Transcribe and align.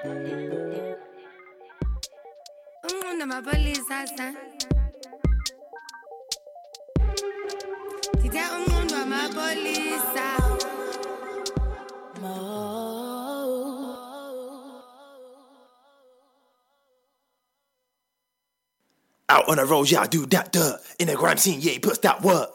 Umuntu 0.00 0.96
Out 19.28 19.48
on 19.48 19.56
the 19.56 19.64
road, 19.66 19.90
yeah, 19.90 20.00
I 20.00 20.06
do 20.06 20.24
that 20.26 20.50
dirt. 20.50 20.80
In 20.98 21.08
the 21.08 21.14
grime 21.14 21.36
scene, 21.36 21.60
yeah, 21.60 21.72
he 21.72 21.78
puts 21.78 21.98
that 21.98 22.22
work. 22.22 22.50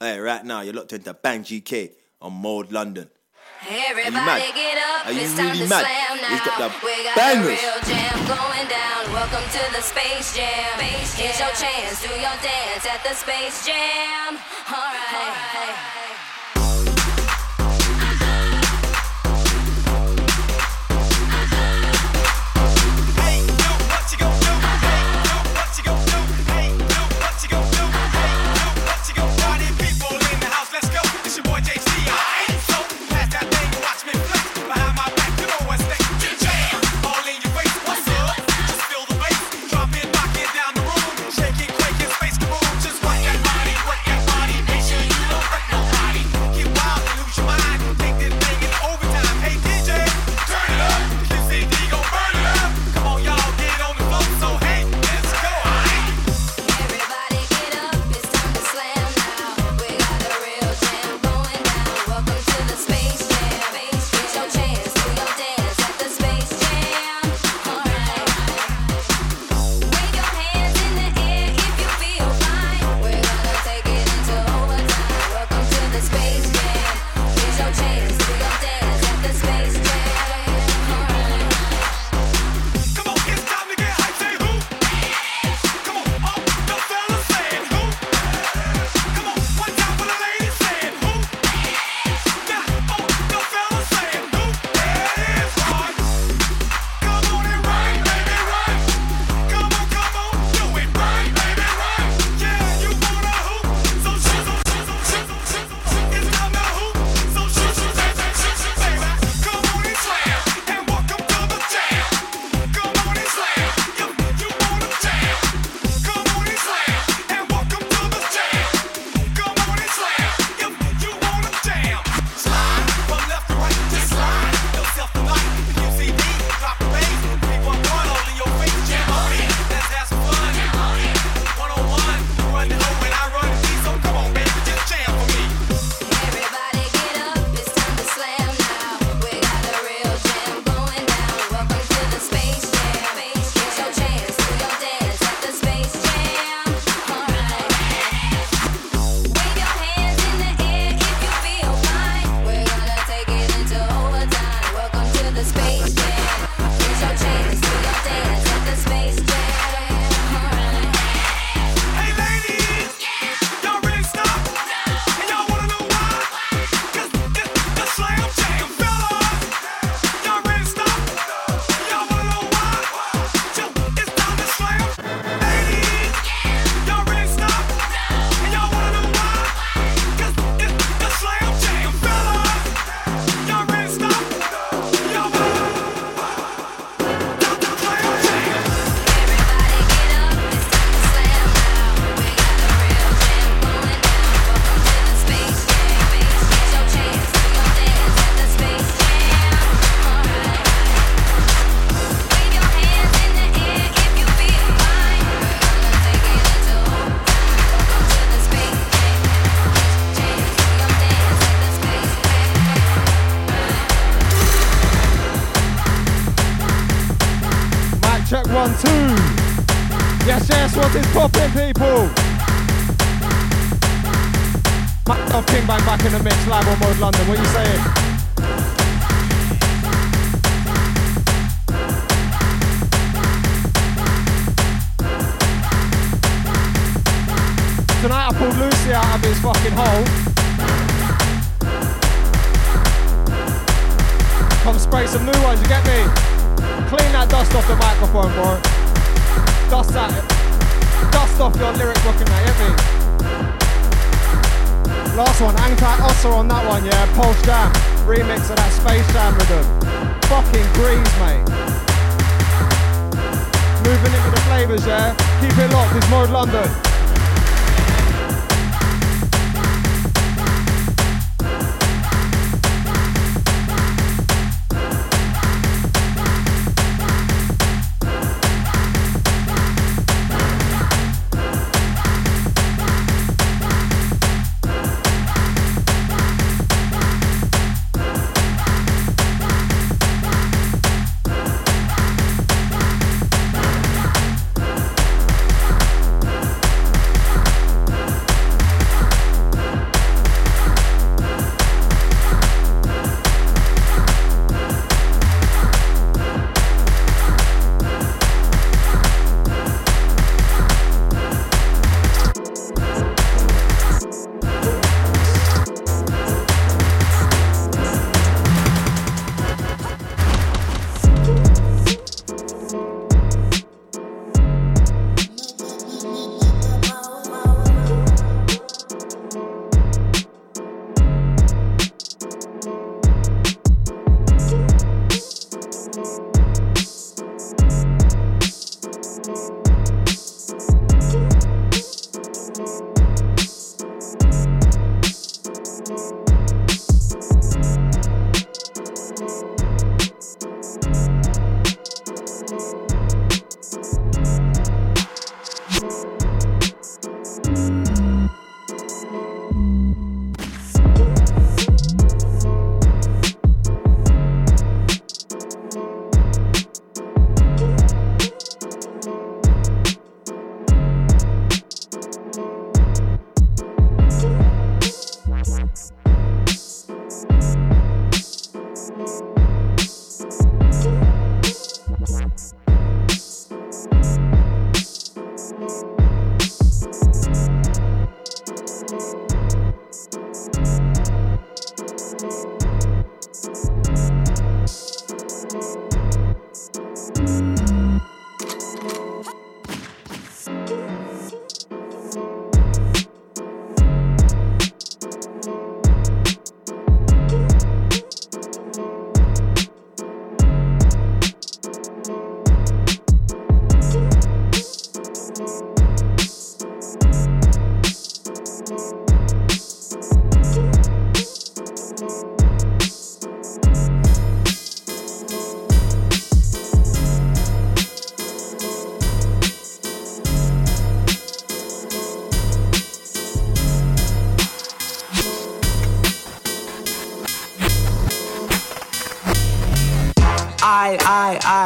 Hey, 0.00 0.18
right 0.18 0.44
now, 0.44 0.62
you're 0.62 0.74
locked 0.74 0.92
into 0.92 1.14
Bang 1.14 1.42
GK 1.44 1.92
on 2.20 2.32
Mold 2.32 2.72
London. 2.72 3.08
Everybody, 3.70 4.52
get 4.54 4.78
up. 4.78 5.06
Are 5.06 5.12
you 5.12 5.20
it's 5.20 5.30
really 5.36 5.48
time 5.48 5.56
to 5.58 5.68
mad? 5.68 5.80
slam. 5.80 6.07
He's 6.28 6.40
got 6.44 6.58
the 6.60 6.68
we 6.84 7.04
got 7.04 7.16
bangers. 7.16 7.56
real 7.56 7.80
jam 7.88 8.16
going 8.28 8.68
down. 8.68 9.00
Welcome 9.12 9.44
to 9.48 9.62
the 9.72 9.80
Space 9.80 10.36
Jam. 10.36 10.76
Space 10.76 11.14
Here's 11.14 11.40
your 11.40 11.48
chance. 11.56 12.02
Do 12.02 12.12
your 12.20 12.36
dance 12.44 12.84
at 12.84 13.02
the 13.02 13.14
Space 13.14 13.64
Jam. 13.64 14.36
All 14.68 14.76
right. 14.76 15.14
All 15.16 15.72
right. 15.72 15.97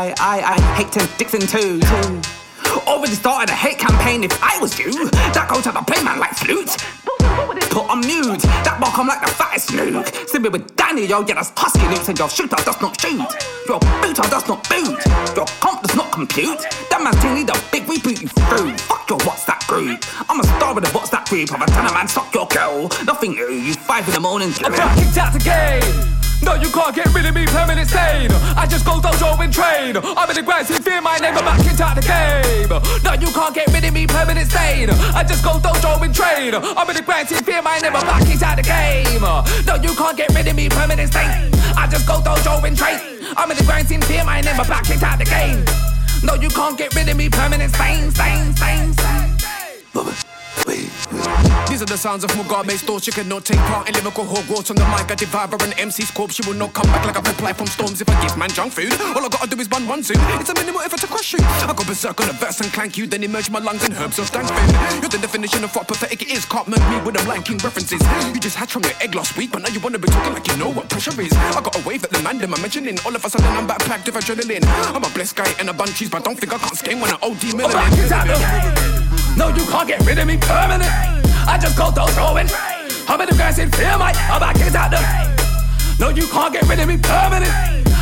I, 0.03 0.11
I, 0.19 0.59
I, 0.59 0.75
hate 0.75 0.91
to 0.99 1.07
Dixon 1.17 1.47
too. 1.47 1.79
Already 2.91 3.15
started 3.15 3.53
a 3.53 3.55
hate 3.55 3.79
campaign 3.79 4.25
if 4.25 4.35
I 4.43 4.59
was 4.59 4.77
you. 4.77 4.91
That 5.31 5.47
goes 5.47 5.63
to 5.63 5.71
the 5.71 5.79
playman 5.87 6.19
like 6.19 6.35
flute. 6.35 6.75
Put 7.71 7.87
on 7.87 8.01
mute. 8.01 8.43
That 8.67 8.83
bar 8.83 8.91
come 8.91 9.07
like 9.07 9.23
the 9.23 9.31
fattest 9.31 9.69
snook. 9.71 10.11
Sipping 10.27 10.51
with 10.51 10.75
Danny, 10.75 11.07
yo, 11.07 11.23
yeah, 11.23 11.39
that's 11.39 11.53
husky 11.55 11.87
loops. 11.87 12.09
And 12.09 12.19
your 12.19 12.29
shooter 12.29 12.59
does 12.67 12.83
not 12.83 12.99
shoot. 12.99 13.23
Your 13.71 13.79
booter 14.03 14.27
does 14.27 14.49
not 14.49 14.67
boot. 14.69 14.99
Your 15.39 15.47
comp 15.63 15.87
does 15.87 15.95
not 15.95 16.11
compute. 16.11 16.59
That 16.91 16.99
man's 16.99 17.23
team 17.23 17.39
need 17.39 17.51
a 17.51 17.55
big 17.71 17.87
reboot 17.87 18.19
you 18.19 18.27
through. 18.27 18.75
Fuck 18.91 19.07
your 19.07 19.23
what's 19.23 19.45
that 19.47 19.63
group. 19.71 20.03
I'm 20.27 20.41
a 20.41 20.45
star 20.59 20.75
with 20.75 20.83
a 20.83 20.91
what's 20.91 21.11
that 21.11 21.31
group. 21.31 21.55
I'm 21.55 21.63
a 21.63 21.67
tenor 21.67 21.95
man, 21.95 22.09
suck 22.09 22.35
your 22.35 22.49
girl. 22.49 22.91
Nothing 23.07 23.39
new, 23.39 23.55
you 23.55 23.75
five 23.75 24.03
in 24.09 24.15
the 24.15 24.21
morning. 24.21 24.51
I'm 24.67 24.75
got 24.75 24.99
kicked 24.99 25.17
out 25.17 25.33
the 25.33 25.39
game. 25.39 26.12
No, 26.43 26.55
you 26.55 26.71
can't 26.71 26.95
get 26.95 27.07
rid 27.15 27.27
of 27.27 27.35
me, 27.35 27.47
permanent 27.47 27.89
stain. 27.89 28.31
I 28.59 28.67
just 28.67 28.85
go 28.85 28.99
dojo 28.99 29.39
and 29.39 29.53
train. 29.53 29.97
I'm 29.97 30.29
in 30.29 30.37
the 30.37 30.43
grind, 30.43 30.67
see 30.67 30.75
fear 30.75 31.01
my 31.01 31.17
name, 31.19 31.39
I'm 31.39 31.45
back 31.45 31.63
kicked 31.63 31.79
the 31.79 32.03
game. 32.03 32.69
No, 33.03 33.13
you 33.15 33.33
can't 33.33 33.55
get 33.55 33.73
rid 33.73 33.85
of 33.85 33.95
me, 33.95 34.07
permanent 34.07 34.51
stain. 34.51 34.91
I 34.91 35.23
just 35.23 35.45
go 35.45 35.59
dojo 35.63 36.03
and 36.03 36.15
train. 36.15 36.55
I'm 36.55 36.89
in 36.91 36.97
the 36.97 37.03
grind, 37.03 37.29
see 37.29 37.37
fear 37.37 37.63
my 37.63 37.79
name, 37.79 37.95
I'm 37.95 38.07
back 38.07 38.27
kicked 38.27 38.41
the 38.41 38.63
game. 38.63 39.23
No, 39.67 39.75
you 39.77 39.95
can't 39.95 40.17
get 40.17 40.35
rid 40.35 40.49
of 40.49 40.57
me, 40.57 40.69
permanent 40.69 41.13
stain. 41.13 41.55
I 41.79 41.87
just 41.91 42.07
go 42.07 42.21
dojo 42.21 42.63
and 42.65 42.77
train. 42.77 42.99
I'm 43.37 43.51
in 43.51 43.57
the 43.57 43.65
grind, 43.65 43.89
see 43.89 43.99
fear 43.99 44.25
my 44.25 44.41
name, 44.41 44.59
I'm 44.59 44.67
back 44.67 44.85
kicked 44.85 45.01
the 45.01 45.25
game. 45.25 45.65
No, 46.25 46.35
you 46.35 46.51
can't 46.51 46.77
get 46.77 46.95
rid 46.95 47.09
of 47.09 47.17
me, 47.17 47.29
permanent 47.29 47.75
stain, 47.75 48.11
stain, 48.11 48.55
stain, 48.57 48.93
stain, 48.93 49.39
stain. 49.39 50.32
These 51.73 51.81
are 51.81 51.87
the 51.87 51.97
sounds 51.97 52.23
of 52.23 52.29
Mugabe 52.33 52.77
store. 52.77 53.01
She 53.01 53.11
cannot 53.11 53.47
take 53.47 53.57
part 53.73 53.89
in 53.89 53.95
lyrical 53.95 54.27
Hogwarts 54.27 54.69
on 54.69 54.77
the 54.77 54.85
mic. 54.93 55.11
I 55.11 55.15
devour 55.15 55.57
an 55.65 55.73
MC's 55.81 56.11
corpse. 56.11 56.35
She 56.35 56.45
will 56.47 56.53
not 56.53 56.75
come 56.75 56.85
back 56.93 57.07
like 57.07 57.17
a 57.17 57.23
reply 57.25 57.55
from 57.55 57.67
storms 57.67 57.99
if 58.03 58.11
I 58.11 58.21
give 58.21 58.37
man 58.37 58.51
junk 58.51 58.75
food. 58.75 58.93
All 59.17 59.25
I 59.25 59.29
gotta 59.33 59.49
do 59.49 59.57
is 59.59 59.69
bun 59.69 59.89
one 59.89 60.03
suit. 60.03 60.19
It's 60.37 60.51
a 60.51 60.55
minimal 60.55 60.83
effort 60.83 61.01
to 61.01 61.07
crush 61.07 61.33
you. 61.33 61.39
I 61.41 61.73
go 61.75 61.83
berserk 61.85 62.21
on 62.21 62.29
a 62.29 62.35
verse 62.35 62.61
and 62.61 62.71
clank 62.75 62.99
you, 62.99 63.07
then 63.07 63.25
emerge 63.25 63.49
my 63.49 63.59
lungs 63.59 63.85
and 63.85 63.95
herbs 63.95 64.19
of 64.19 64.27
stank. 64.27 64.51
You're 65.01 65.09
the 65.09 65.17
definition 65.17 65.65
of 65.65 65.75
what 65.75 65.89
pathetic 65.89 66.21
it 66.21 66.29
is. 66.29 66.45
Can't 66.45 66.69
murk 66.69 66.85
me 66.91 67.01
with 67.07 67.15
them 67.15 67.27
lanking 67.27 67.57
references. 67.65 68.03
You 68.35 68.39
just 68.39 68.57
hatched 68.57 68.73
from 68.73 68.83
your 68.83 68.93
egg 69.01 69.15
last 69.15 69.39
week, 69.39 69.53
but 69.53 69.63
now 69.63 69.71
you 69.71 69.81
wanna 69.81 69.99
be 69.99 70.09
talking 70.09 70.35
like 70.35 70.47
you 70.49 70.59
know 70.59 70.69
what 70.69 70.91
pressure 70.91 71.19
is. 71.23 71.33
I 71.33 71.63
got 71.63 71.75
a 71.75 71.89
wave 71.89 72.03
that 72.03 72.11
the 72.11 72.21
man 72.21 72.37
them 72.37 72.53
are 72.53 72.61
mentioning. 72.61 72.99
All 73.07 73.17
of 73.17 73.25
a 73.25 73.31
sudden 73.31 73.49
I'm 73.49 73.67
backpacked 73.67 74.05
with 74.05 74.21
adrenaline. 74.21 74.61
I'm 74.93 75.03
a 75.03 75.09
blessed 75.17 75.37
guy 75.37 75.51
and 75.59 75.71
a 75.71 75.73
bun 75.73 75.89
cheese, 75.89 76.11
but 76.11 76.23
don't 76.23 76.39
think 76.39 76.53
I 76.53 76.59
can't 76.59 76.77
scheme 76.77 77.01
when 77.01 77.11
I 77.13 77.17
OD 77.23 77.45
I'm 77.49 77.57
back 77.57 77.93
melanin. 77.97 79.39
No, 79.39 79.49
you 79.49 79.65
can't 79.73 79.89
get 79.89 80.05
rid 80.05 80.19
of 80.19 80.27
me, 80.27 80.37
permanent. 80.37 81.22
I 81.47 81.59
just 81.61 81.77
go 81.77 81.91
dojo 81.91 82.41
and 82.41 82.49
train. 82.49 83.07
I'm 83.09 83.21
in 83.21 83.29
the 83.29 83.35
grass 83.35 83.59
and 83.59 83.75
fear 83.75 83.99
my, 83.99 84.13
back 84.13 84.57
kicked 84.57 84.75
out 84.75 84.91
the 84.91 84.99
game. 84.99 85.99
No, 85.99 86.09
you 86.09 86.27
can't 86.29 86.53
get 86.53 86.67
rid 86.69 86.81
of 86.81 86.89
me, 86.89 86.97
permanent. 86.97 87.53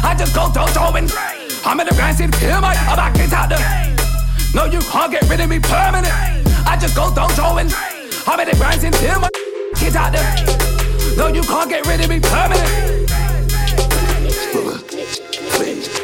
I 0.05 0.15
just 0.17 0.35
go 0.35 0.49
dojo 0.49 0.95
and 0.97 1.09
train. 1.09 1.51
I'm 1.65 1.81
in 1.81 1.87
the 1.87 1.95
grass 1.95 2.21
and 2.21 2.35
fear 2.37 2.61
my, 2.61 2.75
back 2.75 3.15
kicked 3.15 3.33
out 3.33 3.49
the 3.49 3.57
game. 3.57 3.97
No, 4.55 4.65
you 4.65 4.81
can't 4.81 5.11
get 5.11 5.29
rid 5.29 5.41
of 5.41 5.49
me, 5.49 5.59
permanent. 5.59 6.13
I 6.67 6.77
just 6.81 6.95
go 6.95 7.11
dojo 7.11 7.61
and 7.61 7.71
train. 7.71 8.11
I'm 8.27 8.41
in 8.41 8.49
the 8.49 8.57
grass 8.57 8.85
and 8.85 8.95
fear 8.97 9.19
my, 9.19 9.29
kicked 9.75 9.97
out 9.97 10.13
the 10.13 10.19
game. 10.19 11.17
No, 11.17 11.29
you 11.29 11.43
can't 11.43 11.69
get 11.69 11.87
rid 11.87 12.01
of 12.01 12.09
me, 12.09 12.21
permanent. 12.21 13.01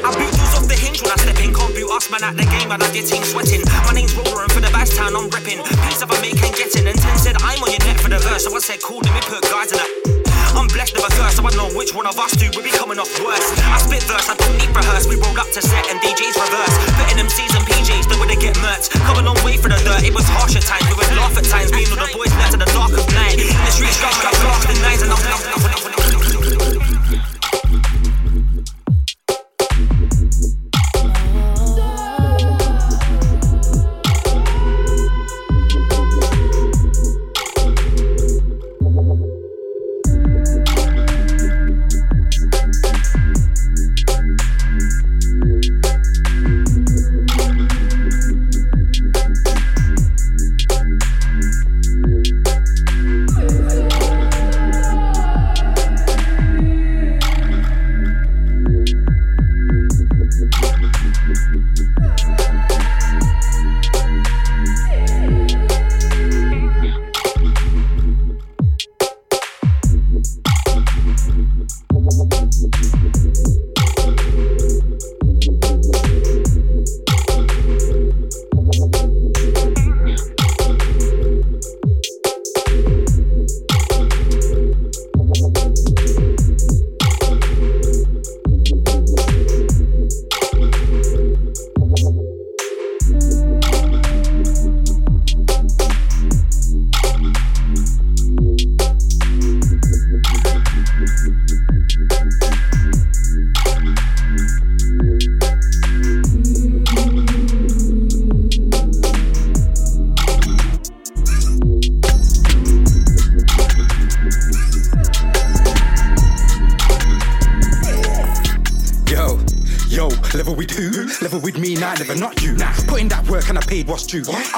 I 0.05 0.15
beat 0.15 0.39
off 0.41 0.56
the 0.77 0.85
hinge 0.85 1.01
when 1.03 1.13
I 1.13 1.17
step 1.17 1.41
in. 1.41 1.53
Can't 1.55 1.73
boot 1.73 1.91
us, 1.91 2.11
man, 2.13 2.23
at 2.25 2.37
the 2.37 2.45
game, 2.45 2.71
and 2.71 2.83
I 2.83 2.89
get 2.93 3.09
team 3.09 3.25
sweating. 3.25 3.65
My 3.89 3.93
name's 3.97 4.13
Roller, 4.13 4.45
and 4.45 4.53
for 4.53 4.61
the 4.61 4.71
bass 4.71 4.93
town, 4.97 5.17
I'm 5.17 5.29
repping. 5.33 5.65
Piece 5.89 6.03
of 6.03 6.13
a 6.13 6.17
make 6.21 6.37
and 6.45 6.53
getting. 6.55 6.87
And 6.87 6.99
10 6.99 7.19
said, 7.19 7.37
I'm 7.41 7.63
on 7.65 7.71
your 7.73 7.83
neck 7.89 7.99
for 7.99 8.13
the 8.13 8.21
verse. 8.21 8.45
So 8.45 8.53
I 8.55 8.61
said, 8.61 8.81
cool, 8.85 9.01
let 9.01 9.13
me 9.17 9.23
put 9.25 9.43
guys 9.49 9.73
in 9.73 9.81
it. 9.81 9.91
I'm 10.57 10.69
blessed 10.73 10.97
with 10.97 11.05
a 11.05 11.13
thirst, 11.13 11.37
so 11.37 11.45
I 11.45 11.53
know 11.53 11.69
which 11.77 11.93
one 11.93 12.09
of 12.09 12.17
us 12.17 12.33
two 12.33 12.49
will 12.57 12.65
be 12.65 12.73
coming 12.73 12.97
off 12.97 13.13
worse. 13.21 13.45
I 13.61 13.77
spit 13.77 14.01
verse, 14.09 14.25
I 14.25 14.37
don't 14.41 14.57
need 14.57 14.73
rehearse. 14.73 15.05
We 15.05 15.21
rolled 15.21 15.37
up 15.37 15.53
to 15.53 15.61
set 15.61 15.85
and 15.93 16.01
DJs 16.01 16.33
reverse. 16.33 16.75
Putting 16.97 17.21
them 17.21 17.29
C's 17.29 17.53
and 17.53 17.65
PJs, 17.69 18.09
they 18.09 18.17
would 18.17 18.33
they 18.33 18.41
get 18.41 18.57
murked. 18.65 18.89
Come 19.05 19.21
a 19.21 19.25
long 19.29 19.37
way 19.45 19.61
for 19.61 19.69
the 19.69 19.77
dirt, 19.85 20.01
it 20.01 20.17
was 20.17 20.25
harsh 20.33 20.57
at 20.57 20.65
times. 20.65 20.89
We 20.89 20.97
would 20.97 21.13
laugh 21.13 21.37
at 21.37 21.45
times, 21.45 21.69
the 21.69 21.85
left 21.85 21.93
to 21.93 21.97
the 22.01 22.06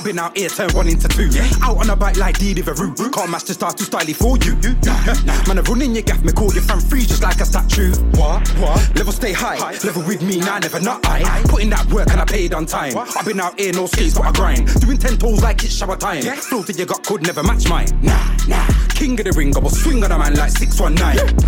been 0.09 0.19
out 0.19 0.39
here, 0.39 0.49
turn 0.49 0.73
one 0.73 0.89
into 0.89 1.07
two. 1.07 1.29
Out 1.63 1.77
on 1.77 1.91
a 1.91 1.97
bike 1.97 2.17
like 2.17 2.39
D 2.39 2.55
Deliveroo. 2.55 3.13
Can't 3.13 3.31
match 3.31 3.45
the 3.45 3.53
style 3.53 3.73
too 3.73 3.85
stylish 3.85 4.17
for 4.17 4.39
you. 4.39 4.55
Man, 5.47 5.59
I'm 5.59 5.65
running 5.65 5.93
your 5.93 6.03
gaff, 6.03 6.25
me 6.25 6.33
call 6.33 6.51
your 6.55 6.63
fan 6.63 6.81
free 6.81 7.03
just 7.03 7.23
like 7.23 7.39
a 7.41 7.45
statue. 7.45 7.93
What? 8.17 8.49
What? 8.57 8.97
Level 8.97 9.13
stay 9.13 9.35
high, 9.35 9.59
level 9.85 10.03
with 10.05 10.23
me, 10.23 10.39
nah, 10.39 10.61
never 10.61 10.81
not 10.81 11.07
I. 11.07 11.43
Put 11.45 11.61
in 11.61 11.69
that 11.71 11.85
work 11.93 12.11
and 12.11 12.21
I 12.21 12.25
paid 12.25 12.55
on 12.55 12.65
time. 12.65 12.97
I've 12.97 13.27
been 13.27 13.39
out 13.39 13.61
here, 13.61 13.75
no 13.75 13.85
skates, 13.85 14.15
but 14.15 14.25
I 14.25 14.33
grind. 14.33 14.81
Doing 14.81 14.97
ten 14.97 15.19
toes 15.19 15.43
like 15.43 15.63
it's 15.63 15.75
shower 15.75 15.97
time. 15.97 16.23
Flow 16.23 16.63
that 16.63 16.79
you 16.79 16.87
got 16.87 17.05
could 17.05 17.23
never 17.23 17.43
match 17.43 17.69
mine. 17.69 17.89
Nah, 18.01 18.35
nah. 18.49 18.67
King 18.89 19.21
of 19.21 19.27
the 19.27 19.33
ring, 19.33 19.55
I 19.55 19.59
will 19.59 19.69
swing 19.69 20.03
on 20.05 20.13
a 20.13 20.19
man 20.19 20.35
like 20.37 20.53
619. 20.53 21.39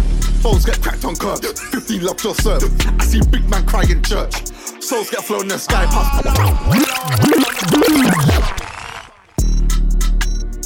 Phones 0.43 0.67
get 0.67 0.83
cracked 0.83 1.07
on 1.07 1.17
curb. 1.17 1.43
15 1.43 2.02
love 2.02 2.23
your 2.23 2.35
serve. 2.35 2.64
I 3.00 3.05
see 3.05 3.23
big 3.31 3.49
man 3.49 3.64
cry 3.64 3.85
in 3.88 4.02
church. 4.02 4.35
Souls 4.83 5.09
get 5.09 5.25
flown 5.25 5.43
in 5.43 5.49
the 5.49 5.59
sky 5.59 5.87
past. 5.87 8.10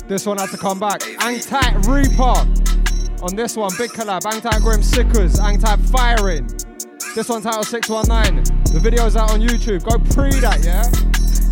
This 0.07 0.27
one 0.27 0.37
had 0.37 0.51
to 0.51 0.59
come 0.59 0.79
back. 0.79 1.01
Angtat 1.01 1.87
Reaper. 1.87 3.25
On 3.25 3.35
this 3.35 3.57
one, 3.57 3.71
big 3.79 3.91
collab. 3.91 4.21
Angtat 4.21 4.61
Grim 4.61 4.83
Sickers. 4.83 5.37
Angtat 5.37 5.81
Firing. 5.91 6.47
This 7.15 7.29
one 7.29 7.41
titled 7.41 7.67
619. 7.67 8.45
The 8.73 8.81
video's 8.81 9.17
out 9.17 9.31
on 9.31 9.41
YouTube. 9.41 9.83
Go 9.85 9.99
pre 10.15 10.39
that, 10.41 10.63
yeah? 10.63 10.85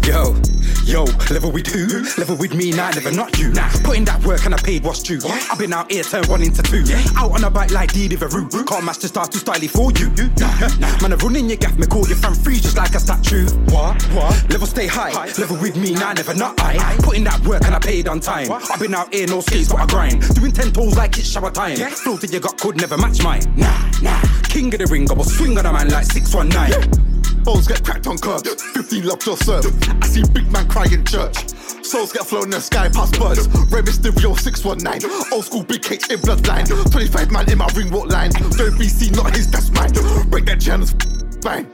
Yo, 0.06 0.34
yo, 0.84 1.04
level 1.30 1.50
with 1.50 1.66
who? 1.66 2.02
Level 2.18 2.36
with 2.36 2.54
me, 2.54 2.70
nah, 2.70 2.90
never 2.90 3.10
not 3.10 3.38
you. 3.38 3.52
Nah, 3.52 3.68
putting 3.84 4.04
that 4.04 4.22
work 4.24 4.44
and 4.44 4.54
I 4.54 4.58
paid 4.58 4.84
what's 4.84 5.02
due. 5.02 5.20
I've 5.24 5.58
been 5.58 5.72
out 5.72 5.90
here, 5.90 6.02
turn 6.02 6.24
one 6.28 6.42
into 6.42 6.62
two. 6.62 6.84
Out 7.16 7.32
on 7.32 7.44
a 7.44 7.50
bike 7.50 7.70
like 7.70 7.92
D 7.92 8.08
Deliveroo. 8.08 8.66
Can't 8.66 8.84
match 8.84 8.98
the 8.98 9.08
style 9.08 9.26
too 9.26 9.38
stylish 9.38 9.70
for 9.70 9.92
you. 9.92 10.08
Nah, 10.38 10.68
nah. 10.80 11.00
Man, 11.00 11.12
I'm 11.12 11.18
running 11.18 11.48
your 11.48 11.56
gaff, 11.56 11.76
me 11.78 11.86
call 11.86 12.06
your 12.06 12.16
fan 12.16 12.34
free 12.34 12.56
just 12.56 12.76
like 12.76 12.94
a 12.94 13.00
statue. 13.00 13.46
What? 13.70 14.02
What? 14.12 14.50
Level 14.50 14.66
stay 14.66 14.86
high, 14.86 15.12
level 15.38 15.56
with 15.58 15.76
me, 15.76 15.92
nah, 15.94 16.12
never 16.12 16.34
not 16.34 16.60
I. 16.60 16.96
Put 17.02 17.16
in 17.16 17.24
that 17.24 17.40
work 17.46 17.64
and 17.64 17.74
I 17.74 17.78
paid 17.78 18.08
on 18.08 18.20
time. 18.20 18.50
I've 18.50 18.80
been 18.80 18.94
out 18.94 19.12
here, 19.12 19.26
no 19.26 19.40
skates, 19.40 19.68
but 19.68 19.80
I 19.80 19.86
grind. 19.86 20.22
Doing 20.34 20.52
ten 20.52 20.72
toes 20.72 20.96
like 20.96 21.16
it's 21.18 21.28
shower 21.28 21.50
time. 21.50 21.76
Flow 21.76 22.16
that 22.16 22.32
you 22.32 22.40
got 22.40 22.58
could 22.58 22.76
never 22.76 22.96
match 22.96 23.22
mine. 23.22 23.42
Nah, 23.56 23.90
nah. 24.02 24.20
King 24.44 24.72
of 24.74 24.80
the 24.80 24.86
ring, 24.86 25.10
I 25.10 25.14
will 25.14 25.24
swing 25.24 25.58
on 25.58 25.66
a 25.66 25.72
man 25.72 25.88
like 25.88 26.04
619. 26.04 27.01
Bowls 27.44 27.66
get 27.66 27.84
cracked 27.84 28.06
on 28.06 28.18
curb. 28.18 28.46
15 28.46 29.06
love 29.06 29.18
just 29.18 29.44
serve. 29.44 29.66
I 30.02 30.06
see 30.06 30.22
big 30.32 30.50
man 30.52 30.68
cry 30.68 30.86
in 30.92 31.04
church. 31.04 31.36
Souls 31.84 32.12
get 32.12 32.26
flown 32.26 32.44
in 32.44 32.50
the 32.50 32.60
sky 32.60 32.88
past 32.88 33.18
birds. 33.18 33.48
Rey 33.70 33.82
Mysterio 33.82 34.38
619. 34.38 35.10
Old 35.32 35.44
school 35.44 35.64
big 35.64 35.84
H 35.90 36.10
in 36.10 36.20
bloodline. 36.20 36.66
25 36.90 37.30
man 37.32 37.50
in 37.50 37.58
my 37.58 37.68
ring 37.74 37.90
walk 37.90 38.08
line. 38.08 38.30
Don't 38.56 38.78
be 38.78 38.88
seen, 38.88 39.12
not 39.14 39.34
his, 39.34 39.50
that's 39.50 39.70
mine. 39.70 39.90
Break 40.30 40.46
that 40.46 40.60
channels, 40.60 40.94
bang. 41.42 41.66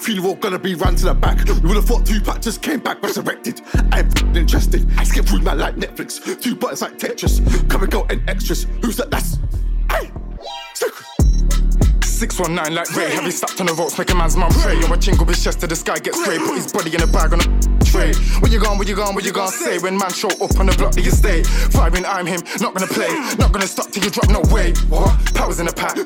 Funeral 0.00 0.36
gonna 0.36 0.58
be 0.58 0.74
run 0.74 0.96
to 0.96 1.04
the 1.04 1.14
back. 1.14 1.46
You 1.46 1.68
would've 1.68 1.84
thought 1.84 2.06
Tupac 2.06 2.40
just 2.40 2.62
came 2.62 2.80
back 2.80 3.02
resurrected. 3.02 3.60
I'm 3.92 4.08
interested. 4.34 4.88
I 4.96 5.04
skip 5.04 5.26
through 5.26 5.42
man 5.42 5.58
like 5.58 5.76
Netflix. 5.76 6.40
Two 6.40 6.56
buttons 6.56 6.80
like 6.80 6.98
Tetris. 6.98 7.40
Come 7.68 7.82
and 7.82 7.92
go 7.92 8.06
and 8.08 8.28
extras. 8.28 8.66
Who's 8.82 8.96
that? 8.96 9.10
That's. 9.10 9.29
619 12.40 12.74
like 12.74 12.96
Rey, 12.96 13.14
heavy 13.14 13.30
slapped 13.30 13.60
on 13.60 13.66
the 13.66 13.74
ropes, 13.74 13.98
make 13.98 14.08
a 14.10 14.14
man's 14.14 14.34
mum 14.34 14.50
pray. 14.64 14.72
Yo, 14.80 14.86
a 14.86 14.96
chingle 14.96 15.28
his 15.28 15.44
chest 15.44 15.60
to 15.60 15.66
the 15.66 15.76
sky, 15.76 15.98
get 15.98 16.14
sprayed, 16.14 16.40
put 16.40 16.56
his 16.56 16.72
body 16.72 16.94
in 16.94 17.02
a 17.02 17.06
bag 17.06 17.34
on 17.34 17.40
a 17.40 17.84
tray. 17.84 18.14
Where 18.40 18.50
you 18.50 18.58
gone, 18.58 18.78
where 18.78 18.88
you 18.88 18.96
gone, 18.96 19.14
where 19.14 19.22
you 19.22 19.30
gonna 19.30 19.52
say? 19.52 19.78
When 19.78 19.98
man 19.98 20.10
show 20.10 20.30
up 20.40 20.58
on 20.58 20.64
the 20.64 20.74
block, 20.78 20.92
do 20.92 21.02
you 21.02 21.10
stay? 21.10 21.42
Firing, 21.42 22.06
I'm 22.06 22.24
him, 22.24 22.40
not 22.60 22.72
gonna 22.72 22.86
play, 22.86 23.12
not 23.36 23.52
gonna 23.52 23.66
stop 23.66 23.90
till 23.90 24.02
you 24.02 24.10
drop, 24.10 24.30
no 24.30 24.40
way. 24.54 24.72
What? 24.88 25.34
Powers 25.34 25.60
in 25.60 25.66
the 25.66 25.72
pack. 25.72 25.98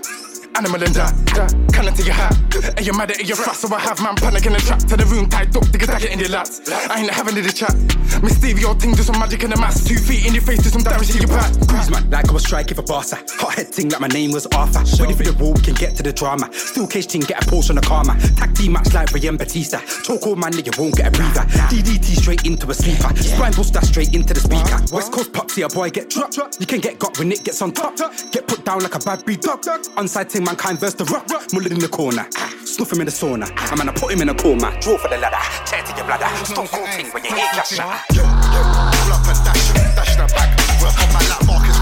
Animal 0.57 0.85
in 0.85 0.93
that, 0.93 1.11
that, 1.35 1.51
cannon 1.73 1.95
to 1.95 2.03
your 2.03 2.15
hat. 2.15 2.37
And 2.77 2.87
you're 2.87 2.97
mad 2.97 3.11
at 3.11 3.19
it, 3.19 3.27
you're 3.27 3.37
so 3.37 3.75
I 3.75 3.81
have 3.81 4.01
man 4.01 4.15
panic 4.15 4.47
in 4.47 4.53
the 4.53 4.61
trap. 4.61 4.79
To 4.87 4.97
the 4.97 5.05
room 5.07 5.29
tight 5.29 5.55
up, 5.57 5.65
digga 5.65 5.87
dagger 5.87 6.07
in 6.07 6.21
your 6.21 6.29
lats. 6.29 6.63
I 6.71 7.01
ain't 7.01 7.11
having 7.11 7.35
the 7.35 7.51
chat. 7.51 7.75
Miss 8.23 8.37
Stevie, 8.37 8.61
your 8.61 8.75
thing, 8.75 8.95
do 8.95 9.03
some 9.03 9.19
magic 9.19 9.43
in 9.43 9.51
the 9.51 9.57
mass. 9.57 9.83
Two 9.83 9.97
feet 9.97 10.27
in 10.27 10.33
your 10.33 10.43
face, 10.43 10.63
do 10.63 10.71
some 10.71 10.83
damage 10.83 11.11
to 11.11 11.19
your 11.19 11.29
back. 11.29 11.51
Cruise 11.67 11.91
man, 11.91 12.09
like 12.11 12.29
I 12.29 12.33
was 12.33 12.45
striking 12.45 12.77
for 12.77 12.83
Barca. 12.83 13.19
Hot 13.43 13.55
head 13.55 13.73
ting 13.73 13.89
like 13.89 14.01
my 14.01 14.07
name 14.09 14.31
was 14.31 14.47
Arthur. 14.55 14.87
Ready 15.03 15.15
for 15.15 15.25
the 15.25 15.35
war, 15.43 15.55
we 15.55 15.61
can 15.61 15.75
get 15.75 15.97
to 15.97 16.03
the 16.03 16.13
drama. 16.13 16.49
Still 16.53 16.87
cage 16.87 17.09
ting, 17.09 17.23
get 17.23 17.43
a 17.43 17.51
pulse 17.51 17.71
on 17.71 17.77
the 17.77 17.83
karma. 17.83 18.15
Tag 18.37 18.55
team 18.55 18.73
match 18.73 18.95
like 18.95 19.11
Ryan 19.13 19.37
Batista. 19.37 19.81
Talk 20.07 20.27
all 20.27 20.37
man, 20.37 20.53
nigga 20.53 20.79
won't 20.79 20.95
get 20.95 21.09
a 21.09 21.11
breather. 21.11 21.43
DDT 21.67 22.23
straight 22.23 22.47
into 22.47 22.71
a 22.71 22.75
sleeper. 22.75 23.11
Spine 23.17 23.53
buster 23.53 23.83
straight 23.83 24.15
into 24.15 24.33
the 24.33 24.41
speaker. 24.41 24.79
West 24.95 25.11
Coast 25.11 25.33
pop, 25.33 25.51
see 25.51 25.63
a 25.63 25.69
boy 25.69 25.91
get 25.91 26.11
dropped. 26.11 26.39
You 26.61 26.67
can 26.67 26.79
get 26.79 27.01
got 27.01 27.19
when 27.19 27.33
it 27.33 27.43
gets 27.43 27.61
on 27.61 27.73
top. 27.73 27.97
Get 28.31 28.47
put 28.47 28.65
down 28.65 28.81
like 28.81 28.95
a 28.95 29.01
bad 29.01 29.25
breed 29.25 29.41
dog. 29.41 29.63
Onside 29.99 30.31
ting, 30.45 30.57
mankind 30.57 30.79
versus 30.79 30.95
the 30.95 31.05
rock. 31.05 31.27
Mullet 31.53 31.73
in 31.73 31.79
the 31.79 31.89
corner. 31.89 32.27
Snuff 32.65 32.93
him 32.93 33.01
in 33.01 33.07
the 33.07 33.13
sauna. 33.13 33.51
I'm 33.71 33.79
gonna 33.79 33.93
put 33.93 34.13
him 34.13 34.23
in 34.23 34.29
a 34.29 34.35
coma. 34.35 34.77
Draw 34.81 34.99
for 34.99 35.09
the 35.09 35.19
ladder. 35.19 35.37
Tear 35.67 35.83
to 35.83 35.97
your 35.97 36.07
bladder. 36.07 36.45
Stone 36.45 36.69
cold 36.69 36.89
ting 36.97 37.07
when 37.13 37.25
you 37.25 37.35
hear 37.35 37.49
clap 37.53 37.67
shatter. 37.67 37.99
Pull 38.15 39.13
up 39.13 39.27
and 39.27 39.45
dash 39.45 39.71
it, 39.71 39.97
dash 39.97 40.15
in 40.15 40.21
the 40.21 40.33
back. 40.35 40.51
Work 40.83 40.99
on 41.01 41.13
my 41.13 41.21
lap, 41.29 41.47
Marcus 41.47 41.74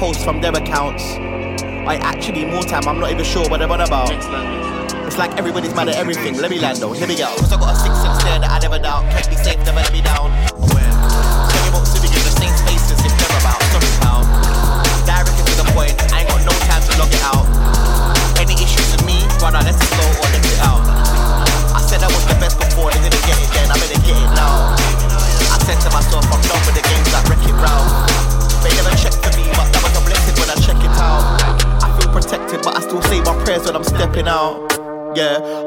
posts 0.00 0.24
from 0.24 0.40
their 0.40 0.52
accounts. 0.52 1.16
I 1.84 1.96
actually 1.96 2.46
more 2.46 2.62
time, 2.62 2.88
I'm 2.88 2.98
not 2.98 3.10
even 3.10 3.22
sure 3.22 3.46
what 3.50 3.58
they're 3.58 3.70
on 3.70 3.82
about. 3.82 4.10
It's 5.06 5.18
like 5.18 5.36
everybody's 5.36 5.74
mad 5.74 5.90
at 5.90 5.96
everything. 5.96 6.38
Let 6.38 6.50
me 6.50 6.58
land 6.58 6.78
though, 6.78 6.92
here 6.92 7.06
we 7.06 7.16
go. 7.16 7.26
Cause 7.36 7.52
I 7.52 7.60
got 7.60 7.69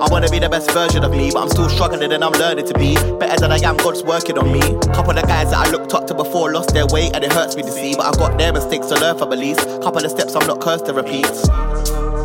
I 0.03 0.07
wanna 0.12 0.27
be 0.27 0.38
the 0.38 0.50
best 0.50 0.69
version 0.72 1.05
of 1.05 1.12
me, 1.12 1.31
but 1.31 1.43
I'm 1.43 1.48
still 1.48 1.69
struggling 1.69 2.12
and 2.12 2.22
I'm 2.25 2.33
learning 2.33 2.67
to 2.67 2.74
be 2.74 2.95
better 3.19 3.39
than 3.39 3.53
I 3.53 3.57
am. 3.63 3.77
God's 3.77 4.03
working 4.03 4.38
on 4.38 4.51
me. 4.51 4.60
Couple 4.91 5.17
of 5.17 5.25
guys 5.25 5.51
that 5.51 5.65
I 5.65 5.72
looked 5.72 5.93
up 5.93 6.07
to 6.07 6.13
before 6.13 6.51
lost 6.51 6.74
their 6.74 6.86
way, 6.88 7.10
and 7.13 7.24
it 7.24 7.31
hurts 7.31 7.55
me 7.55 7.63
to 7.63 7.72
see. 7.72 7.95
But 7.95 8.13
I 8.13 8.19
got 8.19 8.38
their 8.38 8.51
mistakes 8.51 8.88
to 8.88 8.95
learn 9.00 9.17
from 9.17 9.31
at 9.31 9.39
least. 9.39 9.62
Couple 9.81 10.03
of 10.03 10.12
steps 10.12 10.36
I'm 10.36 10.45
not 10.45 10.60
cursed 10.60 10.88
to 10.88 10.93
repeat. 10.93 11.31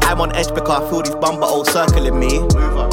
I'm 0.02 0.20
on 0.20 0.35
edge 0.35 0.52
because 0.52 0.82
I 0.82 0.90
feel 0.90 1.02
these 1.02 1.14
bumper 1.14 1.44
all 1.44 1.64
circling 1.64 2.18
me. 2.18 2.42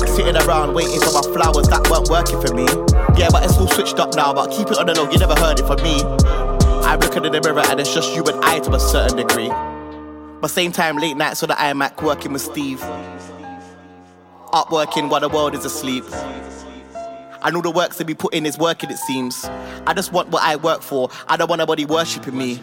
Sitting 0.06 0.38
around 0.38 0.76
waiting 0.76 1.02
for 1.02 1.14
my 1.18 1.26
flowers 1.34 1.68
that 1.70 1.90
weren't 1.90 2.08
working 2.10 2.40
for 2.40 2.54
me. 2.54 2.70
Yeah, 3.18 3.30
but 3.32 3.44
it's 3.44 3.58
all 3.58 3.68
switched 3.68 3.98
up 3.98 4.14
now, 4.14 4.34
but 4.36 4.52
keep 4.52 4.70
it 4.70 4.78
on 4.78 4.86
the 4.86 4.94
low, 4.94 5.10
you 5.10 5.18
never 5.18 5.34
heard 5.34 5.60
it 5.60 5.66
from 5.66 5.82
me. 5.82 6.04
I'm 6.86 7.00
looking 7.00 7.26
in 7.26 7.32
the 7.32 7.42
mirror 7.42 7.64
and 7.66 7.80
it's 7.80 7.92
just 7.92 8.14
you 8.16 8.24
and 8.26 8.38
I 8.46 8.60
to 8.60 8.76
a 8.76 8.80
certain 8.80 9.18
degree. 9.18 9.50
But 10.42 10.50
same 10.50 10.72
time, 10.72 10.98
late 10.98 11.18
nights 11.18 11.42
on 11.42 11.50
the 11.50 11.56
iMac 11.56 12.04
working 12.04 12.34
with 12.34 12.44
Steve. 12.44 12.84
Up 14.56 14.72
working 14.72 15.10
while 15.10 15.20
the 15.20 15.28
world 15.28 15.54
is 15.54 15.66
asleep. 15.66 16.06
And 17.44 17.58
all 17.58 17.62
the 17.62 17.70
works 17.70 17.98
that 17.98 18.08
we 18.08 18.14
put 18.14 18.34
in 18.34 18.46
is 18.46 18.58
working, 18.58 18.90
it 18.90 18.96
seems. 18.98 19.44
I 19.86 19.94
just 19.94 20.14
want 20.14 20.30
what 20.30 20.44
I 20.44 20.56
work 20.56 20.82
for. 20.82 21.10
I 21.28 21.36
don't 21.36 21.50
want 21.50 21.60
nobody 21.60 21.84
worshipping 21.84 22.38
me. 22.38 22.62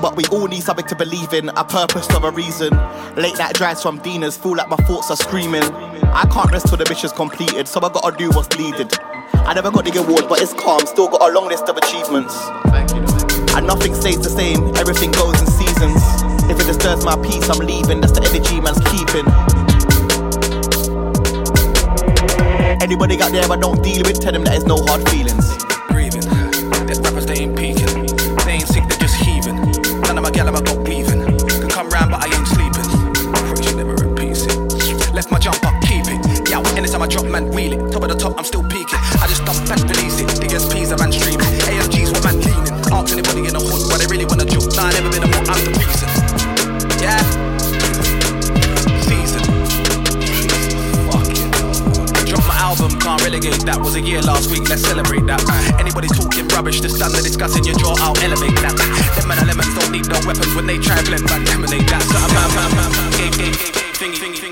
But 0.00 0.16
we 0.16 0.24
all 0.32 0.48
need 0.48 0.64
something 0.64 0.84
to 0.86 0.96
believe 0.96 1.32
in, 1.32 1.50
a 1.50 1.64
purpose 1.64 2.12
or 2.12 2.26
a 2.26 2.32
reason. 2.32 2.70
Late 3.14 3.38
night 3.38 3.54
drives 3.54 3.80
from 3.80 4.00
Dinas 4.00 4.36
feel 4.36 4.56
like 4.56 4.68
my 4.68 4.74
thoughts 4.78 5.12
are 5.12 5.16
screaming. 5.16 5.62
I 5.62 6.28
can't 6.32 6.50
rest 6.50 6.66
till 6.66 6.76
the 6.76 6.86
mission's 6.88 7.12
completed, 7.12 7.68
so 7.68 7.78
I 7.78 7.88
gotta 7.92 8.16
do 8.16 8.28
what's 8.30 8.58
needed. 8.58 8.92
I 9.32 9.54
never 9.54 9.70
got 9.70 9.84
the 9.84 9.96
award, 10.00 10.24
but 10.28 10.42
it's 10.42 10.52
calm, 10.54 10.84
still 10.86 11.06
got 11.06 11.22
a 11.22 11.32
long 11.32 11.46
list 11.46 11.68
of 11.68 11.76
achievements. 11.76 12.34
And 13.54 13.68
nothing 13.68 13.94
stays 13.94 14.18
the 14.18 14.28
same, 14.28 14.74
everything 14.74 15.12
goes 15.12 15.40
in 15.40 15.46
seasons. 15.46 16.02
If 16.50 16.58
it 16.58 16.66
disturbs 16.66 17.04
my 17.04 17.14
peace, 17.22 17.48
I'm 17.48 17.64
leaving, 17.64 18.00
that's 18.00 18.12
the 18.12 18.26
energy 18.26 18.60
man's 18.60 18.80
keeping. 18.90 19.61
Anybody 22.82 23.16
got 23.16 23.30
there 23.30 23.46
I 23.46 23.54
don't 23.54 23.80
deal 23.80 24.02
with, 24.02 24.18
tell 24.18 24.32
them 24.32 24.42
that 24.42 24.58
it's 24.58 24.66
no 24.66 24.74
hard 24.90 25.06
feelings. 25.08 25.54
breathing. 25.86 26.26
There's 26.82 26.98
rappers 26.98 27.26
they 27.26 27.46
ain't 27.46 27.54
peeking. 27.54 28.10
They 28.42 28.58
ain't 28.58 28.66
sick, 28.66 28.82
they 28.90 28.98
just 28.98 29.14
heaving. 29.22 29.54
None 30.02 30.18
of 30.18 30.24
my 30.26 30.32
gal 30.34 30.50
I 30.50 30.60
got 30.60 30.82
breathing. 30.82 31.22
Can 31.46 31.70
come 31.70 31.88
round, 31.94 32.10
but 32.10 32.18
I 32.18 32.26
ain't 32.26 32.48
sleeping. 32.50 32.82
Pray 33.46 33.62
she 33.62 33.70
never 33.78 33.94
repeats 33.94 34.50
it. 34.50 35.14
Left 35.14 35.30
my 35.30 35.38
jump 35.38 35.62
up, 35.62 35.78
keep 35.86 36.10
it. 36.10 36.50
Yeah, 36.50 36.58
anytime 36.74 37.02
I 37.02 37.06
drop, 37.06 37.26
man, 37.30 37.54
wheel 37.54 37.78
it. 37.78 37.92
Top 37.94 38.02
of 38.02 38.10
the 38.10 38.18
top, 38.18 38.34
I'm 38.36 38.44
still 38.44 38.66
peaking. 38.66 38.98
I 39.22 39.30
just 39.30 39.46
dump 39.46 39.62
and 39.70 39.86
release 39.86 40.18
it. 40.18 40.26
The 40.42 40.50
SPs 40.50 40.90
a 40.90 40.98
man 40.98 41.14
streaming. 41.14 41.46
AMG's 41.70 42.10
what 42.10 42.26
man 42.26 42.42
leaning. 42.42 42.74
Ask 42.90 43.14
anybody 43.14 43.46
in 43.46 43.54
the 43.54 43.62
hood, 43.62 43.94
but 43.94 44.02
they 44.02 44.10
really 44.10 44.26
wanna 44.26 44.44
joke. 44.44 44.74
Nah, 44.74 44.90
I 44.90 44.98
never 44.98 45.06
been 45.06 45.21
album, 52.72 52.98
can't 53.00 53.22
relegate. 53.22 53.60
That 53.68 53.80
was 53.80 53.94
a 53.96 54.00
year 54.00 54.22
last 54.22 54.50
week, 54.50 54.68
let's 54.68 54.82
celebrate 54.82 55.26
that. 55.26 55.44
Uh, 55.44 55.76
anybody 55.78 56.08
talking 56.08 56.48
rubbish, 56.48 56.80
just 56.80 56.96
stand 56.96 57.12
there 57.12 57.22
discussing 57.22 57.64
your 57.64 57.76
jaw, 57.76 57.94
I'll 58.00 58.16
elevate 58.24 58.56
that. 58.64 58.76
Them 59.16 59.28
man 59.28 59.38
elements 59.38 59.74
don't 59.76 59.92
need 59.92 60.08
no 60.08 60.18
weapons 60.24 60.52
when 60.54 60.66
they 60.66 60.78
try 60.78 61.00
blend, 61.04 61.24
man, 61.28 61.46
emanate 61.48 61.86
that. 61.92 62.02
So 62.08 62.16
I'm 62.16 62.32
man, 62.32 62.72
man, 62.76 62.92
game, 63.20 63.34
game, 63.36 63.52
game, 63.52 63.72
game, 63.76 63.92
thingy, 64.00 64.16
thingy, 64.16 64.38
thingy. 64.40 64.51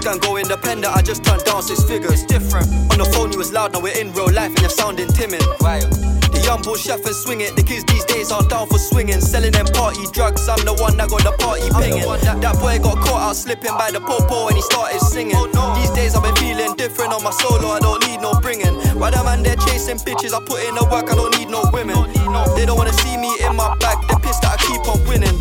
That 0.00 0.14
risk 0.14 0.22
go 0.22 0.36
independent. 0.36 0.96
I 0.96 1.02
just 1.02 1.24
turned 1.24 1.44
down 1.44 1.62
six 1.62 1.84
figures. 1.84 2.24
Different. 2.24 2.66
On 2.92 2.98
the 2.98 3.04
phone, 3.12 3.32
you 3.32 3.38
was 3.38 3.52
loud. 3.52 3.72
Now 3.72 3.80
we're 3.80 3.96
in 3.98 4.12
real 4.12 4.32
life 4.32 4.48
and 4.48 4.60
you're 4.60 4.70
sounding 4.70 5.08
timid. 5.08 5.42
Right. 5.60 5.84
The 6.32 6.40
young 6.44 6.62
bull 6.62 6.76
chef 6.76 7.04
and 7.04 7.14
swing 7.14 7.40
it. 7.42 7.54
The 7.56 7.62
kids 7.62 7.84
these 7.84 8.04
days 8.04 8.32
are 8.32 8.42
down 8.48 8.68
for 8.68 8.78
swinging. 8.78 9.20
Selling 9.20 9.52
them 9.52 9.66
party 9.66 10.06
drugs. 10.12 10.48
I'm 10.48 10.64
the 10.64 10.72
one 10.74 10.96
that 10.96 11.10
got 11.10 11.22
the 11.22 11.32
party 11.36 11.68
pinging. 11.76 12.08
That, 12.24 12.40
that 12.40 12.56
boy 12.56 12.78
got 12.78 12.96
caught 13.04 13.22
out 13.28 13.36
slipping 13.36 13.76
by 13.76 13.90
the 13.90 14.00
popo 14.00 14.48
and 14.48 14.56
he 14.56 14.62
started 14.62 15.00
singing. 15.00 15.36
These 15.76 15.92
days 15.92 16.16
I've 16.16 16.24
been 16.24 16.36
feeling 16.36 16.74
different 16.76 17.12
on 17.12 17.22
my 17.22 17.30
solo. 17.30 17.76
I 17.76 17.80
don't 17.80 18.00
need 18.08 18.20
no 18.20 18.32
bringing. 18.40 18.74
Why 18.96 19.10
the 19.10 19.20
man 19.22 19.42
they're 19.42 19.60
chasing 19.68 19.98
bitches? 20.00 20.32
I 20.32 20.40
put 20.40 20.64
in 20.64 20.74
the 20.74 20.84
work. 20.88 21.12
I 21.12 21.14
don't 21.14 21.36
need 21.36 21.52
no 21.52 21.60
women. 21.72 22.08
They 22.56 22.64
don't 22.64 22.78
wanna 22.78 22.96
see 23.04 23.16
me 23.20 23.36
in 23.44 23.54
my 23.54 23.76
bag. 23.76 24.00
They're 24.08 24.18
pissed 24.18 24.42
that 24.42 24.56
I 24.56 24.58
keep 24.64 24.80
on 24.88 25.02
winning. 25.04 25.36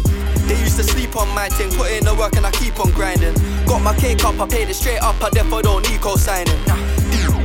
They 0.50 0.60
used 0.60 0.78
to 0.78 0.84
sleep 0.84 1.16
on 1.16 1.30
my 1.36 1.48
thing, 1.48 1.70
put 1.70 1.92
in 1.92 2.04
the 2.04 2.16
work 2.16 2.36
and 2.36 2.44
I 2.44 2.50
keep 2.50 2.80
on 2.80 2.90
grinding. 2.90 3.36
Got 3.68 3.84
my 3.84 3.96
cake 3.96 4.26
up, 4.26 4.40
I 4.40 4.48
paid 4.48 4.68
it 4.68 4.74
straight 4.74 4.98
up, 4.98 5.22
I 5.22 5.30
therefore 5.30 5.62
don't 5.62 5.88
need 5.88 6.02
co-signing. 6.02 6.58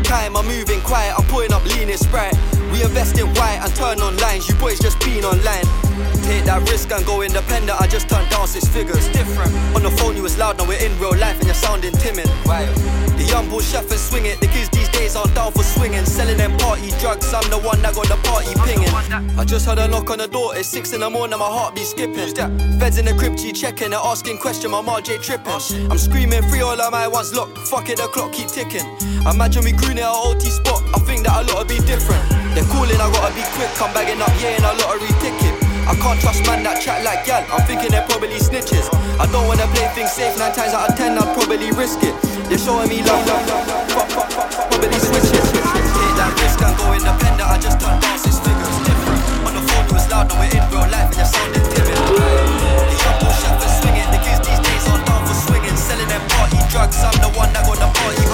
Time, 0.04 0.34
I'm 0.34 0.46
moving 0.46 0.80
quiet, 0.80 1.12
I'm 1.18 1.26
putting 1.26 1.52
up 1.52 1.66
lean 1.66 1.90
in 1.90 1.98
sprite. 1.98 2.34
We 2.72 2.82
invest 2.82 3.18
in 3.18 3.26
white 3.34 3.60
and 3.60 3.74
turn 3.76 4.00
on 4.00 4.16
lines, 4.16 4.48
you 4.48 4.54
boys 4.54 4.80
just 4.80 4.98
been 5.00 5.22
online. 5.22 5.83
Take 6.22 6.44
that 6.44 6.62
risk 6.70 6.90
and 6.92 7.04
go 7.04 7.22
independent, 7.22 7.80
I 7.80 7.86
just 7.86 8.08
turned 8.08 8.30
down 8.30 8.46
six 8.46 8.68
figures. 8.68 9.08
Different. 9.08 9.52
On 9.74 9.82
the 9.82 9.90
phone, 9.90 10.16
you 10.16 10.22
was 10.22 10.38
loud, 10.38 10.58
now 10.58 10.66
we're 10.66 10.78
in 10.84 10.96
real 10.98 11.16
life 11.16 11.36
and 11.38 11.46
you're 11.46 11.54
sounding 11.54 11.92
timid. 11.92 12.28
Right. 12.46 12.68
The 13.16 13.24
young 13.24 13.48
bull 13.48 13.60
chef 13.60 13.90
and 13.90 14.00
swing 14.00 14.26
it, 14.26 14.40
the 14.40 14.46
kids 14.48 14.68
these 14.70 14.88
days 14.88 15.14
aren't 15.16 15.34
down 15.34 15.52
for 15.52 15.62
swinging. 15.62 16.04
Selling 16.04 16.36
them 16.36 16.56
party 16.58 16.90
drugs, 16.98 17.32
I'm 17.32 17.48
the 17.50 17.58
one 17.58 17.80
that 17.82 17.94
got 17.94 18.08
the 18.08 18.16
party 18.26 18.54
pinging. 18.66 18.90
I 19.38 19.44
just 19.44 19.66
heard 19.66 19.78
a 19.78 19.86
knock 19.86 20.10
on 20.10 20.18
the 20.18 20.28
door, 20.28 20.56
it's 20.56 20.68
six 20.68 20.92
in 20.92 21.00
the 21.00 21.10
morning, 21.10 21.38
my 21.38 21.46
heart 21.46 21.74
be 21.74 21.84
skipping. 21.84 22.34
Feds 22.78 22.98
in 22.98 23.04
the 23.06 23.14
crib, 23.16 23.36
G 23.36 23.52
checking, 23.52 23.90
they're 23.90 24.00
asking 24.02 24.38
question, 24.38 24.70
my 24.70 24.82
RJ 24.82 25.22
tripping. 25.22 25.90
I'm 25.90 25.98
screaming, 25.98 26.42
free 26.50 26.60
all 26.60 26.80
of 26.80 26.92
my 26.92 27.06
ones 27.06 27.34
locked, 27.34 27.58
fuck 27.58 27.88
it, 27.88 27.98
the 27.98 28.08
clock 28.08 28.32
keep 28.32 28.48
ticking. 28.48 28.86
Imagine 29.30 29.64
we 29.64 29.72
grew 29.72 29.94
near 29.94 30.06
a 30.06 30.12
OT 30.12 30.50
spot, 30.50 30.82
I 30.94 30.98
think 31.00 31.24
that 31.24 31.38
a 31.38 31.42
lot 31.52 31.62
will 31.62 31.70
be 31.70 31.78
different. 31.86 32.22
They're 32.54 32.64
calling, 32.64 32.98
I 32.98 33.10
gotta 33.10 33.34
be 33.34 33.42
quick, 33.54 33.70
I'm 33.80 33.94
bagging 33.94 34.20
up, 34.20 34.30
yeah, 34.42 34.58
and 34.58 34.64
a 34.64 34.72
lottery 34.82 35.08
ticket. 35.22 35.63
I 35.84 35.94
can't 36.00 36.20
trust 36.20 36.46
man 36.46 36.64
that 36.64 36.80
chat 36.80 37.04
like 37.04 37.28
gal, 37.28 37.44
I'm 37.52 37.60
thinking 37.68 37.92
they're 37.92 38.06
probably 38.08 38.40
snitches. 38.40 38.88
I 39.20 39.28
don't 39.28 39.46
wanna 39.46 39.68
play 39.76 39.84
things 39.92 40.12
safe, 40.12 40.36
nine 40.38 40.52
times 40.52 40.72
out 40.72 40.90
of 40.90 40.96
ten, 40.96 41.16
I'd 41.16 41.28
probably 41.36 41.70
risk 41.76 42.00
it. 42.00 42.16
They're 42.48 42.58
showing 42.60 42.88
me 42.88 43.04
love, 43.04 43.20
love, 43.28 43.44
love, 43.44 43.68
love, 43.68 43.86
fuck, 43.92 44.08
fuck, 44.08 44.28
fuck, 44.32 44.50
probably 44.72 44.96
switches. 44.96 45.44
Take 45.52 46.14
that 46.16 46.32
risk 46.40 46.60
and 46.64 46.74
go 46.80 46.92
independent, 46.96 47.48
I 47.48 47.56
just 47.60 47.76
turned 47.80 48.00
down 48.00 48.16
six 48.16 48.40
figures. 48.40 48.76
Different. 48.88 49.20
On 49.44 49.52
the 49.52 49.62
phone, 49.64 49.84
you 49.88 49.94
was 49.94 50.06
loud, 50.08 50.28
now 50.32 50.40
we're 50.40 50.52
in 50.56 50.64
real 50.72 50.88
life, 50.88 51.12
and 51.12 51.18
you're 51.20 51.28
sounding 51.28 51.66
timid. 51.68 52.00
The 52.00 52.96
young 52.96 53.16
bull 53.20 53.34
chef 53.36 53.60
is 53.60 53.72
swinging, 53.84 54.08
the 54.08 54.20
kids 54.24 54.40
these 54.40 54.62
days 54.64 54.84
are 54.88 55.00
down 55.04 55.20
for 55.28 55.36
swinging. 55.36 55.76
Selling 55.76 56.08
them 56.08 56.24
party 56.32 56.60
drugs, 56.72 56.96
I'm 57.04 57.16
the 57.20 57.30
one 57.36 57.52
that 57.52 57.64
got 57.68 57.76
the 57.76 57.88
party 57.92 58.24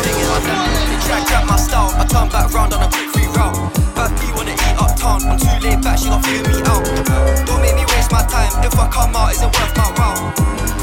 try 1.10 1.20
to 1.20 1.26
trap 1.26 1.44
my 1.46 1.56
style, 1.56 1.90
I 1.98 2.04
turn 2.06 2.28
back 2.28 2.52
round 2.54 2.72
on 2.74 2.82
a 2.82 2.88
quick 2.88 3.09
eat 5.24 5.28
I'm 5.28 5.38
too 5.38 5.68
laid 5.68 5.82
back, 5.82 5.98
she 5.98 6.08
gon' 6.08 6.22
figure 6.22 6.48
me 6.48 6.60
out. 6.66 6.84
Don't 7.46 7.60
make 7.60 7.74
me 7.74 7.84
waste 7.86 8.12
my 8.12 8.22
time, 8.26 8.52
if 8.64 8.78
I 8.78 8.88
come 8.88 9.14
out, 9.14 9.32
is 9.32 9.42
it 9.42 9.46
worth 9.46 9.76
my 9.76 9.88
while? 9.96 10.32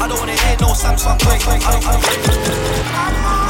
I 0.02 0.08
don't 0.08 0.18
wanna 0.18 0.32
hear 0.32 0.56
no 0.60 0.68
Samsung 0.68 1.18
break. 1.24 1.46
I 1.46 1.58
don't, 1.58 1.86
I 1.86 3.42
don't, 3.42 3.47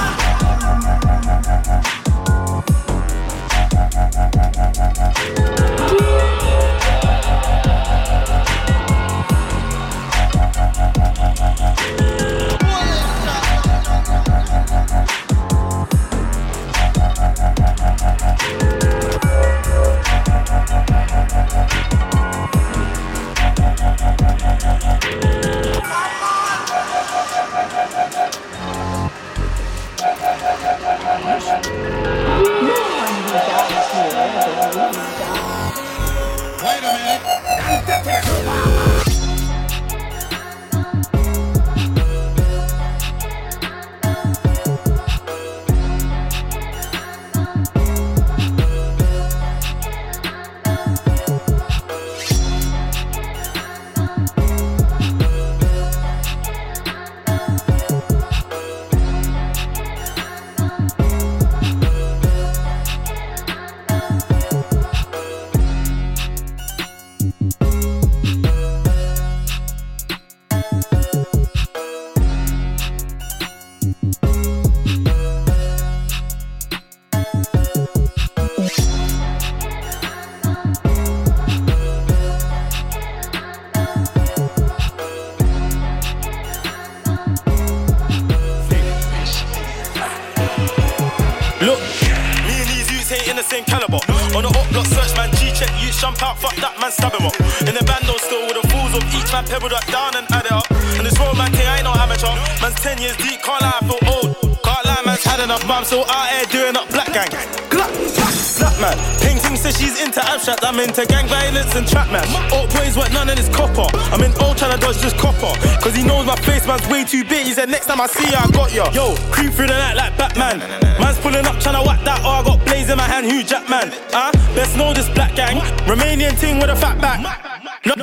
pebble 99.48 99.72
that 99.72 99.84
down 99.88 100.12
and 100.14 100.28
add 100.30 100.44
it 100.44 100.52
up. 100.52 100.68
And 101.00 101.04
this 101.08 101.16
road, 101.18 101.37
man, 101.37 101.50
thing, 101.50 101.66
I 101.66 101.80
ain't 101.80 101.88
no 101.88 101.96
amateur. 101.96 102.32
Man's 102.61 102.76
10 102.84 103.00
years 103.00 103.16
deep, 103.16 103.40
can't 103.40 103.61
lie, 103.64 103.72
I 103.72 103.82
feel 103.88 104.00
old. 104.12 104.28
Can't 104.61 104.84
lie, 104.84 105.02
man's 105.04 105.24
had 105.24 105.40
enough, 105.40 105.64
I'm 105.64 105.84
still 105.84 106.04
out 106.06 106.28
here 106.28 106.46
doing 106.52 106.76
up 106.76 106.88
black 106.92 107.12
gang. 107.12 107.32
Black 107.72 108.78
man, 108.80 108.96
ping 109.22 109.38
ting 109.38 109.56
says 109.56 109.78
she's 109.78 110.00
into 110.02 110.22
abstract. 110.24 110.64
I'm 110.64 110.78
into 110.80 111.06
gang 111.06 111.26
violence 111.26 111.74
and 111.74 111.87
trap 111.87 112.11
man. 112.11 112.26
Old 112.52 112.70
boys 112.74 112.96
want 112.96 113.12
none 113.12 113.28
of 113.28 113.37
this 113.37 113.48
copper. 113.48 113.87
I'm 114.11 114.22
in 114.22 114.34
old 114.42 114.56
trying 114.58 114.74
to 114.74 114.80
dodge 114.80 114.98
this 114.98 115.14
copper. 115.14 115.54
Cause 115.82 115.94
he 115.94 116.02
knows 116.02 116.26
my 116.26 116.37
face 116.42 116.66
man's 116.66 116.87
way 116.88 117.04
too 117.04 117.24
big. 117.24 117.46
He 117.46 117.52
said 117.52 117.68
next 117.68 117.87
time 117.87 118.00
I 118.00 118.06
see 118.06 118.30
ya, 118.30 118.42
I 118.42 118.50
got 118.50 118.72
ya. 118.72 118.90
Yo, 118.92 119.14
creep 119.30 119.52
through 119.52 119.68
the 119.68 119.78
night 119.78 119.94
like 119.94 120.16
Batman. 120.16 120.58
Man's 120.98 121.18
pulling 121.18 121.46
up 121.46 121.58
trying 121.61 121.78
to 121.78 121.87
whack 121.87 122.02
that. 122.04 122.20
Oh, 122.24 122.42
I 122.42 122.44
got 122.44 122.64
blaze 122.64 122.90
in 122.90 122.96
my 122.96 123.04
hand. 123.04 123.26
Who 123.26 123.42
Jackman? 123.42 123.92
Huh? 124.11 124.32
Best 124.54 124.76
know 124.76 124.92
this 124.92 125.08
black 125.11 125.34
gang. 125.34 125.58
Romanian 125.87 126.38
ting 126.38 126.58
with 126.58 126.70
a 126.70 126.76
fat 126.76 127.00
back. 127.00 127.47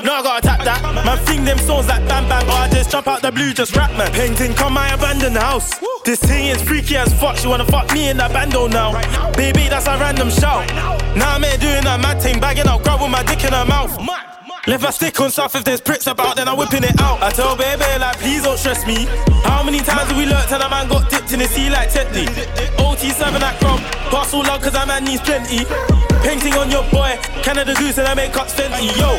No, 0.06 0.12
no, 0.12 0.20
I 0.20 0.22
gotta 0.22 0.48
tap 0.48 0.64
that. 0.66 0.82
Man, 1.04 1.26
sing 1.26 1.44
them 1.44 1.58
songs 1.58 1.88
like 1.88 2.08
Bam 2.08 2.30
Bam. 2.30 2.46
Oh, 2.46 2.54
I 2.54 2.70
just 2.70 2.92
jump 2.92 3.08
out 3.08 3.24
the 3.24 3.32
blue, 3.32 3.54
just 3.54 3.76
rap 3.76 3.90
man. 3.98 4.12
Painting, 4.12 4.54
come 4.54 4.74
my 4.74 4.94
abandoned 4.94 5.36
house. 5.36 5.82
This 6.06 6.20
thing 6.20 6.46
is 6.46 6.62
freaky 6.62 6.96
as 6.96 7.12
fuck. 7.20 7.38
She 7.38 7.48
wanna 7.48 7.66
fuck 7.66 7.92
me 7.92 8.10
in 8.10 8.18
that 8.18 8.32
bando 8.32 8.68
now. 8.68 8.94
Baby, 9.34 9.66
that's 9.68 9.88
a 9.88 9.98
random 9.98 10.30
shout. 10.30 10.70
Now 11.18 11.34
I'm 11.34 11.42
here 11.42 11.58
doing 11.58 11.84
that 11.90 12.00
mad 12.00 12.22
thing, 12.22 12.40
bagging 12.40 12.68
out, 12.68 12.84
grab 12.84 13.02
with 13.02 13.10
my 13.10 13.24
dick 13.24 13.44
in 13.46 13.54
her 13.54 13.66
mouth. 13.66 13.98
Left 14.68 14.86
I 14.86 14.92
stick 14.92 15.20
on 15.20 15.32
stuff 15.32 15.56
if 15.56 15.64
there's 15.64 15.82
pricks 15.82 16.06
about, 16.06 16.36
then 16.36 16.48
I'm 16.48 16.58
whipping 16.58 16.84
it 16.84 17.02
out. 17.02 17.24
I 17.24 17.32
tell 17.32 17.58
baby, 17.58 17.82
like, 17.98 18.20
please 18.20 18.44
don't 18.44 18.60
stress 18.60 18.86
me. 18.86 19.10
How 19.42 19.64
many 19.64 19.80
times 19.80 20.06
have 20.10 20.18
we 20.18 20.28
lurked 20.28 20.52
and 20.52 20.62
a 20.62 20.70
man 20.70 20.88
got 20.88 21.10
dipped 21.10 21.34
in 21.34 21.40
the 21.40 21.48
sea 21.48 21.72
like 21.72 21.90
Tetley? 21.90 22.30
OT7 22.78 23.42
at 23.42 23.60
Crom, 23.60 23.80
pass 24.14 24.36
all 24.36 24.44
love 24.44 24.62
cause 24.62 24.74
that 24.74 24.88
man 24.88 25.04
needs 25.04 25.22
plenty. 25.22 25.66
Painting 26.26 26.54
on 26.58 26.72
your 26.72 26.82
boy, 26.90 27.20
Canada 27.46 27.76
Goose 27.76 28.00
and 28.00 28.08
I 28.08 28.16
make 28.16 28.34
cuts 28.34 28.52
Fenty. 28.56 28.90
Yo, 28.98 29.14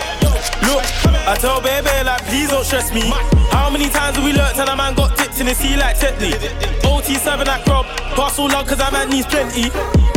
look, 0.67 0.83
I 1.23 1.37
tell 1.39 1.63
baby, 1.63 1.87
like, 2.03 2.27
please 2.27 2.51
don't 2.51 2.65
stress 2.65 2.93
me. 2.93 3.07
How 3.55 3.71
many 3.71 3.89
times 3.89 4.17
have 4.17 4.25
we 4.25 4.33
lurked 4.33 4.59
and 4.59 4.69
a 4.69 4.75
man 4.75 4.95
got 4.95 5.17
dipped 5.17 5.39
in 5.39 5.47
the 5.47 5.55
sea 5.55 5.77
like 5.77 5.97
Tetley? 5.97 6.35
OT7 6.83 7.47
at 7.47 7.65
Crom, 7.65 7.87
pass 8.19 8.41
all 8.41 8.49
love 8.49 8.67
cause 8.67 8.79
that 8.79 8.93
man 8.93 9.09
needs 9.09 9.29
plenty. 9.29 9.71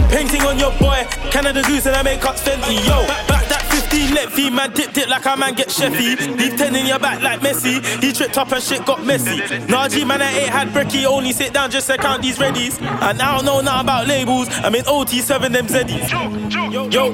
Painting 0.09 0.41
on 0.49 0.57
your 0.57 0.73
boy, 0.81 1.05
Canada 1.29 1.61
Goose 1.61 1.85
and 1.85 1.95
I 1.95 2.01
make 2.01 2.21
cuts 2.21 2.41
Fenty. 2.41 2.81
Yo, 2.81 3.05
back 3.29 3.45
that 3.53 3.58
15 3.79 4.13
lengthy, 4.13 4.49
man 4.49 4.71
dipped 4.73 4.97
it 4.97 5.07
like 5.07 5.25
a 5.25 5.37
man 5.37 5.53
get 5.53 5.69
Sheffy. 5.69 6.17
Leave 6.37 6.57
10 6.57 6.75
in 6.75 6.85
your 6.85 6.99
back 6.99 7.21
like 7.21 7.39
Messi. 7.39 7.79
He 8.03 8.11
tripped 8.11 8.37
up 8.37 8.51
and 8.51 8.61
shit 8.61 8.85
got 8.85 9.05
messy. 9.05 9.39
Najee 9.67 10.05
man 10.05 10.21
I 10.21 10.31
8 10.31 10.49
had 10.49 10.67
brekkie, 10.69 11.05
only 11.05 11.31
sit 11.31 11.53
down 11.53 11.71
just 11.71 11.87
to 11.87 11.97
count 11.97 12.21
these 12.21 12.37
readies. 12.37 12.81
And 12.81 13.21
I 13.21 13.35
don't 13.35 13.45
know 13.45 13.61
nothing 13.61 13.81
about 13.81 14.07
labels, 14.07 14.49
I'm 14.51 14.75
in 14.75 14.83
OT7 14.83 15.53
them 15.53 15.67
Zeddies. 15.67 16.11
Yo, 16.91 17.13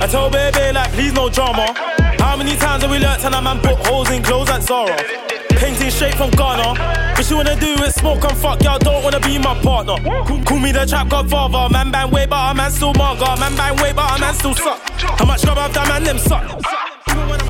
I 0.00 0.06
told 0.06 0.32
baby 0.32 0.72
like 0.72 0.92
please 0.92 1.12
no 1.12 1.28
drama. 1.28 1.72
How 2.20 2.36
many 2.36 2.54
times 2.56 2.82
have 2.82 2.92
we 2.92 2.98
learnt 2.98 3.24
and 3.24 3.34
a 3.34 3.42
man 3.42 3.58
put 3.60 3.74
holes 3.86 4.10
in 4.10 4.22
clothes 4.22 4.48
like 4.48 4.62
Zara? 4.62 5.33
Painting 5.56 5.90
straight 5.90 6.14
from 6.14 6.30
Ghana. 6.30 6.74
What 7.16 7.30
you 7.30 7.36
wanna 7.36 7.56
do 7.58 7.74
is 7.84 7.94
smoke 7.94 8.24
and 8.24 8.36
fuck, 8.36 8.62
y'all 8.62 8.78
don't 8.78 9.02
wanna 9.02 9.20
be 9.20 9.38
my 9.38 9.54
partner. 9.60 9.96
Call, 10.44 10.58
me 10.58 10.72
the 10.72 10.84
trap 10.86 11.08
godfather. 11.08 11.68
Man 11.72 11.90
bang 11.90 12.10
way, 12.10 12.26
but 12.26 12.50
a 12.50 12.54
man 12.54 12.70
still 12.70 12.92
marga. 12.94 13.38
Man 13.38 13.54
bang 13.56 13.76
way, 13.82 13.92
but 13.92 14.16
a 14.16 14.20
man 14.20 14.34
still 14.34 14.54
suck. 14.54 14.80
How 15.00 15.24
much 15.24 15.42
grub 15.42 15.58
have 15.58 15.72
that 15.74 15.88
man 15.88 16.04
them 16.04 16.18
suck? 16.18 16.44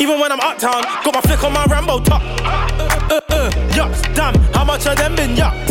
Even 0.00 0.20
when 0.20 0.32
I'm 0.32 0.40
uptown, 0.40 0.82
got 0.82 1.14
my 1.14 1.20
flick 1.22 1.42
on 1.44 1.52
my 1.52 1.64
Rambo 1.66 2.00
top. 2.00 2.22
Uh, 2.22 3.14
uh, 3.14 3.20
uh, 3.30 3.50
yucks, 3.70 4.02
damn, 4.14 4.34
how 4.52 4.64
much 4.64 4.86
of 4.86 4.96
them 4.96 5.16
been 5.16 5.34
yucked? 5.34 5.70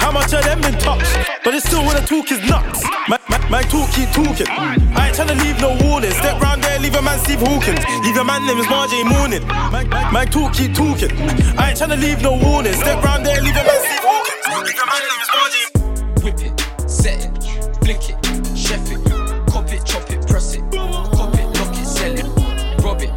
How 0.00 0.10
much 0.10 0.32
of 0.32 0.44
them 0.44 0.60
been 0.60 0.78
touched? 0.78 1.23
But 1.44 1.52
it's 1.52 1.66
still 1.66 1.84
the 1.84 2.00
talk 2.00 2.32
is 2.32 2.40
nuts. 2.48 2.82
My, 3.06 3.18
my, 3.28 3.36
my 3.50 3.62
talk 3.62 3.90
keep 3.92 4.08
talking. 4.12 4.46
I 4.48 5.08
ain't 5.08 5.16
tryna 5.16 5.36
leave 5.44 5.60
no 5.60 5.76
warning. 5.84 6.10
Step 6.12 6.40
round 6.40 6.64
there, 6.64 6.78
leave 6.78 6.94
a 6.94 7.02
man 7.02 7.18
Steve 7.18 7.40
Hawkins. 7.40 7.84
Leave 8.02 8.16
a 8.16 8.24
man 8.24 8.46
name 8.46 8.56
is 8.56 8.66
Marjay 8.66 9.04
Morning. 9.04 9.46
My, 9.46 9.84
my, 9.84 10.10
my 10.10 10.24
talk 10.24 10.54
keep 10.54 10.72
talking. 10.72 11.12
I 11.60 11.68
ain't 11.68 11.78
tryna 11.78 12.00
leave 12.00 12.22
no 12.22 12.32
warning. 12.32 12.72
Step 12.72 13.04
round 13.04 13.26
there, 13.26 13.42
leave 13.42 13.56
a 13.56 13.62
man 13.62 13.80
Steve 13.84 14.00
Hawkins. 14.00 14.40
Leave 14.64 14.80
a 14.80 14.86
man 14.88 15.02
name 15.04 15.20
is 15.20 15.30
Marjay 15.36 16.24
Whip 16.24 16.40
it, 16.40 16.90
set 16.90 17.26
it, 17.26 17.44
flick 17.84 18.08
it, 18.08 18.16
chef 18.56 18.90
it, 18.90 19.04
cop 19.52 19.70
it, 19.70 19.84
chop 19.84 20.10
it, 20.10 20.26
press 20.26 20.54
it, 20.54 20.62
cop 20.72 21.34
it, 21.34 21.44
lock 21.60 21.76
it, 21.76 21.84
sell 21.84 22.14
it, 22.14 22.82
rob 22.82 23.02
it, 23.02 23.12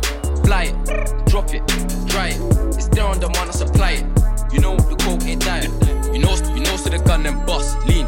fly 0.45 0.63
it, 0.63 1.25
drop 1.27 1.53
it, 1.53 1.65
dry 2.05 2.35
it. 2.35 2.41
It's 2.75 2.89
there 2.89 3.05
on 3.05 3.21
demand, 3.21 3.49
I 3.49 3.51
supply 3.51 3.91
it. 3.91 4.05
You 4.51 4.59
know 4.59 4.75
the 4.75 4.97
coke 4.97 5.23
ain't 5.23 5.45
dying. 5.45 5.71
You 6.13 6.19
know, 6.19 6.35
you 6.55 6.63
know, 6.63 6.75
so 6.77 6.89
the 6.89 6.99
gun 6.99 7.23
then 7.23 7.45
bust. 7.45 7.77
Lean, 7.85 8.07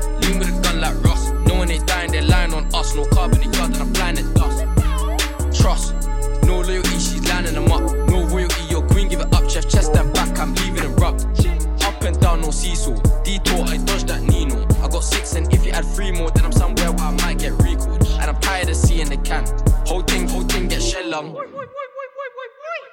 seesaw. 12.70 12.96
Detour, 13.24 13.64
I 13.66 13.78
dodged 13.78 14.08
that 14.08 14.22
Nino. 14.22 14.66
I 14.84 14.88
got 14.88 15.04
six, 15.04 15.36
and 15.36 15.52
if 15.54 15.66
you 15.66 15.72
add 15.72 15.86
three 15.86 16.12
more, 16.12 16.32
then 16.32 16.46
I'm 16.46 16.52
somewhere 16.52 16.92
where 16.92 17.06
I 17.06 17.12
might 17.24 17.40
get 17.40 17.54
recalled. 17.64 18.06
And 18.20 18.30
I'm 18.30 18.40
tired 18.42 18.70
of 18.70 18.76
seeing 18.76 19.10
the 19.10 19.18
can. 19.18 19.46
Whole 19.86 20.02
thing, 20.02 20.28
whole 20.28 20.44
thing 20.44 20.68
get 20.68 20.82
shell 20.82 21.08
lung. 21.08 21.34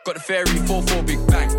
Got 0.05 0.15
the 0.15 0.21
fairy 0.21 0.47
4-4 0.47 1.07
big 1.07 1.27
bang. 1.27 1.51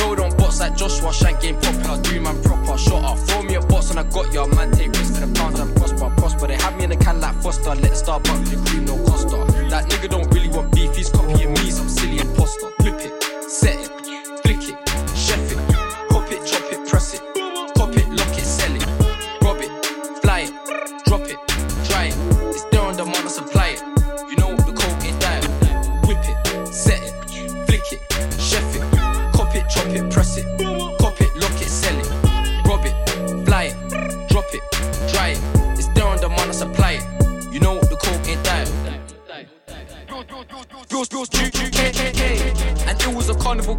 Rolled 0.00 0.20
on 0.20 0.36
bots 0.38 0.60
like 0.60 0.76
Joshua 0.76 1.12
Shank 1.12 1.40
game 1.40 1.56
popular. 1.60 2.00
Do 2.02 2.20
man 2.20 2.42
proper. 2.42 2.78
Shot 2.78 3.04
up. 3.04 3.18
Throw 3.18 3.42
me 3.42 3.54
a 3.56 3.60
box 3.60 3.90
and 3.90 4.00
I 4.00 4.04
got 4.04 4.32
ya. 4.32 4.46
Man, 4.46 4.72
take 4.72 4.88
risks 4.88 5.18
for 5.18 5.26
the 5.26 5.32
pounds 5.34 5.60
and 5.60 5.76
prosper. 5.76 6.08
Prosper. 6.16 6.46
They 6.46 6.56
have 6.56 6.76
me 6.78 6.84
in 6.84 6.90
the 6.90 6.96
can 6.96 7.20
like 7.20 7.36
Foster. 7.42 7.74
Let 7.74 7.82
the 7.82 7.88
Starbucks 7.88 8.40
with 8.40 8.50
the 8.50 8.70
cream, 8.70 8.86
no 8.86 8.96
Costa. 9.04 9.36
That 9.68 9.90
nigga 9.90 10.08
don't 10.08 10.32
really 10.32 10.48
want 10.48 10.72
beef. 10.72 10.96
He's 10.96 11.10
copying 11.10 11.52
me, 11.52 11.70
some 11.70 11.88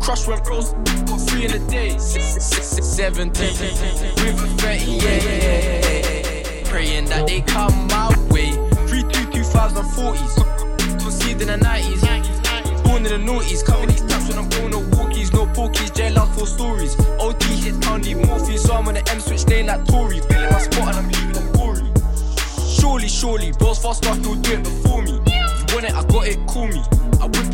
crush 0.03 0.27
when 0.27 0.37
bros 0.43 0.73
got 1.07 1.21
free 1.29 1.45
in 1.45 1.51
a 1.53 1.59
day. 1.69 1.97
Seventeen. 1.97 3.49
A 3.49 3.55
30, 3.55 4.91
yeah. 4.91 6.63
Praying 6.65 7.05
that 7.05 7.25
they 7.25 7.41
come 7.41 7.87
my 7.87 8.09
way. 8.29 8.51
3 8.87 9.01
2 9.01 9.07
2040s. 9.31 10.99
Conceived 10.99 11.41
in 11.41 11.47
the 11.47 11.57
90s. 11.57 12.83
Born 12.83 13.05
in 13.05 13.11
the 13.25 13.31
noughties. 13.31 13.65
Cover 13.65 13.85
these 13.87 14.01
taps 14.01 14.27
when 14.27 14.37
I'm 14.39 14.49
born, 14.49 14.71
no 14.71 14.81
walkies, 14.97 15.31
no 15.31 15.45
porkies. 15.45 15.95
Jail 15.95 16.19
out 16.19 16.35
for 16.37 16.45
stories. 16.45 16.99
OD 17.19 17.41
hit 17.43 17.81
town, 17.81 18.01
need. 18.01 18.19
So 18.59 18.73
I'm 18.73 18.87
on 18.87 18.95
the 18.95 19.09
M 19.09 19.19
switch 19.21 19.47
lane 19.47 19.67
like 19.67 19.85
Tory. 19.85 20.19
Filling 20.19 20.51
my 20.51 20.59
spot 20.59 20.89
and 20.89 20.97
I'm 20.97 21.07
leaving 21.07 21.31
them 21.31 21.51
gory. 21.53 21.87
Surely, 22.67 23.07
surely, 23.07 23.53
bros 23.53 23.79
fast 23.79 24.05
enough 24.05 24.21
to 24.23 24.35
do 24.35 24.51
it 24.51 24.63
before 24.63 25.01
me. 25.01 25.11
You 25.13 25.65
want 25.73 25.85
it, 25.85 25.93
I 25.93 26.03
got 26.03 26.27
it, 26.27 26.45
call 26.45 26.67
me. 26.67 26.81
I 27.21 27.27
whip 27.27 27.52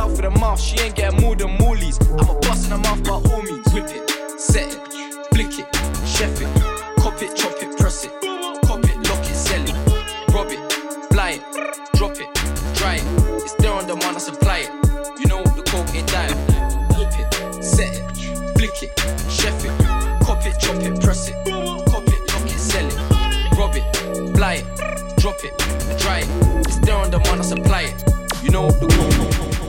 south 0.00 0.24
of 0.24 0.32
the 0.32 0.40
mouth. 0.40 0.60
She 0.60 0.78
ain't 0.80 0.94
getting 0.94 1.20
more 1.20 1.36
than 1.36 1.50
mollies. 1.58 1.98
I'm 2.18 2.28
a 2.28 2.34
bust 2.40 2.64
in 2.64 2.70
the 2.70 2.78
mouth 2.78 3.02
by 3.04 3.16
all 3.30 3.42
means. 3.42 3.68
Whip 3.74 3.88
it, 3.88 4.04
set 4.40 4.68
it, 4.74 4.80
flick 5.32 5.52
it, 5.60 5.68
chef 6.06 6.40
it, 6.40 6.48
cop 7.02 7.20
it, 7.20 7.36
chop 7.36 7.56
it, 7.64 7.70
press 7.78 8.04
it, 8.06 8.12
cop 8.66 8.82
it, 8.90 8.96
lock 9.08 9.24
it, 9.32 9.38
sell 9.46 9.62
it, 9.70 9.76
rob 10.32 10.48
it, 10.56 10.62
fly 11.12 11.30
it, 11.36 11.42
drop 11.98 12.16
it, 12.16 12.28
dry 12.78 12.94
it. 12.96 13.04
It's 13.44 13.54
there 13.60 13.72
on 13.72 13.86
demand, 13.86 14.16
I 14.16 14.20
supply 14.20 14.58
it. 14.64 14.70
You 15.20 15.26
know 15.26 15.42
the 15.58 15.62
coke 15.70 15.92
ain't 15.94 16.08
diet. 16.08 16.36
Whip 16.96 17.14
it, 17.20 17.62
set 17.62 17.92
it, 17.92 18.04
flick 18.56 18.82
it, 18.82 18.92
chef 19.28 19.58
it, 19.68 19.74
cop 20.24 20.46
it, 20.46 20.56
chop 20.58 20.80
it, 20.80 20.98
press 21.02 21.28
it, 21.28 21.36
cop 21.92 22.08
it, 22.14 22.20
lock 22.32 22.46
it, 22.48 22.60
sell 22.70 22.88
it, 22.88 22.98
rob 23.58 23.76
it, 23.76 23.84
fly 24.34 24.54
it, 24.62 24.66
drop 25.18 25.40
it, 25.44 25.52
dry 26.00 26.20
it. 26.24 26.28
It's 26.66 26.78
there 26.78 26.96
on 26.96 27.10
demand, 27.10 27.40
I 27.40 27.44
supply 27.44 27.82
it. 27.82 27.96
You 28.42 28.50
know 28.50 28.70
the 28.70 28.86
coke. 28.88 29.59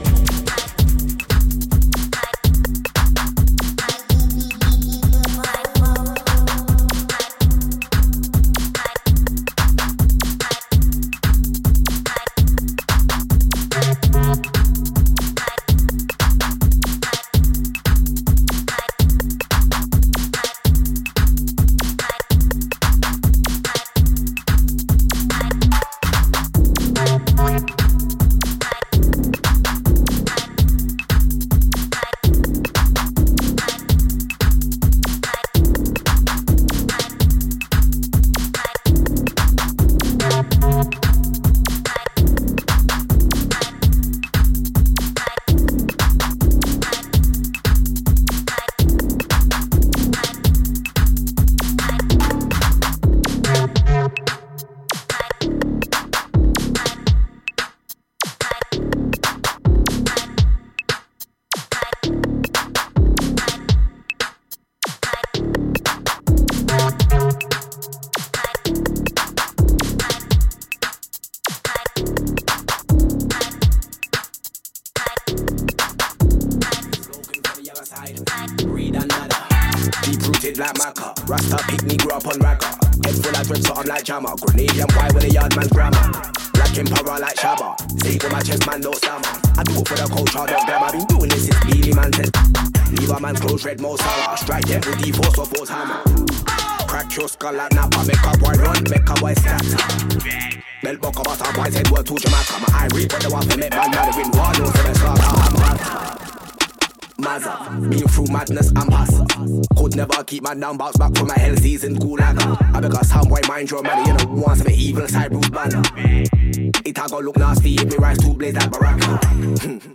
Keep 110.42 110.48
my 110.48 110.60
down, 110.60 110.76
bounce 110.76 110.96
back 110.96 111.14
from 111.14 111.28
my 111.28 111.38
hell 111.38 111.56
season 111.56 111.94
gulag. 111.94 112.36
I 112.74 112.80
beg 112.80 112.92
a 112.92 113.04
sound 113.04 113.28
boy, 113.28 113.38
mind 113.46 113.70
your 113.70 113.80
money, 113.80 114.10
you 114.10 114.16
know, 114.16 114.42
want 114.42 114.58
some 114.58 114.72
evil 114.72 115.06
side 115.06 115.32
root 115.32 115.52
banner. 115.52 115.82
It 115.94 116.98
a 116.98 117.08
go 117.08 117.20
look 117.20 117.36
nasty 117.36 117.76
if 117.76 117.84
me 117.84 117.96
rise 117.96 118.18
to 118.18 118.34
blaze 118.34 118.54
like 118.54 118.72
Baraka. 118.72 119.20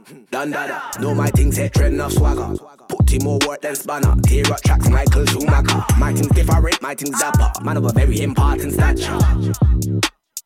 Done 0.32 0.52
dada, 0.52 1.02
know 1.02 1.14
my 1.14 1.28
things 1.32 1.58
hit 1.58 1.74
trend 1.74 2.00
of 2.00 2.14
swagger. 2.14 2.56
Put 2.88 3.12
in 3.12 3.26
more 3.26 3.39
work 3.45 3.62
than 3.62 3.76
spanner. 3.76 4.16
Tear 4.24 4.50
up 4.54 4.62
tracks, 4.62 4.88
Michael 4.89 5.26
Schumacher. 5.26 5.84
My 5.98 6.14
things 6.14 6.30
different, 6.30 6.82
my 6.82 6.95
things 6.95 7.20
dapper. 7.20 7.52
Man 7.62 7.76
of 7.76 7.84
a 7.84 7.91
very 7.91 8.22
important 8.22 8.72
stature. 8.72 9.20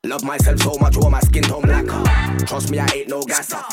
Love 0.03 0.23
myself 0.23 0.59
so 0.61 0.77
much, 0.79 0.97
all 0.97 1.11
my 1.11 1.19
skin 1.19 1.43
tone 1.43 1.61
blacker. 1.61 2.45
Trust 2.47 2.71
me, 2.71 2.79
I 2.79 2.87
ain't. 2.87 3.00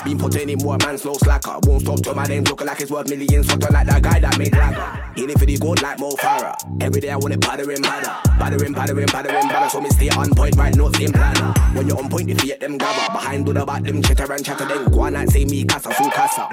Been 0.09 0.17
putting 0.17 0.49
in 0.49 0.59
more 0.65 0.79
man, 0.79 0.97
slow 0.97 1.13
slacker. 1.19 1.59
Won't 1.65 1.83
stop 1.83 2.01
till 2.01 2.15
my 2.15 2.25
name 2.25 2.43
looking 2.45 2.67
like 2.67 2.81
it's 2.81 2.91
worth 2.91 3.11
millions. 3.11 3.47
Something 3.47 3.71
like 3.71 3.87
that 3.89 4.03
guy 4.03 4.19
that 4.19 4.39
made 4.39 4.53
lagger. 4.53 5.23
In 5.23 5.29
it 5.29 5.39
for 5.39 5.45
the 5.45 5.59
gold 5.59 5.83
like 5.83 6.01
Mo 6.01 6.13
Farah. 6.13 6.57
Every 6.83 7.03
day 7.03 7.11
I 7.11 7.17
want 7.17 7.35
it 7.35 7.41
battering 7.41 7.83
badder. 7.83 8.17
Battering, 8.39 8.73
battering, 8.73 9.05
battering, 9.05 9.49
badder. 9.49 9.69
So 9.69 9.83
me 9.83 9.91
stay 9.91 10.09
on 10.09 10.31
point, 10.35 10.57
right? 10.57 10.75
No 10.75 10.91
same 10.93 11.13
planner. 11.13 11.53
When 11.75 11.89
you're 11.89 11.99
on 11.99 12.09
point, 12.09 12.27
you 12.27 12.37
forget 12.37 12.59
them 12.59 12.79
gather. 12.79 13.13
Behind 13.13 13.45
do 13.45 13.53
the 13.53 13.67
back, 13.67 13.83
them 13.83 14.01
chitter 14.01 14.33
and 14.33 14.43
chatter. 14.43 14.65
Then 14.65 14.91
go 14.91 15.01
on 15.01 15.15
and 15.15 15.31
say 15.31 15.45
me 15.45 15.67
casa, 15.67 15.91
full 15.91 16.11
casa. 16.11 16.49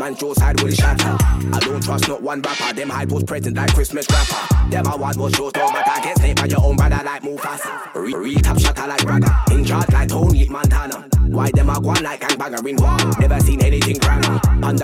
Man, 0.00 0.16
show 0.16 0.32
side 0.32 0.58
will 0.62 0.70
shatter. 0.70 1.14
I 1.52 1.60
don't 1.60 1.82
trust 1.82 2.08
not 2.08 2.22
one 2.22 2.40
rapper. 2.40 2.72
Them 2.72 2.88
hype 2.88 3.10
was 3.10 3.22
present 3.24 3.54
like 3.54 3.74
Christmas 3.74 4.06
rapper. 4.10 4.70
Them 4.70 4.86
I 4.86 4.96
want 4.96 5.18
was 5.18 5.34
shows, 5.34 5.52
no 5.54 5.70
matter. 5.70 6.00
Get 6.02 6.16
snake 6.16 6.36
by 6.36 6.46
your 6.46 6.64
own 6.64 6.76
brother 6.76 7.02
like 7.04 7.22
Mufasa. 7.22 7.94
Re, 7.94 8.14
re 8.14 8.34
tap 8.36 8.58
shatter 8.58 8.86
like 8.86 9.02
brother. 9.04 9.30
In 9.50 9.62
charge 9.62 9.92
like 9.92 10.08
Tony 10.08 10.48
Montana. 10.48 11.06
Why 11.26 11.50
them 11.50 11.68
a 11.68 11.78
go 11.78 11.90
on 11.90 12.02
like 12.02 12.22
gangbanger 12.22 12.66
in 12.66 12.76
war? 12.76 12.96
Never 13.20 13.40
seen 13.40 13.62
anything 13.62 13.98
grammar. 13.98 14.40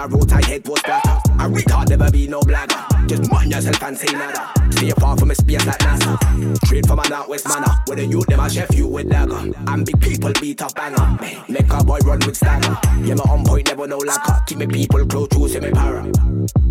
Road, 0.08 0.32
I 0.32 0.44
head 0.44 0.68
was 0.68 0.82
better. 0.82 1.08
I 1.38 1.48
retard 1.48 1.88
never 1.88 2.10
be 2.10 2.28
no 2.28 2.40
blagger. 2.40 3.08
Just 3.08 3.30
mind 3.30 3.50
yourself 3.50 3.82
and 3.82 3.96
say 3.96 4.12
nada. 4.12 4.52
Stay 4.72 4.90
far 4.90 5.16
from 5.16 5.30
a 5.30 5.34
space 5.34 5.64
like 5.64 5.78
NASA. 5.78 6.56
Straight 6.66 6.86
from 6.86 6.98
a 6.98 7.08
northwest 7.08 7.48
manner. 7.48 7.72
With 7.88 7.98
the 7.98 8.06
youth 8.06 8.26
them 8.26 8.40
a 8.40 8.50
chef 8.50 8.74
you 8.74 8.86
with 8.86 9.08
dagger. 9.08 9.52
And 9.66 9.86
big 9.86 10.00
people 10.00 10.32
beat 10.40 10.60
up 10.62 10.74
banger. 10.74 11.18
Make 11.48 11.72
a 11.72 11.82
boy 11.82 11.98
run 12.04 12.20
with 12.26 12.36
stagger. 12.36 12.76
Yeah, 13.02 13.14
my 13.14 13.24
on 13.24 13.44
point 13.44 13.68
never 13.68 13.86
no 13.86 13.98
lacquer. 13.98 14.38
Keep 14.46 14.58
me 14.58 14.66
people 14.66 15.04
close 15.08 15.28
to 15.28 15.48
see 15.48 15.60
me 15.60 15.70
para. 15.70 16.04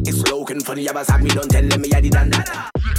It's 0.05 0.21
looking 0.31 0.61
the 0.75 0.89
others 0.89 1.09
have 1.09 1.21
me 1.21 1.29
don't 1.29 1.49
tell 1.49 1.67
them 1.67 1.81
me 1.81 1.89
I 1.93 2.01
did 2.01 2.13
that. 2.13 2.94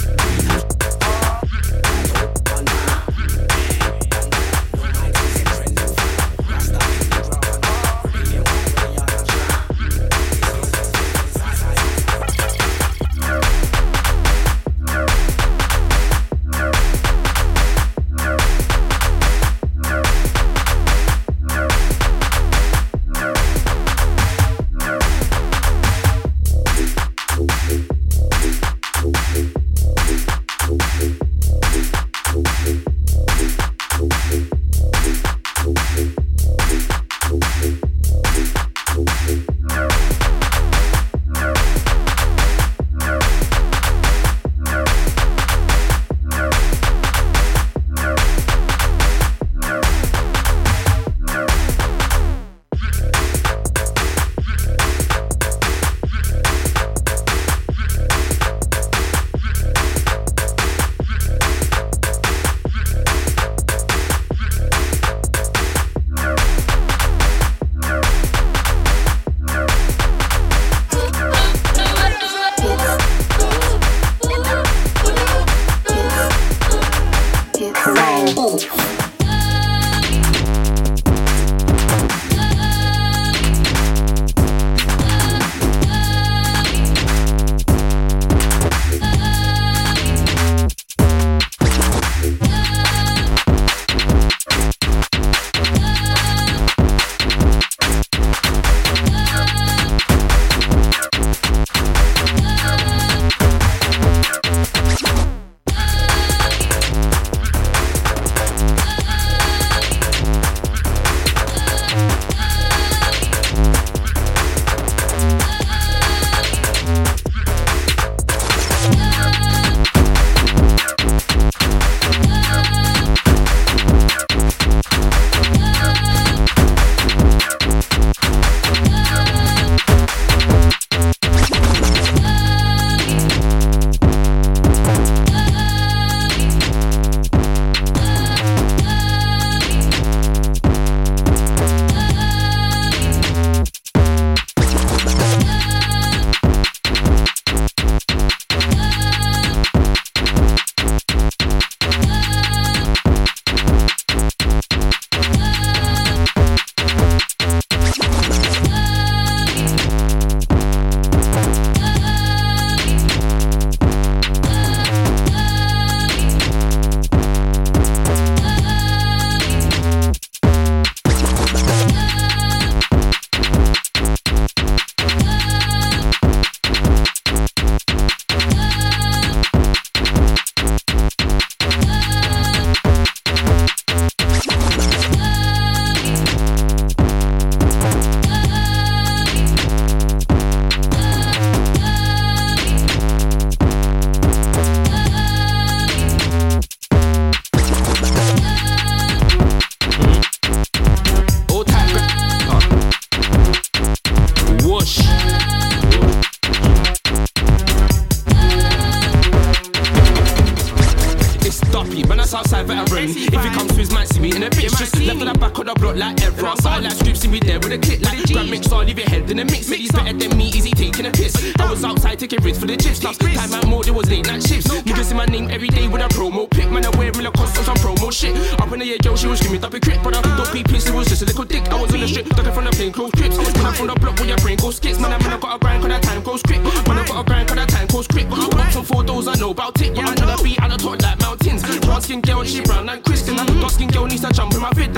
In 219.39 219.47
a 219.47 219.51
mix. 219.51 219.69
He's 219.69 219.91
better 219.91 220.13
than 220.13 220.37
me, 220.37 220.47
easy 220.49 220.71
taking 220.71 221.05
a 221.05 221.11
piss. 221.11 221.35
I 221.59 221.69
was 221.69 221.83
outside 221.83 222.19
taking 222.19 222.41
risks 222.43 222.59
for 222.59 222.67
the 222.67 222.77
chips. 222.77 223.03
Last 223.03 223.21
time 223.21 223.53
out 223.53 223.67
more, 223.67 223.83
there 223.83 223.93
was 223.93 224.09
late 224.09 224.25
night 224.25 224.43
shifts. 224.43 224.67
Niggas 224.67 225.05
see 225.05 225.15
my 225.15 225.25
name 225.25 225.49
every 225.49 225.67
day 225.69 225.87
with 225.87 226.01
a 226.01 226.07
promo 226.09 226.49
pic. 226.49 226.69
Man, 226.71 226.85
I 226.85 226.89
wear 226.97 227.11
me 227.13 227.21
Lacoste 227.21 227.57
on 227.59 227.63
some 227.65 227.77
promo 227.77 228.11
shit. 228.11 228.35
Up 228.59 228.71
in 228.71 228.79
the 228.79 228.91
air, 228.91 228.97
girl, 228.97 229.15
she 229.15 229.27
was 229.27 229.39
screaming, 229.39 229.63
a 229.63 229.69
crit. 229.69 229.99
But 230.03 230.15
I 230.17 230.21
don't 230.21 230.51
be 230.53 230.63
pissed, 230.63 230.87
it 230.89 230.95
was 230.95 231.07
just 231.07 231.21
a 231.21 231.25
little 231.25 231.45
dick. 231.45 231.67
I 231.69 231.79
was 231.79 231.93
on 231.93 231.99
the 231.99 232.07
strip, 232.07 232.27
ducking 232.29 232.53
from 232.53 232.65
the 232.65 232.71
plain 232.71 232.91
clothes 232.91 233.11
trips. 233.11 233.37
Man, 233.37 233.65
I'm 233.65 233.73
from 233.73 233.87
the 233.87 233.95
block 233.95 234.17
where 234.19 234.27
your 234.27 234.37
brain 234.37 234.57
goes 234.57 234.77
skits. 234.77 234.99
Man, 234.99 235.13
I 235.13 235.17
man, 235.21 235.33
I 235.33 235.37
got 235.37 235.55
a 235.55 235.59
grind, 235.59 235.81
cause 235.81 235.91
that 235.91 236.03
time 236.03 236.23
goes 236.23 236.41
quick. 236.41 236.61
Man, 236.63 236.97
I 236.97 237.05
got 237.05 237.21
a 237.21 237.23
grind, 237.23 237.47
cause 237.47 237.57
that 237.57 237.69
time 237.69 237.87
goes 237.87 238.07
quick. 238.07 238.27
Up 238.31 238.71
some 238.71 238.85
photos, 238.85 239.27
I 239.27 239.35
know 239.35 239.51
about 239.51 239.79
it. 239.81 239.93
But 239.95 240.05
I'm 240.05 240.15
trying 240.15 240.37
to 240.37 240.43
be 240.43 240.57
at 240.57 240.69
the 240.71 240.77
top 240.77 241.01
like 241.01 241.19
mountains. 241.19 241.61
Brown 241.85 242.01
skin 242.01 242.21
girl, 242.21 242.43
she 242.43 242.61
brown 242.61 242.89
and 242.89 243.03
Kristen. 243.03 243.35
Dark 243.35 243.71
skin 243.71 243.89
girl 243.89 244.05
needs 244.05 244.21
to 244.21 244.31
jump 244.31 244.53
in 244.53 244.61
my 244.61 244.71
fit. 244.71 244.89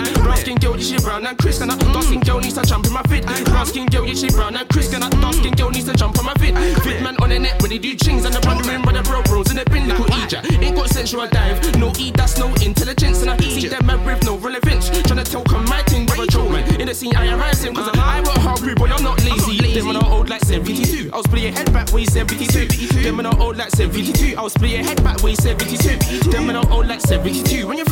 Skin 0.50 0.58
girl, 0.58 0.78
yeah, 0.78 0.84
she 0.84 0.98
brown 0.98 1.28
and 1.28 1.38
Kristen. 1.38 1.68
Dark 1.68 2.04
skin 2.06 2.22
girl 2.22 2.40
needs 2.40 2.56
to 2.56 2.64
jump 2.64 2.88
in 2.88 2.92
my 2.92 3.04
fit. 3.04 3.24
Brown 3.46 3.68
skin 3.68 3.86
girl, 3.86 4.04
yeah, 4.08 4.16
she 4.16 4.30
brown 4.30 4.56
and 4.56 4.68
Kristen. 4.70 5.02
Dark 5.02 5.36
skin 5.36 5.54
girl 5.54 5.70
needs 5.70 5.86
to 5.86 5.94
jump 5.94 6.18
on 6.18 6.26
my 6.26 6.34
fit. 6.42 6.58
Fit 6.82 7.04
man 7.04 7.16
on 7.22 7.30
the 7.30 7.38
net 7.38 7.62
when 7.62 7.70
they 7.70 7.78
do 7.78 7.94
chings 7.94 8.26
and 8.26 8.34
the 8.34 8.42
wondering 8.48 8.82
where 8.82 8.98
the 8.98 9.04
bro 9.04 9.22
bros 9.30 9.52
in 9.52 9.58
the 9.58 9.66
bin 9.70 9.88
little 9.88 10.10
Egypt. 10.24 10.52
Ain't 10.52 10.76
got 10.76 10.90
sensual 10.90 11.28
dive, 11.28 11.62
no 11.78 11.94
E, 12.00 12.10
that's 12.10 12.40
no 12.40 12.48
intelligence. 12.66 13.22
And 13.22 13.30
I 13.30 13.38
see 13.38 13.68
them 13.68 13.86
man 13.86 14.04
with 14.04 14.26
no 14.26 14.38
relevance. 14.38 14.90
Tryna 14.90 15.30
tell 15.30 15.44
come 15.44 15.66
my 15.66 15.84
thing, 15.84 16.08
brother 16.08 16.26
Joe 16.26 16.50
man. 16.50 16.66
In 16.82 16.88
the 16.88 16.96
scene, 16.96 17.16
I 17.16 17.32
arise 17.32 17.64
him, 17.64 17.76
cause 17.76 17.88
I 17.94 18.22
work 18.22 18.38
hard, 18.38 18.62
rude, 18.62 18.80
boy, 18.80 18.90
I'm 18.90 19.04
not 19.04 19.24
lazy. 19.24 19.76
Them 19.76 19.86
when 19.86 19.98
I'm 19.98 20.12
old 20.12 20.30
like 20.30 20.42
72. 20.46 21.12
I'll 21.14 21.22
split 21.22 21.44
your 21.44 21.52
head 21.52 21.72
back, 21.72 21.94
when 21.94 22.02
way 22.02 22.06
72. 22.06 23.04
Them 23.04 23.18
when 23.18 23.28
I'm 23.28 23.40
old 23.40 23.58
like 23.58 23.70
72. 23.70 24.36
I'll 24.36 24.50
split 24.50 24.72
your 24.72 24.84
head 24.84 25.04
back, 25.04 25.22
when 25.22 25.34
way 25.34 25.36
72. 25.36 26.32
Them 26.32 26.48
when 26.48 26.56
I'm 26.56 26.72
old 26.72 26.88
like 26.88 27.02
72. 27.02 27.68
When 27.68 27.78
you 27.78 27.86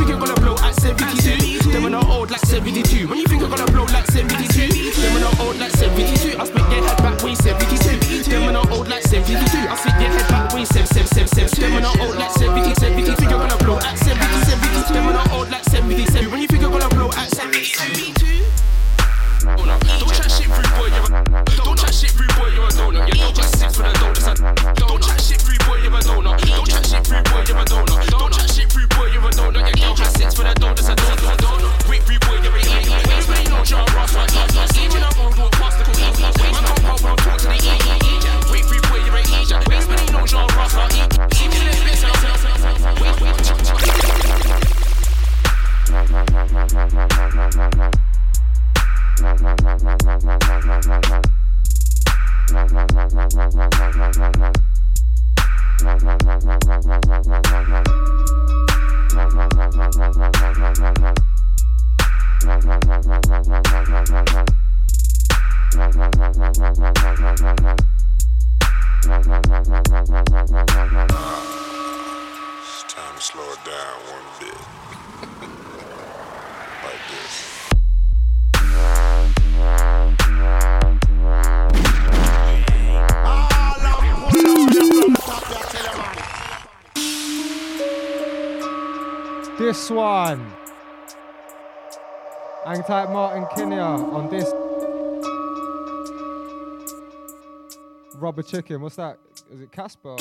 Chicken, 98.44 98.82
what's 98.82 98.96
that? 98.98 99.18
Is 99.52 99.62
it 99.62 99.72
Casper? 99.72 100.16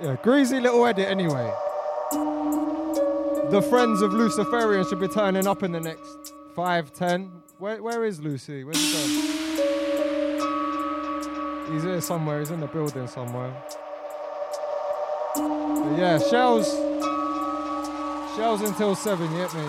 Yeah, 0.00 0.16
greasy 0.22 0.60
little 0.60 0.86
edit 0.86 1.08
anyway. 1.08 1.52
The 3.50 3.66
friends 3.68 4.00
of 4.02 4.12
Luciferian 4.12 4.86
should 4.88 5.00
be 5.00 5.08
turning 5.08 5.46
up 5.46 5.62
in 5.62 5.72
the 5.72 5.80
next 5.80 6.32
five, 6.54 6.92
ten. 6.92 7.32
Where, 7.58 7.82
where 7.82 8.04
is 8.04 8.20
Lucy? 8.20 8.62
Where's 8.62 8.78
he? 8.78 9.38
He's 11.72 11.82
here 11.82 12.00
somewhere. 12.00 12.38
He's 12.40 12.50
in 12.50 12.60
the 12.60 12.66
building 12.66 13.06
somewhere. 13.08 13.52
But 15.34 15.98
yeah, 15.98 16.18
shells. 16.18 16.68
Shells 18.36 18.60
until 18.62 18.94
seven. 18.94 19.30
You 19.32 19.38
get 19.38 19.54
me? 19.54 19.66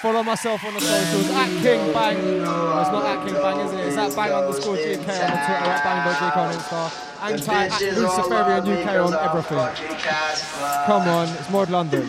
Follow 0.00 0.22
myself 0.22 0.64
on 0.64 0.72
the 0.72 0.80
socials 0.80 1.28
at 1.28 1.48
King 1.60 1.92
Bang. 1.92 2.42
No, 2.42 2.80
it's 2.80 2.90
not 2.90 3.04
at 3.04 3.26
King 3.26 3.34
Bang, 3.34 3.60
is 3.66 3.72
it? 3.74 3.80
It's 3.80 3.96
at 3.98 4.16
Bang 4.16 4.32
underscore 4.32 4.76
GK 4.76 4.88
on 4.88 4.96
the 4.96 5.04
Twitter, 5.04 5.68
at 5.68 5.84
Bang.GK 5.84 6.36
on 6.38 6.54
Insta, 6.54 6.82
and 7.20 7.42
type 7.42 7.72
at 7.72 7.82
Luciferian 7.98 8.62
UK 8.66 8.88
on 8.96 9.12
everything. 9.12 9.58
Come 10.86 11.06
on, 11.06 11.28
it's 11.28 11.50
Mod 11.50 11.68
London. 11.68 12.08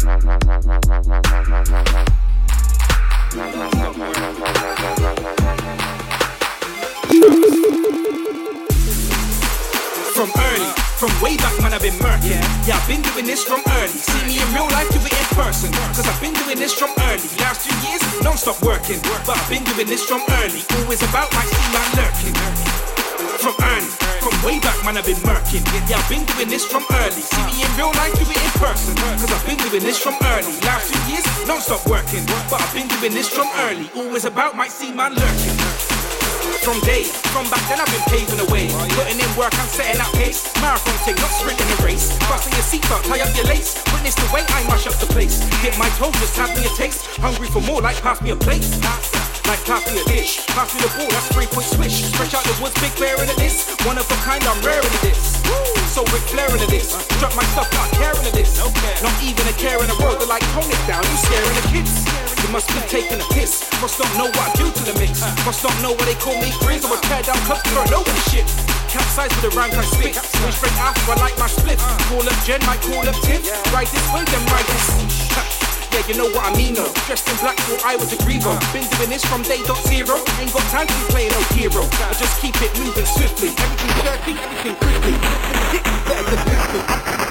From 0.00 0.08
early, 10.40 10.72
from 10.96 11.12
way 11.20 11.36
back 11.36 11.52
man 11.60 11.74
I've 11.74 11.82
been 11.82 11.92
murky. 12.00 12.28
Yeah. 12.28 12.76
I've 12.76 12.88
been 12.88 13.02
doing 13.02 13.26
this 13.26 13.44
from 13.44 13.60
early. 13.68 13.88
See 13.88 14.24
me 14.26 14.40
in 14.40 14.54
real 14.54 14.64
life, 14.72 14.88
do 14.88 14.96
it 15.04 15.12
in 15.12 15.36
person. 15.36 15.70
Cause 15.70 16.08
I've 16.08 16.20
been 16.22 16.32
doing 16.32 16.56
this 16.56 16.72
from 16.72 16.88
early. 16.96 17.28
Last 17.36 17.68
two 17.68 17.76
years, 17.86 18.00
non-stop 18.22 18.62
working. 18.62 19.00
But 19.02 19.36
I've 19.36 19.50
been 19.50 19.64
doing 19.64 19.86
this 19.86 20.02
from 20.06 20.22
early. 20.40 20.64
Always 20.80 21.02
about 21.02 21.30
my 21.34 21.44
see 21.44 21.72
man 21.74 21.92
lurking. 21.96 22.99
From 23.40 23.54
early, 23.62 23.88
from 24.20 24.36
way 24.44 24.60
back 24.60 24.84
man 24.84 24.98
I've 24.98 25.06
been 25.06 25.16
murking. 25.24 25.64
Yeah, 25.88 25.96
I've 25.96 26.08
been 26.10 26.26
doing 26.26 26.48
this 26.48 26.66
from 26.66 26.84
early. 26.92 27.22
See 27.22 27.42
me 27.46 27.64
in 27.64 27.74
real 27.74 27.88
life, 27.96 28.12
do 28.12 28.28
it 28.28 28.36
in 28.36 28.50
person. 28.60 28.94
Cause 28.94 29.32
I've 29.32 29.46
been 29.46 29.56
doing 29.56 29.82
this 29.82 29.96
from 29.98 30.14
early. 30.22 30.52
Last 30.60 30.92
two 30.92 31.10
years, 31.10 31.24
non-stop 31.48 31.86
working. 31.88 32.24
But 32.50 32.60
I've 32.60 32.74
been 32.74 32.88
doing 32.88 33.14
this 33.14 33.30
from 33.30 33.48
early. 33.64 33.88
Always 33.96 34.26
about 34.26 34.56
my 34.56 34.68
see 34.68 34.92
man 34.92 35.14
lurking. 35.14 35.89
From 36.60 36.78
day, 36.84 37.04
from 37.32 37.48
back 37.48 37.64
then 37.72 37.80
I've 37.80 37.88
been 37.88 38.04
paving 38.12 38.36
the 38.36 38.46
way. 38.52 38.68
Putting 38.94 39.18
in 39.18 39.30
work, 39.34 39.50
I'm 39.56 39.66
setting 39.66 40.00
out 40.00 40.12
pace. 40.12 40.44
Marathon 40.60 40.94
thing, 41.08 41.16
not 41.16 41.32
sprinting 41.32 41.66
a 41.66 41.78
race. 41.82 42.12
Fasten 42.28 42.52
your 42.52 42.62
seatbelt, 42.62 43.02
tie 43.08 43.24
up 43.24 43.32
your 43.34 43.48
lace. 43.48 43.80
Witness 43.90 44.14
the 44.14 44.28
way 44.28 44.44
I 44.44 44.62
mash 44.68 44.86
up 44.86 44.94
the 45.00 45.08
place. 45.08 45.40
Get 45.64 45.74
my 45.80 45.88
toes, 45.96 46.12
just 46.20 46.36
have 46.36 46.52
me 46.52 46.68
a 46.68 46.72
taste. 46.76 47.06
Hungry 47.18 47.48
for 47.48 47.64
more, 47.64 47.80
like 47.80 47.96
pass 48.04 48.20
me 48.20 48.30
a 48.30 48.36
plate. 48.36 48.62
Like 49.48 49.64
pass 49.64 49.82
me 49.90 49.98
a 49.98 50.04
dish, 50.04 50.46
pass 50.54 50.70
me 50.76 50.84
the 50.84 50.92
ball, 50.94 51.10
that's 51.10 51.26
three 51.34 51.48
point 51.50 51.66
swish. 51.66 52.06
Stretch 52.12 52.36
out 52.36 52.44
the 52.44 52.54
woods, 52.62 52.76
big 52.78 52.94
bear 53.00 53.18
into 53.18 53.34
this. 53.34 53.66
One 53.82 53.98
of 53.98 54.06
a 54.06 54.18
kind, 54.22 54.44
I'm 54.44 54.60
rare 54.60 54.84
into 54.84 55.00
this. 55.00 55.42
So 55.90 56.04
Ric 56.12 56.22
Flair 56.28 56.52
into 56.52 56.68
this. 56.68 56.94
Drop 57.18 57.34
my 57.34 57.42
stuff, 57.56 57.66
not 57.72 57.88
caring 57.98 58.22
to 58.22 58.32
this. 58.36 58.60
Not 59.02 59.16
even 59.24 59.42
a 59.48 59.56
care 59.56 59.80
in 59.80 59.88
the 59.88 59.98
world, 59.98 60.20
they're 60.20 60.28
like, 60.28 60.44
tone 60.54 60.70
it 60.70 60.82
down, 60.86 61.02
you 61.02 61.18
scaring 61.18 61.56
the 61.56 61.66
kids. 61.72 62.29
You 62.42 62.48
must 62.52 62.68
be 62.68 62.80
taking 62.88 63.20
a 63.20 63.28
piss. 63.34 63.68
Must 63.80 63.98
not 63.98 64.10
know 64.16 64.28
what 64.32 64.44
I 64.48 64.52
do 64.56 64.66
to 64.70 64.82
the 64.84 64.96
mix. 64.98 65.20
Must 65.44 65.62
not 65.62 65.74
know 65.82 65.92
what 65.92 66.06
they 66.06 66.16
call 66.16 66.34
me 66.40 66.50
grizz 66.64 66.84
or 66.88 66.96
a 66.96 67.00
tear 67.06 67.22
down 67.22 67.38
for 67.44 67.56
over 67.56 68.10
the 68.10 68.24
shit. 68.30 68.46
Capsize 68.90 69.30
with 69.38 69.50
the 69.50 69.52
rhymes 69.56 69.74
I 69.76 69.84
spit. 69.84 70.14
Swing 70.16 70.52
straight 70.52 70.78
after 70.80 71.12
I 71.12 71.16
like 71.20 71.38
my 71.38 71.46
split. 71.46 71.78
Call 72.08 72.26
up 72.26 72.38
Jen, 72.44 72.60
might 72.66 72.80
call 72.82 73.06
up 73.06 73.14
Tiff. 73.22 73.46
Ride 73.72 73.86
this 73.86 74.06
way, 74.12 74.24
then 74.24 74.42
ride 74.50 74.66
this. 74.66 75.56
Yeah, 75.90 76.06
you 76.06 76.14
know 76.14 76.30
what 76.30 76.46
I 76.46 76.56
mean, 76.56 76.74
though. 76.74 76.86
Dressed 77.06 77.28
in 77.28 77.36
black, 77.42 77.56
thought 77.66 77.82
I 77.84 77.96
was 77.96 78.12
a 78.12 78.16
grievo. 78.22 78.54
Been 78.72 78.86
doing 78.94 79.10
this 79.10 79.24
from 79.24 79.42
day 79.42 79.58
dot 79.66 79.82
zero. 79.90 80.22
Ain't 80.38 80.52
got 80.52 80.62
time 80.70 80.86
to 80.86 80.94
be 80.94 81.04
playing 81.10 81.32
no 81.32 81.42
hero. 81.50 81.82
I 81.82 82.14
just 82.14 82.40
keep 82.40 82.54
it 82.62 82.70
moving 82.78 83.06
swiftly. 83.06 83.50
Everything 83.58 83.90
jerky, 84.06 84.32
everything 84.38 84.76
quickly. 84.78 85.14
Better 86.06 86.30
than 86.30 86.38
quickly. 86.46 87.29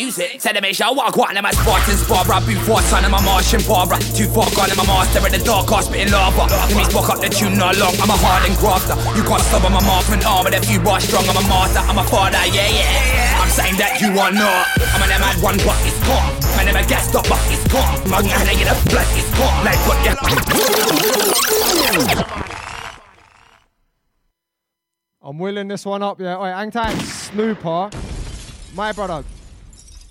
Music. 0.00 0.40
Say 0.40 0.52
to 0.56 0.60
me, 0.64 0.72
show 0.72 0.92
walk 0.92 1.18
on 1.18 1.36
in 1.36 1.42
my 1.42 1.52
Spartan 1.52 1.96
Sparbra. 2.00 2.40
Before 2.46 2.80
son 2.88 3.04
of 3.04 3.10
my 3.12 3.20
Martian 3.20 3.60
Barbara. 3.68 3.98
Too 4.16 4.28
far 4.32 4.48
gone 4.56 4.72
in 4.72 4.76
my 4.80 4.86
master 4.88 5.20
in 5.20 5.32
the 5.36 5.42
dark, 5.44 5.68
I 5.68 5.80
spitting 5.84 6.12
lava. 6.12 6.48
Let 6.48 6.72
me 6.72 6.84
spark 6.88 7.08
up 7.12 7.20
the 7.20 7.28
tune 7.28 7.60
not 7.60 7.76
long. 7.76 7.92
I'm 8.00 8.08
a 8.08 8.16
hard 8.16 8.48
and 8.48 8.56
grafter. 8.56 8.96
You 9.12 9.22
can't 9.28 9.44
stop 9.44 9.64
on 9.68 9.72
my 9.76 9.84
marksman 9.84 10.24
arm 10.24 10.44
with 10.48 10.56
a 10.56 10.60
few 10.64 10.80
bars 10.80 11.04
strong. 11.04 11.28
I'm 11.28 11.36
a 11.36 11.44
master, 11.44 11.84
I'm 11.84 11.98
a 12.00 12.04
father, 12.08 12.40
yeah, 12.48 12.72
yeah. 12.72 13.44
I'm 13.44 13.52
saying 13.52 13.76
that 13.76 14.00
you 14.00 14.08
are 14.16 14.32
not. 14.32 14.64
I'm 14.96 15.04
an 15.04 15.12
mad 15.20 15.36
one, 15.44 15.60
but 15.68 15.76
it's 15.84 16.00
calm. 16.08 16.24
Man, 16.56 16.72
I'm 16.72 16.80
a 16.80 16.84
gas 16.88 17.12
stop, 17.12 17.28
but 17.28 17.40
it's 17.52 17.64
calm. 17.68 17.92
I'm 18.08 18.24
gonna 18.24 18.56
get 18.56 18.72
up, 18.72 18.80
blood, 18.88 19.08
it's 19.12 19.28
calm. 19.36 19.52
Like, 19.68 19.80
put 19.84 20.00
your. 20.00 20.16
I'm 25.22 25.38
wheeling 25.38 25.68
this 25.68 25.84
one 25.84 26.02
up, 26.02 26.18
yeah. 26.18 26.40
Oi, 26.40 26.48
hang 26.48 26.70
tight, 26.70 26.96
Snooper. 27.04 27.90
My 28.72 28.92
brother, 28.92 29.24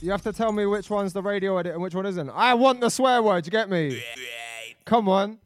you 0.01 0.11
have 0.11 0.21
to 0.23 0.33
tell 0.33 0.51
me 0.51 0.65
which 0.65 0.89
one's 0.89 1.13
the 1.13 1.21
radio 1.21 1.57
edit 1.57 1.73
and 1.73 1.81
which 1.81 1.95
one 1.95 2.05
isn't. 2.05 2.29
I 2.29 2.53
want 2.53 2.79
the 2.79 2.89
swear 2.89 3.21
word, 3.21 3.45
you 3.45 3.51
get 3.51 3.69
me? 3.69 4.01
Come 4.85 5.09
on. 5.09 5.39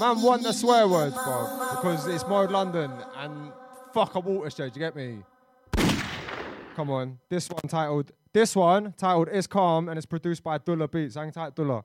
Man, 0.00 0.22
want 0.22 0.42
the 0.42 0.52
swear 0.52 0.88
words, 0.88 1.14
bro. 1.14 1.70
Because 1.76 2.06
it's 2.06 2.26
Mode 2.26 2.50
London 2.50 2.90
and 3.16 3.52
fuck 3.92 4.14
a 4.14 4.20
watershed, 4.20 4.72
you 4.74 4.80
get 4.80 4.94
me? 4.96 5.18
Come 6.74 6.90
on. 6.90 7.18
This 7.28 7.48
one 7.48 7.62
titled, 7.68 8.12
this 8.32 8.54
one 8.54 8.94
titled 8.96 9.28
It's 9.32 9.46
Calm 9.46 9.88
and 9.88 9.98
it's 9.98 10.06
produced 10.06 10.42
by 10.44 10.58
Dulla 10.58 10.88
Beats. 10.88 11.16
Hang 11.16 11.32
tight, 11.32 11.54
Dulla. 11.54 11.84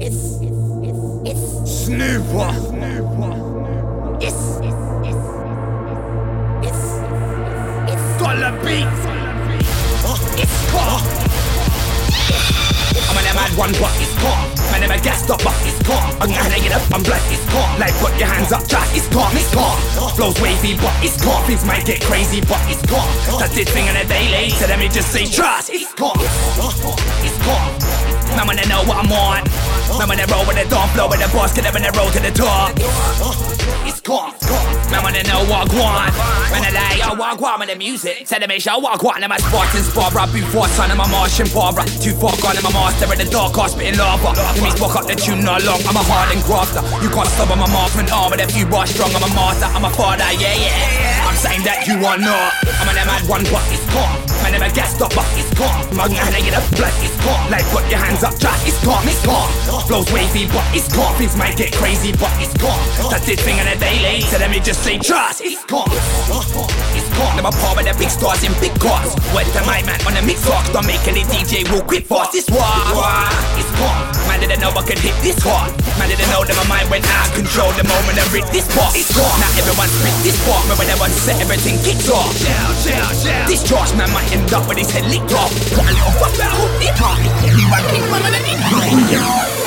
It's, 0.00 0.40
it's, 0.40 0.56
it's 0.82 1.12
it's. 1.24 1.84
Snooper. 1.84 2.52
Snooper. 2.68 4.18
It's, 4.20 4.34
it's, 4.34 4.76
it's, 5.06 5.24
it's 6.66 6.86
It's. 7.92 8.18
Dulla 8.18 8.50
Beats. 8.64 9.02
It's 10.40 10.70
calm. 10.70 11.21
Mad 13.34 13.52
one, 13.56 13.72
but 13.80 13.92
it's 13.96 14.12
calm. 14.20 14.44
Man, 14.72 14.84
I'm 14.84 14.92
a 14.92 15.00
gas 15.00 15.24
stop, 15.24 15.42
but 15.42 15.56
it's 15.64 15.80
calm. 15.88 16.04
I'm 16.20 16.28
gonna 16.28 16.60
get 16.60 16.72
up, 16.72 16.84
I'm 16.92 17.02
black, 17.02 17.22
it's 17.32 17.44
calm. 17.48 17.80
Like, 17.80 17.94
put 17.96 18.12
your 18.20 18.28
hands 18.28 18.52
up, 18.52 18.68
just 18.68 18.96
it's 18.96 19.08
calm, 19.08 19.32
it's 19.32 19.48
calm. 19.54 19.78
Flows 20.16 20.38
wavy, 20.40 20.76
but 20.76 20.92
it's 21.00 21.16
calm. 21.22 21.42
Things 21.46 21.64
might 21.64 21.86
get 21.86 22.02
crazy, 22.02 22.40
but 22.44 22.60
it's 22.68 22.84
calm. 22.84 23.08
That's 23.40 23.54
this 23.54 23.68
thing 23.72 23.88
on 23.88 23.96
a 23.96 24.04
day 24.04 24.28
later, 24.30 24.66
let 24.68 24.78
me 24.78 24.88
just 24.88 25.12
say, 25.12 25.24
trust, 25.24 25.70
it's 25.72 25.92
calm. 25.94 26.16
It's 26.20 27.38
calm. 27.40 27.92
When 28.52 28.58
I 28.58 28.64
know 28.64 28.82
what 28.84 28.98
I'm 28.98 29.12
on. 29.12 29.71
Man, 29.98 30.08
when 30.08 30.20
I 30.20 30.26
roll 30.30 30.46
with 30.46 30.56
the 30.56 30.66
dawn, 30.68 30.88
flow 30.90 31.08
with 31.08 31.20
the 31.20 31.28
boss, 31.32 31.52
get 31.54 31.66
up 31.66 31.74
and 31.74 31.84
I 31.84 31.90
roll 31.96 32.10
to 32.10 32.20
the 32.20 32.30
top. 32.30 32.72
It's 33.86 34.00
calm. 34.00 34.34
Man, 34.90 35.02
when 35.04 35.14
I 35.16 35.22
know 35.24 35.42
what 35.48 35.66
I 35.66 35.74
want. 35.74 36.12
When 36.52 36.62
I 36.64 36.70
lay, 36.70 37.00
I 37.00 37.14
walk 37.16 37.40
on 37.40 37.60
with 37.60 37.70
the 37.72 37.76
music. 37.76 38.28
Say 38.28 38.38
to 38.38 38.46
me, 38.46 38.60
show 38.60 38.78
walk 38.78 39.02
on 39.04 39.22
in 39.22 39.28
my 39.28 39.38
Spartan 39.38 39.80
Sparbra. 39.82 40.28
Before 40.32 40.68
son 40.68 40.90
of 40.90 40.98
my 40.98 41.08
Martian 41.08 41.48
Barbara. 41.54 41.84
Too 42.00 42.12
far 42.16 42.36
gone 42.44 42.56
in 42.56 42.64
my 42.64 42.72
master 42.72 43.08
in 43.08 43.18
the 43.18 43.28
dark, 43.30 43.56
I 43.56 43.68
spitting 43.72 43.98
lava. 43.98 44.36
Let 44.36 44.60
me 44.60 44.70
spark 44.76 44.96
up 44.96 45.06
the 45.08 45.16
tune 45.16 45.44
not 45.44 45.64
long. 45.64 45.80
I'm 45.88 45.96
a 45.96 46.04
hard 46.04 46.34
and 46.36 46.42
grafter. 46.44 46.84
You 47.00 47.08
can't 47.08 47.28
stop 47.32 47.50
on 47.50 47.58
my 47.58 47.68
marksman 47.72 48.10
arm 48.12 48.30
with 48.30 48.44
a 48.44 48.48
few 48.52 48.66
bars 48.66 48.90
strong. 48.92 49.10
I'm 49.16 49.24
a 49.24 49.30
master, 49.32 49.68
I'm 49.72 49.84
a 49.84 49.90
father, 49.90 50.28
yeah, 50.36 50.60
yeah. 50.60 51.26
I'm 51.28 51.36
saying 51.40 51.64
that 51.64 51.88
you 51.88 51.96
are 52.04 52.20
not. 52.20 52.52
I'm 52.80 52.92
on 52.92 52.96
a 53.00 53.04
mad 53.08 53.24
one, 53.24 53.44
but 53.48 53.64
it's 53.72 53.84
calm. 53.88 54.12
Man, 54.44 54.60
a 54.60 54.68
gas 54.74 54.92
stop, 54.92 55.14
but 55.16 55.24
it's 55.38 55.48
calm. 55.56 55.72
I'm 55.96 56.12
gonna 56.12 56.42
get 56.44 56.52
up, 56.52 56.66
blood, 56.76 56.92
it's 57.00 57.16
calm. 57.24 57.48
Like, 57.48 57.64
put 57.72 57.88
your 57.88 58.02
hands 58.02 58.20
up, 58.20 58.36
just 58.36 58.60
it's 58.68 58.76
calm, 58.84 59.00
it's 59.08 59.24
calm. 59.24 59.48
Flows 59.80 60.12
wavy, 60.12 60.44
but 60.52 60.64
it's 60.76 60.84
calm. 60.92 61.16
Things 61.16 61.34
might 61.36 61.56
get 61.56 61.72
crazy, 61.72 62.12
but 62.12 62.28
it's 62.36 62.52
calm. 62.60 62.76
That's 63.08 63.24
this 63.24 63.40
thing 63.40 63.56
on 63.56 63.66
a 63.66 63.76
day 63.80 63.96
later, 64.04 64.36
let 64.38 64.50
me 64.50 64.60
just 64.60 64.84
say, 64.84 64.98
trust, 64.98 65.40
it's 65.40 65.64
calm. 65.64 65.88
It's 65.88 67.08
calm. 67.16 67.32
Them 67.36 67.48
a 67.48 67.52
part 67.52 67.80
with 67.80 67.88
the 67.88 67.96
big 67.96 68.12
stars 68.12 68.44
in 68.44 68.52
big 68.60 68.76
cars. 68.76 69.16
Wet 69.32 69.48
to 69.56 69.64
my 69.64 69.80
man 69.88 69.96
on 70.04 70.12
the 70.12 70.22
mix 70.22 70.44
box. 70.44 70.68
Don't 70.76 70.86
make 70.86 71.00
any 71.08 71.24
DJ 71.24 71.64
real 71.72 71.80
quick 71.82 72.04
fast. 72.04 72.36
It's 72.36 72.52
war. 72.52 72.60
It's 73.56 73.68
calm. 73.80 73.96
Man 74.28 74.44
didn't 74.44 74.60
know 74.60 74.70
I 74.76 74.84
could 74.84 75.00
hit 75.00 75.16
this 75.24 75.40
hard. 75.40 75.72
Man 75.96 76.08
didn't 76.12 76.28
know 76.28 76.44
that 76.44 76.56
my 76.56 76.68
mind 76.68 76.88
went 76.92 77.08
out 77.08 77.32
of 77.32 77.40
control 77.40 77.72
the 77.72 77.84
moment 77.88 78.20
I 78.20 78.24
read 78.28 78.44
this 78.52 78.68
part. 78.76 78.92
It's 78.92 79.08
gone. 79.16 79.40
Now 79.40 79.50
everyone 79.56 79.88
spit 79.88 80.16
this 80.20 80.36
part. 80.44 80.68
But 80.68 80.76
when 80.84 80.88
everyone 80.92 81.12
set 81.16 81.40
everything 81.40 81.80
kicks 81.80 82.12
off. 82.12 82.32
This 83.48 83.64
charge 83.64 83.92
man 83.96 84.12
might 84.12 84.28
end 84.36 84.52
up 84.52 84.68
with 84.68 84.76
his 84.76 84.92
head 84.92 85.08
licked 85.08 85.32
off. 85.32 85.52
Got 85.72 85.88
a 85.88 85.92
little 85.96 86.14
fuck 86.20 86.32
that 86.36 86.52
whole 86.52 86.72
dip 86.76 86.96
hop. 87.00 87.16
Keep 87.88 88.04
one 88.12 88.20
on 88.20 88.32
the 88.36 88.40
They 88.40 89.61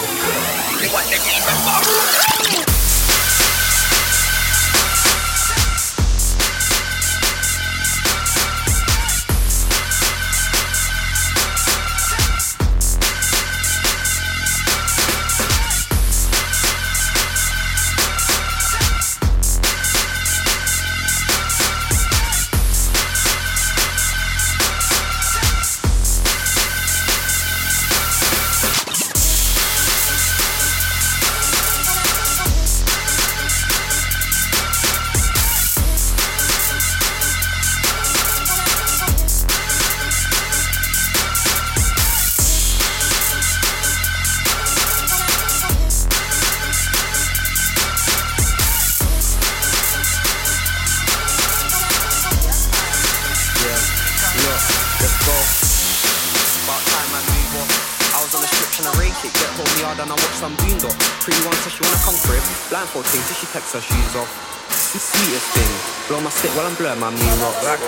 I'm 66.95 67.01
my 67.01 67.09
moon 67.11 67.39
rock. 67.41 67.63
Like, 67.63 67.79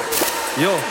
Yo, 0.59 0.81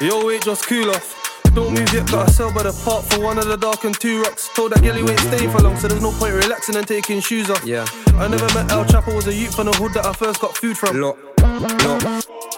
yo, 0.00 0.26
wait, 0.26 0.42
just 0.42 0.66
cool 0.66 0.90
off. 0.90 1.42
Don't 1.54 1.72
move 1.72 1.92
yet, 1.92 2.10
got 2.10 2.28
a 2.28 2.32
sell 2.32 2.52
by 2.52 2.64
the 2.64 2.72
park 2.84 3.04
for 3.04 3.20
one 3.20 3.38
of 3.38 3.46
the 3.46 3.56
dark 3.56 3.84
and 3.84 3.98
two 3.98 4.22
rocks. 4.22 4.48
Told 4.54 4.72
that 4.72 4.82
girl 4.82 4.94
he 4.94 5.08
ain't 5.08 5.20
staying 5.20 5.50
for 5.50 5.60
long, 5.60 5.76
so 5.76 5.86
there's 5.86 6.02
no 6.02 6.10
point 6.10 6.34
relaxing 6.34 6.74
and 6.74 6.86
taking 6.86 7.20
shoes 7.20 7.48
off. 7.48 7.64
Yeah. 7.64 7.86
I 8.14 8.26
never 8.26 8.46
met 8.54 8.72
El 8.72 8.84
Chapo, 8.86 9.14
was 9.14 9.28
a 9.28 9.34
youth 9.34 9.54
from 9.54 9.66
the 9.66 9.72
hood 9.72 9.92
that 9.94 10.04
I 10.04 10.12
first 10.14 10.40
got 10.40 10.56
food 10.56 10.76
from. 10.76 10.96
Look, 10.96 11.16
look. 11.38 12.02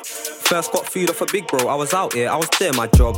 First 0.04 0.72
got 0.72 0.86
food 0.86 1.10
off 1.10 1.20
a 1.20 1.26
big 1.26 1.46
bro, 1.46 1.68
I 1.68 1.74
was 1.74 1.92
out 1.92 2.14
here, 2.14 2.30
I 2.30 2.36
was 2.36 2.48
there, 2.58 2.72
my 2.72 2.86
job. 2.86 3.16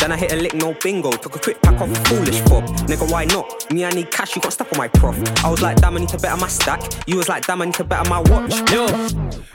Then 0.00 0.12
I 0.12 0.16
hit 0.16 0.32
a 0.32 0.36
lick, 0.36 0.54
no 0.54 0.72
bingo, 0.82 1.10
took 1.10 1.36
a 1.36 1.38
quick 1.38 1.60
pack 1.60 1.78
off 1.78 1.90
a 1.90 1.94
foolish 2.08 2.40
fob. 2.40 2.64
Nigga, 2.88 3.10
why 3.12 3.26
not? 3.26 3.70
Me, 3.70 3.84
I 3.84 3.90
need 3.90 4.10
cash, 4.10 4.34
you 4.34 4.40
got 4.40 4.54
stuff 4.54 4.72
on 4.72 4.78
my 4.78 4.88
prof. 4.88 5.14
I 5.44 5.50
was 5.50 5.60
like, 5.60 5.76
damn, 5.76 5.94
I 5.94 6.00
need 6.00 6.08
to 6.08 6.18
better 6.18 6.40
my 6.40 6.48
stack. 6.48 6.80
You 7.06 7.18
was 7.18 7.28
like, 7.28 7.46
damn, 7.46 7.60
I 7.60 7.66
need 7.66 7.74
to 7.74 7.84
better 7.84 8.08
my 8.08 8.20
watch. 8.20 8.54
Yo, 8.72 8.86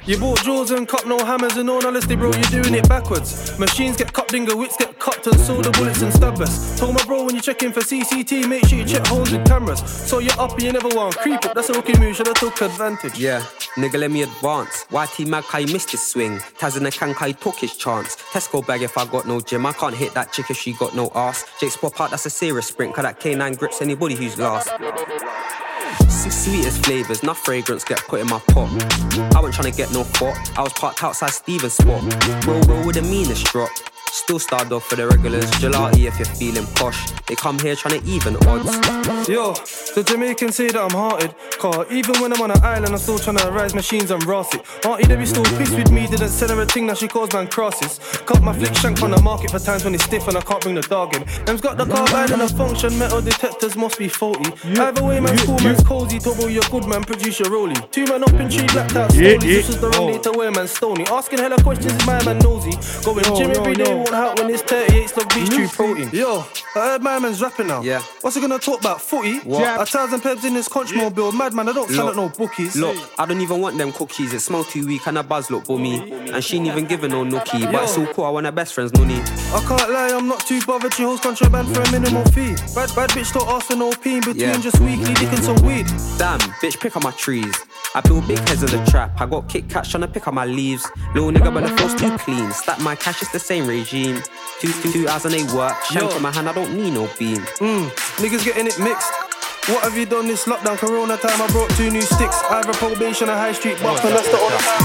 you 0.05 0.19
bought 0.19 0.43
jaws 0.43 0.69
and 0.69 0.87
cup, 0.87 1.07
no 1.07 1.17
hammers 1.17 1.57
and 1.57 1.67
all 1.67 1.83
honesty, 1.83 2.15
bro, 2.15 2.31
you're 2.31 2.61
doing 2.61 2.75
it 2.75 2.87
backwards. 2.87 3.57
Machines 3.57 3.97
get 3.97 4.13
cut, 4.13 4.27
dingo, 4.27 4.55
wits 4.55 4.77
get 4.77 4.99
cut, 4.99 5.25
and 5.25 5.39
so 5.39 5.59
the 5.61 5.71
bullets 5.71 6.03
and 6.03 6.13
stabbers. 6.13 6.79
Told 6.79 6.93
my 6.93 7.03
bro 7.05 7.25
when 7.25 7.33
you 7.33 7.41
check 7.41 7.63
in 7.63 7.73
for 7.73 7.81
CCT, 7.81 8.47
make 8.47 8.67
sure 8.67 8.77
you 8.77 8.85
check 8.85 9.07
holes 9.07 9.31
with 9.31 9.47
cameras. 9.47 9.79
So 9.79 10.19
you're 10.19 10.39
up 10.39 10.51
and 10.53 10.61
you 10.61 10.71
never 10.71 10.89
want 10.89 11.17
creep 11.17 11.43
up, 11.43 11.55
that's 11.55 11.69
a 11.69 11.73
rookie 11.73 11.97
move, 11.97 12.15
should 12.15 12.27
have 12.27 12.35
took 12.35 12.61
advantage. 12.61 13.17
Yeah, 13.17 13.39
nigga, 13.77 13.99
let 13.99 14.11
me 14.11 14.21
advance. 14.21 14.85
YT 14.91 15.27
Mag, 15.27 15.43
how 15.45 15.59
missed 15.61 15.89
his 15.89 16.05
swing? 16.05 16.37
Taz 16.59 16.77
in 16.77 16.83
the 16.83 17.25
he 17.25 17.33
took 17.33 17.55
his 17.55 17.75
chance. 17.75 18.15
Tesco 18.15 18.65
bag 18.65 18.81
if 18.83 18.97
I 18.97 19.05
got 19.05 19.27
no 19.27 19.39
gym. 19.41 19.65
I 19.65 19.73
can't 19.73 19.95
hit 19.95 20.13
that 20.13 20.34
chick 20.35 20.51
if 20.51 20.57
she 20.57 20.73
got 20.73 20.93
no 20.95 21.09
ass. 21.15 21.45
Jake's 21.59 21.77
pop 21.77 21.99
out, 22.01 22.11
that's 22.11 22.25
a 22.25 22.29
serious 22.29 22.67
sprint. 22.67 22.93
Cause 22.93 23.03
that 23.03 23.19
K9 23.19 23.57
grips 23.57 23.81
anybody 23.81 24.15
who's 24.15 24.37
last. 24.37 24.69
Sweetest 26.09 26.85
flavours, 26.85 27.23
enough 27.23 27.39
fragrance 27.39 27.83
get 27.83 27.99
put 27.99 28.19
in 28.19 28.27
my 28.27 28.39
pot. 28.39 28.69
I 29.35 29.39
wasn't 29.39 29.55
trying 29.55 29.71
to 29.71 29.77
get 29.77 29.93
no 29.93 30.03
pot, 30.03 30.37
I 30.57 30.61
was 30.63 30.73
parked 30.73 31.03
outside 31.03 31.31
Steven's 31.31 31.73
spot. 31.73 32.01
Roll, 32.45 32.61
roll 32.61 32.85
with 32.85 32.95
the 32.95 33.01
meanest 33.01 33.45
drop. 33.45 33.69
Still 34.15 34.39
starred 34.39 34.71
off 34.71 34.85
for 34.87 34.95
the 34.95 35.07
regulars. 35.07 35.43
Gelati 35.59 36.07
if 36.07 36.17
you're 36.17 36.25
feeling 36.25 36.65
posh. 36.75 37.11
They 37.27 37.35
come 37.35 37.59
here 37.59 37.75
trying 37.75 37.99
to 37.99 38.07
even 38.07 38.37
odds. 38.47 38.71
Yo, 39.27 39.51
the 39.93 40.03
Jamaicans 40.07 40.55
say 40.55 40.67
that 40.69 40.81
I'm 40.81 40.89
hearted. 40.91 41.35
Car, 41.59 41.85
even 41.91 42.21
when 42.21 42.31
I'm 42.31 42.41
on 42.41 42.51
an 42.51 42.63
island, 42.63 42.93
I'm 42.93 42.97
still 42.97 43.19
trying 43.19 43.37
to 43.37 43.51
rise 43.51 43.75
machines 43.75 44.11
and 44.11 44.23
ross 44.25 44.55
it. 44.55 44.61
Auntie, 44.85 45.05
they 45.05 45.17
be 45.17 45.25
still 45.25 45.43
pissed 45.59 45.75
with 45.75 45.91
me, 45.91 46.07
didn't 46.07 46.29
sell 46.29 46.47
her 46.55 46.61
a 46.61 46.65
thing 46.65 46.87
that 46.87 46.97
she 46.97 47.09
calls 47.09 47.33
man 47.33 47.47
crosses. 47.47 47.99
Cut 48.25 48.41
my 48.41 48.53
flick 48.53 48.73
shank 48.75 49.01
on 49.03 49.11
the 49.11 49.21
market 49.21 49.51
for 49.51 49.59
times 49.59 49.83
when 49.83 49.93
it's 49.93 50.05
stiff 50.05 50.27
and 50.29 50.37
I 50.37 50.41
can't 50.41 50.61
bring 50.61 50.75
the 50.75 50.81
dog 50.81 51.13
in. 51.15 51.25
Them's 51.45 51.59
got 51.61 51.77
the 51.77 51.85
carbine 51.85 52.31
and 52.31 52.41
the 52.41 52.47
function, 52.47 52.97
metal 52.97 53.21
detectors 53.21 53.75
must 53.75 53.99
be 53.99 54.07
faulty. 54.07 54.49
Either 54.79 55.03
way, 55.03 55.19
man's 55.19 55.43
cool, 55.43 55.59
man's 55.59 55.83
cozy. 55.83 56.19
Turbo, 56.19 56.47
you're 56.47 56.63
good, 56.71 56.87
man, 56.87 57.03
produce 57.03 57.39
your 57.41 57.49
rollie. 57.49 57.91
Two 57.91 58.05
man 58.05 58.23
up 58.23 58.31
in 58.33 58.49
tree, 58.49 58.65
blacked 58.67 58.95
out 58.95 59.13
Yeah, 59.13 59.31
slowly. 59.31 59.33
yeah. 59.33 59.37
This 59.57 59.67
was 59.67 59.81
the 59.81 59.89
wrong 59.89 60.09
Oh. 60.09 60.11
day 60.13 60.19
to 60.19 60.31
wear, 60.31 60.51
man, 60.51 60.67
stony. 60.69 61.05
Asking 61.07 61.39
hella 61.39 61.61
questions, 61.61 61.91
is 61.93 62.05
my 62.05 62.23
man 62.23 62.39
nosy. 62.39 62.71
Going 63.03 63.25
Yo, 63.25 63.35
gym 63.37 63.51
yo, 63.51 63.59
every 63.61 63.73
day 63.75 63.89
yo. 63.89 64.04
Won't 64.11 64.15
help 64.15 64.39
when 64.39 64.49
it's 64.53 64.61
38 64.63 65.09
slug 65.09 65.33
beach 65.33 65.49
tree 65.49 65.67
protein. 65.67 66.09
Yo, 66.11 66.45
I 66.75 66.79
heard 66.91 67.01
my 67.03 67.19
man's 67.19 67.41
rapping 67.41 67.67
now. 67.67 67.81
Yeah. 67.81 68.01
What's 68.21 68.35
he 68.35 68.41
gonna 68.41 68.59
talk 68.59 68.79
about? 68.79 69.01
Footy? 69.01 69.39
What? 69.39 69.61
Yeah. 69.61 69.81
A 69.81 69.85
thousand 69.85 70.21
peps 70.21 70.43
in 70.45 70.53
this 70.53 70.67
conch 70.67 70.93
mobile. 70.93 71.31
Madman, 71.31 71.69
I 71.69 71.73
don't 71.73 71.89
sell 71.89 72.09
at 72.09 72.15
no 72.15 72.29
bookies. 72.29 72.75
Look, 72.75 72.97
I 73.19 73.25
don't 73.25 73.41
even 73.41 73.59
want 73.61 73.77
them 73.77 73.91
cookies. 73.91 74.33
It 74.33 74.39
smells 74.41 74.71
too 74.71 74.85
weak 74.85 75.07
and 75.07 75.17
a 75.17 75.23
buzz 75.23 75.49
look 75.49 75.65
bummy. 75.67 76.11
And 76.11 76.43
she 76.43 76.57
ain't 76.57 76.67
even 76.67 76.85
giving 76.85 77.11
no 77.11 77.23
nookie. 77.23 77.71
But 77.71 77.83
it's 77.83 77.97
all 77.97 78.07
cool, 78.07 78.25
I 78.25 78.29
want 78.29 78.45
her 78.45 78.51
best 78.51 78.73
friend's 78.73 78.93
nunny. 78.93 79.15
I 79.53 79.63
can't 79.67 79.91
lie, 79.91 80.11
I'm 80.15 80.27
not 80.27 80.41
too 80.45 80.61
bothered. 80.65 80.93
She 80.93 81.03
holds 81.03 81.21
contraband 81.21 81.73
for 81.73 81.81
a 81.81 81.91
minimal 81.91 82.23
fee. 82.25 82.53
Bad, 82.75 82.93
bad 82.95 83.09
bitch 83.11 83.33
don't 83.33 83.47
ask 83.49 83.67
for 83.67 83.75
no 83.75 83.91
pee 83.91 84.15
in 84.15 84.19
between 84.19 84.37
Yeah. 84.39 84.57
just 84.57 84.79
weekly 84.79 85.13
dick 85.15 85.29
and 85.31 85.43
some 85.43 85.55
weed. 85.65 85.87
Damn, 86.17 86.39
bitch, 86.61 86.79
pick 86.79 86.95
up 86.95 87.03
my 87.03 87.11
trees. 87.11 87.53
I 87.93 88.01
build 88.01 88.27
big 88.27 88.39
heads 88.39 88.61
in 88.61 88.69
the 88.77 88.85
trap. 88.91 89.19
I 89.21 89.25
got 89.25 89.47
Kit 89.47 89.69
Kats 89.69 89.89
trying 89.89 90.01
to 90.01 90.07
pick 90.09 90.27
up 90.27 90.33
my 90.33 90.45
leaves. 90.45 90.85
Little 91.13 91.31
nigga, 91.31 91.53
but 91.53 91.63
the 91.63 91.69
flow's 91.77 91.95
too 91.95 92.17
clean. 92.17 92.51
Stack 92.51 92.79
my 92.81 92.93
cash, 92.95 93.21
it's 93.21 93.31
the 93.31 93.39
same 93.39 93.65
regime. 93.67 93.94
Two, 93.95 94.21
two, 94.59 94.91
two 94.91 95.07
hours 95.07 95.23
and 95.23 95.33
they 95.33 95.43
work. 95.55 95.73
Shank 95.85 96.11
Yo. 96.11 96.17
in 96.17 96.21
my 96.21 96.29
hand, 96.29 96.49
I 96.49 96.53
don't 96.53 96.75
need 96.75 96.91
no 96.93 97.07
beam. 97.17 97.37
Mm, 97.63 97.89
niggas 98.19 98.43
getting 98.43 98.67
it 98.67 98.77
mixed. 98.77 99.09
What 99.69 99.83
have 99.83 99.97
you 99.97 100.05
done 100.05 100.27
this 100.27 100.43
lockdown? 100.45 100.77
Corona 100.77 101.15
time, 101.15 101.41
I 101.41 101.47
brought 101.47 101.69
two 101.77 101.89
new 101.89 102.01
sticks. 102.01 102.43
I 102.49 102.57
have 102.57 102.65
Either 102.67 102.73
probation 102.77 103.29
or 103.29 103.35
high 103.35 103.53
street 103.53 103.81
box, 103.81 104.03
and 104.03 104.13
that's 104.13 104.27
the 104.27 104.37
order. 104.37 104.57
time 104.57 104.83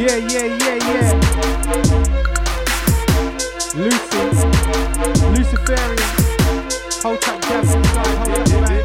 Yeah, 0.00 0.16
yeah, 0.16 0.46
yeah, 0.46 0.78
yeah. 0.82 1.12
Lucy, 3.76 4.18
Luciferian. 5.30 5.98
Hold 7.02 7.20
tight, 7.20 7.42
jab 7.42 7.64
inside, 7.64 8.06
hold 8.16 8.34
tight, 8.66 8.84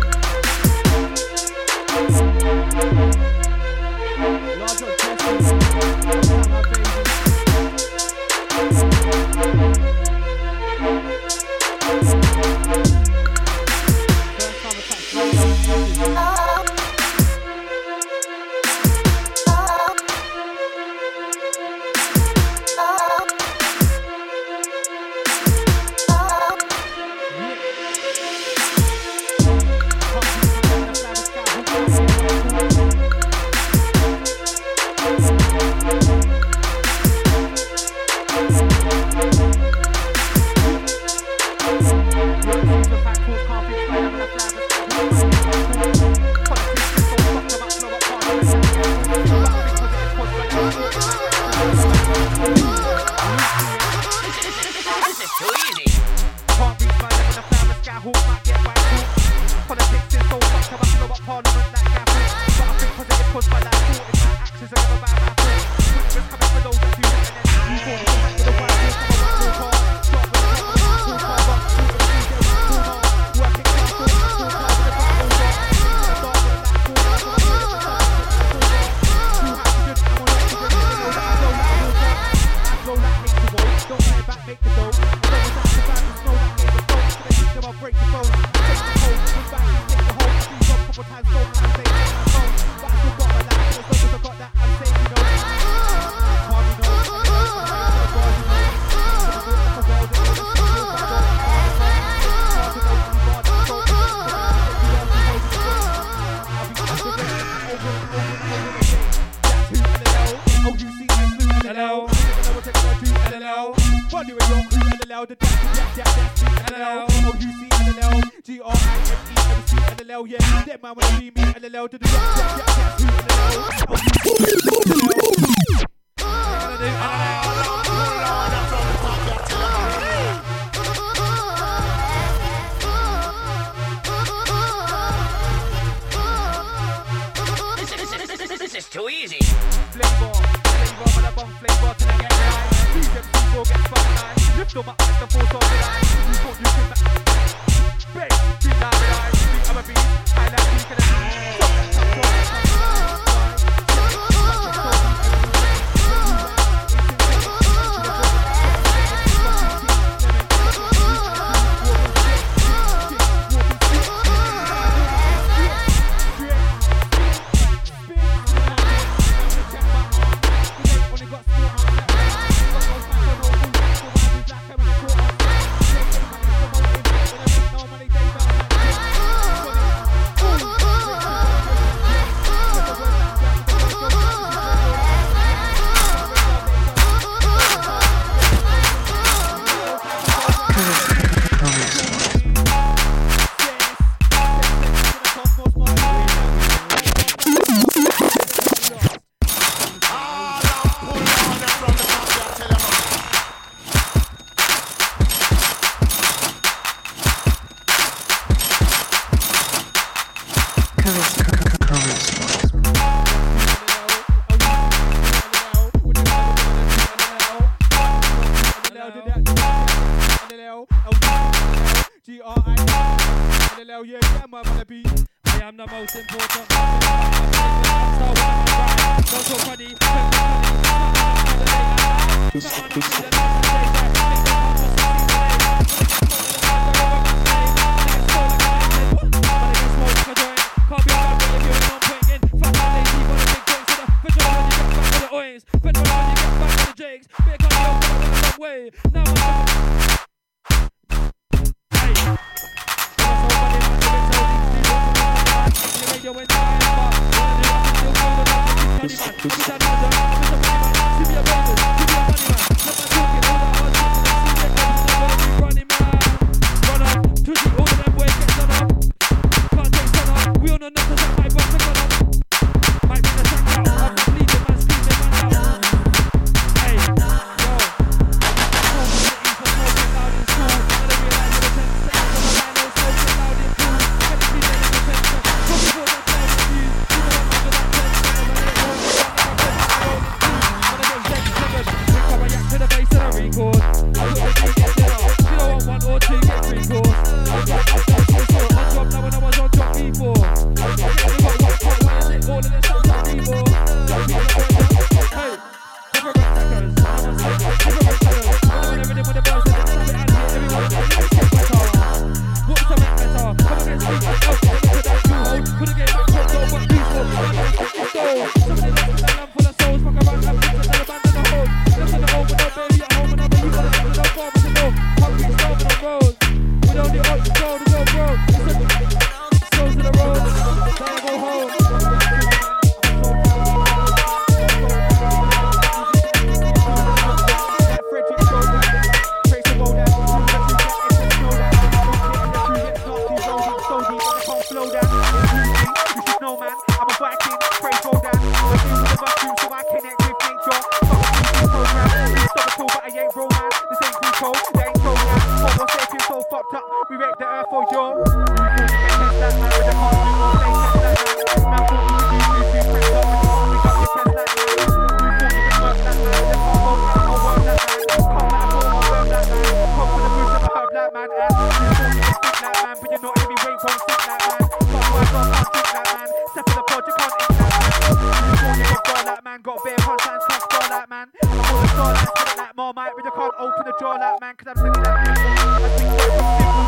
man's 380.31 380.45
top 380.45 380.61
for 380.71 380.89
that 380.89 381.09
man. 381.09 381.27
I'm 381.43 381.49
on 381.51 381.81
the 381.81 381.91
door 381.91 382.13
like 382.13 382.31
put 382.35 382.57
like 382.57 382.75
more 382.77 382.93
might, 382.93 383.11
but 383.15 383.25
I 383.27 383.31
can't 383.35 383.55
open 383.59 383.83
the 383.83 383.93
door 383.99 384.15
like 384.15 384.39
man, 384.39 384.55
cause 384.55 384.67
I'm 384.71 384.77
singing 384.79 385.03
like 385.03 385.27
people. 385.27 386.31
I'm 386.31 386.87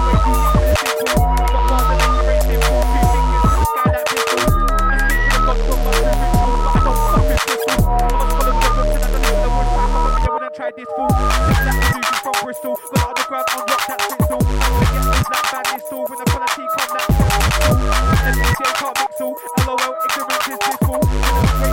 they're 0.63 0.63
simple, 0.63 0.63
way 0.63 0.75
too 0.79 1.03
deep 1.03 1.03
for 1.03 1.03
the 1.03 1.03
simple. 1.03 1.27
Got 1.51 1.67
more 1.67 2.23
than 2.23 2.39
any 2.39 2.55
I'm 2.55 2.63
four, 2.63 2.83
two 2.87 3.03
fingers 3.03 3.43
I'm 3.43 3.67
sky 3.67 3.89
like 3.91 4.07
people. 4.07 4.47
I 4.47 4.95
speak 5.03 5.19
to 5.23 5.35
the 5.35 5.43
gospel, 5.43 5.75
but 5.83 5.91
I'm 5.91 6.15
ritual, 6.23 6.55
but 6.55 6.71
I 6.71 6.87
don't 6.87 6.99
fuck 7.11 7.25
with 7.27 7.43
Bristol. 7.43 7.83
I 7.83 8.15
was 8.15 8.31
full 8.31 8.47
of 8.47 8.55
weapons 8.63 8.95
and 8.95 9.03
I 9.03 9.11
don't 9.11 9.27
know 9.27 9.43
the 9.43 9.51
wood 9.51 9.67
trap, 9.75 9.91
I 9.91 9.99
was 10.07 10.15
never 10.23 10.39
gonna 10.39 10.55
try 10.55 10.69
this 10.71 10.91
fool. 10.95 11.11
That 11.11 11.75
illusion 11.83 12.19
from 12.23 12.35
Bristol, 12.43 12.73
got 12.79 12.95
it 12.95 13.03
on 13.03 13.15
the 13.19 13.25
ground, 13.27 13.47
on 13.59 13.67
that 13.67 13.99
pistol. 14.07 14.39
I'm 14.39 14.71
gonna 14.71 14.87
get 14.87 15.03
those 15.03 15.27
like 15.27 15.47
bad 15.51 15.65
install 15.75 16.03
when 16.07 16.17
the 16.21 16.27
quality 16.31 16.63
come 16.63 16.91
that 16.95 17.07
pistol. 17.11 17.75
And 18.23 18.33
the 18.39 18.43
DJ 18.47 18.61
can't 18.79 18.95
mix 19.03 19.19
all, 19.19 19.35
LOL, 19.67 19.91
ignorance 19.99 20.47
is 20.47 21.72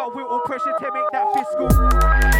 but 0.00 0.14
we're 0.14 0.24
all 0.24 0.40
pressured 0.46 0.72
to 0.78 0.90
make 0.94 1.10
that 1.12 1.26
fiscal. 1.34 2.39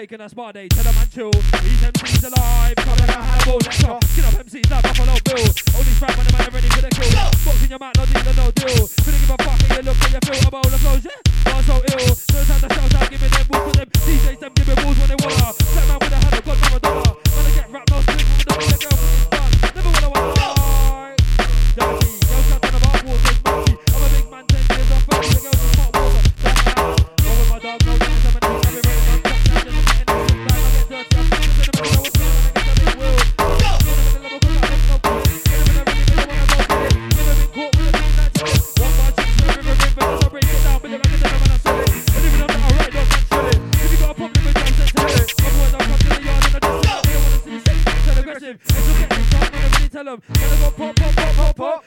taking 0.00 0.16
that 0.16 0.30
spot, 0.30 0.54
they 0.54 0.66
them. 50.10 50.22
Gotta 50.32 50.56
go 50.56 50.70
pop, 50.70 50.96
pop, 50.96 51.14
pop, 51.14 51.34
pop, 51.34 51.56
pop. 51.56 51.84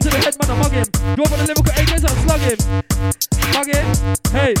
to 0.00 0.08
the 0.08 0.18
head, 0.18 0.34
man, 0.40 0.50
I 0.50 0.56
mug 0.56 0.72
him. 0.72 0.86
Drop 1.16 1.32
on 1.32 1.38
the 1.38 1.46
Liverpool 1.46 1.74
agents, 1.76 2.04
I 2.04 2.10
slug 2.24 2.40
him. 2.40 2.58
Mug 3.52 3.68
him, 3.68 3.84
hey. 4.32 4.54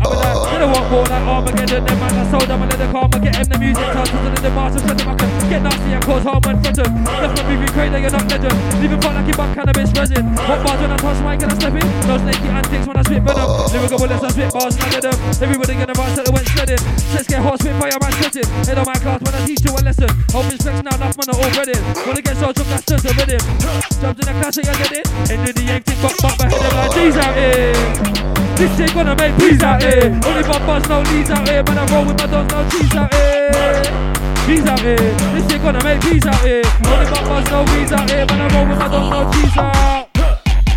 I'm 0.00 0.12
in 0.12 0.18
that, 0.20 0.52
you 0.52 0.58
know 0.58 0.68
walk 0.68 0.90
war 0.90 1.04
like 1.04 1.22
Armageddon, 1.22 1.84
then 1.86 1.98
man, 2.00 2.12
I 2.12 2.30
sold 2.30 2.48
them, 2.48 2.62
I 2.62 2.66
let 2.66 2.78
the 2.78 2.90
karma 2.92 3.18
get 3.20 3.36
him, 3.36 3.46
the 3.48 3.58
music 3.58 3.84
I'm 3.84 4.04
turns, 4.04 4.36
to 4.36 4.42
the 4.42 4.50
march, 4.50 4.72
I'm 4.72 4.78
setting 4.88 5.06
my 5.06 5.16
Get 5.54 5.62
nasty 5.62 5.94
and 5.94 6.02
cause 6.02 6.26
harm 6.26 6.42
when 6.42 6.58
threatened. 6.66 7.06
Left 7.06 7.30
my 7.38 7.42
moving 7.46 7.70
crazy, 7.70 7.94
they're 7.94 8.10
not 8.10 8.26
legend. 8.26 8.58
Leaving 8.82 8.98
fun 8.98 9.14
like 9.14 9.22
you 9.30 9.38
bump 9.38 9.54
cannabis 9.54 9.86
resin. 9.94 10.26
What 10.34 10.58
bars 10.66 10.82
when 10.82 10.90
I 10.90 10.98
touch 10.98 11.22
my 11.22 11.38
can 11.38 11.46
I 11.46 11.54
step 11.54 11.78
in? 11.78 11.86
Those 12.10 12.26
naked 12.26 12.50
antics 12.50 12.86
when 12.90 12.96
I 12.98 13.02
spit 13.06 13.22
venom. 13.22 13.46
Never 13.46 13.86
Lyrical 13.86 13.98
bullets, 14.02 14.24
I 14.26 14.30
spit 14.34 14.50
bars, 14.50 14.74
none 14.74 14.98
of 14.98 15.02
them. 15.06 15.14
Everybody 15.38 15.72
gonna 15.78 15.94
rise 15.94 16.18
that 16.18 16.26
went 16.34 16.48
shredded. 16.50 16.82
Let's 17.14 17.30
get 17.30 17.38
hot, 17.38 17.62
spit 17.62 17.70
fire, 17.78 17.94
man, 18.02 18.12
sweating. 18.18 18.50
Head 18.66 18.82
on 18.82 18.86
my 18.90 18.98
class 18.98 19.22
when 19.22 19.30
I 19.30 19.40
teach 19.46 19.62
you 19.62 19.70
a 19.70 19.78
lesson. 19.78 20.10
Hope 20.34 20.50
respects 20.50 20.82
now, 20.82 20.94
enough 20.98 21.14
man, 21.22 21.30
all 21.30 21.50
ready. 21.54 21.78
Wanna 22.02 22.18
get 22.18 22.34
so 22.34 22.50
drunk, 22.50 22.68
that's 22.74 22.86
just 22.90 23.06
a 23.06 23.10
rhythm. 23.14 23.42
Jumped 24.02 24.18
in 24.18 24.26
the 24.26 24.34
class, 24.42 24.58
and 24.58 24.66
you 24.66 24.74
get 24.74 24.90
it. 24.90 25.06
of 25.06 25.54
the 25.54 25.64
empty, 25.70 25.94
got 26.02 26.14
bump 26.18 26.34
I'm 26.42 26.50
like 26.50 26.90
these 26.98 27.14
out 27.14 27.34
here. 27.38 27.78
This 28.58 28.74
shit 28.74 28.90
gonna 28.90 29.14
make 29.14 29.38
peace 29.38 29.62
out 29.62 29.78
here. 29.78 30.18
Only 30.18 30.42
my 30.50 30.58
bumpers, 30.66 30.90
no 30.90 30.98
leads 31.14 31.30
out 31.30 31.46
here. 31.46 31.62
Man, 31.62 31.78
I 31.78 31.86
roll 31.94 32.10
with 32.10 32.18
my 32.18 32.26
dogs, 32.26 32.50
no 32.50 32.58
cheese 32.74 32.90
out 32.98 33.14
here. 33.14 34.33
Bees 34.46 34.66
out 34.66 34.80
here. 34.80 34.96
This 34.96 35.50
shit 35.50 35.62
gonna 35.62 35.82
make 35.82 36.02
peace 36.02 36.26
out 36.26 36.36
here. 36.44 36.62
Only 36.84 37.08
but 37.08 37.24
bust 37.24 37.50
no 37.50 37.64
out 37.64 38.10
here. 38.10 38.26
When 38.28 38.40
I 38.40 38.48
roll 38.52 38.68
with 38.68 38.78
my 38.78 38.88
dog, 38.88 39.10
no 39.10 39.22
know 39.24 39.32
cheese 39.32 39.56
out. 39.56 40.08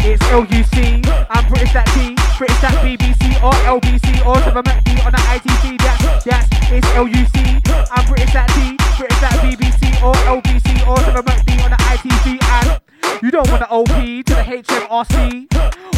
It's 0.08 0.24
LUC, 0.32 1.04
I'm 1.30 1.44
British 1.52 1.74
that 1.74 1.84
T, 1.92 2.16
British 2.38 2.62
that 2.64 2.80
BBC 2.80 3.44
or 3.44 3.52
LBC 3.68 4.24
or 4.24 4.40
Silver 4.40 4.64
McD 4.64 5.04
on 5.04 5.12
the 5.12 5.20
ITV. 5.20 5.76
That's, 5.84 6.24
that's, 6.24 6.48
it's 6.72 6.88
LUC, 6.96 7.60
I'm 7.92 8.08
British 8.08 8.32
that 8.32 8.48
T, 8.56 8.80
British 8.96 9.20
that 9.20 9.36
BBC 9.44 10.00
or 10.00 10.16
LBC 10.32 10.88
or 10.88 10.96
Silver 11.04 11.24
McD 11.28 11.60
on 11.66 11.72
the 11.72 11.80
ITV. 11.92 12.40
And 12.40 12.87
you 13.22 13.32
don't 13.32 13.50
want 13.50 13.62
the 13.62 13.70
OP 13.70 13.88
to 13.88 14.34
the 14.34 14.44
HMRC. 14.44 15.48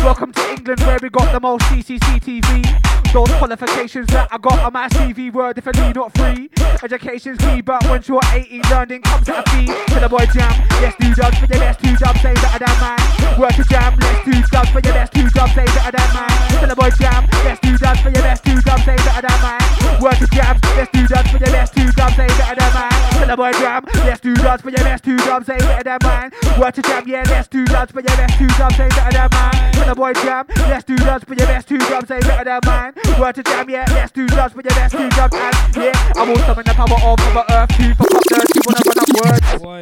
Welcome 0.03 0.31
to 0.33 0.49
England 0.49 0.79
where 0.81 0.97
we 1.01 1.09
got 1.09 1.31
the 1.31 1.39
most 1.39 1.63
CCCTV. 1.65 2.89
Those 3.11 3.31
qualifications 3.41 4.07
that 4.07 4.29
I 4.31 4.37
got 4.37 4.59
on 4.59 4.73
my 4.73 4.87
CV 4.89 5.33
were 5.33 5.51
definitely 5.51 5.93
not 5.93 6.13
free. 6.13 6.49
Education's 6.83 7.39
key, 7.39 7.61
but 7.61 7.83
once 7.89 8.07
you're 8.07 8.21
18, 8.33 8.61
learning 8.69 9.01
comes 9.01 9.27
at 9.27 9.47
a 9.47 9.49
fee. 9.49 9.65
Tell 9.87 10.01
the 10.01 10.09
boy 10.09 10.25
jam, 10.31 10.53
let's 10.81 10.95
do 10.97 11.13
jobs 11.15 11.37
for 11.39 11.47
your 11.49 11.59
best 11.59 11.79
two 11.81 11.95
jobs, 11.97 12.21
say 12.21 12.33
better 12.35 12.59
than 12.59 12.79
mine. 12.79 13.39
Work 13.39 13.55
to 13.55 13.63
jam, 13.65 13.97
let's 13.99 14.23
do 14.23 14.33
jobs 14.51 14.69
for 14.69 14.79
your 14.79 14.93
best 14.93 15.13
two 15.13 15.29
jobs, 15.33 15.53
say 15.53 15.65
better 15.65 15.91
than 15.97 16.09
mine. 16.13 16.29
Tell 16.53 16.69
the 16.69 16.75
boy 16.75 16.89
jam, 17.01 17.27
let's 17.43 17.59
do 17.59 17.77
for 17.77 18.09
your 18.13 18.21
best 18.21 18.43
two 18.45 18.61
jobs, 18.61 18.85
say 18.85 18.95
better 18.95 19.21
than 19.25 19.41
mine. 19.41 20.01
Work 20.01 20.17
to 20.19 20.27
jam, 20.27 20.59
let's 20.77 20.91
do 20.91 21.07
for 21.07 21.39
your 21.41 21.51
best 21.51 21.73
two 21.73 21.91
jobs, 21.91 22.15
say 22.15 22.27
better 22.27 22.55
than 22.55 22.73
mine. 22.77 22.91
Tell 23.17 23.27
the 23.27 23.37
boy 23.37 23.51
jam, 23.57 23.85
let's 24.05 24.21
do 24.21 24.35
for 24.35 24.69
your 24.69 24.83
best 24.85 25.03
two 25.03 25.17
jobs, 25.17 25.45
say 25.47 25.57
better 25.57 25.83
than 25.83 25.99
mine. 26.03 26.31
Work 26.59 26.75
to 26.75 26.81
jam, 26.83 26.98
yeah, 27.07 27.23
let's 27.27 27.47
do 27.47 27.65
jobs 27.65 27.91
for 27.91 28.01
your 28.01 28.15
best 28.17 28.37
two 28.37 28.47
jobs, 28.47 28.75
say 28.75 28.87
better 28.89 29.11
than 29.11 29.29
mine. 29.31 29.73
To 29.73 29.85
the 29.85 29.95
boy 29.95 30.13
jam, 30.13 30.45
let's 30.69 30.83
do 30.83 30.97
jobs 30.97 31.23
for 31.23 31.33
your 31.33 31.47
best 31.47 31.67
two 31.67 31.77
jobs, 31.79 32.07
say 32.07 32.19
better 32.19 32.43
than 32.43 32.59
mine. 32.65 32.93
Work 33.19 33.35
to 33.35 33.43
jam, 33.43 33.69
yeah, 33.69 33.85
let's 33.89 34.11
do 34.11 34.27
jobs 34.27 34.53
for 34.53 34.61
your 34.61 34.75
best 34.75 34.95
two 34.95 35.09
jobs, 35.09 35.35
and 35.35 35.75
yeah, 35.75 36.13
I'm 36.15 36.29
also 36.29 36.59
in 36.59 36.65
the 36.65 36.73
power 36.73 36.99
of 37.01 37.19
Mother 37.33 37.45
Earth, 37.49 37.69
two 37.77 37.93
for 37.95 38.05
fuck 38.05 38.23
nerds, 38.31 38.55
you 38.55 38.61
wanna 38.65 38.81
run 38.87 38.99
up 38.99 39.09
words. 39.19 39.63
Why? 39.63 39.81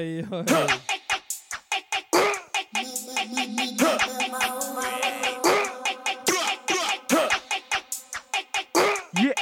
Yeah. 9.20 9.34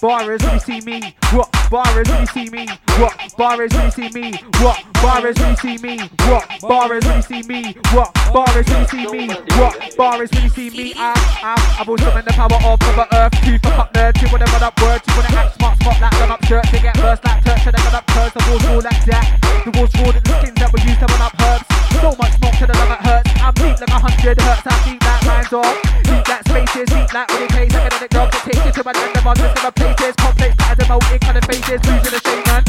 Barres 0.00 0.42
when 0.42 0.54
you 0.54 0.60
see 0.60 0.80
me, 0.80 1.14
what? 1.32 1.52
Barres 1.70 2.08
when 2.08 2.20
you 2.20 2.26
see 2.32 2.48
me, 2.48 2.66
what? 2.96 3.12
Barres 3.36 3.70
when 3.74 3.84
you 3.84 3.90
see 3.90 4.08
me, 4.08 4.32
what? 4.56 4.80
Barres 4.94 5.38
when 5.38 5.50
you 5.50 5.56
see 5.56 5.76
me, 5.76 6.08
what? 6.24 6.48
Barres 6.62 7.04
when 7.04 7.16
you 7.16 7.22
see 7.22 7.42
me, 7.42 7.76
what? 7.92 8.14
Barres 8.32 8.66
when 8.66 8.80
you 8.80 8.88
see 8.88 9.06
me, 9.12 9.28
what? 9.60 9.96
Barres 9.98 10.30
when 10.32 10.42
you 10.42 10.48
see 10.48 10.70
me, 10.70 10.94
I'm, 10.96 11.12
I'm, 11.44 11.58
I'm 11.80 11.88
also 11.90 12.16
in 12.16 12.24
the 12.24 12.32
power 12.32 12.48
of 12.64 12.80
Mother 12.80 13.06
Earth, 13.12 13.32
two 13.44 13.58
for 13.58 13.76
fuck 13.76 13.92
nerds, 13.92 14.22
you 14.22 14.28
wanna 14.32 14.46
run 14.46 14.62
up 14.62 14.80
words, 14.80 15.04
you 15.06 15.14
wanna 15.16 15.36
act 15.36 15.56
smart, 15.56 15.76
smart 15.82 16.00
like 16.00 16.12
run 16.12 16.30
up 16.30 16.44
shirts, 16.46 16.70
they 16.72 16.80
get 16.80 16.94
burst 16.96 17.22
like 17.22 17.44
turks, 17.44 17.64
so 17.64 17.70
they 17.70 17.82
run 17.84 17.94
up 17.94 18.06
curves, 18.06 18.32
the 18.32 18.44
walls 18.48 18.64
all 18.72 18.80
like 18.80 19.04
that, 19.04 19.26
the 19.68 19.70
walls 19.76 19.92
raw, 20.00 20.12
the 20.12 20.20
skins 20.40 20.56
that 20.56 20.72
we 20.72 20.80
use 20.80 20.96
to 20.96 21.04
run 21.12 21.20
up 21.20 21.36
herbs, 21.44 21.68
so 22.00 22.16
much 22.16 22.39
like 23.80 23.96
a 23.96 23.98
hundred 23.98 24.36
hertz, 24.40 24.66
I'm 24.68 24.76
deep 24.84 25.00
like 25.00 25.24
lines 25.24 25.52
off, 25.56 25.76
deep 26.04 26.24
like 26.28 26.44
spaces, 26.44 26.88
like 27.16 27.28
when 27.32 27.42
it 27.42 27.50
plays, 27.50 27.72
like 27.72 27.88
an 27.88 28.08
dogs, 28.12 28.36
it 28.36 28.42
takes 28.52 28.64
you 28.66 28.72
to 28.76 28.82
my 28.84 28.92
land 28.92 29.16
of 29.16 29.24
others, 29.24 29.52
never 29.56 29.72
places, 29.72 30.12
complex 30.20 30.52
patterns, 30.60 30.84
emoting 30.84 31.20
kind 31.24 31.36
of 31.40 31.44
faces, 31.48 31.80
losing 31.88 32.12
a 32.12 32.20
shaman, 32.20 32.62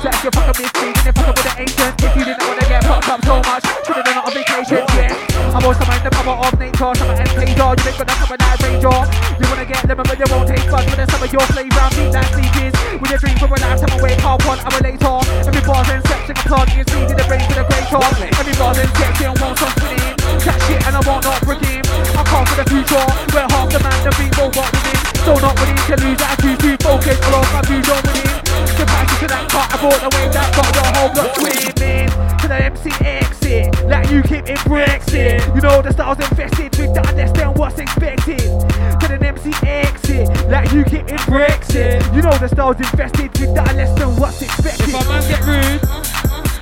so 0.00 0.08
if 0.08 0.20
you're 0.24 0.32
fucking 0.32 0.56
with 0.56 0.72
me, 0.80 0.88
then 0.88 1.04
you're 1.04 1.16
fucking 1.20 1.36
with 1.36 1.44
the 1.44 1.52
ancient, 1.60 1.94
if 2.00 2.12
you 2.16 2.24
didn't 2.24 2.44
wanna 2.48 2.64
get 2.64 2.80
fucked 2.80 3.08
up 3.12 3.20
so 3.28 3.36
much, 3.44 3.64
should've 3.84 4.08
done 4.08 4.16
it 4.16 4.24
on 4.24 4.32
vacation, 4.32 4.80
yeah, 4.96 5.52
I'm 5.52 5.64
also 5.68 5.84
mind 5.84 6.00
the 6.00 6.12
power 6.16 6.32
of 6.32 6.54
nature, 6.56 6.92
some 6.96 7.12
of 7.12 7.18
dog, 7.60 7.74
you 7.76 7.84
ain't 7.84 7.98
gonna 8.00 8.16
come 8.16 8.30
with 8.32 8.40
that 8.40 8.56
ranger, 8.64 8.98
you 9.36 9.46
wanna 9.52 9.68
get 9.68 9.82
them, 9.84 10.00
but 10.00 10.16
you 10.16 10.28
won't 10.32 10.48
taste 10.48 10.68
buds, 10.72 10.88
with 10.88 11.04
some 11.12 11.20
of 11.20 11.28
your 11.28 11.44
flavour, 11.52 11.84
I'm 11.84 11.92
deep 11.92 12.08
like 12.08 12.30
sleeves, 12.32 12.76
with 12.96 13.12
a 13.12 13.18
dream 13.20 13.36
for 13.36 13.52
a 13.52 13.58
lifetime, 13.60 13.92
I 13.92 13.98
wake 14.00 14.24
up 14.24 14.40
one 14.48 14.60
hour 14.64 14.80
later, 14.80 15.16
every 15.44 15.60
bar's 15.60 15.88
in 15.92 16.00
section, 16.08 16.34
I'm 16.40 16.46
planting 16.48 16.76
your 16.80 16.88
seed 16.88 17.10
in 17.12 17.16
the 17.20 17.26
brain 17.28 17.44
for 17.52 17.60
the 17.60 17.64
greater, 17.68 18.00
every 18.40 18.56
bar's 18.56 18.80
in 18.80 18.88
section, 18.96 19.28
won't 19.44 19.60
stop 19.60 19.76
spinning, 19.76 20.03
that 20.44 20.60
shit 20.68 20.80
and 20.86 20.96
I 20.96 21.02
want 21.08 21.24
not 21.24 21.40
bricking, 21.42 21.82
I 22.14 22.22
come 22.24 22.44
for 22.46 22.56
the 22.60 22.66
future, 22.68 23.04
where 23.32 23.48
half 23.48 23.68
the 23.72 23.80
man, 23.80 23.98
the 24.04 24.12
people 24.16 24.48
got 24.52 24.68
within, 24.72 24.98
so 25.24 25.32
not 25.40 25.54
willing 25.58 25.80
to 25.88 25.96
lose 26.04 26.20
attitude, 26.20 26.58
too 26.60 26.76
focused, 26.84 27.24
all 27.28 27.40
off 27.40 27.48
my 27.52 27.62
views 27.64 27.88
on 27.88 28.00
winning, 28.04 28.40
capacity 28.76 29.16
to 29.24 29.26
that 29.32 29.44
cut, 29.48 29.68
I 29.72 29.76
bought 29.80 30.00
the 30.04 30.10
way 30.12 30.24
that 30.28 30.48
got 30.52 30.70
the 30.72 30.84
whole 30.92 31.10
block 31.12 31.30
swimming, 31.40 32.08
to 32.40 32.46
the 32.48 32.58
MC 32.60 32.92
exit, 33.04 33.72
like 33.88 34.08
you 34.12 34.20
keep 34.22 34.44
in 34.48 34.60
Brexit, 34.68 35.40
you 35.54 35.60
know 35.60 35.80
the 35.80 35.92
style's 35.92 36.20
infested 36.20 36.70
with 36.76 36.92
the 36.92 37.02
understand 37.08 37.56
what's 37.56 37.78
expected, 37.80 38.44
to 38.44 39.06
the 39.08 39.18
MC 39.20 39.52
exit, 39.64 40.28
like 40.48 40.70
you 40.72 40.84
keep 40.84 41.08
in 41.08 41.22
Brexit, 41.24 42.04
you 42.14 42.20
know 42.20 42.36
the 42.36 42.48
style's 42.48 42.76
infested 42.76 43.32
with 43.40 43.54
the 43.54 43.62
understand 43.64 44.18
what's 44.20 44.42
expected. 44.42 44.92
If 44.92 45.00
a 45.00 45.08
man 45.08 45.24
get 45.24 45.40
rude, 45.48 45.80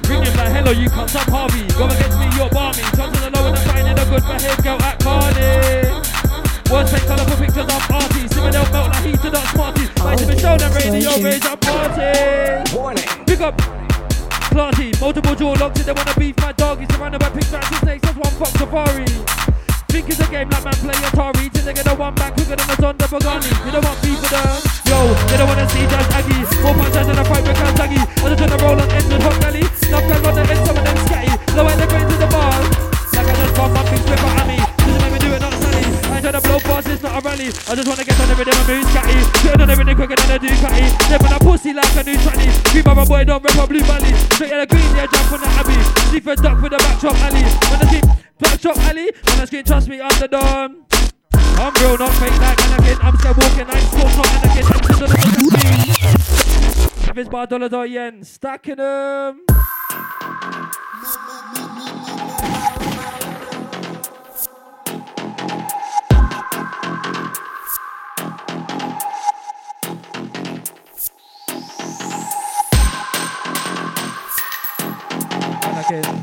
ring 0.09 0.23
him 0.23 0.37
like 0.37 0.53
hello, 0.55 0.71
you 0.71 0.89
can't 0.89 1.11
stop 1.11 1.29
Harvey. 1.29 1.67
Go 1.75 1.87
against 1.87 2.19
me, 2.19 2.27
you're 2.37 2.49
balmy. 2.51 2.83
Turn 2.95 3.13
to 3.13 3.21
the 3.21 3.31
low 4.13 4.19
and 4.19 4.25
I'm 4.25 4.39
finding 4.39 4.51
a 4.51 4.57
good 4.57 4.63
behaved 4.63 4.65
girl 4.65 4.83
at 4.83 4.99
Carnage. 5.01 6.71
Words 6.71 6.91
paint 6.93 7.07
colourful 7.07 7.37
pictures 7.37 7.69
of 7.69 7.83
arties. 7.89 8.29
Simming 8.29 8.53
they'll 8.53 8.73
melt 8.73 8.89
like 8.93 9.05
heated 9.05 9.35
up 9.35 9.47
smarties. 9.49 9.91
Might 9.99 10.21
even 10.21 10.39
show 10.39 10.57
them 10.57 10.73
radio, 10.73 11.13
raise 11.23 11.47
up 11.47 11.61
parties. 11.61 12.73
Warning. 12.75 13.05
Pick 13.27 13.41
up. 13.41 13.57
Planty, 14.53 14.93
multiple 15.01 15.35
jaw 15.35 15.53
locks 15.57 15.81
in, 15.81 15.87
they 15.87 15.93
wanna 15.93 16.15
beef 16.19 16.37
my 16.39 16.53
dog. 16.53 16.79
He's 16.79 16.89
surrounded 16.93 17.21
by 17.21 17.31
pigs, 17.31 17.51
rats, 17.53 17.71
and 17.73 17.81
snakes, 17.81 18.03
that's 18.05 18.19
one 18.19 18.35
fox 18.37 18.53
safari. 18.53 19.07
Think 19.89 20.09
it's 20.09 20.21
a 20.21 20.29
game 20.29 20.49
like 20.51 20.65
man 20.65 20.77
play 20.85 20.99
Atari. 21.09 21.53
Till 21.53 21.65
they 21.65 21.73
get 21.73 21.89
a 21.89 21.95
one 21.95 22.15
back 22.15 22.35
quicker 22.35 22.57
than 22.57 22.69
a 22.69 22.77
Zonda 22.77 23.09
Pagani. 23.09 23.49
You 23.65 23.73
don't 23.73 23.85
want 23.85 23.97
people 24.05 24.29
them 24.29 24.61
Yo, 24.89 25.09
they 25.29 25.37
don't 25.41 25.49
wanna 25.49 25.69
see 25.69 25.89
Jazz 25.89 26.09
Aggie. 26.13 26.45
Four 26.61 26.75
punches 26.77 27.09
in 27.09 27.17
a 27.17 27.25
fight 27.25 27.45
with 27.49 27.57
Kazagi. 27.57 28.01
I 28.01 28.29
just 28.29 28.41
wanna 28.41 28.59
roll 28.61 28.81
on 28.81 28.91
ends 28.93 29.09
with 29.09 29.23
Hot 29.23 29.41
Galley. 29.41 29.65
Enough 29.89 30.05
guys 30.05 30.27
on 30.27 30.35
the 30.37 30.43
end, 30.53 30.67
some 30.67 30.77
of 30.77 30.85
them 30.85 30.97
scatty. 31.09 31.57
Low 31.57 31.67
at 31.67 31.79
the 31.81 31.87
brains 31.87 32.13
to 32.13 32.17
the 32.21 32.27
bar. 32.27 32.92
Like 33.13 33.29
I 33.29 33.35
just 33.37 33.55
bought 33.55 33.71
my 33.73 33.83
big 33.91 34.01
flip 34.01 34.21
at 34.21 34.47
Amy. 34.47 34.57
Doesn't 34.59 35.01
make 35.03 35.13
me 35.13 35.19
do 35.19 35.31
it, 35.33 35.41
not 35.41 35.53
Sally. 35.55 35.83
I 35.83 36.17
ain't 36.17 36.23
trying 36.25 36.37
to 36.37 36.43
blow 36.43 36.59
bars, 36.65 36.87
it's 36.87 37.03
not 37.03 37.17
a 37.17 37.21
rally. 37.21 37.49
I 37.49 37.73
just 37.77 37.89
wanna 37.89 38.05
get 38.05 38.21
on 38.21 38.29
the 38.29 38.35
rhythm 38.35 38.57
and 38.57 38.69
move 38.69 38.85
scatty. 38.91 39.19
Get 39.45 39.61
on 39.61 39.69
the 39.69 39.77
rhythm 39.77 39.97
quicker 39.97 40.17
than 40.17 40.31
a 40.33 40.39
Ducati. 40.39 40.87
Step 41.07 41.23
on 41.25 41.33
a 41.33 41.39
pussy 41.39 41.73
like 41.73 41.97
a 41.97 42.03
new 42.03 42.17
tranny. 42.25 42.51
Up 42.87 42.99
a 42.99 43.05
boy, 43.07 43.25
don't 43.25 43.43
rip 43.43 43.55
a 43.57 43.67
blue 43.67 43.85
valley. 43.85 44.13
Straight 44.35 44.53
at 44.53 44.69
the 44.69 44.75
green, 44.75 44.97
yeah, 44.97 45.07
jump 45.07 45.33
on 45.33 45.41
the 45.41 45.49
abbey. 45.57 45.79
Sleep 46.11 46.27
a 46.27 46.37
duck 46.37 46.61
with 46.61 46.73
a 46.73 46.79
backdrop 46.79 47.17
alley. 47.25 47.43
When 47.43 47.81
I 47.81 47.87
sleep, 47.89 48.05
backdrop 48.39 48.77
alley. 48.79 49.13
When 49.13 49.41
I 49.41 49.45
scream, 49.47 49.65
trust 49.65 49.89
me, 49.89 50.01
I'm 50.01 50.19
the 50.21 50.29
dawn. 50.29 50.85
I'm 51.33 51.73
real, 51.81 51.97
not 51.97 52.13
fake 52.19 52.37
like 52.41 52.59
Anakin. 52.59 52.99
I'm 53.05 53.17
still 53.17 53.35
walking, 53.39 53.69
I'm 53.71 53.81
still 53.93 54.09
not 54.19 54.27
Anakin. 54.41 54.65
I'm 54.73 54.83
still 54.93 55.09
the 55.09 55.17
me. 55.21 55.93
If 57.11 57.19
it's 57.19 57.29
bar 57.29 57.47
dollars 57.47 57.73
or 57.73 57.87
yen, 57.87 58.25
stacking 58.25 58.77
them. 58.77 59.43
Anakin, 75.93 76.23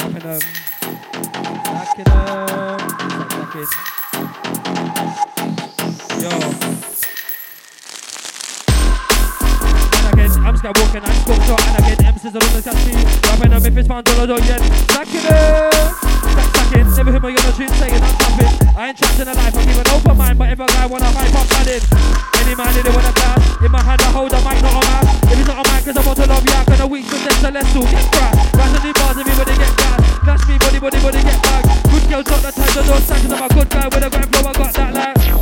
wrapping 0.00 0.24
them, 0.24 0.40
stacking 1.64 2.04
them, 2.04 2.78
stacking. 3.20 3.60
Yo. 3.60 3.93
I'm 10.64 10.72
scared 10.72 10.80
walking, 10.80 11.04
I'm 11.04 11.16
scope 11.20 11.44
shot, 11.44 11.60
Anakin, 11.76 12.08
M 12.08 12.16
scissor 12.16 12.40
on 12.40 12.52
the 12.56 12.72
me. 12.88 12.96
Rapping 13.28 13.52
up 13.52 13.64
if 13.68 13.76
it's 13.76 13.84
found 13.84 14.04
dollars 14.08 14.32
or 14.32 14.40
yen. 14.48 14.64
Stacking 14.88 15.28
it! 15.28 16.24
Stack, 16.64 17.04
never 17.04 17.20
me 17.20 17.36
on 17.36 17.44
the 17.44 17.52
saying 17.52 18.00
I'm 18.00 18.16
tapping. 18.16 18.52
I 18.72 18.88
ain't 18.88 18.96
trapped 18.96 19.20
in 19.20 19.28
a 19.28 19.34
life, 19.36 19.52
I 19.52 19.60
keep 19.60 19.76
an 19.76 19.92
open 19.92 20.16
mind, 20.16 20.38
but 20.40 20.48
if 20.48 20.60
a 20.60 20.64
guy 20.64 20.86
wanna 20.88 21.12
hype 21.12 21.36
man 21.36 21.68
in. 21.68 21.84
Any 22.40 22.56
man 22.56 22.72
in 22.80 22.86
it 22.88 22.94
wanna 22.96 23.12
class. 23.12 23.44
In 23.60 23.70
my 23.76 23.82
hand, 23.84 24.00
I 24.00 24.08
hold 24.08 24.32
a 24.32 24.40
mic, 24.40 24.56
not 24.64 24.72
a 24.72 24.80
mask. 24.88 25.28
If 25.28 25.36
it's 25.36 25.48
not 25.52 25.60
a 25.60 25.64
mic, 25.68 25.84
cause 25.84 25.96
I'm 26.00 26.04
bottle 26.08 26.32
of 26.32 26.44
yak, 26.48 26.68
and 26.72 26.80
a 26.80 26.86
week 26.88 27.12
with 27.12 27.24
them 27.28 27.36
celestial, 27.44 27.84
get 27.84 28.08
cracked. 28.08 28.56
Rise 28.56 28.72
the 28.72 28.92
bars, 28.96 29.16
everybody 29.20 29.54
get 29.60 29.72
gas. 29.76 30.00
Flash 30.24 30.44
me, 30.48 30.56
body, 30.64 30.80
body, 30.80 30.98
body, 31.04 31.20
get 31.20 31.38
back. 31.44 31.64
Good 31.92 32.04
girls 32.08 32.24
got 32.24 32.40
the 32.40 32.50
time, 32.56 32.72
the 32.72 32.82
door 32.88 33.00
stack, 33.04 33.20
cause 33.20 33.32
I'm 33.36 33.44
a 33.44 33.48
good 33.52 33.68
guy 33.68 33.84
with 33.84 34.00
a 34.00 34.08
grand 34.08 34.28
flow, 34.32 34.48
I 34.48 34.52
got 34.56 34.72
that 34.72 34.90
like. 34.96 35.33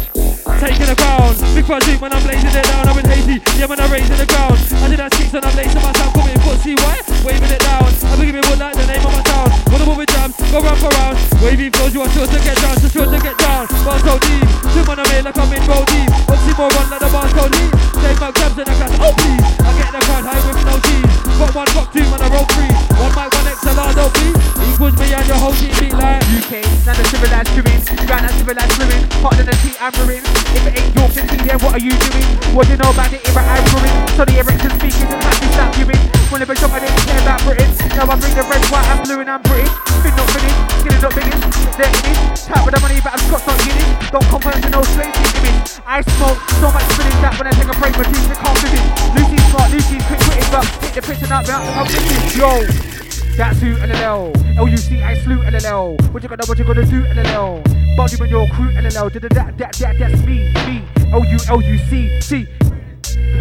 Taking 0.63 0.87
the 0.87 0.95
ground, 0.95 1.35
big 1.59 1.67
fat 1.67 1.83
drink 1.83 1.99
when 1.99 2.15
I'm 2.15 2.23
blazing 2.23 2.55
it 2.55 2.63
down, 2.71 2.87
I'm 2.87 2.95
in 2.95 3.03
hazy, 3.11 3.43
yeah 3.59 3.67
man 3.67 3.83
I'm 3.83 3.91
raising 3.91 4.15
the 4.15 4.31
ground. 4.31 4.55
I 4.79 4.87
did 4.87 5.03
that 5.03 5.11
six 5.19 5.35
and 5.35 5.43
I'm 5.43 5.51
lacing 5.59 5.83
myself, 5.83 6.15
coming 6.15 6.39
pussy, 6.39 6.79
what? 6.79 7.03
Waving 7.27 7.51
it 7.51 7.59
down, 7.67 7.83
I'm 7.83 8.15
giving 8.23 8.39
me 8.39 8.43
wood 8.47 8.63
like 8.63 8.79
the 8.79 8.87
name 8.87 9.03
of 9.03 9.11
my 9.11 9.27
town. 9.27 9.51
Wanna 9.75 9.91
move 9.91 9.99
it 10.07 10.15
jams, 10.15 10.39
go 10.55 10.63
round 10.63 10.79
for 10.79 10.87
round. 11.03 11.19
Wavy 11.43 11.67
flows, 11.67 11.91
you 11.91 12.07
are 12.07 12.13
sure 12.15 12.31
to 12.31 12.39
get 12.47 12.55
down, 12.63 12.79
so 12.79 12.87
sure 12.87 13.11
to 13.11 13.19
get 13.19 13.35
down. 13.43 13.67
Bar 13.83 13.99
so 14.07 14.15
deep, 14.23 14.47
two 14.71 14.87
man 14.87 15.03
I 15.03 15.05
made 15.11 15.27
like 15.27 15.35
I'm 15.35 15.51
in 15.51 15.67
roll 15.67 15.83
deep. 15.83 16.07
Oxy 16.31 16.55
more 16.55 16.71
run 16.79 16.87
like 16.95 17.03
the 17.03 17.11
bar 17.11 17.27
so 17.27 17.43
deep. 17.51 17.71
Take 17.99 18.23
my 18.23 18.31
grabs 18.31 18.55
in 18.55 18.63
the 18.63 18.75
class, 18.79 18.95
oh. 19.03 19.19
I 19.67 19.71
get 19.83 19.91
the 19.91 20.01
crowd 20.07 20.23
high 20.31 20.43
with 20.47 20.63
no 20.63 20.79
G's. 20.79 21.11
Got 21.43 21.59
one, 21.59 21.71
got 21.75 21.91
two, 21.91 22.07
man 22.07 22.23
I 22.23 22.31
roll 22.31 22.47
three. 22.55 22.71
One 23.03 23.11
mic, 23.19 23.35
one 23.35 23.51
XLR, 23.51 23.99
don't 23.99 24.15
be. 24.15 24.31
Equals 24.71 24.95
me 24.95 25.11
and 25.11 25.27
your 25.27 25.43
whole 25.43 25.59
team 25.59 25.75
beat 25.83 25.95
like. 25.99 26.23
UK, 26.39 26.63
now 26.87 26.95
the 26.95 27.03
civilized 27.11 27.51
crewing, 27.51 27.83
grand 28.07 28.31
and 28.31 28.35
civilized 28.39 28.79
brewing, 28.79 29.03
hotter 29.19 29.43
than 29.43 29.51
a 29.51 29.57
tea 29.59 29.75
I'm 29.83 29.91
brewing. 29.99 30.23
If 30.53 30.67
it 30.69 30.75
ain't 30.79 30.95
Yorkshire 30.95 31.27
tea, 31.27 31.41
then 31.49 31.59
what 31.61 31.73
are 31.75 31.83
you 31.83 31.93
doing? 31.97 32.29
What 32.53 32.69
do 32.69 32.77
you 32.77 32.81
know 32.81 32.93
about 32.93 33.09
the 33.09 33.19
era 33.29 33.43
I'm 33.43 33.65
brewing? 33.73 33.97
So 34.17 34.25
the 34.25 34.37
Ericsson 34.37 34.73
speakers 34.77 35.09
and 35.09 35.23
happy 35.23 35.49
stop 35.53 35.75
viewing. 35.75 36.03
Whenever 36.29 36.55
jump, 36.55 36.73
I 36.73 36.81
didn't 36.81 37.01
care 37.05 37.21
about 37.25 37.41
Britain. 37.45 37.71
Now 37.97 38.09
I 38.09 38.17
bring 38.17 38.35
the 38.37 38.45
red, 38.45 38.63
white, 38.73 38.89
and 38.93 39.01
blue, 39.05 39.21
and 39.21 39.31
I'm 39.31 39.43
British. 39.45 39.73
Been 40.05 40.15
not 40.17 40.29
finished, 40.33 40.61
getting 40.85 41.03
not 41.03 41.13
biggest. 41.13 41.41
Their 41.77 41.89
image, 41.89 42.45
tap 42.49 42.65
with 42.65 42.75
the 42.77 42.81
money, 42.81 43.01
but 43.01 43.13
I'm 43.17 43.23
Scott's 43.29 43.47
not 43.49 43.59
getting. 43.65 43.93
Don't 44.13 44.29
confirm 44.29 44.61
to 44.61 44.69
no 44.69 44.81
straight 44.93 45.13
to 45.13 45.25
image. 45.41 45.81
I 45.89 46.01
smoke 46.17 46.41
so 46.61 46.69
much 46.73 46.87
spinning 46.93 47.19
that 47.25 47.37
when 47.41 47.47
I 47.49 47.53
take 47.57 47.69
a 47.69 47.77
break, 47.81 47.97
my 47.97 48.05
teeth 48.05 48.29
can't 48.33 48.59
visit. 48.61 48.85
Lucy's 49.17 49.45
smart, 49.49 49.69
Lucy's 49.73 50.05
quick 50.05 50.21
witted, 50.29 50.49
but 50.53 50.65
hit 50.85 50.93
the 50.97 51.03
pitch 51.03 51.23
and 51.25 51.33
out, 51.33 51.49
and 51.49 51.65
come 51.73 51.89
this 51.89 52.37
Yo. 52.37 53.02
That's 53.37 53.61
who 53.61 53.75
LLL. 53.77 54.59
L-U-C, 54.59 55.03
I 55.03 55.15
slew 55.25 55.39
LLL. 55.39 56.13
What 56.13 56.23
you 56.23 56.29
gonna, 56.29 56.43
what 56.47 56.59
you 56.59 56.65
gonna 56.65 56.85
do 56.85 57.03
LLL? 57.03 57.97
Body 57.97 58.17
when 58.17 58.29
your 58.29 58.47
crew 58.49 58.71
LLL. 58.73 59.11
Da 59.11 59.21
da 59.21 59.29
that, 59.29 59.57
that, 59.79 59.99
that's 59.99 60.23
me, 60.27 60.53
me. 60.67 60.85
L-U-L-U-C, 61.13 62.21
C. 62.21 62.47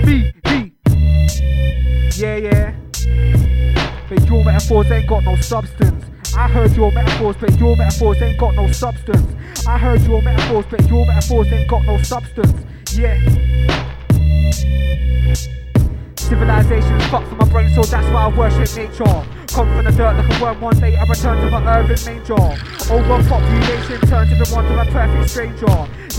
Me, 0.05 0.33
me. 0.45 0.71
Yeah, 2.15 2.37
yeah. 2.37 2.75
But 4.07 4.25
your 4.27 4.45
metaphors 4.45 4.89
ain't 4.91 5.07
got 5.07 5.23
no 5.25 5.35
substance. 5.35 6.05
I 6.37 6.47
heard 6.47 6.71
your 6.71 6.91
metaphors, 6.93 7.35
but 7.35 7.59
your 7.59 7.75
metaphors 7.75 8.21
ain't 8.21 8.39
got 8.39 8.55
no 8.55 8.71
substance. 8.71 9.35
I 9.67 9.77
heard 9.77 10.01
your 10.03 10.21
metaphors, 10.21 10.65
but 10.71 10.87
your 10.87 11.05
metaphors 11.05 11.47
ain't 11.51 11.69
got 11.69 11.83
no 11.83 12.01
substance. 12.01 12.63
Yeah. 12.93 13.19
Civilization's 16.21 17.05
fucked 17.07 17.27
for 17.27 17.35
my 17.35 17.45
brain, 17.45 17.69
so 17.73 17.81
that's 17.83 18.07
why 18.13 18.25
I 18.25 18.37
worship 18.37 18.69
nature. 18.77 19.03
Come 19.51 19.67
from 19.73 19.83
the 19.83 19.91
dirt 19.91 20.15
like 20.15 20.29
a 20.29 20.43
worm, 20.43 20.61
one 20.61 20.79
day 20.79 20.95
I 20.95 21.03
return 21.03 21.43
to 21.43 21.49
my 21.51 21.59
urban 21.77 21.97
manger. 22.05 22.39
Overpopulation 22.93 23.99
turns 24.07 24.31
everyone 24.31 24.65
to 24.65 24.73
my 24.77 24.85
perfect 24.85 25.29
stranger. 25.29 25.65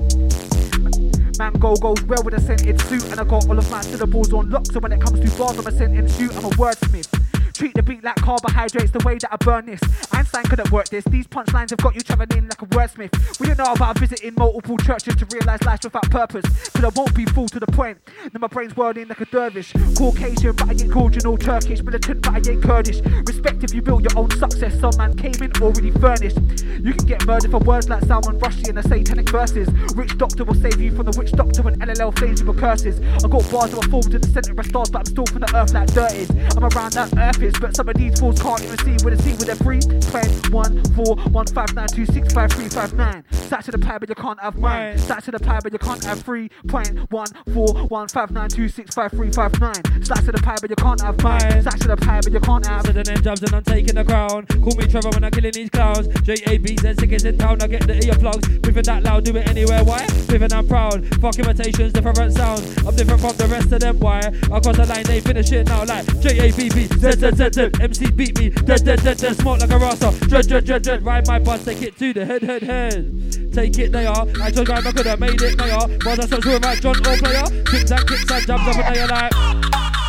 Mango 1.38 1.76
goes 1.78 2.04
well 2.04 2.22
with 2.24 2.34
a 2.36 2.42
scented 2.42 2.80
suit, 2.82 3.06
and 3.06 3.20
I 3.20 3.24
got 3.24 3.48
all 3.48 3.58
of 3.58 3.72
my 3.72 3.82
syllables 3.82 4.34
on 4.34 4.50
lock. 4.50 4.66
So 4.68 4.80
when 4.80 4.92
it 4.92 5.02
comes 5.02 5.20
to 5.20 5.30
bars, 5.38 5.58
I'm 5.58 5.66
a 5.66 5.72
sentence 5.72 6.16
shoot. 6.18 6.36
I'm 6.36 6.46
a 6.46 6.50
wordsmith. 6.50 7.08
Treat 7.54 7.76
the 7.76 7.84
beat 7.84 8.04
like 8.04 8.16
carbohydrates, 8.16 8.92
the 8.92 9.04
way 9.06 9.18
that 9.20 9.32
I 9.32 9.38
burn 9.38 9.68
this. 9.68 9.80
Einstein 10.12 10.44
couldn't 10.46 10.72
work 10.72 10.90
this. 10.90 11.04
These 11.06 11.28
punchlines 11.28 11.70
have 11.70 11.80
got 11.80 11.94
you 11.94 12.02
traveling 12.02 12.50
like 12.50 12.62
a 12.62 12.66
wordsmith. 12.66 13.40
We 13.40 13.48
don't 13.48 13.60
know 13.60 13.72
about 13.72 14.00
visiting 14.00 14.34
multiple 14.36 14.78
churches 14.78 15.16
to 15.18 15.28
realize 15.32 15.62
life's 15.64 15.86
without 15.86 16.10
purpose. 16.10 16.46
Cause 16.72 16.84
I 16.84 16.90
won't 16.96 17.14
be 17.14 17.26
full 17.26 17.48
to 17.50 17.60
the 17.60 17.68
point. 17.68 18.00
Now 18.34 18.40
my 18.40 18.48
brain's 18.48 18.76
whirling 18.76 19.08
like 19.08 19.22
a 19.22 19.26
dervish. 19.26 19.72
Caucasian, 19.96 20.56
but 20.56 20.68
I 20.68 20.72
ain't 20.72 20.92
Caucasian 20.92 21.38
Turkish. 21.38 21.84
Militant, 21.84 22.22
but 22.24 22.34
I 22.34 22.52
ain't 22.52 22.64
Kurdish. 22.64 23.02
Respect 23.28 23.64
if 23.64 23.74
you 23.74 23.82
build 23.84 24.04
your 24.04 24.18
own 24.18 24.32
success. 24.32 24.80
Some 24.80 24.98
man 24.98 25.16
came 25.16 25.36
in 25.42 25.52
already 25.62 25.92
furnished. 25.92 26.40
You 26.66 26.94
can 26.94 27.06
get 27.06 27.26
murdered 27.28 27.52
for 27.52 27.60
words 27.60 27.88
like 27.88 28.04
Salman 28.06 28.40
Rushdie 28.40 28.70
and 28.70 28.78
the 28.80 28.84
satanic 28.84 29.30
verses. 29.30 29.70
Rich 29.96 30.18
doctor 30.18 30.44
will 30.44 30.56
save 30.56 30.82
you 30.82 30.96
from 30.96 31.06
the 31.06 31.18
witch 31.18 31.32
doctor 31.34 31.62
when 31.62 31.80
LLL 31.80 32.18
flames 32.18 32.44
with 32.44 32.58
curses. 32.60 33.00
I 33.24 33.28
got 33.28 33.50
bars 33.52 33.72
that 33.72 33.76
were 33.76 33.92
formed 33.92 34.14
in 34.14 34.22
the 34.22 34.28
center 34.28 34.60
of 34.60 34.66
stars, 34.66 34.90
but 34.90 35.00
I'm 35.00 35.06
still 35.06 35.26
from 35.28 35.42
the 35.42 35.56
earth 35.56 35.74
like 35.74 35.94
dirt 35.94 36.14
is. 36.14 36.30
I'm 36.58 36.64
around 36.64 36.94
that 36.94 37.14
earth 37.18 37.43
but 37.60 37.76
some 37.76 37.90
of 37.90 37.96
these 37.96 38.20
fools 38.20 38.42
can't 38.42 38.62
even 38.64 38.78
see 38.80 39.06
with 39.06 39.20
a 39.20 39.24
C 39.24 39.32
with 39.32 39.50
a 39.50 39.56
free. 39.64 39.80
Pen 40.12 40.52
one 40.52 40.84
four 40.96 41.16
one 41.32 41.48
five 41.48 41.74
nine 41.74 41.88
two 41.88 42.06
six 42.06 42.34
five 42.34 42.52
three 42.52 42.70
five 42.70 42.94
nine. 42.94 43.24
Sat 43.32 43.66
to 43.66 43.72
the 43.72 43.80
pie, 43.80 43.98
but 43.98 44.10
you 44.10 44.16
can't 44.16 44.40
have 44.42 44.58
mine. 44.58 44.98
Sat 44.98 45.24
to 45.24 45.32
the 45.32 45.40
pie, 45.40 45.60
but 45.64 45.72
you 45.72 45.80
can't 45.80 46.04
have 46.04 46.22
three. 46.22 46.34
three 46.34 46.50
point 46.68 47.12
one 47.12 47.28
four 47.54 47.74
one 47.88 48.08
five 48.08 48.32
nine 48.32 48.50
two 48.50 48.68
six 48.68 48.96
five 48.96 49.12
three 49.12 49.32
five 49.32 49.60
nine. 49.60 49.84
Sat 50.04 50.24
to 50.26 50.32
the 50.32 50.42
pie, 50.42 50.58
but 50.60 50.70
you 50.70 50.76
can't 50.76 51.02
have 51.02 51.22
mine. 51.22 51.62
Sat 51.62 51.80
to 51.82 51.88
the 51.88 51.98
pie, 51.98 52.20
but 52.24 52.32
you 52.34 52.40
can't 52.40 52.66
have. 52.66 52.80
After 52.80 52.94
the 52.94 53.04
name 53.04 53.22
jobs 53.22 53.44
and 53.44 53.54
I'm 53.54 53.64
taking 53.64 53.96
the 53.96 54.04
crown. 54.04 54.46
Call 54.48 54.76
me 54.76 54.88
Trevor 54.88 55.10
when 55.10 55.24
I'm 55.24 55.32
killing 55.32 55.52
these 55.52 55.70
clowns. 55.70 56.08
J.A.B. 56.22 56.78
says 56.78 56.98
sickest 56.98 57.26
in 57.26 57.38
town. 57.38 57.62
I 57.62 57.68
get 57.68 57.86
the 57.86 57.94
earplugs. 57.94 58.62
Breathing 58.62 58.84
that 58.84 59.04
loud, 59.04 59.26
do 59.26 59.36
it 59.38 59.48
anywhere. 59.48 59.84
Why? 59.84 60.06
Breathing 60.28 60.54
I'm 60.54 60.68
proud. 60.68 61.06
Fuck 61.22 61.38
imitations, 61.40 61.94
different 61.94 62.34
sounds. 62.34 62.78
I'm 62.80 62.96
different 62.96 63.22
from 63.22 63.38
the 63.38 63.48
rest 63.48 63.72
of 63.72 63.80
them. 63.82 64.00
Why? 64.00 64.20
Across 64.20 64.78
the 64.78 64.86
line, 64.88 65.04
they 65.04 65.22
finish 65.22 65.52
it 65.52 65.68
now 65.68 65.86
like 65.86 66.06
J.A.B.B. 66.22 66.88
Z 67.34 67.50
Z 67.50 67.50
Z 67.50 67.72
Z. 67.74 67.82
MC 67.82 68.12
beat 68.12 68.38
me. 68.40 68.50
Dead 68.50 68.84
dead 68.86 69.02
dead 69.04 69.18
dead. 69.18 69.36
Smoke 69.36 69.60
like 69.60 69.72
a 69.72 69.78
rasta. 69.78 70.12
Dread 70.28 70.48
dread 70.48 70.66
dread 70.66 70.84
dread. 70.84 71.06
Ride 71.06 71.28
my 71.28 71.40
bus, 71.40 71.66
take 71.66 71.82
it 71.82 71.98
to 71.98 72.14
the 72.14 72.26
head 72.26 72.44
head 72.44 72.62
head. 72.64 73.52
Take 73.54 73.78
it 73.80 73.92
they 73.92 74.06
are. 74.06 74.28
I 74.42 74.52
told 74.52 74.68
guys 74.68 74.86
I 74.86 74.92
could 74.92 75.06
have 75.06 75.20
made 75.20 75.42
it 75.42 75.58
they 75.58 75.72
are. 75.72 75.88
Was 76.06 76.20
I 76.20 76.28
so 76.28 76.40
sure 76.42 76.56
about 76.58 76.78
John 76.78 76.96
or 76.98 77.18
player? 77.18 77.44
Kicks 77.66 77.92
and 77.92 78.08
kicks 78.08 78.32
and 78.32 78.46
jumps 78.46 78.68
up 78.68 78.86
and 78.86 78.96
they 78.96 79.02
are 79.02 79.08
like. 79.08 79.32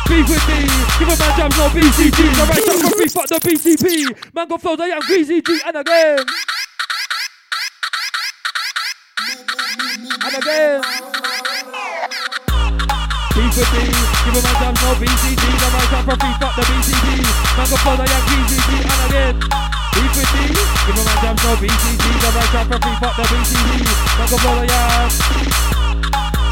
Beef 0.07 0.29
with 0.29 0.47
me, 0.47 0.61
give 0.99 1.07
a 1.09 1.17
man 1.17 1.35
jams 1.35 1.57
no 1.57 1.67
BCG. 1.69 2.13
The 2.13 2.45
right 2.47 2.63
shot 2.63 2.77
for 2.79 2.95
free, 2.95 3.07
fuck 3.07 3.27
the 3.27 3.39
BCP. 3.39 4.35
Man 4.35 4.47
go 4.47 4.57
flows, 4.57 4.79
I 4.79 4.89
am 4.89 4.99
Greasy 5.01 5.41
G 5.41 5.59
and 5.65 5.77
again. 5.77 6.19
And 10.23 10.35
again. 10.37 11.44
Beef 13.45 13.57
with 13.57 13.73
me, 13.73 13.85
give 14.25 14.33
a 14.33 14.41
man 14.41 14.55
jams 14.57 14.81
no 14.81 14.89
BCG. 14.97 15.37
The 15.37 15.67
right 15.69 15.89
shot 15.93 16.03
for 16.05 16.17
free, 16.17 16.33
fuck 16.41 16.55
the 16.55 16.63
BCP. 16.65 17.07
Man 17.53 17.67
go 17.69 17.77
am 17.85 18.23
Greasy 18.25 18.57
G 18.57 18.71
and 18.81 19.01
again. 19.05 19.35
With 19.93 20.33
me, 20.33 20.49
give 20.49 20.97
a 20.97 21.03
man 21.05 21.17
jams 21.21 21.43
no 21.45 21.53
BCG. 21.61 22.05
The 22.25 22.29
right 22.33 22.49
shot 22.49 22.65
for 22.65 22.79
free, 22.81 22.95
fuck 22.97 23.15
the 23.15 23.23
BCP. 23.29 23.85
Man 24.17 24.29
go 24.31 24.37
flows, 24.37 24.71
I 24.71 25.84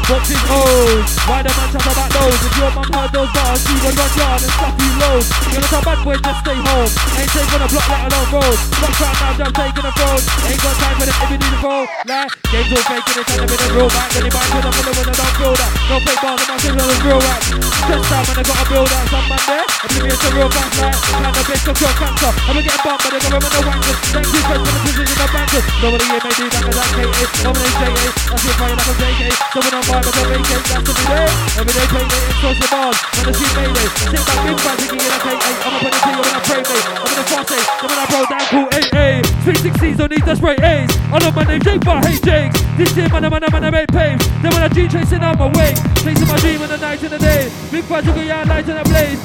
am. 0.04 0.14
Boxing 0.14 0.44
O's, 0.52 1.10
why 1.24 1.40
the 1.42 1.52
man 1.56 1.68
chat 1.72 1.86
about 1.88 2.10
those? 2.12 2.40
If 2.44 2.54
your 2.58 2.70
mum 2.76 2.88
heard 2.92 3.12
those 3.12 3.32
bars, 3.32 3.60
she 3.64 3.74
would 3.80 3.96
run 3.96 4.12
yard 4.16 4.40
and 4.44 4.52
slap 4.52 4.76
you 4.76 4.92
loads. 5.00 5.28
You're 5.52 5.64
not 5.64 5.72
a 5.72 5.80
bad 5.84 5.98
boy, 6.04 6.16
just 6.20 6.40
stay 6.44 6.58
home. 6.60 6.90
Ain't 7.16 7.30
taking 7.32 7.62
a 7.64 7.68
block, 7.68 7.88
let 7.88 8.12
alone 8.12 8.28
road. 8.36 8.58
Box 8.80 8.92
right 9.00 9.16
now, 9.20 9.32
jump 9.38 9.54
taking 9.56 9.86
a 9.86 9.92
phone. 9.96 10.22
Ain't 10.44 10.60
got 10.60 10.74
time 10.76 10.96
for 11.00 11.06
you 11.08 11.38
need 11.40 11.54
a 11.54 11.60
phone. 11.64 11.86
Like, 12.04 12.30
games 12.52 12.70
all 12.74 12.84
fake 12.84 13.06
and 13.08 13.18
it's 13.20 13.28
kind 13.32 13.44
of 13.44 13.52
in 13.54 13.60
a 13.64 13.68
real 13.72 13.88
back. 13.88 14.08
Then 14.12 14.22
he 14.24 14.30
might 14.30 14.48
put 14.52 14.64
up 14.64 14.74
on 14.74 14.84
the 14.84 14.92
when 14.94 15.08
I 15.08 15.14
don't 15.14 15.34
feel 15.40 15.54
that. 15.56 15.70
No 15.88 15.96
fake 16.04 16.20
bars, 16.20 16.40
I'm 16.44 16.48
not 16.52 16.74
on 16.74 16.88
the 16.88 16.96
real 17.04 17.20
rap. 17.24 17.40
Stress 17.84 18.04
time 18.08 18.24
when 18.28 18.36
I 18.38 18.44
gotta 18.44 18.64
build 18.68 18.88
that. 18.92 19.04
Some 19.08 19.26
man 19.28 19.42
there, 19.48 19.66
oblivious 19.84 20.20
to 20.20 20.28
real 20.34 20.50
fast 20.52 20.74
like. 20.84 20.98
Kind 21.04 21.36
of 21.36 21.44
bitch, 21.48 21.64
your 21.64 21.94
cancer. 21.96 22.32
I've 22.44 22.54
been 22.54 22.64
getting 22.64 22.84
bumped, 22.84 23.00
but 23.04 23.10
they're 23.12 23.24
going 23.24 23.44
to 23.44 23.60
wankers. 23.64 23.98
Thank 24.12 24.28
you, 24.28 24.42
friends, 24.44 24.64
for 24.64 24.72
the 24.74 24.80
position 24.84 25.16
of 25.16 25.18
the 25.24 25.28
bankers. 25.32 25.64
Nobody 25.80 26.04
here 26.04 26.22
may 26.24 26.34
do 26.34 26.44
that, 26.48 26.62
cause 26.64 26.78
I'm 26.80 26.90
KA. 26.92 27.22
Nobody 27.44 27.70
JA. 27.74 28.04
I 28.24 28.36
see 28.40 28.54
fire 28.56 28.76
like 28.76 28.88
a 28.88 28.94
JK. 29.00 29.22
Someone 29.54 29.74
on 29.74 29.93
fire, 29.94 30.02
but 30.02 30.16
I'm 30.18 30.26
vacate. 30.34 30.64
That's 30.66 30.88
every 30.90 31.06
day. 31.06 31.26
Every 31.54 31.74
day 31.74 31.86
payday, 31.86 32.22
it's 32.26 32.38
close 32.40 32.58
to 32.58 32.68
bars. 32.70 32.98
When 33.14 33.26
I 33.28 33.32
see 33.34 33.50
mayday, 33.54 33.88
sit 33.94 34.22
back, 34.26 34.38
big 34.42 34.58
fan, 34.58 34.76
thinking 34.78 35.00
in 35.00 35.12
a 35.14 35.20
K8. 35.22 35.56
I'm 35.64 35.74
up 35.74 35.84
on 35.84 35.90
the 35.94 36.00
T 36.02 36.08
when 36.14 36.34
I 36.34 36.40
pray, 36.44 36.62
mate. 36.64 36.86
I'm 36.94 37.12
in 37.14 37.18
a 37.18 37.24
fast 37.24 37.52
eight, 37.54 37.66
then 37.78 37.88
when 37.90 37.98
I 37.98 38.06
bro 38.10 38.20
down, 38.26 38.44
cool 38.50 38.68
8A. 38.74 39.06
Sweet 39.44 39.60
16s, 39.70 39.96
don't 39.98 40.10
need 40.10 40.24
to 40.24 40.34
spray 40.36 40.56
A's. 40.58 40.90
I 41.12 41.18
know 41.18 41.30
my 41.30 41.44
name 41.44 41.62
Jake, 41.62 41.82
but 41.84 41.96
I 42.00 42.10
hate 42.10 42.22
Jakes. 42.24 42.58
This 42.76 42.90
year, 42.96 43.08
man, 43.08 43.22
man, 43.22 43.42
man, 43.44 43.64
I 43.64 43.70
make 43.70 43.88
paves. 43.88 44.24
Then 44.42 44.50
when 44.52 44.62
I 44.62 44.68
G 44.68 44.88
chasing 44.88 45.20
my 45.20 45.34
way, 45.36 45.74
chasing 46.02 46.28
my 46.28 46.38
dream 46.42 46.62
in 46.62 46.68
the 46.70 46.78
night 46.78 47.02
and 47.02 47.12
the 47.12 47.18
day. 47.18 47.50
Big 47.70 47.84
fans 47.84 48.06
looking 48.06 48.30
out, 48.30 48.46
light 48.48 48.66
and 48.66 48.78
a 48.78 48.84
blaze. 48.84 49.20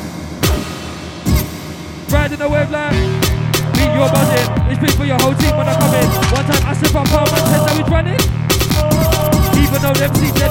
Riding 2.10 2.40
the 2.40 2.50
wave 2.50 2.70
like. 2.70 2.94
Beat 3.78 3.94
your 3.96 4.10
buzzing. 4.12 4.50
It's 4.68 4.82
big 4.82 4.91
for 4.98 5.06
your 5.06 5.20
whole 5.22 5.34
team 5.36 5.56
when 5.56 5.68
I 5.70 5.74
come 5.78 5.94
in. 5.94 6.08
One 6.34 6.46
time 6.46 6.64
I 6.68 6.74
sip 6.74 6.94
up 6.96 7.08
power, 7.08 7.26
man, 7.32 7.44
ten 7.48 7.62
now 7.66 7.80
it's 7.80 7.90
running. 7.90 8.48
Even 9.70 9.86
though 9.86 9.94
them 9.94 10.12
see 10.18 10.34
dead. 10.34 10.50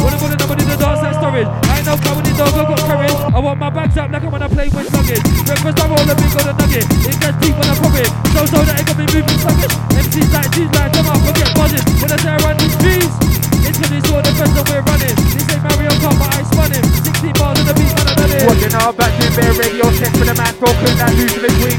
Wanna 0.00 0.16
put 0.16 0.32
number 0.40 0.56
in 0.56 0.68
the 0.72 0.76
dark 0.80 0.96
side 1.04 1.20
storage. 1.20 1.44
I 1.68 1.84
ain't 1.84 1.84
no 1.84 2.00
in 2.00 2.32
dog, 2.32 2.56
I 2.56 2.64
got 2.64 2.80
courage. 2.80 3.18
I 3.28 3.38
want 3.44 3.60
my 3.60 3.68
bags 3.68 3.96
up 4.00 4.08
like 4.08 4.24
I'm 4.24 4.32
on 4.32 4.40
a 4.40 4.48
plane 4.48 4.72
with. 4.72 4.88
Breakfast, 4.88 5.76
I 5.76 5.84
big 6.16 6.32
on 6.32 6.48
nugget. 6.56 6.84
It 6.88 7.16
gets 7.20 7.36
deep 7.44 7.54
when 7.60 7.68
I 7.68 7.76
pop 7.76 7.92
it. 7.92 8.08
So, 8.32 8.40
so 8.48 8.58
that 8.64 8.80
it 8.80 8.88
can 8.88 8.96
be 8.96 9.06
moving 9.12 9.38
sluggish. 9.44 9.76
MC's 10.00 10.32
like, 10.32 10.48
she's 10.56 10.72
like, 10.72 10.96
come 10.96 11.12
on, 11.12 11.20
forget 11.28 11.52
buzzing. 11.52 11.84
When 12.00 12.08
I 12.08 12.16
say 12.16 12.32
I 12.32 12.40
run 12.40 12.56
these 12.56 12.76
trees, 12.80 13.12
that 14.56 14.64
we're 14.64 14.80
running. 14.80 15.12
This 15.12 15.44
ain't 15.52 15.62
Mario 15.68 15.92
Kart, 16.00 16.16
but 16.16 16.32
I 16.32 16.40
spun 16.48 16.72
16 17.04 17.36
bars 17.36 17.52
on 17.60 17.66
the 17.68 17.74
beat, 17.76 17.92
and 18.00 18.08
I 18.08 18.14
done 18.16 18.32
it. 18.32 18.48
Watching 18.48 18.74
our 18.80 18.92
back 18.96 19.12
bare 19.36 19.52
radio 19.60 19.84
set 19.92 20.08
for 20.16 20.24
the 20.24 20.32
man, 20.32 20.56
talking 20.56 20.96
that 20.96 21.12
who's 21.12 21.36
this 21.36 21.56
week. 21.60 21.76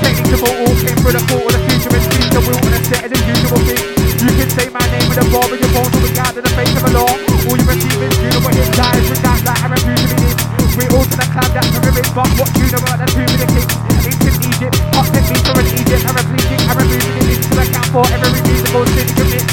Taking 0.00 0.32
of 0.32 0.48
all, 0.48 0.64
all 0.64 0.76
came 0.80 0.96
through 0.96 1.12
the 1.12 1.22
thought 1.28 1.44
of 1.44 1.52
the 1.52 1.60
future 1.68 1.92
is 1.92 2.04
speed. 2.08 2.28
The 2.32 2.40
will 2.40 2.56
and 2.56 2.72
a 2.72 2.80
set 2.88 3.04
as 3.04 3.12
a 3.12 3.18
usual. 3.20 3.99
You 4.20 4.28
can 4.36 4.50
say 4.52 4.68
my 4.68 4.84
name 4.92 5.08
with 5.08 5.16
a 5.16 5.24
bar 5.32 5.48
with 5.48 5.64
your 5.64 5.72
bones 5.72 5.96
will 5.96 6.04
be 6.04 6.12
out 6.20 6.36
in 6.36 6.44
the 6.44 6.52
face 6.52 6.76
of 6.76 6.84
a 6.84 6.92
law. 6.92 7.08
All 7.08 7.56
you 7.56 7.64
receive 7.64 8.00
is 8.04 8.12
you 8.20 8.28
it 8.28 8.68
dies 8.76 9.06
with 9.08 9.22
that 9.24 9.40
like 9.48 9.64
I'm 9.64 9.72
refusing 9.72 10.20
it. 10.28 10.36
We 10.76 10.84
all 10.92 11.08
to 11.08 11.16
the 11.16 11.24
cloud 11.32 11.48
that 11.56 11.64
pyramid, 11.72 12.04
but 12.12 12.28
what 12.36 12.52
you 12.52 12.68
know 12.68 12.84
about 12.84 13.00
the 13.00 13.08
two 13.16 13.24
minute 13.24 13.48
kings. 13.48 13.72
Ancient 14.04 14.44
Egypt, 14.44 14.76
hot 14.92 15.08
techniques 15.08 15.40
from 15.48 15.56
an 15.56 15.72
Egypt, 15.72 16.04
I'm 16.04 16.16
repleting, 16.20 16.60
I'm 16.68 16.76
refusing 16.76 17.32
it 17.32 17.40
the 17.48 17.62
account 17.64 17.88
for 17.92 18.04
every 18.12 18.40
musical 18.44 18.84
city 18.92 19.12
commit. 19.16 19.44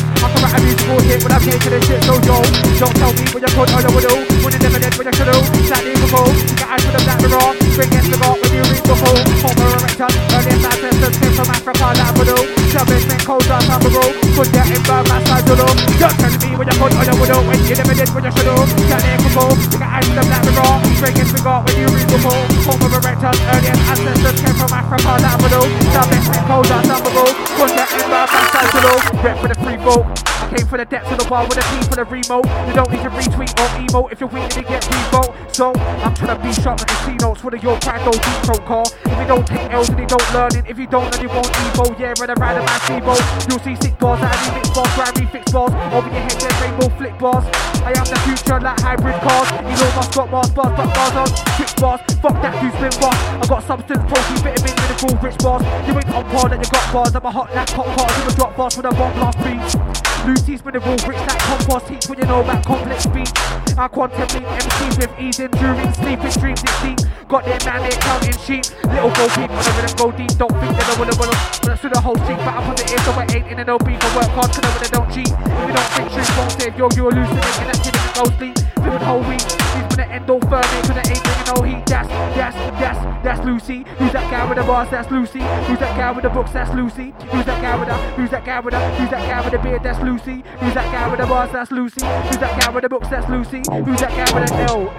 I 0.47 0.49
come 0.49 0.63
out 0.63 0.63
a 0.63 0.63
musical 0.63 0.99
hit 1.03 1.19
when 1.27 1.31
I'm 1.35 1.43
taking 1.43 1.73
the 1.75 1.79
shit, 1.83 1.99
so 2.07 2.15
yo, 2.23 2.39
don't 2.79 2.95
tell 2.95 3.11
me 3.11 3.25
when 3.35 3.43
you're 3.43 3.51
caught 3.51 3.67
on 3.67 3.83
the 3.83 3.91
widow, 3.91 4.15
when 4.47 4.51
you 4.55 4.61
never 4.63 4.79
did 4.79 4.95
when 4.95 5.03
you 5.03 5.15
should 5.19 5.27
have, 5.27 5.43
that 5.43 5.81
name 5.83 5.99
go, 6.07 6.23
get 6.55 6.71
eyes 6.71 6.83
for 6.87 6.93
the 6.95 7.01
black 7.03 7.19
mirror, 7.19 7.51
bring 7.75 7.91
it 7.91 8.05
to 8.07 8.15
God 8.15 8.35
when 8.39 8.51
you 8.55 8.63
read 8.63 8.79
the 8.87 8.95
whole, 8.95 9.19
homo 9.43 9.65
erector, 9.75 10.07
earliest 10.07 10.63
ancestors 10.71 11.15
came 11.19 11.35
from 11.35 11.51
Africa, 11.51 11.87
Labrador, 11.99 12.39
Chavez, 12.71 13.03
men, 13.11 13.19
cold, 13.27 13.43
dark, 13.43 13.67
Amaro, 13.67 14.07
put 14.39 14.47
that 14.55 14.71
in 14.71 14.79
by 14.87 15.03
my 15.11 15.19
side, 15.27 15.43
Zulu, 15.51 15.67
don't 15.99 16.15
tell 16.15 16.31
me 16.39 16.49
when 16.55 16.65
you're 16.71 16.79
caught 16.79 16.95
on 16.95 17.03
the 17.03 17.15
widow, 17.19 17.39
when 17.43 17.59
you 17.67 17.75
never 17.75 17.91
did 17.91 18.09
when 18.15 18.23
you 18.23 18.31
should 18.31 18.47
have, 18.47 18.71
that 18.87 19.01
name 19.03 19.27
go, 19.35 19.51
get 19.51 19.83
eyes 19.83 20.07
for 20.07 20.15
the 20.15 20.23
black 20.31 20.43
mirror, 20.47 20.75
bring 21.03 21.15
it 21.19 21.27
to 21.27 21.39
God 21.43 21.59
when 21.67 21.75
you 21.75 21.87
read 21.91 22.07
the 22.07 22.19
whole, 22.23 22.45
homo 22.63 22.87
erector, 22.87 23.35
earliest 23.51 23.83
ancestors 23.83 24.37
came 24.39 24.55
from 24.55 24.71
Africa, 24.71 25.11
Labrador, 25.19 25.67
Chavez, 25.91 26.23
men, 26.31 26.43
cold, 26.47 26.71
dark, 26.71 26.87
Amaro, 26.87 27.25
put 27.59 27.67
that 27.75 27.91
in 27.99 28.07
by 28.07 28.23
my 28.31 28.41
side, 28.47 28.69
Zulu, 28.71 28.95
rep 29.27 29.35
for 29.43 29.49
the 29.51 29.57
free 29.59 29.79
vote, 29.83 30.07
I 30.36 30.36
came 30.49 30.67
for 30.67 30.77
the 30.77 30.85
depths 30.85 31.11
of 31.11 31.19
the 31.19 31.25
bar 31.25 31.45
with 31.47 31.57
a 31.57 31.65
P 31.69 31.81
for 31.89 31.95
the 31.95 32.05
remote. 32.05 32.45
You 32.67 32.73
don't 32.73 32.91
need 32.91 33.03
to 33.03 33.09
retweet 33.09 33.51
or 33.57 33.69
emote 33.81 34.11
if 34.11 34.19
you're 34.19 34.29
weak 34.29 34.49
to 34.49 34.61
get 34.61 34.85
revote. 34.87 35.33
So 35.53 35.73
I'm 35.73 36.13
trying 36.13 36.37
to 36.37 36.43
be 36.43 36.53
sharp 36.53 36.79
like 36.79 36.89
the 36.89 36.97
C 37.05 37.15
notes 37.17 37.43
with 37.43 37.55
a 37.55 37.59
your 37.59 37.79
crack 37.79 38.05
old 38.05 38.21
deep 38.21 38.65
call. 38.65 38.85
If 39.05 39.17
you 39.17 39.27
don't 39.27 39.47
take 39.47 39.71
L's 39.71 39.89
and 39.89 39.99
you 39.99 40.07
don't 40.07 40.33
learn 40.33 40.53
it. 40.55 40.65
If 40.67 40.77
you 40.77 40.87
don't 40.87 41.11
then 41.11 41.21
you 41.21 41.29
won't 41.29 41.47
evo. 41.47 41.97
Yeah, 41.97 42.13
around 42.13 42.57
in 42.57 42.65
my 42.65 42.77
SIBO. 42.85 43.15
You'll 43.49 43.59
see 43.59 43.75
six 43.81 43.95
bars 43.97 44.19
that 44.21 44.29
I 44.29 44.37
remix 44.45 44.69
bars, 44.75 44.93
I 44.99 45.11
refix 45.17 45.51
bars. 45.51 45.73
Over 45.93 46.09
your 46.09 46.21
head, 46.21 46.37
then 46.37 46.53
rainbow 46.61 46.89
flick 46.97 47.17
bars. 47.17 47.45
I 47.81 47.95
am 47.95 48.05
the 48.05 48.19
future 48.27 48.59
like 48.59 48.79
hybrid 48.81 49.15
cars. 49.21 49.49
Elon 49.51 49.95
Musk 49.95 50.13
got 50.13 50.29
Mars 50.29 50.49
bars, 50.51 50.73
but 50.77 50.87
bars 50.93 51.15
on 51.15 51.29
quick 51.55 51.73
bars. 51.81 52.01
Fuck 52.21 52.35
that 52.43 52.53
dude 52.61 52.73
spin 52.77 52.93
bars. 53.01 53.17
I 53.17 53.45
got 53.47 53.63
substance, 53.63 54.03
protein, 54.11 54.37
vitamin, 54.43 54.75
miracle, 54.77 55.13
rich 55.23 55.37
bars. 55.39 55.63
You 55.87 55.93
ain't 55.95 56.09
on 56.13 56.25
par 56.29 56.49
that 56.49 56.59
you 56.59 56.69
got 56.69 56.85
bars. 56.93 57.15
I'm 57.15 57.25
a 57.25 57.31
hot 57.31 57.49
laptop 57.55 57.87
cars 57.97 58.13
with 58.19 58.33
a 58.33 58.35
drop 58.37 58.57
bars 58.57 58.77
with 58.77 58.85
a 58.85 58.91
bomb 58.91 59.13
blast 59.17 59.37
beat. 59.41 59.97
Lucy's 60.27 60.65
mineral 60.65 60.91
rich 61.07 61.23
like 61.23 61.39
compost 61.39 61.87
heat 61.87 62.03
when 62.09 62.19
you 62.19 62.25
know 62.25 62.41
about 62.41 62.65
complex 62.65 63.05
beats. 63.07 63.31
I 63.77 63.87
contemplate 63.87 64.43
MCs 64.43 64.97
with 64.99 65.19
ease 65.21 65.39
enduring 65.39 65.93
sleeping 65.93 66.35
dreams 66.35 66.61
it's 66.67 66.81
deep. 66.83 66.99
Got 67.29 67.45
their 67.45 67.59
man 67.63 67.87
there 67.87 67.99
counting 68.03 68.35
sheep. 68.43 68.67
Little 68.91 69.07
go 69.15 69.23
deep, 69.39 69.47
when 69.47 69.85
them 69.87 69.95
go 69.95 70.11
deep. 70.11 70.27
Don't 70.35 70.51
think 70.59 70.75
that 70.75 70.83
I 70.83 70.99
wanna 70.99 71.15
wanna 71.15 71.37
run 71.63 71.77
through 71.77 71.91
the 71.91 72.01
whole 72.01 72.17
street, 72.27 72.43
but 72.43 72.59
I 72.59 72.67
put 72.67 72.75
it 72.75 72.91
in 72.91 72.99
so 73.07 73.11
I 73.15 73.23
ain't 73.23 73.47
in 73.47 73.59
an 73.59 73.69
OB 73.69 73.87
for 73.87 74.11
work 74.19 74.27
hard, 74.35 74.51
cause 74.51 74.59
I 74.59 74.71
when 74.75 74.83
I 74.83 74.91
don't 74.91 75.09
cheat. 75.15 75.31
If 75.31 75.63
you 75.63 75.73
don't 75.79 75.91
think 75.95 76.11
truth 76.11 76.37
won't 76.37 76.51
save 76.59 76.75
yo, 76.75 76.89
you 76.91 77.03
hallucinating, 77.07 77.67
that's 77.71 77.79
giving 77.79 78.11
go 78.11 78.23
sleep. 78.35 78.66
Living 78.77 78.99
whole 78.99 79.23
week, 79.23 79.39
she's 79.39 79.95
gonna 79.95 80.03
end 80.11 80.29
all 80.29 80.39
firm, 80.41 80.63
ain't 80.63 80.87
gonna 80.87 81.01
ain't 81.07 81.23
bringing 81.23 81.47
no 81.55 81.61
heat. 81.63 81.85
That's, 81.87 82.07
that's, 82.07 82.55
that's, 82.79 82.99
that's 83.23 83.45
Lucy. 83.45 83.83
Who's 83.97 84.11
that 84.13 84.29
guy 84.29 84.45
with 84.47 84.57
the 84.57 84.63
bars? 84.63 84.89
That's 84.89 85.09
Lucy. 85.11 85.39
Who's 85.39 85.79
that 85.79 85.97
guy 85.97 86.11
with 86.11 86.23
the 86.23 86.29
books? 86.29 86.51
That's 86.51 86.71
Lucy. 86.73 87.13
Who's 87.31 87.45
that 87.45 87.61
guy 87.61 87.75
with 87.75 87.89
the, 87.89 87.97
who's 88.15 88.29
that 88.29 88.45
guy 88.45 88.59
with 88.59 88.73
the, 88.73 88.79
who's 88.97 89.09
that 89.09 89.27
guy 89.27 89.41
with 89.41 89.51
the 89.51 89.59
beard? 89.59 89.83
That's 89.83 89.99
Lucy. 90.01 90.43
Who's 90.59 90.73
that 90.75 90.91
guy 90.91 91.07
with 91.09 91.19
the 91.19 91.25
bars? 91.25 91.51
That's 91.51 91.71
Lucy. 91.71 92.05
Who's 92.05 92.37
that 92.37 92.59
guy 92.61 92.69
with 92.69 92.83
the 92.83 92.89
books? 92.89 93.07
That's 93.09 93.27
Lucy. 93.29 93.63
Who's 93.85 93.99
that 93.99 94.11
guy 94.11 94.31
with 94.39 94.47
the 94.47 94.55
L? 94.69 94.89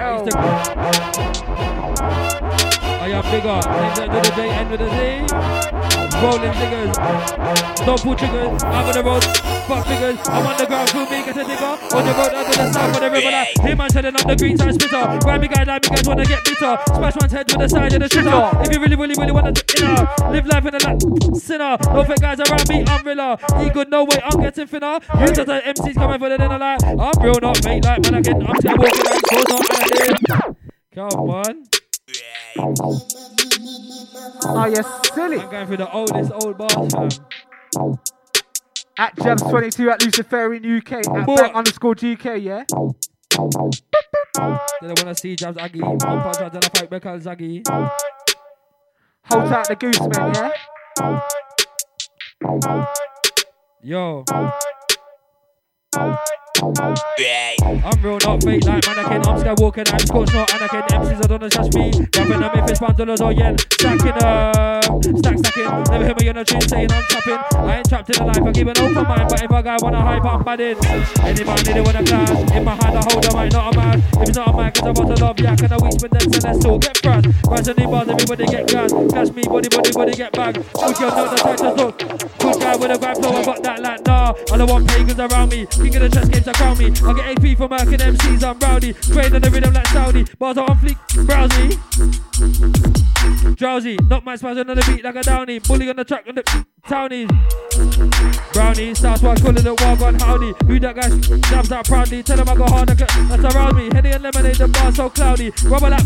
L. 2.78 2.87
I 3.00 3.08
am 3.10 3.22
bigger. 3.30 3.58
End 4.02 4.12
of 4.12 4.22
the 4.22 4.32
day, 4.34 4.50
end 4.50 4.72
of 4.72 4.78
the 4.78 4.90
day. 4.90 5.88
Rolling 6.18 6.52
figures. 6.58 6.96
Don't 7.86 8.00
pull 8.02 8.16
triggers. 8.16 8.62
I'm 8.64 8.86
on 8.86 8.92
the 8.92 9.02
road. 9.04 9.24
Fuck 9.70 9.86
figures. 9.86 10.18
I'm 10.26 10.46
on 10.46 10.56
the 10.58 10.66
ground. 10.66 10.88
Cool 10.90 11.06
me, 11.06 11.22
get 11.22 11.36
a 11.36 11.44
digger. 11.44 11.78
On 11.94 12.02
the 12.02 12.12
road, 12.18 12.34
under 12.34 12.56
the 12.58 12.72
south, 12.72 12.94
on 12.96 13.00
the 13.00 13.10
river. 13.10 13.30
Like, 13.30 13.58
him 13.60 13.78
man 13.78 13.88
telling 13.88 14.16
up 14.16 14.26
the 14.26 14.34
green 14.34 14.58
side 14.58 14.74
spitter. 14.74 15.18
Grimy 15.22 15.46
guy, 15.46 15.62
like 15.62 15.82
me 15.84 15.88
guys 15.94 16.08
wanna 16.08 16.24
get 16.24 16.44
bitter. 16.44 16.76
Smash 16.90 17.14
man's 17.20 17.32
head 17.32 17.46
with 17.46 17.60
the 17.60 17.68
side 17.68 17.92
of 17.94 18.00
the 18.00 18.08
shitter. 18.08 18.66
If 18.66 18.74
you 18.74 18.80
really, 18.80 18.96
really, 18.96 19.14
really 19.14 19.32
wanna 19.32 19.52
do 19.52 19.62
inner, 19.78 19.94
uh, 19.94 20.30
live 20.32 20.46
life 20.46 20.66
in 20.66 20.74
a 20.74 20.78
like 20.82 21.00
sinner. 21.38 21.76
No 21.94 22.02
fake 22.02 22.20
guys 22.20 22.40
around 22.40 22.68
me, 22.68 22.84
I'm 22.84 23.06
realer. 23.06 23.36
He 23.62 23.70
good, 23.70 23.90
no 23.90 24.04
way, 24.04 24.18
I'm 24.24 24.40
getting 24.40 24.66
thinner. 24.66 24.98
You 25.20 25.26
just 25.30 25.46
the 25.46 25.62
MCs 25.64 25.94
coming 25.94 26.18
for 26.18 26.28
the 26.28 26.38
dinner 26.38 26.58
like, 26.58 26.82
I'm 26.82 27.14
real, 27.22 27.38
not 27.40 27.56
fake 27.58 27.84
like 27.84 28.02
mannequin. 28.10 28.42
I'm 28.42 28.56
still 28.58 28.76
walking 28.76 29.04
like 29.06 29.22
goes 29.22 29.50
on 29.54 29.62
mannequin. 29.70 30.56
Come 30.94 31.30
on. 31.30 31.77
Oh, 34.44 34.66
you 34.66 34.82
silly. 35.14 35.40
I'm 35.40 35.50
going 35.50 35.66
for 35.66 35.76
the 35.76 35.90
oldest 35.92 36.32
old 36.32 36.58
bars, 36.58 36.92
fam. 36.92 37.98
At 38.98 39.16
Jabs22 39.16 39.90
at 39.92 40.04
Luciferian 40.04 40.78
UK. 40.78 40.92
At 41.06 41.26
back 41.26 41.54
underscore 41.54 41.94
GK, 41.94 42.42
yeah? 42.42 42.64
They 44.80 44.88
don't 44.88 44.98
wanna 45.02 45.14
see 45.14 45.36
Jabs 45.36 45.58
Aggie. 45.58 45.80
One 45.80 45.98
punch 45.98 46.38
out, 46.38 46.52
then 46.52 46.62
I 46.64 46.68
fight 46.78 46.90
back 46.90 47.06
on 47.06 47.20
Zaggy. 47.20 47.62
Hold 49.24 49.48
tight 49.48 49.68
the 49.68 49.76
goose, 49.76 50.00
man, 50.00 50.34
yeah? 50.34 50.52
Yo. 53.82 54.24
I'm 56.60 58.02
real, 58.02 58.18
not 58.24 58.42
fake 58.42 58.64
like 58.64 58.86
mannequin. 58.86 59.22
I'm 59.26 59.38
Skywalker, 59.38 59.92
I'm 59.92 59.98
Scotch, 60.00 60.34
not 60.34 60.48
Anakin. 60.48 60.82
MCs 60.88 61.28
gonna 61.28 61.48
judge 61.48 61.74
me. 61.74 61.90
Rapping 62.16 62.40
them 62.40 62.50
if 62.54 62.70
it's 62.70 62.80
pound 62.80 63.00
or 63.00 63.32
yen. 63.32 63.58
Stacking 63.58 64.22
up, 64.22 65.04
stack 65.18 65.38
stacking. 65.38 65.70
Never 65.90 66.04
hear 66.04 66.14
me 66.18 66.28
on 66.28 66.36
a 66.38 66.44
tune 66.44 66.60
saying 66.60 66.90
I'm 66.90 67.04
trapping. 67.04 67.38
I 67.58 67.76
ain't 67.76 67.88
trapped 67.88 68.10
in 68.10 68.16
the 68.18 68.24
life, 68.24 68.42
I 68.42 68.52
keep 68.52 68.66
an 68.66 68.78
open 68.78 69.06
mind. 69.06 69.28
But 69.28 69.42
if 69.42 69.50
a 69.50 69.62
guy 69.62 69.76
wanna 69.80 70.00
hype, 70.02 70.24
I'm 70.24 70.42
bad 70.42 70.60
in. 70.60 70.76
Anybody 71.22 71.72
they 71.72 71.80
wanna 71.80 72.04
clash. 72.04 72.52
In 72.52 72.64
my 72.64 72.74
hand, 72.74 72.98
I 72.98 73.02
hold 73.06 73.24
a 73.24 73.36
mic, 73.36 73.52
not 73.52 73.74
a 73.74 73.76
man. 73.78 73.98
If 73.98 74.28
it's 74.28 74.38
not 74.38 74.48
a 74.48 74.56
mic, 74.56 74.78
it's 74.78 74.86
a 74.86 74.92
bottle 74.92 75.24
of 75.24 75.38
yak 75.38 75.62
and 75.62 75.72
a 75.72 75.78
week 75.78 75.92
spin 75.92 76.10
them, 76.10 76.32
so 76.32 76.48
let's 76.48 76.64
all 76.64 76.78
get 76.78 76.96
fresh. 76.98 77.24
Rise 77.46 77.68
on 77.68 77.76
the 77.76 77.86
bars, 77.86 78.08
everybody 78.08 78.46
get 78.46 78.66
gas. 78.66 78.92
Catch 79.12 79.30
me, 79.32 79.42
body, 79.44 79.68
body, 79.68 79.92
body, 79.92 80.12
get 80.12 80.32
back. 80.32 80.54
Good 80.54 80.96
girl, 80.96 81.10
know 81.14 81.28
the 81.28 81.36
titles 81.36 81.76
look. 81.78 81.98
Good 81.98 82.60
guy 82.60 82.76
with 82.76 82.90
a 82.90 82.98
grind 82.98 83.18
flow, 83.18 83.30
I 83.30 83.44
got 83.44 83.62
that 83.62 83.82
like 83.82 84.06
nah. 84.06 84.34
I 84.52 84.56
don't 84.56 84.70
want 84.70 84.88
pagans 84.88 85.18
around 85.18 85.50
me. 85.50 85.66
King 85.66 85.94
of 85.96 86.02
the 86.02 86.08
chess 86.08 86.28
games, 86.28 86.47
I 86.48 86.52
crown 86.54 86.78
me. 86.78 86.86
I 86.86 87.12
get 87.12 87.44
AP 87.44 87.58
for 87.58 87.68
marking 87.68 87.98
MCs, 87.98 88.42
I'm 88.42 88.58
rowdy. 88.58 88.92
Train 88.94 89.34
on 89.34 89.42
the 89.42 89.50
rhythm 89.50 89.74
like 89.74 89.86
Saudi. 89.88 90.24
Bars 90.38 90.56
are 90.56 90.70
on 90.70 90.78
fleek, 90.78 90.96
browsy. 91.26 91.76
Drowsy, 93.56 93.96
not 94.08 94.24
my 94.24 94.36
spaz 94.36 94.58
on 94.58 94.66
the 94.66 94.84
beat 94.86 95.04
like 95.04 95.16
a 95.16 95.22
downy. 95.22 95.58
Bully 95.58 95.90
on 95.90 95.96
the 95.96 96.04
track 96.04 96.24
on 96.26 96.36
the 96.36 96.66
townies. 96.86 97.28
Brownie, 98.52 98.94
South 98.94 99.18
Squad 99.18 99.40
calling 99.40 99.56
it 99.58 99.64
Wagwan 99.64 100.20
Howdy. 100.20 100.52
Who 100.66 100.80
that 100.80 100.96
guy 100.96 101.08
jabs 101.48 101.70
out 101.72 101.86
proudly? 101.86 102.22
Tell 102.22 102.38
him 102.38 102.48
I 102.48 102.54
go 102.54 102.64
hard, 102.64 102.88
that's 102.88 103.54
around 103.54 103.76
me. 103.76 103.88
Henny 103.92 104.10
and 104.10 104.22
lemonade, 104.22 104.56
the 104.56 104.68
bar 104.68 104.92
so 104.92 105.08
cloudy. 105.08 105.52
Rubber 105.64 105.90
lap, 105.90 106.02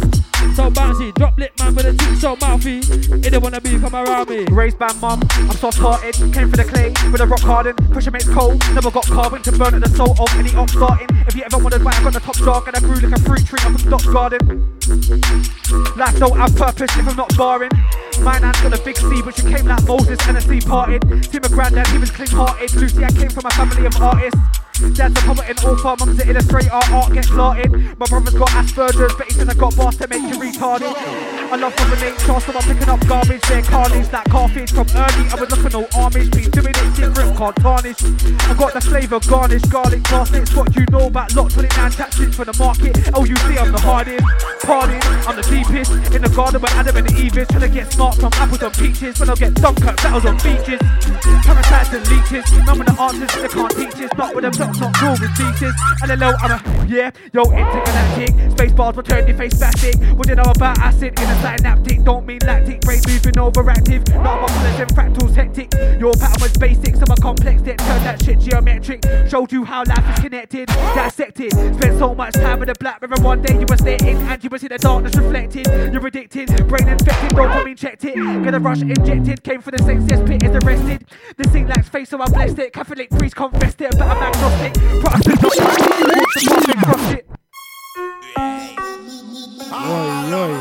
so 0.55 0.71
bouncy. 0.71 1.15
Drop 1.15 1.39
lip 1.39 1.53
man 1.59 1.75
with 1.75 1.87
a 1.87 1.93
teeth 1.93 2.21
so 2.21 2.37
mouthy. 2.41 2.81
He 3.23 3.31
don't 3.31 3.43
wanna 3.43 3.61
be, 3.61 3.79
come 3.79 3.95
around 3.95 4.29
me. 4.29 4.45
Raised 4.51 4.79
by 4.79 4.93
mum, 4.95 5.21
I'm 5.33 5.51
soft 5.53 5.79
hearted. 5.79 6.15
Came 6.33 6.51
for 6.51 6.57
the 6.57 6.65
clay 6.65 6.93
with 7.11 7.21
a 7.21 7.27
rock 7.27 7.41
hardened. 7.41 7.79
Pressure 7.91 8.11
makes 8.11 8.29
cold. 8.29 8.63
Never 8.75 8.91
got 8.91 9.07
carbon 9.07 9.43
to 9.43 9.53
burn 9.53 9.75
at 9.75 9.83
the 9.83 9.91
soul 9.91 10.15
of 10.19 10.29
any 10.39 10.55
off 10.55 10.71
starting. 10.71 11.09
If 11.27 11.35
you 11.35 11.43
ever 11.43 11.59
wondered 11.59 11.85
why 11.85 11.93
I 11.93 12.03
got 12.03 12.13
the 12.13 12.21
top 12.21 12.37
dog 12.39 12.69
and 12.69 12.77
I 12.77 12.81
grew 12.81 12.97
like 12.97 13.19
a 13.19 13.23
fruit 13.23 13.47
tree 13.47 13.61
up 13.63 13.79
in 13.79 13.91
Dutch 13.91 14.07
garden. 14.07 14.79
Life 15.97 16.19
don't 16.19 16.37
have 16.37 16.55
purpose 16.57 16.91
if 16.97 17.09
I'm 17.09 17.17
not 17.17 17.37
barring. 17.37 17.71
My 18.21 18.39
nan's 18.39 18.61
got 18.61 18.79
a 18.79 18.83
big 18.85 18.97
C, 18.97 19.23
but 19.23 19.35
she 19.35 19.43
came 19.43 19.67
like 19.67 19.83
Moses 19.85 20.19
and 20.29 20.37
a 20.37 20.41
sea 20.41 20.61
parted. 20.65 21.03
See 21.31 21.39
my 21.39 21.49
granddad, 21.49 21.87
he 21.89 21.99
was 21.99 22.11
clean 22.11 22.29
hearted. 22.29 22.75
Lucy, 22.75 23.05
I 23.05 23.11
came 23.11 23.31
from 23.31 23.47
a 23.47 23.51
family 23.51 23.87
of 23.87 23.97
artists. 24.01 24.41
Dad's 24.91 25.17
a 25.17 25.23
poet 25.23 25.49
in 25.49 25.57
all 25.65 25.77
form, 25.77 25.97
mum's 26.01 26.21
an 26.21 26.29
illustrator, 26.29 26.73
art 26.73 27.13
gets 27.13 27.29
started. 27.29 27.71
My 27.99 28.07
brother's 28.07 28.35
got 28.35 28.49
Asperger's, 28.49 29.15
but 29.15 29.27
he 29.27 29.35
says 29.35 29.49
I 29.49 29.55
got 29.55 29.77
bars 29.77 29.97
to 29.99 30.09
make 30.09 30.23
you 30.23 30.37
retarded. 30.37 30.93
I 30.93 31.57
love 31.57 31.75
the 31.77 31.97
nature, 31.97 32.41
so 32.41 32.53
I'm 32.53 32.63
picking 32.67 32.89
up 32.89 33.01
garbage, 33.07 33.41
they're 33.43 33.63
carnage, 33.63 34.09
that 34.09 34.27
carfish 34.27 34.73
from 34.73 34.89
early. 34.91 35.25
I 35.31 35.37
was 35.39 35.49
looking 35.51 35.75
all 35.79 35.87
armish, 35.95 36.31
been 36.33 36.51
doing 36.51 36.75
it 36.75 36.97
different, 36.97 37.39
can't 37.39 37.57
tarnish. 37.57 38.03
I 38.03 38.55
got 38.59 38.75
the 38.75 38.81
flavour, 38.81 39.21
garnish, 39.21 39.63
garlic, 39.71 40.03
parsnips, 40.05 40.55
what 40.55 40.75
you 40.75 40.85
know 40.91 41.07
about 41.07 41.35
lot 41.37 41.51
29 41.53 41.91
tactics 41.93 42.37
for 42.37 42.45
the 42.45 42.57
market. 42.59 42.99
Oh, 43.15 43.25
you 43.25 43.37
see, 43.49 43.57
I'm 43.57 43.73
the 43.73 43.81
hardest, 43.81 44.25
partying, 44.67 45.01
I'm 45.29 45.37
the 45.37 45.47
deepest. 45.47 45.93
In 46.13 46.23
the 46.23 46.29
garden 46.29 46.61
where 46.61 46.73
Adam 46.75 46.97
and 46.97 47.11
Eve 47.13 47.39
is, 47.39 47.47
trying 47.49 47.61
to 47.61 47.69
get 47.69 47.93
smart 47.93 48.17
from 48.17 48.33
apples 48.35 48.63
and 48.63 48.75
peaches. 48.75 49.21
When 49.21 49.31
I 49.31 49.35
get 49.37 49.55
Dunkirk 49.55 49.97
battles 50.03 50.27
on 50.27 50.37
beaches, 50.43 50.52
parasites 50.61 51.93
and 51.93 52.07
leeches. 52.09 52.45
None 52.67 52.81
of 52.81 52.87
the 52.87 52.97
answers 53.01 53.43
they 53.43 53.49
can't 53.49 53.73
teach 53.73 54.05
us, 54.05 54.11
not 54.19 54.35
with 54.35 54.45
them 54.45 54.53
shots, 54.53 54.81
not 54.81 55.01
raw 55.01 55.13
with 55.13 55.35
teachers. 55.37 55.75
Hello, 56.01 56.33
I'm 56.41 56.53
a, 56.53 56.87
yeah, 56.87 57.11
yo, 57.33 57.43
intergalactic. 57.45 58.53
Space 58.53 58.73
bars 58.73 58.97
will 58.97 59.03
turn 59.03 59.27
your 59.27 59.37
face 59.37 59.55
plastic. 59.55 59.97
What 60.17 60.27
did 60.27 60.39
I 60.39 60.43
know 60.45 60.51
about 60.51 60.79
acid 60.79 61.19
in 61.19 61.29
a 61.29 61.37
synaptic? 61.41 62.05
Don't 62.05 62.27
mean 62.27 62.41
lactic, 62.45 62.81
brain 62.83 63.01
moving 63.07 63.35
overactive. 63.35 64.03
Not 64.23 64.41
my 64.43 64.69
and 64.81 64.91
fractals 64.91 65.35
hectic. 65.35 65.73
Your 65.99 66.13
pattern 66.15 66.43
was 66.43 66.57
basic, 66.57 66.97
some 66.97 67.11
are 67.11 67.17
complex, 67.17 67.63
then 67.63 67.77
turn 67.77 68.03
that 68.05 68.23
shit 68.23 68.41
geometric. 68.41 69.05
Showed 69.29 69.53
you 69.53 69.65
how 69.65 69.85
life 69.85 70.17
is 70.17 70.25
connected, 70.25 70.67
dissected. 70.69 71.53
Spent 71.53 71.99
so 71.99 72.15
much 72.15 72.35
time 72.35 72.59
with 72.59 72.69
the 72.69 72.75
black 72.81 73.01
river 73.03 73.21
one 73.23 73.43
day 73.43 73.55
you 73.59 73.67
were 73.69 73.77
stating 73.77 74.17
and 74.17 74.43
you 74.43 74.51
but 74.51 74.61
see 74.61 74.69
the 74.69 74.79
darkness 74.79 75.15
reflected. 75.17 75.67
You're 75.93 76.07
addicted, 76.07 76.49
brain 76.69 76.89
infected, 76.89 77.31
dopamine 77.31 77.77
checked 77.77 78.05
it. 78.05 78.15
Get 78.15 78.55
a 78.55 78.59
rush 78.59 78.81
injected, 78.83 79.43
came 79.43 79.61
for 79.61 79.71
the 79.71 79.83
same 79.83 80.07
cesspit, 80.43 80.57
is 80.57 80.65
arrested. 80.65 81.05
The 81.37 81.49
scene 81.51 81.69
lacks 81.69 81.89
face, 81.89 82.09
so 82.09 82.21
I 82.21 82.27
blessed 82.27 82.59
it. 82.59 82.73
Catholic 82.73 83.11
priest 83.11 83.37
confessed 83.37 83.81
it, 83.81 83.93
but 83.93 84.03
I'm 84.03 84.23
agnostic. 84.23 84.75
Protestant 84.75 85.43
not 85.43 85.51
What's 85.51 86.35
the 86.35 86.49
path 86.49 86.69
and 86.69 86.83
crossed 86.83 87.15
it? 87.15 87.27
Oi, 89.75 90.33
oi. 90.35 90.53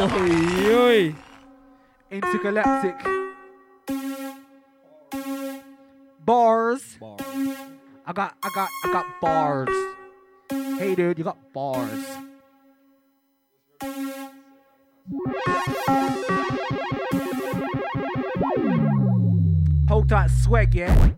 Oi, 0.00 0.74
oi. 0.74 1.14
Intergalactic. 2.10 2.96
Bars. 6.24 6.98
I 8.06 8.12
got, 8.12 8.36
I 8.42 8.48
got, 8.54 8.68
I 8.84 8.92
got 8.92 9.06
bars. 9.20 9.68
Hey, 10.78 10.94
dude, 10.94 11.18
you 11.18 11.24
got 11.24 11.36
bars. 11.52 12.04
That 20.08 20.30
swag, 20.30 20.74
yeah. 20.74 21.10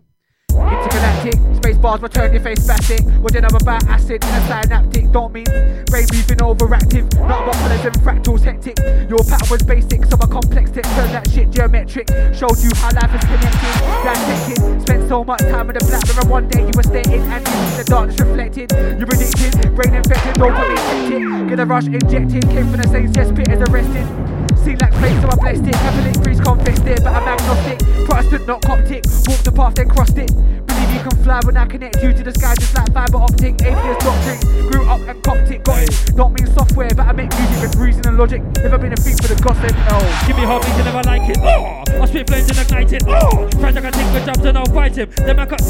Intergalactic, 0.51 1.39
space 1.55 1.77
bars 1.77 2.01
return 2.01 2.33
your 2.33 2.43
face 2.43 2.59
spastic. 2.59 2.99
What 3.21 3.31
did 3.31 3.45
I 3.45 3.47
about 3.47 3.87
acid 3.87 4.21
and 4.21 4.43
synaptic? 4.65 5.09
Don't 5.13 5.31
mean 5.31 5.45
brain 5.87 6.05
moving 6.11 6.43
overactive. 6.43 7.07
Not 7.25 7.43
about 7.43 7.55
colours 7.55 7.85
and 7.85 7.95
fractals 8.03 8.43
hectic. 8.43 8.77
Your 9.09 9.23
pattern 9.23 9.47
was 9.49 9.63
basic, 9.63 10.03
so 10.03 10.17
I 10.21 10.27
complexed 10.27 10.75
it. 10.75 10.83
Turned 10.83 11.13
that 11.15 11.31
shit 11.31 11.51
geometric. 11.51 12.09
Showed 12.35 12.59
you 12.59 12.69
how 12.75 12.91
life 12.91 13.15
is 13.15 13.23
connected. 13.23 13.75
Dissected. 14.03 14.81
Spent 14.81 15.07
so 15.07 15.23
much 15.23 15.39
time 15.39 15.69
in 15.69 15.77
the 15.77 15.85
black 15.87 16.03
mirror. 16.11 16.27
One 16.27 16.49
day 16.49 16.59
you 16.59 16.75
were 16.75 16.83
stating 16.83 17.21
and 17.31 17.47
see 17.47 17.77
the 17.77 17.85
darkness 17.87 18.19
reflected. 18.19 18.71
You 18.99 19.05
predicted, 19.05 19.73
brain 19.73 19.95
infected, 19.95 20.35
don't 20.35 20.51
dopamine 20.51 20.83
hectic. 20.91 21.47
Get 21.47 21.59
a 21.61 21.65
rush 21.65 21.85
injected. 21.85 22.43
Came 22.51 22.67
from 22.67 22.81
the 22.81 22.89
same 22.91 23.07
cesspit 23.13 23.47
as 23.47 23.61
arrested. 23.69 24.40
See 24.63 24.75
like 24.75 24.93
face, 25.01 25.19
so 25.21 25.27
I 25.27 25.35
blessed 25.35 25.67
it. 25.67 25.73
Catholic 25.73 26.23
priest 26.23 26.43
confessed 26.43 26.85
it, 26.85 27.03
but 27.03 27.13
I'm 27.13 27.27
agnostic. 27.27 27.79
Protestant, 28.05 28.47
not 28.47 28.61
Coptic. 28.61 29.03
Walked 29.27 29.45
the 29.45 29.51
path, 29.51 29.73
then 29.75 29.89
crossed 29.89 30.17
it. 30.17 30.70
You 30.93 30.99
can 30.99 31.23
fly 31.23 31.39
when 31.45 31.57
I 31.57 31.65
connect 31.65 32.03
you 32.03 32.13
to 32.13 32.23
the 32.23 32.33
sky 32.33 32.53
just 32.55 32.75
like 32.75 32.91
fiber 32.93 33.17
optic. 33.17 33.61
Atheist 33.61 33.99
doctrine. 34.01 34.69
Grew 34.69 34.85
up 34.89 35.01
and 35.07 35.21
Coptic, 35.23 35.63
got 35.63 35.83
it. 35.83 36.15
Don't 36.15 36.33
mean 36.33 36.47
software, 36.53 36.89
but 36.95 37.07
I 37.07 37.11
make 37.13 37.31
music 37.37 37.61
with 37.61 37.75
reason 37.75 38.07
and 38.07 38.17
logic. 38.17 38.41
Never 38.57 38.77
been 38.77 38.93
a 38.93 38.97
thing 38.97 39.15
for 39.17 39.27
the 39.27 39.41
gossip. 39.41 39.75
Oh. 39.89 40.23
Give 40.27 40.35
me 40.35 40.43
heartbeat, 40.43 40.75
and 40.75 40.85
never 40.85 41.03
like 41.03 41.29
it. 41.29 41.37
Oh, 41.39 41.83
I 42.01 42.05
spit 42.05 42.27
flames 42.27 42.49
and 42.49 42.59
ignite 42.59 42.93
it. 42.93 43.03
Oh, 43.07 43.47
friends 43.59 43.77
I 43.77 43.81
can 43.81 43.93
take 43.93 44.11
good 44.11 44.25
jumps 44.25 44.45
and 44.45 44.57
I'll 44.57 44.65
fight 44.65 44.97
him. 44.97 45.09
Then 45.15 45.39
I 45.39 45.45
cut. 45.45 45.61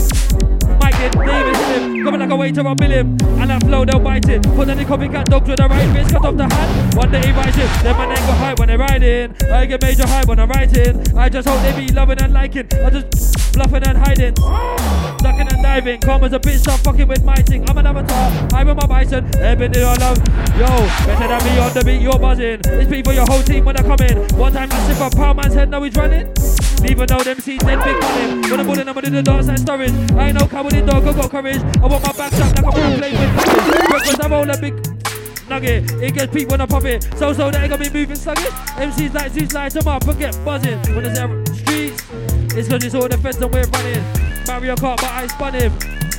Mike 0.82 1.00
it, 1.00 1.12
David 1.14 1.56
him. 1.56 2.04
Coming 2.04 2.20
like 2.22 2.30
a 2.30 2.36
waiter, 2.36 2.68
I'll 2.68 2.76
bill 2.76 2.92
him. 2.92 3.18
And 3.40 3.50
that 3.50 3.62
flow, 3.64 3.86
they'll 3.86 4.00
bite 4.00 4.28
it. 4.30 4.42
Put 4.56 4.70
any 4.70 4.86
copycat 4.86 5.26
dogs 5.26 5.48
with 5.48 5.58
the 5.58 5.68
right 5.68 5.94
bits, 5.94 6.12
cut 6.12 6.26
off 6.26 6.38
the 6.38 6.48
hand. 6.48 6.96
One 6.96 7.12
day 7.12 7.22
he 7.22 7.32
rides 7.32 7.58
it. 7.58 7.70
Then 7.84 7.96
my 7.98 8.06
name 8.08 8.26
go 8.26 8.34
high 8.34 8.56
when 8.58 8.68
they 8.70 8.78
riding. 8.78 9.36
I 9.52 9.66
get 9.66 9.82
major 9.82 10.08
high 10.08 10.24
when 10.26 10.40
I'm 10.40 10.50
writing. 10.50 11.04
I 11.16 11.30
just 11.30 11.48
hope 11.48 11.62
they 11.62 11.86
be 11.86 11.94
loving 11.94 12.22
and 12.22 12.34
liking. 12.34 12.68
I 12.84 12.90
just 12.90 13.51
bluffing 13.54 13.84
and 13.84 13.98
hiding. 13.98 14.34
Ducking 14.34 15.48
and 15.48 15.64
diving. 15.64 16.00
Come 16.02 16.24
as 16.24 16.34
a 16.34 16.40
bitch, 16.40 16.60
stop 16.60 16.80
fucking 16.80 17.08
with 17.08 17.24
my 17.24 17.36
thing. 17.36 17.70
I'm 17.70 17.78
an 17.78 17.86
avatar. 17.86 18.32
I'm 18.54 18.68
with 18.68 18.78
my 18.78 18.88
bison. 18.88 19.30
Everything 19.38 19.84
I 19.84 19.96
love. 19.96 20.18
Yo, 20.58 20.68
better 21.06 21.28
than 21.28 21.44
me 21.46 21.60
on 21.60 21.74
the 21.74 21.84
beat, 21.86 22.02
you're 22.02 22.20
buzzing. 22.20 22.62
It's 22.66 22.90
people, 22.90 23.14
your 23.14 23.26
whole 23.26 23.44
team 23.44 23.66
when 23.66 23.78
I 23.78 23.84
come 23.84 24.02
in. 24.08 24.18
One 24.38 24.54
time 24.54 24.70
I 24.72 24.80
sip 24.88 25.00
a 25.00 25.16
pound 25.16 25.38
man's 25.38 25.54
head, 25.54 25.70
now 25.70 25.84
he's 25.84 25.96
running. 25.96 26.28
Even 26.88 27.06
though 27.06 27.24
them 27.24 27.40
seeds 27.40 27.64
dead 27.64 27.78
big 27.84 28.04
on 28.04 28.20
him. 28.20 28.68
When 28.68 28.88
I'm 28.88 28.96
them 28.96 28.98
in 29.06 29.14
the 29.14 29.22
dance 29.22 29.48
like 29.48 29.60
storage. 29.60 29.92
I 30.14 30.30
ain't 30.30 30.40
no 30.40 30.48
coward 30.48 30.74
dog, 30.86 31.08
I 31.08 31.14
got 31.14 31.30
courage. 31.30 31.62
I 31.62 31.86
want 31.86 32.04
my 32.04 32.12
back 32.14 32.34
shot 32.34 32.56
like 32.56 32.66
I'm 32.66 32.72
gonna 32.72 32.98
play 32.98 33.12
with. 33.12 33.36
Because 33.88 34.20
I'm 34.20 34.34
all 34.34 34.50
a 34.50 34.58
big 34.58 34.74
nugget. 35.52 35.92
It 36.02 36.14
gets 36.16 36.34
peak 36.34 36.50
when 36.50 36.62
I 36.62 36.66
pop 36.66 36.86
it. 36.86 37.04
So 37.18 37.34
so 37.34 37.52
they 37.52 37.68
got 37.68 37.80
me 37.80 37.90
moving 37.90 38.16
sluggish. 38.16 38.56
MCs 38.80 39.14
like 39.14 39.32
Zeus 39.32 39.54
light 39.54 39.74
them 39.74 39.88
up 39.88 40.08
and 40.08 40.18
get 40.18 40.34
buzzing. 40.44 40.80
When 40.96 41.06
it's 41.06 41.20
streets, 41.20 41.51
it's 42.56 42.68
cause 42.68 42.84
it's 42.84 42.96
all 42.96 43.08
the 43.08 43.18
feds 43.18 43.38
and 43.38 43.54
we're 43.54 43.64
running. 43.64 44.04
Mario 44.48 44.76
Kart, 44.76 44.98
but 44.98 45.06
I 45.06 45.28
spun 45.28 45.54
him. 45.54 46.11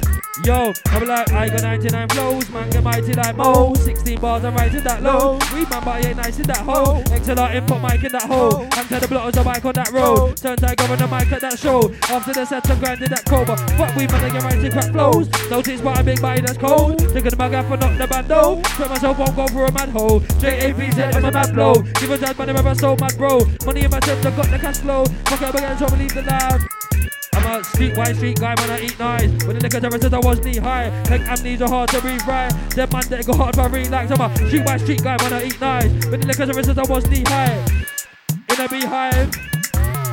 Yo, 0.44 0.72
I'm 0.86 1.06
like, 1.06 1.30
I 1.30 1.48
got 1.48 1.62
99 1.62 2.08
flows, 2.08 2.50
man, 2.50 2.68
get 2.70 2.82
mighty 2.82 3.12
like 3.12 3.36
Mo. 3.36 3.74
16 3.74 4.18
bars, 4.18 4.44
I'm 4.44 4.56
writing 4.56 4.82
that 4.82 5.00
low. 5.00 5.38
Oh. 5.40 5.54
Read 5.54 5.70
man, 5.70 5.84
but 5.84 6.04
I 6.04 6.08
ain't 6.08 6.16
nice 6.16 6.36
in 6.40 6.46
that 6.48 6.58
hole. 6.58 6.98
Oh. 6.98 7.14
XLR 7.14 7.54
input 7.54 7.80
mic 7.80 8.02
in 8.02 8.10
that 8.10 8.22
hole. 8.22 8.62
And 8.62 8.88
tell 8.88 8.98
the 8.98 9.06
blotters 9.06 9.34
the 9.34 9.44
mic 9.44 9.64
on 9.64 9.72
that 9.74 9.92
road. 9.92 10.36
Turn 10.36 10.56
tight, 10.56 10.78
go 10.78 10.84
on 10.86 10.98
the 10.98 11.06
mic 11.06 11.30
at 11.30 11.42
that 11.42 11.58
show. 11.60 11.92
After 12.10 12.32
the 12.32 12.44
set, 12.44 12.68
I'm 12.68 12.80
grinding 12.80 13.10
that 13.10 13.24
cobra. 13.24 13.56
Fuck 13.78 13.94
we, 13.94 14.08
man, 14.08 14.24
I 14.24 14.30
get 14.30 14.42
writing 14.42 14.72
crack 14.72 14.90
flows. 14.90 15.30
Notice 15.48 15.80
what 15.80 16.00
a 16.00 16.02
big 16.02 16.20
body 16.20 16.40
that's 16.40 16.58
cold. 16.58 16.98
Thinking 16.98 17.30
the 17.30 17.36
mug 17.36 17.54
out 17.54 17.66
for 17.66 17.76
not 17.76 17.96
the 17.96 18.06
bando. 18.08 18.62
Sweat 18.74 18.90
myself, 18.90 19.18
won't 19.18 19.36
go 19.36 19.46
for 19.46 19.66
a 19.66 19.72
mad 19.72 19.90
hole. 19.90 20.18
JAP 20.42 20.92
said 20.92 21.14
I'm 21.14 21.24
a 21.24 21.30
mad 21.30 21.54
blow. 21.54 21.74
Give 22.02 22.10
a 22.10 22.18
dad 22.18 22.36
money, 22.36 22.52
never 22.52 22.74
so 22.74 22.96
mad, 22.96 23.16
bro. 23.16 23.46
Money 23.64 23.84
in 23.84 23.90
my 23.92 24.00
chest, 24.00 24.26
I 24.26 24.30
got 24.34 24.50
the 24.50 24.58
cash 24.58 24.78
flow. 24.78 25.04
Fuck 25.30 25.42
up 25.42 25.54
again, 25.54 25.78
trouble, 25.78 25.98
leave 25.98 26.14
the 26.14 26.22
lab. 26.22 26.60
I'm 27.34 27.60
a 27.60 27.64
street 27.64 27.96
white 27.96 28.16
street 28.16 28.40
guy 28.40 28.54
when 28.60 28.70
I 28.70 28.80
eat 28.80 28.98
nice. 28.98 29.30
When 29.44 29.58
the 29.58 29.68
nigga 29.68 30.00
says 30.00 30.12
I 30.12 30.18
was 30.18 30.44
knee 30.44 30.58
high. 30.58 30.88
Like 31.10 31.22
amnesia 31.22 31.66
hard 31.66 31.90
to 31.90 32.00
breathe 32.00 32.26
right. 32.26 32.50
Them 32.70 32.88
man 32.92 33.02
that 33.08 33.26
go 33.26 33.34
hard 33.34 33.56
for 33.56 33.68
relax. 33.68 34.10
I'm 34.10 34.20
a 34.20 34.34
street 34.36 34.66
white 34.66 34.80
street 34.80 35.02
guy 35.02 35.16
when 35.22 35.32
I 35.32 35.44
eat 35.44 35.60
nice. 35.60 36.06
When 36.06 36.20
the 36.20 36.26
nigga 36.26 36.64
says 36.64 36.78
I 36.78 36.82
was 36.82 37.06
knee 37.08 37.24
high. 37.26 37.64
In 38.50 38.60
a 38.60 38.68
beehive. 38.68 39.30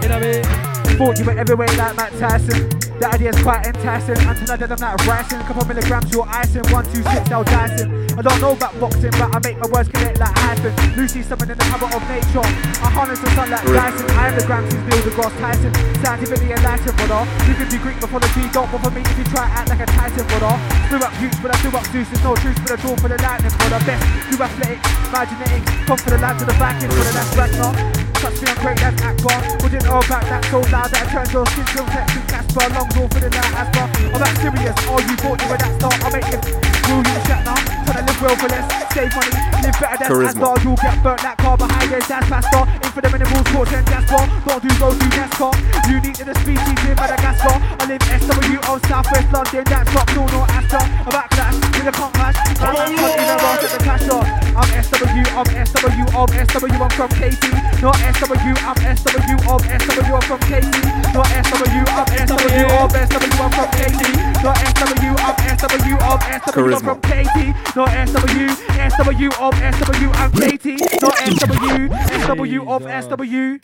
In 0.03 0.11
a 0.11 0.19
bee. 0.19 0.68
Thought 0.97 1.19
you 1.19 1.25
were 1.25 1.37
everywhere 1.37 1.67
like 1.77 1.95
Matt 1.95 2.11
Tyson. 2.19 2.69
The 2.99 3.07
idea's 3.07 3.39
quite 3.41 3.65
enticing. 3.65 4.19
Until 4.27 4.51
I 4.51 4.57
did, 4.57 4.71
I'm 4.71 4.79
like 4.83 4.99
rising. 5.07 5.39
Couple 5.47 5.63
milligrams, 5.63 6.11
you're 6.11 6.27
icing. 6.27 6.67
One, 6.67 6.83
two, 6.91 6.99
six, 6.99 7.29
now 7.31 7.43
dicing. 7.43 7.87
I 8.19 8.21
don't 8.21 8.41
know 8.43 8.51
about 8.51 8.75
boxing, 8.75 9.15
but 9.15 9.31
I 9.31 9.39
make 9.39 9.55
my 9.55 9.71
words 9.71 9.87
connect 9.87 10.19
like 10.19 10.35
hyphen. 10.35 10.75
Lucy 10.99 11.23
summoned 11.23 11.47
in 11.47 11.57
the 11.57 11.63
cover 11.71 11.87
of 11.87 12.03
nature. 12.11 12.43
I 12.83 12.91
harness 12.91 13.23
the 13.23 13.31
sun 13.31 13.47
like 13.47 13.63
Dyson. 13.63 14.03
I 14.19 14.27
am 14.27 14.35
the 14.35 14.43
Gramsci's 14.43 15.05
the 15.07 15.15
Gross 15.15 15.31
Tyson. 15.39 15.71
Scientifically 16.03 16.51
enlightened, 16.51 16.95
brother. 16.99 17.23
You 17.47 17.55
could 17.55 17.71
be 17.71 17.79
Greek 17.79 17.95
mythology. 18.03 18.43
Don't 18.51 18.67
bother 18.67 18.91
me 18.91 18.99
if 19.07 19.15
you 19.15 19.23
try 19.31 19.47
to 19.47 19.55
act 19.55 19.71
like 19.71 19.79
a 19.79 19.87
Titan, 19.87 20.27
brother. 20.27 20.51
Threw 20.91 20.99
up 20.99 21.15
huge, 21.23 21.39
but 21.39 21.55
I 21.55 21.57
threw 21.63 21.71
up 21.79 21.87
Zeus. 21.95 22.11
There's 22.11 22.23
no 22.27 22.35
truth 22.35 22.59
for 22.59 22.75
the 22.75 22.77
draw 22.83 22.99
for 22.99 23.07
the 23.07 23.15
lightning, 23.23 23.55
brother. 23.63 23.79
Best, 23.87 24.03
you 24.27 24.35
athletic, 24.35 24.83
my 25.15 25.23
genetics. 25.23 25.71
Come 25.87 25.99
for 26.03 26.11
the 26.11 26.19
land 26.19 26.35
to 26.43 26.45
the 26.51 26.55
Vikings, 26.59 26.91
brother. 26.91 27.15
That's 27.15 27.31
Ragnar. 27.39 27.71
Touch 28.19 28.35
me, 28.43 28.51
I'm 28.51 28.59
great, 28.59 28.75
that's 28.83 28.99
Akbar. 28.99 29.39
Wouldn't 29.63 29.87
know 29.87 30.03
about 30.03 30.27
that 30.27 30.43
so 30.51 30.59
loud 30.79 30.91
that 30.91 31.03
I 31.03 31.11
turned 31.11 31.31
your 31.35 31.45
skin 31.51 31.65
to 31.67 31.83
text 31.91 32.15
Casper. 32.31 32.65
Long 32.71 32.87
draw 32.95 33.07
for 33.11 33.19
the 33.19 33.29
night, 33.29 33.53
Asper. 33.59 33.85
I'm 34.15 34.19
that 34.23 34.33
serious. 34.39 34.77
Oh, 34.87 34.99
you 35.03 35.15
thought 35.19 35.37
you 35.43 35.47
were 35.51 35.59
that 35.59 35.71
star. 35.75 35.91
I'll 35.99 36.11
make 36.15 36.27
you 36.31 36.39
rule 36.87 37.03
you 37.03 37.19
shut 37.27 37.41
now. 37.43 37.59
Tryna 37.83 38.07
live 38.07 38.21
well 38.21 38.35
for 38.39 38.49
less, 38.49 38.65
save 38.93 39.11
money, 39.17 39.33
live 39.59 39.75
better 39.81 39.97
than 39.99 40.07
Charisma. 40.07 40.55
Asper. 40.55 40.63
You'll 40.63 40.79
get 40.79 40.95
burnt 41.03 41.23
like 41.23 41.37
carbohydrates, 41.37 42.07
that's 42.07 42.27
pasta. 42.29 42.59
In 42.63 42.89
for 42.95 43.01
the 43.01 43.09
minimals, 43.11 43.47
torch 43.51 43.73
and 43.75 43.85
Jasper. 43.87 44.23
Don't 44.47 44.61
do 44.63 44.71
those, 44.79 44.97
do 44.99 45.07
NASCAR. 45.19 45.53
Unique 45.89 46.17
to 46.21 46.25
the 46.25 46.35
species 46.39 46.79
in 46.87 46.95
Madagascar. 46.95 47.55
I 47.59 47.83
live 47.89 48.03
SW 48.07 48.57
on 48.69 48.79
Southwest 48.87 49.27
London, 49.35 49.63
that's 49.67 49.89
not 49.91 50.07
no, 50.15 50.23
no 50.31 50.41
Astra. 50.47 50.79
I'm 50.79 51.17
at 51.17 51.27
clash, 51.33 51.57
with 51.75 51.91
a 51.91 51.93
punk 51.93 52.13
clash. 52.15 52.37
I'm 52.63 52.75
at 52.75 52.87
can't 52.87 53.19
even 53.19 53.37
rush 53.43 53.63
at 53.67 53.71
the 53.75 53.81
cash 53.83 54.07
off. 54.09 54.27
I'm 54.59 54.69
SW, 54.83 55.23
I'm 55.35 55.49
SW, 55.65 56.03
I'm 56.15 56.31
SW, 56.47 56.71
I'm 56.71 56.91
from 56.95 57.11
KT. 57.19 57.43
Not 57.83 57.97
SW, 58.15 58.53
I'm 58.63 58.79
SW, 58.95 59.35
I'm 59.43 59.63
SW, 59.65 59.88
I'm 60.11 60.21
from 60.21 60.39
KT. 60.39 60.73
Not 61.13 61.27
SW, 61.27 61.85
I'm 61.85 62.07
SW, 62.25 62.65
I'm 62.65 62.89
SW, 62.89 63.29
I'm 63.39 63.51
from 63.51 63.69
KT. 63.77 64.01
Not 64.43 64.57
SW, 64.57 65.13
I'm 65.21 65.37
SW, 65.57 65.93
I'm 66.01 66.19
SW, 66.39 66.73
I'm 66.73 66.81
from 66.81 66.99
KT. 67.01 67.37
Not 67.75 67.89
SW, 68.09 68.49
SW, 68.89 69.29
I'm 69.39 69.55
SW, 69.73 70.09
I'm 70.17 70.31
KT. 70.31 70.65
Not 71.01 71.15
SW, 71.29 71.93
SW, 72.25 72.59
of 72.69 72.81
SW. 72.83 73.59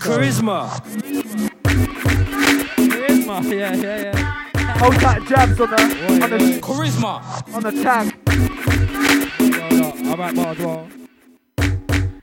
Charisma. 0.00 0.58
Charisma, 2.76 3.36
yeah, 3.52 3.74
yeah, 3.74 3.98
yeah. 4.02 4.78
Hold 4.78 4.94
that 4.94 5.26
jabs 5.28 5.60
on 5.60 5.70
the, 5.70 5.76
on 6.22 6.30
the 6.30 6.38
Charisma. 6.60 7.12
on 7.54 7.62
the 7.62 7.72
tag. 7.82 8.14
Alright, 10.10 10.34
bars, 10.34 10.58
well. 10.58 10.88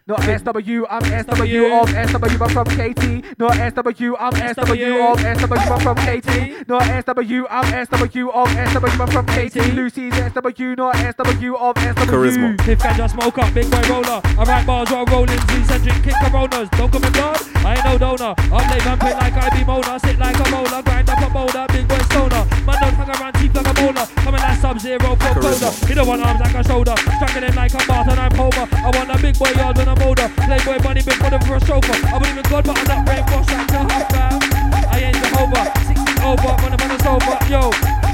Not 0.08 0.24
SW, 0.24 0.86
I'm 0.90 1.04
SW 1.04 1.68
of 1.68 1.90
SW, 1.92 2.42
I'm 2.42 2.50
from 2.56 2.68
KT. 2.68 3.38
Not 3.38 3.60
SW, 3.60 4.16
I'm 4.18 4.32
SW 4.56 5.04
of 5.04 5.20
SW, 5.20 5.68
I'm 5.68 5.82
from 5.84 5.98
KT. 6.00 6.66
Not 6.70 6.88
SW, 7.04 7.44
I'm 7.50 7.86
SW 7.86 8.30
of 8.32 8.48
SW, 8.48 9.02
I'm 9.02 9.12
from 9.12 9.26
KT. 9.26 9.56
Lucy's 9.76 10.16
SW, 10.16 10.80
not 10.80 10.96
SW 10.96 11.56
of 11.60 11.76
SW. 11.76 12.08
Charisma. 12.08 12.62
Fifth 12.62 12.80
ganja 12.80 13.10
smoke 13.12 13.38
up, 13.38 13.54
big 13.54 13.70
boy 13.70 13.82
roller. 13.90 14.22
I 14.24 14.44
write 14.48 14.66
bars 14.66 14.90
while 14.92 15.04
rolling, 15.08 15.42
Zeus 15.52 15.72
and 15.72 15.84
drink 15.84 16.02
king 16.02 16.16
coronas. 16.24 16.70
Don't 16.80 16.90
come 16.90 17.04
in 17.04 17.12
blood, 17.12 17.42
I 17.66 17.76
ain't 17.76 17.84
no 17.84 17.98
donor. 17.98 18.34
I'm 18.48 18.64
late 18.72 18.84
vamping 18.84 19.12
like 19.12 19.34
I 19.36 19.50
be 19.60 19.66
Mona. 19.66 20.00
Sit 20.00 20.18
like 20.18 20.40
a 20.40 20.44
bowler, 20.50 20.84
grind 20.84 21.10
up 21.10 21.20
a 21.20 21.30
boulder, 21.30 21.66
big 21.68 21.86
boy 21.86 22.00
stoner. 22.08 22.48
Man 22.64 22.80
don't 22.80 22.96
hang 22.96 23.10
around 23.12 23.34
teeth 23.34 23.54
like 23.54 23.68
a 23.68 23.74
bowler. 23.74 24.06
Coming 24.24 24.40
like 24.40 24.60
sub 24.62 24.80
zero 24.80 25.18
for 25.20 25.36
folder. 25.36 25.72
He 25.86 25.94
don't 25.94 26.08
want 26.08 26.22
arms 26.22 26.40
like 26.40 26.56
a 26.56 26.64
shoulder. 26.64 26.96
Striking 26.96 27.44
him 27.44 27.56
like 27.56 27.74
a 27.74 27.84
Bart 27.86 28.08
and 28.08 28.20
I'm 28.22 28.32
Homer. 28.40 28.68
I 28.72 28.90
want 28.96 29.12
a 29.12 29.22
big 29.22 29.38
boy 29.38 29.52
yard 29.52 29.76
when 29.76 29.90
I'm 29.90 29.97
older. 30.02 30.30
Playboy 30.46 30.80
bunny 30.84 31.02
been 31.02 31.20
put 31.20 31.34
him 31.34 31.42
for 31.42 31.60
chauffeur. 31.66 31.98
I 32.08 32.20
believe 32.20 32.38
in 32.38 32.44
God, 32.50 32.64
but 32.66 32.78
I'm 32.78 32.88
not 32.88 33.06
brainwashed 33.06 33.52
like 33.52 33.68
the 33.68 33.80
half 33.94 34.94
I 34.94 35.00
ain't 35.00 35.16
Jehovah. 35.16 35.72
16 35.86 36.22
over 36.24 36.54
when 36.64 36.74
I'm 36.74 36.82
on 36.82 36.92
a 36.92 37.04
sober. 37.04 37.38
Yo. 37.50 38.07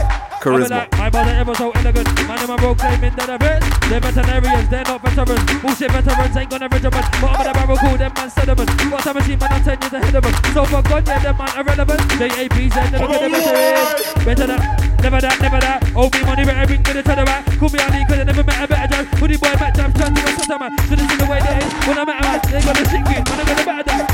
Charisma. 0.43 0.91
My 0.99 1.09
brother 1.09 1.31
ever 1.31 1.55
so 1.55 1.71
elegant. 1.71 2.07
Man, 2.27 2.35
them 2.35 2.51
a 2.51 2.57
proclaiming 2.59 3.15
that 3.15 3.27
the 3.31 3.37
best. 3.39 3.63
They're 3.87 4.03
veterinarians, 4.03 4.67
they're 4.67 4.83
not 4.83 4.99
veterans. 4.99 5.43
Bullshit 5.63 5.91
veterans 5.91 6.35
ain't 6.35 6.49
gonna 6.51 6.67
regiment. 6.67 7.05
Bottom 7.23 7.39
of 7.39 7.45
the 7.47 7.53
barrel, 7.55 7.77
call 7.79 7.95
them 7.95 8.11
man 8.11 8.27
sediment. 8.27 8.69
What's 8.91 9.07
a 9.07 9.13
machine, 9.15 9.39
man, 9.39 9.55
I'm 9.55 9.63
10 9.63 9.79
years 9.79 9.93
ahead 9.95 10.15
of 10.15 10.23
them. 10.23 10.35
So 10.51 10.61
for 10.67 10.83
God, 10.83 11.07
yeah, 11.07 11.23
them 11.23 11.37
man 11.39 11.51
irrelevant. 11.55 12.01
JAPZ, 12.19 12.75
they 12.75 12.99
look 12.99 13.15
at 13.15 13.23
the 13.23 13.29
veterans. 13.31 14.25
Better 14.27 14.47
that, 14.51 14.61
never 14.99 15.19
that, 15.23 15.35
never 15.39 15.59
that. 15.63 15.79
OB 15.95 16.15
money, 16.27 16.43
better 16.43 16.67
bring 16.67 16.83
the 16.83 16.91
to 16.91 17.15
the 17.15 17.23
back. 17.23 17.41
Call 17.55 17.69
me 17.71 17.79
Ali, 17.79 18.03
cause 18.03 18.19
I 18.19 18.23
never 18.27 18.43
met 18.43 18.59
a 18.59 18.67
better 18.67 18.87
judge. 18.91 19.07
Hoodie 19.23 19.39
boy, 19.39 19.55
Matt 19.63 19.79
Jam, 19.79 19.95
trying 19.95 20.11
to 20.11 20.21
a 20.27 20.31
sutter 20.43 20.59
man. 20.59 20.75
So 20.91 20.95
this 20.99 21.07
is 21.07 21.17
the 21.23 21.27
way 21.31 21.39
they 21.39 21.55
is. 21.63 21.71
When 21.87 21.95
I 21.95 22.03
met 22.03 22.19
a 22.19 22.23
man, 22.27 22.39
they 22.51 22.59
gonna 22.67 22.83
sing 22.91 23.07
it. 23.07 23.23
Man, 23.31 23.39
I'm 23.39 23.47
gonna 23.47 23.63
better 23.63 23.83
that. 23.95 24.11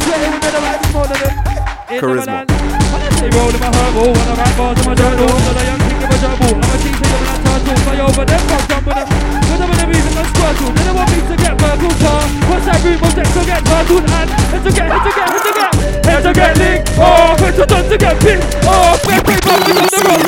Swear 0.00 0.16
it 0.16 0.32
with 0.32 0.48
the 0.48 0.60
man, 0.64 0.80
more 0.96 1.06
than 1.12 1.20
it. 1.28 1.52
Charisma. 2.00 2.81
They 3.22 3.30
roll 3.38 3.54
in 3.54 3.60
my 3.62 3.70
herbal, 3.70 4.10
when 4.18 4.26
I 4.26 4.34
write 4.34 4.56
bars 4.58 4.78
in 4.82 4.84
my 4.84 4.94
journal. 4.98 5.30
So 5.30 5.54
the 5.54 5.62
young 5.62 5.78
king 5.78 5.94
of 6.02 6.10
a 6.10 6.16
jumble. 6.18 6.58
I'm 6.58 6.74
a 6.74 6.76
cheat 6.82 6.90
to 6.90 7.06
them 7.06 7.22
and 7.22 7.30
I 7.30 7.38
turtle. 7.38 7.78
Fly 7.86 8.02
over 8.02 8.24
them, 8.26 8.42
fuck 8.50 8.66
jump 8.66 8.82
with 8.82 8.98
them. 8.98 9.06
Cause 9.46 9.62
I'm 9.62 9.70
in 9.70 9.78
the 9.78 9.86
music 9.86 10.14
and 10.18 10.26
squirtle. 10.26 10.74
They 10.74 10.82
don't 10.82 10.98
want 10.98 11.06
me 11.14 11.22
to 11.22 11.36
get 11.38 11.54
Merkel 11.54 11.94
car. 12.02 12.22
What's 12.50 12.66
that 12.66 12.82
room 12.82 12.98
of 12.98 13.14
to 13.14 13.42
get 13.46 13.62
turtled 13.62 14.02
and 14.10 14.26
head 14.26 14.62
to 14.66 14.70
get, 14.74 14.90
head 14.90 15.06
to 15.06 15.12
get, 15.14 15.30
head 15.30 15.38
to 15.38 15.52
get, 15.54 15.70
head 16.02 16.22
to 16.26 16.32
get 16.34 16.58
licked. 16.58 16.90
Oh, 16.98 17.38
head 17.38 17.54
to 17.54 17.62
done 17.62 17.86
to 17.86 17.96
get 17.96 18.18
picked. 18.18 18.42
Oh, 18.66 18.98
quick, 19.06 19.22
quick, 19.22 19.38
pop 19.46 19.70
on 19.70 19.86
the 19.86 20.02
road. 20.02 20.18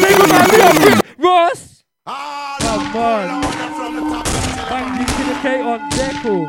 They 0.00 0.16
go 0.16 0.24
round 0.24 0.48
me 0.48 0.56
up, 0.64 0.72
quick. 0.80 1.04
Ross. 1.20 1.84
Come 2.08 2.96
on. 2.96 3.44
Thank 4.72 4.88
you 4.96 5.04
to 5.04 5.22
the 5.28 5.36
K 5.44 5.60
on 5.60 5.84
Deco. 5.92 6.48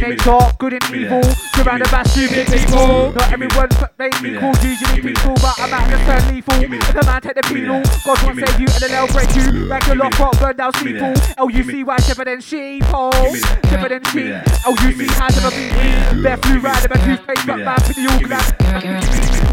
you. 0.00 0.08
Nature, 0.08 0.38
good 0.58 0.72
and 0.74 0.84
evil. 0.94 1.22
Surrounded 1.54 1.90
by 1.90 2.02
stupid 2.04 2.46
people. 2.46 3.12
Not 3.12 3.32
everyone's 3.32 3.76
made 3.98 4.14
cool, 4.40 4.54
usually 4.62 5.02
peaceful, 5.02 5.34
but 5.34 5.54
I'm 5.58 5.72
out 5.72 5.88
to 5.90 5.98
turn 6.04 6.34
lethal. 6.34 6.62
If 6.62 6.94
a 6.94 7.06
man 7.06 7.20
take 7.22 7.34
the 7.34 7.42
penal, 7.42 7.82
God 8.04 8.22
won't 8.22 8.38
save 8.38 8.60
you 8.60 8.66
and 8.68 8.80
then 8.82 8.90
they'll 8.90 9.08
break 9.08 9.34
you. 9.36 9.66
Like 9.66 9.86
a 9.88 9.94
lock 9.94 10.18
rock, 10.18 10.38
burn 10.40 10.56
down 10.56 10.72
steeple. 10.74 11.14
L-U-C-Y, 11.38 11.96
shepherd 11.98 12.28
and 12.28 12.42
sheeple. 12.42 13.12
Shepherd 13.68 13.92
and 13.92 14.06
sheep. 14.08 14.34
L-U-C 14.66 15.06
has 15.18 15.36
never 15.36 15.50
been 15.50 16.16
me. 16.16 16.22
Bare 16.22 16.36
flew 16.38 16.60
ride, 16.60 16.90
my 16.90 16.96
toothpaste, 17.04 17.46
but 17.46 17.58
man 17.58 17.80
for 17.80 17.92
the 17.92 18.08
all 18.10 18.20
glass. 18.20 18.52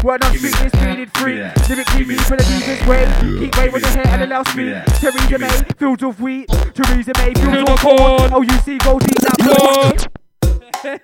Word 0.02 0.24
on 0.24 0.36
street 0.36 0.54
is 0.66 0.72
feeded 0.72 1.16
free. 1.16 1.38
Lyrically 1.68 2.04
me 2.04 2.16
for 2.16 2.36
the 2.36 2.44
deepest 2.44 2.86
way. 2.88 3.06
Keep 3.38 3.56
way 3.56 3.68
with 3.68 3.82
the 3.82 3.88
hair 3.88 4.06
and 4.08 4.22
allow 4.22 4.42
speed. 4.42 4.82
Theresa 4.98 5.38
May, 5.38 5.62
fields 5.78 6.02
of 6.02 6.20
wheat. 6.20 6.48
Theresa 6.74 7.12
May, 7.18 7.34
fields 7.34 7.70
of 7.70 7.78
corn. 7.78 8.32
L-U-C, 8.32 8.78
go 8.78 8.98
deep, 8.98 9.18
that. 9.20 10.21
Hey. 10.82 10.98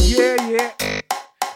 Yeah, 0.00 0.36
yeah. 0.46 1.00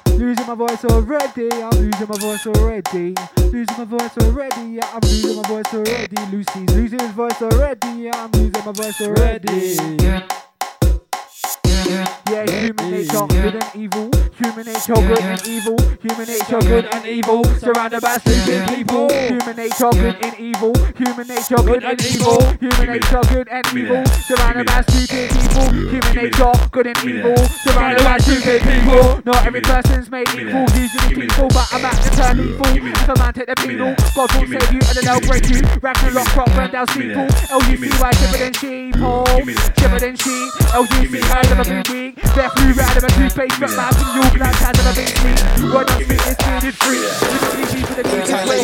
Losing 0.06 0.46
my 0.46 0.54
voice 0.54 0.82
already, 0.86 1.50
I'm 1.52 1.70
losing 1.72 2.08
my 2.08 2.16
voice 2.16 2.46
already. 2.46 3.14
Losing 3.36 3.76
my 3.76 3.84
voice 3.84 4.16
already, 4.16 4.62
yeah, 4.70 4.88
I'm 4.94 5.00
losing 5.02 5.36
my 5.36 5.42
voice 5.42 5.74
already. 5.74 6.16
Lucy's 6.30 6.70
losing 6.70 7.00
his 7.00 7.10
voice 7.10 7.42
already, 7.42 7.88
yeah, 7.88 8.12
I'm 8.14 8.30
losing 8.30 8.64
my 8.64 8.72
voice 8.72 8.98
already. 9.02 9.76
Yeah, 10.02 10.26
human 11.86 12.90
nature, 12.90 13.26
good 13.26 13.54
and 13.54 13.76
evil. 13.76 14.10
Human 14.38 14.66
nature, 14.66 14.94
good 14.94 15.20
and 15.20 15.46
evil. 15.46 15.76
Human 16.02 16.26
nature, 16.26 16.58
good 16.60 16.84
and 16.86 17.06
evil. 17.06 17.44
Surrounded 17.58 18.00
by 18.00 18.16
stupid 18.18 18.68
people. 18.68 19.08
Human 19.10 19.56
nature, 19.56 19.90
good 19.90 20.16
and 20.22 20.38
evil. 20.38 20.74
Human 20.96 21.26
nature, 21.28 21.56
good 21.56 21.84
and 21.84 22.02
evil. 22.02 22.42
Human 22.60 22.86
nature, 22.86 23.20
good 23.28 23.48
and 23.48 23.66
evil. 23.76 24.06
Surrounded 24.06 24.66
by 24.66 24.80
stupid 24.82 25.30
people. 25.30 25.68
Human 25.70 26.14
nature, 26.14 26.52
good 26.70 26.86
and 26.86 27.04
evil. 27.04 27.36
Surrounded 27.64 28.04
by 28.04 28.18
stupid 28.18 28.62
people. 28.62 29.22
Not 29.24 29.46
every 29.46 29.60
person's 29.60 30.10
made 30.10 30.28
equal. 30.30 30.66
Usually 30.74 31.26
people, 31.26 31.48
but 31.48 31.68
I'm 31.72 31.84
at 31.84 32.02
to 32.02 32.10
turn 32.16 32.38
lethal. 32.38 32.72
If 32.72 33.08
a 33.08 33.14
man 33.18 33.32
take 33.34 33.46
the 33.46 33.54
penal, 33.56 33.94
God 34.14 34.30
won't 34.34 34.48
save 34.48 34.72
you 34.72 34.80
and 34.80 34.94
then 34.96 35.04
they'll 35.04 35.28
break 35.28 35.48
you. 35.48 35.60
Lock, 36.12 36.36
rock, 36.36 36.46
burn 36.54 36.70
down 36.70 36.86
steeple. 36.88 37.28
L-U-C-Y, 37.50 38.10
shiver 38.12 38.38
than 38.38 38.52
sheep. 38.54 38.94
Oh, 38.98 39.24
shiver 39.78 39.98
than 39.98 40.16
sheep. 40.16 40.52
L-U-C, 40.74 41.20
high 41.20 41.42
never 41.42 41.64
been 41.64 41.81
Bare 41.82 42.46
flew 42.54 42.70
round 42.78 42.94
of 42.94 43.02
a 43.02 43.10
toothpaste, 43.10 43.58
but 43.58 43.74
my 43.74 43.90
from 43.90 44.14
your 44.14 44.30
glass 44.38 44.54
has 44.62 44.70
never 44.78 44.94
been 44.94 45.10
sweet. 45.18 45.66
Word 45.66 45.90
on 45.90 45.98
street 45.98 46.22
is 46.30 46.38
feeded 46.38 46.74
free. 46.78 47.02
Deep 47.74 47.86
for 47.90 47.98
the 47.98 48.06
deepest 48.06 48.46
way. 48.46 48.62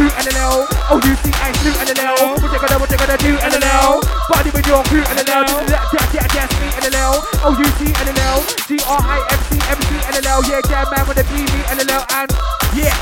Who 0.00 0.08
and 0.08 0.24
the 0.24 0.32
L? 0.40 0.64
Oh, 0.88 0.96
you 1.04 1.12
see, 1.20 1.34
I 1.44 1.52
slew 1.60 1.76
and 1.76 1.92
the 1.92 2.00
L. 2.00 2.40
What 2.40 2.48
you 2.48 2.56
gonna, 2.56 2.80
what 2.80 2.88
you 2.88 2.96
gonna 2.96 3.20
do 3.20 3.36
and 3.36 3.52
the 3.52 3.60
L? 3.84 4.00
Body 4.32 4.48
with 4.48 4.64
your 4.64 4.80
crew 4.88 5.04
and 5.04 5.18
the 5.20 5.28
L. 5.28 5.44
Just 5.44 5.68
that, 5.68 5.84
that, 5.92 6.08
that, 6.08 6.28
that's 6.32 6.54
me 6.56 6.68
and 6.72 6.84
the 6.88 6.92
L. 6.96 7.20
Oh, 7.44 7.52
you 7.52 7.68
see 7.76 7.92
and 7.92 8.08
the 8.08 8.16
L. 8.32 8.40
G-R-I-M-C, 8.64 9.50
M-C 9.60 9.92
and 10.08 10.14
the 10.16 10.22
L. 10.24 10.40
Yeah, 10.48 10.64
damn 10.64 10.88
man 10.88 11.04
with 11.04 11.20
the 11.20 11.26
B, 11.28 11.44
me 11.52 11.60
and. 11.68 11.84
And 11.84 12.30
yeah, 12.72 12.96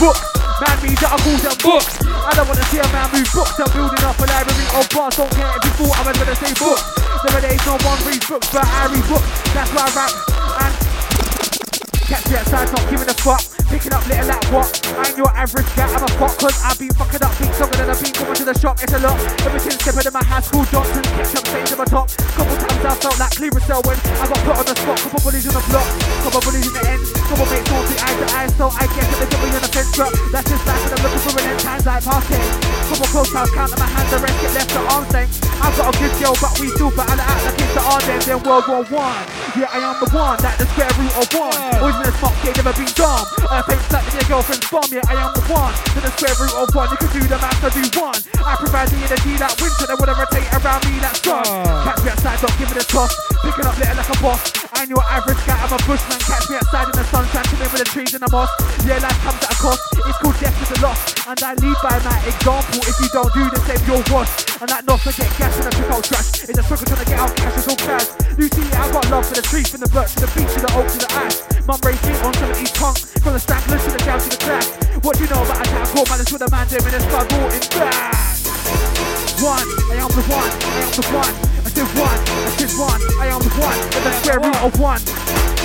books. 0.00 0.49
Man 0.60 0.76
reads 0.84 1.00
call 1.00 1.16
them 1.16 1.56
books. 1.64 1.96
I 2.04 2.30
don't 2.36 2.46
wanna 2.46 2.64
see 2.68 2.78
a 2.78 2.88
man 2.92 3.08
move 3.12 3.28
books. 3.32 3.56
I'm 3.56 3.72
building 3.72 4.04
up 4.04 4.18
a 4.20 4.26
library 4.28 4.68
of 4.76 4.84
bars. 4.92 5.16
Don't 5.16 5.30
care 5.32 5.48
if 5.56 5.64
you 5.64 5.72
thought 5.80 5.96
I 5.96 6.02
was 6.04 6.16
gonna 6.20 6.36
say 6.36 6.52
books. 6.52 6.84
Nowadays, 7.24 7.64
no 7.64 7.80
one 7.80 8.00
reads 8.04 8.28
books, 8.28 8.48
but 8.52 8.64
I 8.68 8.92
read 8.92 9.06
books. 9.08 9.28
That's 9.56 9.72
why 9.72 9.88
I 9.88 9.96
rap. 9.96 10.12
And 10.60 10.74
catch 12.04 12.28
me 12.28 12.36
outside, 12.36 12.68
not 12.72 12.90
giving 12.90 13.08
a 13.08 13.14
fuck. 13.14 13.59
Picking 13.70 13.94
up 13.94 14.02
little 14.10 14.26
like 14.26 14.42
what? 14.50 14.66
I 14.98 15.06
ain't 15.06 15.16
your 15.16 15.30
average 15.30 15.70
guy, 15.78 15.86
I'm 15.86 16.02
a 16.02 16.10
fuck, 16.18 16.34
cause 16.42 16.58
I've 16.66 16.74
been 16.74 16.90
fucking 16.90 17.22
up 17.22 17.30
beats 17.38 17.54
longer 17.62 17.78
than 17.78 17.86
I've 17.86 18.02
been 18.02 18.10
coming 18.10 18.34
to 18.34 18.44
the 18.44 18.56
shop. 18.58 18.82
It's 18.82 18.90
a 18.90 18.98
lot. 18.98 19.14
Ever 19.46 19.62
since 19.62 19.78
stepping 19.78 20.02
in 20.02 20.10
my 20.10 20.26
high 20.26 20.42
school 20.42 20.66
Johnson, 20.74 21.06
kept 21.14 21.38
up 21.38 21.46
stains 21.46 21.70
on 21.70 21.78
my 21.78 21.86
top. 21.86 22.10
Couple 22.34 22.56
times 22.58 22.82
I 22.82 22.94
felt 22.98 23.18
like 23.22 23.30
clear 23.38 23.54
cell 23.62 23.78
when 23.86 23.94
I 24.18 24.26
got 24.26 24.42
put 24.42 24.58
on 24.58 24.66
the 24.66 24.74
spot. 24.74 24.98
Couple 24.98 25.20
bullies 25.22 25.46
on 25.46 25.54
the 25.54 25.62
block, 25.70 25.86
couple 26.26 26.42
bullies 26.42 26.66
in 26.66 26.74
the 26.74 26.82
end. 26.82 27.02
Couple 27.30 27.46
mates 27.46 27.70
don't 27.70 27.86
see 27.86 27.98
eye 28.02 28.16
to 28.18 28.26
eye, 28.34 28.50
so 28.58 28.66
I 28.74 28.84
that 28.90 29.18
they 29.22 29.28
got 29.30 29.38
me 29.38 29.48
on 29.54 29.62
the 29.62 29.70
fence. 29.70 29.94
But 29.94 30.10
that's 30.34 30.46
just 30.50 30.66
life, 30.66 30.82
and 30.82 30.90
I'm 30.90 31.00
looking 31.06 31.22
for 31.22 31.32
an 31.38 31.46
end. 31.46 31.60
Times 31.62 31.86
like 31.86 32.02
passing. 32.02 32.44
Couple 32.90 33.08
close 33.14 33.30
times, 33.30 33.50
counting 33.54 33.78
my 33.78 33.86
hands, 33.86 34.10
the 34.10 34.18
rest 34.18 34.34
get 34.42 34.50
left 34.50 34.70
to 34.74 34.80
arm's 34.90 35.10
length. 35.14 35.38
I've 35.62 35.74
got 35.78 35.86
a 35.86 35.94
good 35.94 36.14
girl, 36.18 36.34
but 36.42 36.52
we 36.58 36.66
still 36.74 36.90
better 36.90 37.14
to 37.14 37.22
act 37.22 37.42
like 37.46 37.54
it's 37.54 37.74
the 37.78 37.82
Ardennes 37.86 38.26
in 38.26 38.38
World 38.42 38.66
War 38.66 38.82
One. 38.90 39.22
Yeah, 39.54 39.70
I 39.70 39.78
am 39.78 39.94
the 40.02 40.10
one, 40.10 40.42
that 40.42 40.58
the 40.58 40.66
square 40.74 40.90
root 40.98 41.14
of 41.14 41.30
one. 41.38 41.54
Always 41.78 41.96
been 42.02 42.10
a 42.10 42.16
smart 42.18 42.34
kid, 42.42 42.58
never 42.58 42.74
been 42.74 42.90
dumb. 42.98 43.26
I 43.60 43.62
think 43.68 43.82
slapping 43.92 44.14
your 44.14 44.24
girlfriend's 44.24 44.70
bomb, 44.70 44.88
yeah, 44.88 45.04
I 45.04 45.20
am 45.20 45.34
the 45.36 45.44
one. 45.52 45.74
To 45.92 46.00
the 46.00 46.08
square 46.16 46.32
root 46.40 46.54
of 46.56 46.74
one, 46.74 46.88
you 46.88 46.96
can 46.96 47.12
do 47.12 47.20
the 47.28 47.36
math, 47.36 47.60
I 47.60 47.68
do 47.68 47.84
one. 48.00 48.16
I 48.40 48.56
provide 48.56 48.88
the 48.88 48.96
energy 49.04 49.36
that 49.36 49.52
winter, 49.60 49.84
they 49.84 49.96
wanna 50.00 50.16
rotate 50.16 50.48
around 50.56 50.80
me 50.88 50.96
like 50.96 51.20
sun. 51.20 51.44
Ah. 51.44 51.84
Catch 51.84 52.04
me 52.04 52.10
outside, 52.10 52.40
don't 52.40 52.56
give 52.56 52.72
it 52.72 52.82
a 52.82 52.86
toss. 52.88 53.29
Picking 53.40 53.64
up 53.64 53.76
little 53.80 53.96
like 53.96 54.10
a 54.12 54.18
boss. 54.20 54.40
I 54.76 54.84
ain't 54.84 54.90
your 54.92 55.02
average 55.04 55.40
guy, 55.48 55.56
I'm 55.56 55.72
a 55.72 55.80
bushman. 55.88 56.20
Catch 56.28 56.48
me 56.52 56.56
outside 56.60 56.88
in 56.92 56.96
the 56.96 57.04
sunshine, 57.08 57.44
chilling 57.48 57.72
with 57.72 57.80
the 57.80 57.88
trees 57.88 58.12
and 58.12 58.22
the 58.22 58.30
moss. 58.30 58.52
Yeah, 58.84 59.00
life 59.00 59.16
comes 59.24 59.40
at 59.40 59.52
a 59.52 59.56
cost. 59.56 59.80
It's 59.96 60.18
called 60.20 60.36
death 60.40 60.56
with 60.60 60.76
a 60.76 60.78
loss. 60.84 61.00
And 61.24 61.40
I 61.40 61.56
lead 61.56 61.78
by 61.80 61.96
my 62.04 62.16
example. 62.28 62.80
If 62.84 62.96
you 63.00 63.08
don't 63.12 63.32
do 63.32 63.44
the 63.48 63.60
same, 63.64 63.80
you're 63.88 64.04
washed. 64.12 64.60
And 64.60 64.68
that 64.68 64.84
not 64.84 65.00
forget 65.00 65.28
gas 65.40 65.56
and 65.56 65.68
a 65.68 65.72
pick 65.72 65.88
out 65.88 66.04
trash. 66.04 66.44
It's 66.44 66.58
a 66.58 66.62
struggle 66.62 66.84
trying 66.84 67.00
to 67.00 67.08
get 67.08 67.18
out 67.20 67.32
cash, 67.32 67.56
it's 67.56 67.68
all 67.68 67.80
cash. 67.80 68.06
You 68.36 68.46
see, 68.52 68.66
I 68.76 68.84
got 68.92 69.04
love 69.08 69.24
for 69.24 69.36
the 69.36 69.44
trees, 69.44 69.68
from 69.72 69.80
the 69.80 69.88
birch 69.88 70.12
to 70.20 70.28
the 70.28 70.30
beach 70.36 70.52
to 70.52 70.60
the 70.60 70.70
oak 70.76 70.86
to 70.92 70.98
the 71.00 71.08
ash. 71.16 71.36
Mum 71.64 71.80
raised 71.80 72.04
me 72.04 72.12
on 72.20 72.32
70s 72.36 72.72
punk, 72.76 72.96
from 73.24 73.32
the 73.32 73.40
stranglers 73.40 73.84
to 73.84 73.90
the 73.96 74.00
down 74.04 74.20
to 74.20 74.28
the 74.28 74.36
Clash. 74.36 74.68
What 75.00 75.16
do 75.16 75.24
you 75.24 75.30
know 75.32 75.40
about 75.40 75.64
a 75.64 75.70
town 75.70 75.86
called 75.88 76.08
man? 76.12 76.18
That's 76.20 76.32
what 76.32 76.42
a 76.44 76.50
man 76.52 76.66
doing 76.68 76.92
a 76.92 77.00
struggle 77.00 77.44
in 77.56 77.64
back. 77.72 78.36
One, 79.40 79.68
I 79.88 79.96
am 79.96 80.12
the 80.12 80.24
one, 80.28 80.52
I 80.52 80.80
am 80.84 80.92
the 80.92 81.04
one. 81.16 81.59
I 81.70 81.72
said 81.72 81.94
one, 81.94 82.18
I 82.18 82.50
said 82.58 82.74
one, 82.82 83.00
I 83.22 83.26
am 83.30 83.38
the 83.46 83.52
one. 83.62 83.78
With 83.94 84.02
the 84.02 84.10
square 84.18 84.42
root 84.42 84.58
of 84.58 84.74
one. 84.74 84.98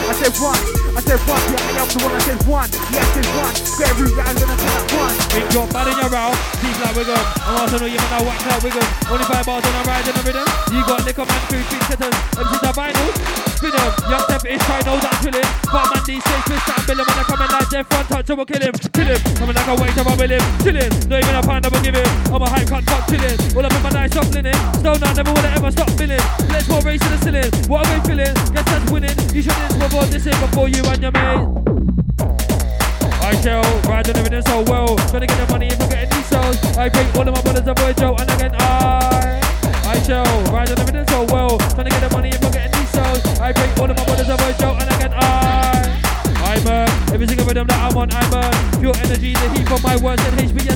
I 0.06 0.14
said 0.14 0.38
one, 0.38 0.62
I 0.94 1.02
said 1.02 1.18
one, 1.26 1.42
yeah, 1.50 1.66
I 1.66 1.82
am 1.82 1.90
the 1.90 1.98
one 1.98 2.14
that 2.14 2.22
says 2.22 2.42
one. 2.46 2.70
Yes, 2.94 3.10
there's 3.18 3.32
one. 3.34 3.56
Get 3.74 3.90
every 3.90 4.14
guy 4.14 4.30
gonna 4.38 4.54
turn 4.54 4.76
up 4.78 4.86
one. 5.02 5.16
Big 5.34 5.46
drop, 5.50 5.74
bad 5.74 5.90
in 5.90 5.98
your 5.98 6.10
round, 6.14 6.38
deep 6.62 6.78
like 6.78 6.94
Wigan. 6.94 7.18
I'm 7.42 7.58
also 7.58 7.82
know 7.82 7.90
you 7.90 7.98
man, 7.98 8.14
I 8.14 8.22
whack 8.22 8.38
like 8.46 8.62
Wigan. 8.62 8.86
Only 9.10 9.26
five 9.26 9.46
bars 9.50 9.66
and 9.66 9.76
I'm 9.82 9.88
riding 9.90 10.14
the 10.14 10.22
rhythm. 10.30 10.46
You 10.70 10.86
got 10.86 11.02
liquor 11.10 11.26
man, 11.26 11.42
three 11.50 11.66
feet 11.74 11.82
setters. 11.90 12.14
MC's 12.38 12.62
are 12.62 12.76
vinyl. 12.78 13.55
Spin 13.56 13.72
'em. 13.72 13.92
Young 14.12 14.24
Steph 14.28 14.46
is 14.46 14.62
trying, 14.68 14.86
know 14.86 14.98
that 15.00 15.16
chillin'. 15.24 15.48
But 15.72 15.86
man, 15.92 16.02
these 16.06 16.24
six 16.24 16.42
twist 16.46 16.88
bill 16.88 17.00
'em. 17.00 17.06
When 17.08 17.20
I 17.20 17.24
come 17.24 17.42
in 17.42 17.50
like 17.56 17.70
Jeff, 17.72 17.86
one 17.92 18.06
touch, 18.06 18.30
I 18.30 18.34
will 18.34 18.46
kill 18.46 18.62
him. 18.62 18.76
Kill 18.94 19.10
him. 19.10 19.20
Coming 19.40 19.56
like 19.56 19.68
oh, 19.68 19.76
a 19.76 19.82
weight, 19.82 19.98
I'm 19.98 20.06
will 20.06 20.34
him. 20.36 20.44
Chillin'. 20.64 20.92
Not 21.10 21.24
even 21.24 21.36
a 21.36 21.42
pound, 21.42 21.66
I 21.66 21.70
will 21.70 21.82
give 21.82 21.96
him. 21.96 22.10
I'm 22.34 22.42
a 22.42 22.50
hype, 22.50 22.68
can't 22.68 22.86
fuck 22.90 23.04
chillin'. 23.08 23.56
All 23.56 23.66
up 23.66 23.74
in 23.74 23.82
my 23.84 23.90
nice 23.90 24.12
soft 24.14 24.34
linen. 24.36 24.56
Stone 24.80 25.04
out, 25.04 25.16
never 25.16 25.32
wanna 25.32 25.52
ever 25.56 25.72
stop 25.72 25.90
feeling. 25.98 26.24
Let's 26.52 26.68
go 26.68 26.80
race 26.82 27.02
to 27.02 27.10
the 27.10 27.20
ceiling. 27.24 27.52
What 27.72 27.88
are 27.88 27.90
we 27.94 28.00
feeling? 28.04 28.34
Guess 28.54 28.66
that's 28.68 28.92
winning. 28.92 29.18
You 29.34 29.42
shouldn't 29.42 29.84
avoid 29.84 30.10
this 30.12 30.26
in 30.28 30.36
before 30.40 30.68
you 30.68 30.84
and 30.86 31.02
your 31.02 31.12
mate. 31.12 31.76
I 33.26 33.34
shall 33.42 33.64
ride 33.90 34.08
on 34.10 34.18
everything 34.18 34.46
so 34.46 34.62
well. 34.68 34.96
To 34.96 35.20
get 35.20 35.30
the 35.32 35.48
money 35.50 35.68
if 35.68 35.82
I'm 35.82 35.90
getting 35.90 36.10
these 36.10 36.26
sales. 36.28 36.58
I 36.78 36.90
pay 36.90 37.08
all 37.18 37.28
of 37.28 37.34
my 37.34 37.42
brothers 37.42 37.68
avoid 37.68 37.98
Joe 37.98 38.16
and 38.20 38.30
again 38.30 38.54
I 38.60 39.42
I 39.88 40.00
shall 40.04 40.26
ride 40.54 40.70
on 40.70 40.80
everything 40.80 41.08
so 41.08 41.24
well. 41.34 41.58
Trying 41.58 41.86
to 41.86 41.92
get 41.92 42.02
the 42.02 42.10
money 42.16 42.30
if 42.30 42.44
I'm 42.44 42.52
getting 42.52 42.75
these. 42.96 43.40
I 43.40 43.52
pay 43.52 43.70
all 43.82 43.90
of 43.90 43.98
my 43.98 44.06
brothers 44.06 44.30
avoid 44.30 44.56
Joe 44.60 44.76
and 44.80 44.90
again 44.96 45.14
I 45.14 45.76
I 46.46 46.60
burn 46.64 46.88
uh, 46.88 47.14
every 47.14 47.28
single 47.28 47.46
rhythm 47.46 47.68
that 47.68 47.82
I'm 47.82 47.98
on. 47.98 48.12
I 48.12 48.22
burn 48.30 48.46
uh, 48.46 48.80
pure 48.80 48.96
energy, 49.04 49.34
the 49.34 49.50
heat 49.58 49.68
from 49.68 49.82
my 49.82 49.98
words 49.98 50.22
and 50.24 50.36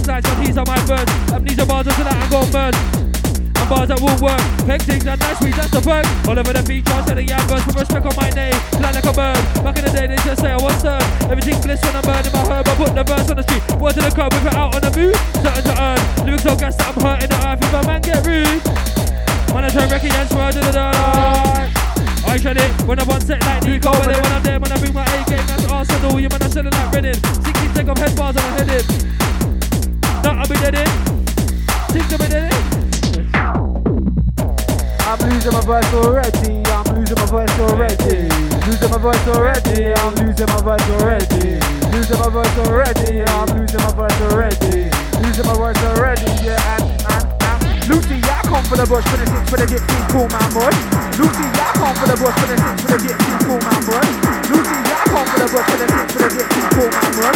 lights 0.09 0.27
and 0.27 0.45
he's 0.45 0.57
on 0.57 0.65
my 0.65 0.81
birds. 0.89 1.11
Amnesia 1.31 1.65
bars 1.65 1.85
until 1.85 2.09
I 2.09 2.25
go. 2.33 2.41
And 2.49 3.69
bars 3.69 3.87
that 3.93 4.01
will 4.01 4.17
work. 4.17 4.41
Peg 4.65 4.81
things 4.81 5.05
and 5.05 5.19
nice 5.21 5.37
sweet, 5.37 5.53
that's 5.53 5.69
the 5.69 5.79
perk. 5.79 6.03
All 6.27 6.33
over 6.33 6.51
the 6.51 6.65
beach, 6.65 6.89
I 6.89 7.05
said 7.05 7.17
the 7.21 7.23
young 7.23 7.45
birds 7.47 7.63
put 7.63 7.77
respect 7.77 8.05
on 8.09 8.15
my 8.17 8.29
name. 8.33 8.57
Fly 8.81 8.91
like 8.91 9.05
a 9.05 9.13
bird. 9.13 9.37
Back 9.61 9.77
in 9.77 9.85
the 9.85 9.93
day, 9.93 10.07
they 10.09 10.17
just 10.25 10.41
say 10.41 10.49
I 10.49 10.57
was 10.57 10.73
third. 10.81 11.05
Everything 11.29 11.61
bliss 11.61 11.79
when 11.85 11.95
I'm 11.95 12.03
burning 12.03 12.33
my 12.33 12.43
herb. 12.49 12.67
I 12.67 12.73
put 12.75 12.91
the 12.97 13.03
verse 13.05 13.29
on 13.29 13.37
the 13.37 13.45
street. 13.45 13.63
Word 13.77 13.93
to 13.93 14.01
the 14.01 14.11
curb, 14.11 14.33
whip 14.33 14.49
it 14.49 14.57
out 14.57 14.73
on 14.73 14.81
the 14.81 14.91
move. 14.97 15.15
Certain 15.45 15.63
to 15.69 15.73
earn. 15.77 16.01
Lyrics 16.25 16.43
so 16.43 16.57
gas 16.57 16.75
that 16.81 16.89
I'm 16.89 16.97
hurting 16.97 17.29
the 17.29 17.39
earth. 17.45 17.61
If 17.61 17.73
a 17.77 17.81
man 17.85 18.01
get 18.01 18.25
rude. 18.25 18.61
Man, 19.53 19.63
I 19.63 19.69
turn 19.69 19.87
record 19.93 20.17
and 20.17 20.27
swear 20.27 20.51
to 20.51 20.59
the 20.59 20.73
dirt. 20.73 21.78
I 22.29 22.37
shut 22.37 22.57
it 22.57 22.71
when 22.85 22.99
I 22.99 23.03
want 23.05 23.23
set 23.23 23.41
like 23.41 23.63
Nico. 23.63 23.91
But 23.91 24.05
when 24.05 24.31
I'm 24.31 24.43
there, 24.43 24.59
when 24.59 24.71
I 24.71 24.77
bring 24.77 24.93
my 24.93 25.03
A 25.03 25.25
game, 25.25 25.45
that's 25.49 25.65
Arsenal. 25.65 26.19
You 26.19 26.29
man, 26.29 26.43
I'm 26.43 26.51
selling 26.51 26.71
like 26.71 26.93
Reading. 26.93 27.15
16 27.15 27.73
take 27.73 27.87
off 27.89 27.97
head 27.97 28.15
bars 28.15 28.35
and 28.37 28.45
I'm 28.45 28.53
headed. 28.53 28.85
Not 30.23 30.37
I'll 30.37 30.47
be 30.47 30.55
dead 30.61 30.75
in. 30.77 30.89
Think 31.89 32.07
to 32.09 32.17
be 32.21 32.27
dead 32.29 32.53
in. 32.53 32.79
I'm 35.09 35.17
losing 35.25 35.53
my 35.53 35.61
voice 35.65 35.93
already. 35.93 36.61
I'm 36.69 36.85
losing 36.93 37.17
my 37.17 37.25
voice 37.25 37.59
already. 37.59 38.29
Losing 38.69 38.91
my 38.93 38.97
voice 39.01 39.27
already. 39.27 39.89
I'm 39.97 40.13
losing 40.21 40.45
my 40.53 40.61
voice 40.61 40.89
already. 41.01 41.57
Losing 41.89 42.19
my 42.19 42.29
voice 42.29 42.57
already. 42.61 43.25
I'm 43.25 43.49
losing 43.57 43.81
my 43.81 43.91
voice 43.97 44.21
already. 44.29 44.85
Losing 45.25 45.45
my 45.49 45.55
voice 45.57 45.81
already. 45.83 46.29
Yeah, 46.45 46.77
and 46.77 46.85
and 47.09 47.25
and 47.41 47.89
Lucy, 47.89 48.21
yeah, 48.21 48.38
come 48.49 48.65
for 48.65 48.77
the 48.81 48.87
bush 48.89 49.05
for 49.05 49.17
the 49.21 49.25
six 49.29 49.45
for 49.45 49.57
the 49.61 49.67
get 49.69 49.83
team 49.85 50.03
cool 50.09 50.25
man 50.33 50.49
boy. 50.49 50.73
Lucy, 51.21 51.45
yeah, 51.53 51.69
come 51.77 51.93
for 51.93 52.09
the 52.09 52.17
bush 52.17 52.33
for 52.33 52.49
the 52.49 52.57
six 52.57 52.75
for 52.81 52.89
the 52.89 52.97
get 53.05 53.17
team 53.21 53.37
cool 53.45 53.61
man 53.61 53.81
boy. 53.85 54.05
Lucy, 54.49 54.77
yeah, 54.89 55.05
come 55.05 55.27
for 55.29 55.37
the 55.37 55.47
bush 55.53 55.67
for 55.69 55.77
the 55.77 55.85
six 55.85 56.05
for 56.09 56.21
the 56.25 56.29
get 56.33 56.47
team 56.49 56.67
cool 56.73 56.89
man 56.89 57.11
boy. 57.13 57.33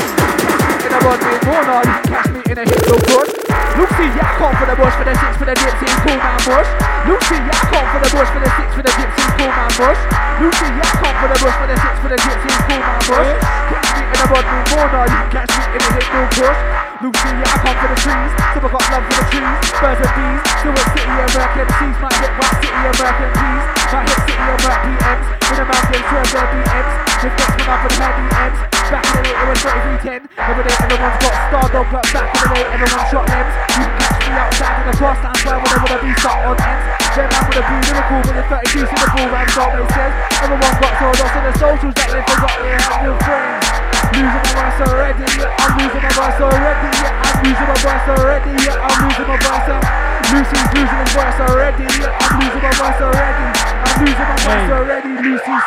In 0.83 0.93
rod 1.05 1.19
me 1.21 1.33
more 1.45 1.63
now, 1.69 1.81
you 1.85 1.97
catch 2.09 2.29
me 2.33 2.41
in 2.49 2.57
a 2.57 2.63
hit 2.65 2.81
so 2.89 2.97
good. 2.97 3.29
Lucy, 3.77 4.05
yeah, 4.17 4.41
come 4.41 4.55
for 4.57 4.65
the 4.65 4.73
bush 4.73 4.95
for 4.97 5.05
the 5.05 5.13
six 5.13 5.31
for 5.37 5.45
the 5.45 5.53
get 5.53 5.73
team 5.77 5.95
cool 6.01 6.17
man 6.17 6.39
bush. 6.49 6.69
Lucy, 7.05 7.37
yeah, 7.45 7.61
come 7.69 7.87
for 7.93 7.99
the 8.01 8.09
bush 8.09 8.29
for 8.33 8.41
the 8.41 8.49
six 8.57 8.67
for 8.73 8.81
the 8.81 8.93
get 8.97 9.09
team 9.13 9.29
cool 9.37 9.51
man 9.53 9.71
bush. 9.77 10.01
Lucy, 10.41 10.67
yeah, 10.73 10.93
come 10.97 11.15
for 11.21 11.29
the 11.29 11.37
bush 11.37 11.57
for 11.61 11.67
the 11.69 11.77
six 11.77 11.93
for 12.01 12.09
the 12.09 12.17
get 12.25 12.37
team 12.41 12.57
cool 12.65 12.81
man 12.81 13.01
bush. 13.05 13.31
Catch 13.69 13.89
me 13.93 14.01
in 14.01 14.21
rod 14.33 14.45
me 14.49 14.59
more 14.73 14.87
now, 14.89 15.05
you 15.05 15.21
catch 15.29 15.51
me 15.53 15.63
in 15.77 15.81
a 15.85 15.89
hit 15.93 16.05
so 16.09 16.21
good. 16.41 16.82
Lucy, 17.03 17.35
yeah, 17.35 17.43
I 17.43 17.59
come 17.59 17.75
for 17.83 17.89
the 17.91 17.99
trees, 17.99 18.31
so 18.31 18.63
I 18.63 18.69
got 18.71 18.79
love 18.79 19.03
for 19.03 19.15
the 19.19 19.25
trees, 19.27 19.59
birds 19.75 19.99
and 20.07 20.13
bees. 20.15 20.39
Do 20.63 20.71
it 20.71 20.87
city 20.95 21.15
American 21.19 21.67
seas, 21.75 21.97
might 21.99 22.15
hit 22.15 22.31
white 22.39 22.55
city 22.63 22.79
American 22.79 23.29
peas, 23.35 23.63
might 23.91 24.07
hit 24.07 24.19
city 24.23 24.39
American 24.39 24.93
PMs. 25.03 25.27
In 25.43 25.55
the 25.59 25.65
mountains, 25.67 26.05
swerve 26.07 26.31
their 26.31 26.47
BMs. 26.47 26.93
With 27.19 27.35
next 27.43 27.59
one 27.59 27.79
for 27.83 27.89
the 27.91 27.99
high 27.99 28.15
DMs. 28.23 28.59
Back 28.87 29.03
in 29.03 29.15
the 29.19 29.23
day, 29.27 29.35
it 29.35 29.47
was 29.51 29.59
3310. 29.67 30.47
Every 30.47 30.63
day, 30.63 30.75
everyone's 30.79 31.19
got 31.19 31.35
star 31.43 31.65
dog, 31.75 31.87
but 31.91 32.05
back 32.07 32.23
in 32.23 32.39
the 32.39 32.49
day, 32.55 32.65
everyone 32.71 33.05
shot 33.11 33.25
limbs. 33.27 33.51
You 33.51 33.83
can 33.83 33.95
catch 33.99 34.23
me 34.23 34.35
outside 34.39 34.75
in 34.79 34.85
the 34.87 34.95
cross, 34.95 35.19
and 35.27 35.35
swear 35.43 35.57
when 35.59 35.71
I 35.75 35.79
would 35.83 35.91
have 35.91 36.03
been 36.07 36.15
on 36.23 36.55
ends. 36.55 36.85
Then 37.19 37.27
would 37.27 37.57
have 37.59 37.67
been 37.67 37.83
lyrical 37.83 38.19
with 38.23 38.35
the 38.39 38.45
32 38.47 38.79
syllable 38.79 39.27
rhymes, 39.27 39.55
all 39.59 39.71
they 39.75 39.87
says. 39.91 40.13
Everyone 40.39 40.75
got 40.79 40.93
sold 41.03 41.19
off 41.19 41.35
in 41.35 41.43
the 41.51 41.53
socials 41.59 41.95
that 41.99 42.07
they 42.15 42.23
forgot 42.31 42.55
they 42.63 42.71
had 42.79 42.95
new 43.03 43.15
friends. 43.27 43.72
Losing 44.13 44.29
my 44.29 44.45
voice 44.53 44.79
already, 44.85 45.25
I'm 45.25 45.73
losing 45.73 46.03
my 46.05 46.11
voice 46.13 46.39
already, 46.39 46.89
I'm 46.93 47.37
losing 47.41 47.65
my 47.65 47.77
voice 47.81 48.07
already, 48.13 48.53
I'm 48.53 48.93
losing 49.01 49.27
my 49.27 49.37
voice 49.41 49.69
already. 49.73 50.13
Losing 50.33 50.89
her 50.89 51.05
voice 51.13 51.39
already, 51.45 51.85
I'm 51.85 52.41
losing 52.41 52.61
my 52.61 52.73
voice 52.73 53.01
already, 53.05 53.45
I'm 53.53 54.01
losing 54.01 54.17
my 54.17 54.37
voice 54.41 54.69
already, 54.73 55.11
Lucy's. 55.21 55.65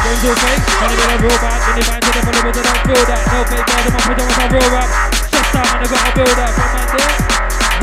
Games 0.00 0.24
all 0.24 0.36
fake, 0.40 0.64
to 0.64 0.94
get 0.96 1.08
a 1.08 1.16
real 1.20 1.38
bad. 1.40 1.60
When 1.64 1.76
you 1.76 1.84
find 1.84 2.00
to 2.00 2.10
the 2.12 2.32
road, 2.44 2.54
they 2.54 2.64
don't 2.64 2.82
feel 2.84 3.04
that. 3.04 3.20
No 3.28 3.44
fake 3.44 3.66
girls 3.68 3.84
in 3.84 3.92
my 3.92 4.00
pajamas, 4.08 4.38
I'm 4.40 4.48
real 4.52 4.68
rap. 4.72 4.88
Shut 5.28 5.46
down, 5.52 5.66
man, 5.68 5.80
I 5.80 5.86
gotta 5.88 6.12
build 6.16 6.38
up. 6.40 6.52
From 6.52 6.68
there, 6.96 7.12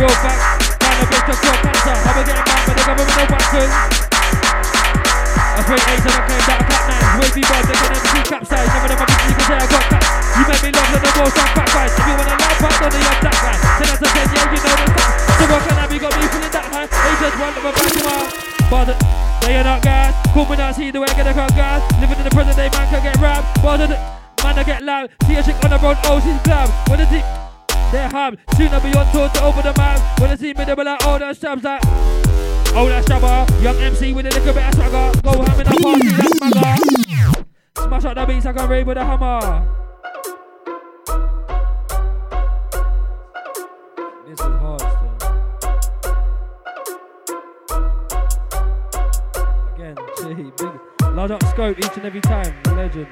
real 0.01 0.15
facts. 0.25 0.45
Find 0.81 0.97
a 0.97 1.05
bitch 1.05 1.25
to 1.25 1.33
cure 1.37 1.57
cancer. 1.61 1.93
We 2.17 2.21
getting 2.25 2.45
back, 2.45 2.61
but 2.65 2.75
the 2.77 2.83
government 2.85 3.17
no 3.17 3.25
backers. 3.29 4.10
I 5.61 5.63
pray 5.69 5.77
eight 5.93 6.01
and 6.01 6.17
I 6.17 6.21
came 6.25 6.41
down, 6.49 6.61
cat 6.65 6.83
nine. 6.89 7.05
Wavy 7.21 7.45
boy, 7.45 7.61
they 7.69 7.77
can 7.77 7.93
MC 7.93 8.17
capsize. 8.25 8.65
Never 8.65 8.89
them 8.89 8.97
a 8.97 9.05
bitch, 9.05 9.29
you 9.29 9.33
can 9.37 9.45
say 9.45 9.57
I 9.61 9.67
got 9.69 9.85
cats. 9.93 10.09
You 10.33 10.43
make 10.49 10.61
me 10.65 10.69
love 10.73 10.89
like 10.89 11.03
the 11.05 11.11
most 11.21 11.37
on 11.37 11.49
guys. 11.53 11.93
If 11.93 12.01
you 12.01 12.15
wanna 12.17 12.33
laugh, 12.41 12.57
back 12.57 12.81
on 12.81 12.89
the 12.89 12.97
young 12.97 13.19
black 13.21 13.37
guy. 13.45 13.57
Ten 13.77 13.87
out 13.93 14.01
of 14.01 14.09
ten, 14.09 14.25
yeah, 14.33 14.47
you 14.49 14.57
know 14.57 14.73
the 14.73 14.87
facts. 14.89 15.21
So 15.37 15.43
what 15.53 15.61
can 15.61 15.77
I 15.77 15.85
be? 15.85 15.97
Got 16.01 16.13
me 16.17 16.25
feeling 16.33 16.49
that 16.49 16.65
high. 16.65 16.87
They 16.89 17.13
just 17.21 17.37
want 17.37 17.53
to 17.53 17.61
back 17.61 17.77
you 17.93 18.05
up. 18.09 18.25
But 18.73 18.87
they 19.45 19.53
are 19.53 19.67
not 19.69 19.85
guys. 19.85 20.17
Cool 20.33 20.49
me 20.49 20.55
not 20.57 20.73
see 20.73 20.89
the 20.89 20.97
way 20.97 21.05
I 21.05 21.13
get 21.13 21.29
a 21.29 21.33
cut 21.37 21.53
guys. 21.53 21.85
Living 22.01 22.17
in 22.17 22.25
the 22.25 22.33
present 22.33 22.57
day, 22.57 22.69
man 22.73 22.85
can 22.89 23.01
get 23.05 23.21
robbed. 23.21 23.45
But 23.61 23.85
the 23.85 23.87
man 24.41 24.57
I 24.57 24.63
get 24.65 24.81
loud. 24.81 25.13
See 25.29 25.37
a 25.37 25.45
chick 25.45 25.61
on 25.61 25.69
the 25.69 25.77
road, 25.77 26.01
oh 26.09 26.17
she's. 26.25 26.41
When 26.89 26.97
the 26.97 27.05
dick 27.05 27.21
they're 27.93 28.09
ham. 28.09 28.33
Soon 28.57 28.73
I'll 28.73 28.81
be 28.81 28.89
on 28.97 29.05
tour 29.13 29.29
to 29.29 29.39
over 29.45 29.61
the 29.61 29.77
map. 29.77 30.01
When 30.17 30.33
I 30.33 30.35
see 30.41 30.57
me, 30.57 30.65
they 30.65 30.73
be 30.73 30.81
like, 30.81 31.05
oh, 31.05 31.21
that 31.21 31.37
stabs 31.37 31.61
like. 31.61 31.85
Oh, 32.73 32.87
that's 32.87 33.05
stabber. 33.05 33.45
Young 33.61 33.75
MC 33.77 34.13
with 34.13 34.25
a 34.25 34.29
little 34.29 34.53
bit 34.53 34.63
of 34.63 34.73
swagger. 34.75 35.21
Go 35.21 35.31
ham 35.43 35.59
in 35.59 35.67
the 35.67 35.75
party, 35.81 36.09
that's 36.09 36.39
magger. 36.39 37.45
Smash 37.77 38.05
out 38.05 38.15
the 38.15 38.25
beats 38.25 38.45
like 38.45 38.59
a 38.59 38.67
rave 38.67 38.87
with 38.87 38.97
a 38.97 39.03
hammer. 39.05 39.67
This 44.25 44.39
is 44.39 44.45
hard 44.45 44.81
still. 44.81 45.15
Again, 49.75 49.95
gee, 50.17 50.51
big. 50.57 50.79
Large 51.13 51.31
up 51.31 51.43
scope 51.43 51.77
each 51.77 51.97
and 51.97 52.05
every 52.05 52.21
time. 52.21 52.55
Legend. 52.75 53.07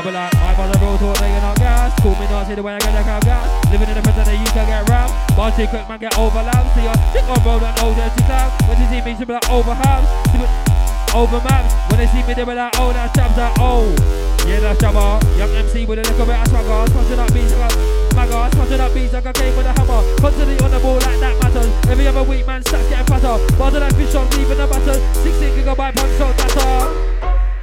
I 0.00 0.02
be 0.02 0.16
like, 0.16 0.32
my 0.40 0.54
father 0.56 0.80
road 0.80 0.96
talk, 0.96 1.20
they 1.20 1.28
not 1.44 1.60
gas. 1.60 1.92
Cool 2.00 2.16
me 2.16 2.24
not 2.32 2.48
see 2.48 2.56
the 2.56 2.64
way 2.64 2.72
I 2.72 2.80
get 2.80 2.96
like 2.96 3.04
I'm 3.04 3.20
gas. 3.20 3.44
Living 3.68 3.84
in 3.84 4.00
the 4.00 4.00
present, 4.00 4.24
that 4.24 4.32
you 4.32 4.48
can 4.48 4.64
get 4.64 4.88
round. 4.88 5.12
Party 5.36 5.68
quick, 5.68 5.84
man, 5.92 6.00
get 6.00 6.16
overlapped. 6.16 6.72
See 6.72 6.88
ya, 6.88 6.96
stick 7.12 7.28
on 7.28 7.36
road 7.44 7.60
and 7.60 7.76
old 7.84 8.00
dirty 8.00 8.24
cloud. 8.24 8.48
When 8.64 8.80
they 8.80 8.88
see 8.88 9.04
me, 9.04 9.12
she 9.12 9.28
be 9.28 9.36
like, 9.36 9.44
over 9.52 9.76
house. 9.76 10.08
Over 11.12 11.44
maps. 11.44 11.76
When 11.92 12.00
they 12.00 12.08
see 12.08 12.24
me, 12.24 12.32
they 12.32 12.48
be 12.48 12.56
like, 12.56 12.72
oh, 12.80 12.88
oh, 12.88 12.88
oh 12.88 12.92
that's 12.96 13.12
Shabs, 13.12 13.36
like, 13.36 13.52
oh. 13.60 13.92
Yeah, 14.48 14.64
that's 14.64 14.80
Shabba. 14.80 15.20
Young 15.36 15.52
MC 15.68 15.84
with 15.84 16.00
a 16.00 16.04
little 16.08 16.24
bit 16.24 16.32
of 16.32 16.48
swagger. 16.48 16.80
Smashing 16.96 17.20
up 17.20 17.28
beats 17.36 17.52
like 17.52 17.68
a 17.68 18.16
magger. 18.16 18.40
Smashing 18.56 18.80
up 18.80 18.94
beats 18.96 19.12
like 19.12 19.28
a 19.28 19.32
came 19.36 19.52
with 19.52 19.68
a 19.68 19.72
hammer. 19.76 20.00
Constantly 20.16 20.56
on 20.64 20.70
the 20.72 20.80
ball 20.80 20.96
like 20.96 21.20
that 21.20 21.36
matters. 21.44 21.68
Every 21.92 22.08
other 22.08 22.24
week, 22.24 22.48
man, 22.48 22.64
stacks 22.64 22.88
getting 22.88 23.04
fatter. 23.04 23.36
Of 23.36 23.60
like 23.60 23.92
fish 24.00 24.16
on, 24.16 24.24
leaving 24.32 24.56
the 24.56 24.64
butter. 24.64 24.96
16 24.96 25.60
gigabyte 25.60 25.92
punch 25.92 26.16
shot 26.16 26.32
data. 26.40 27.19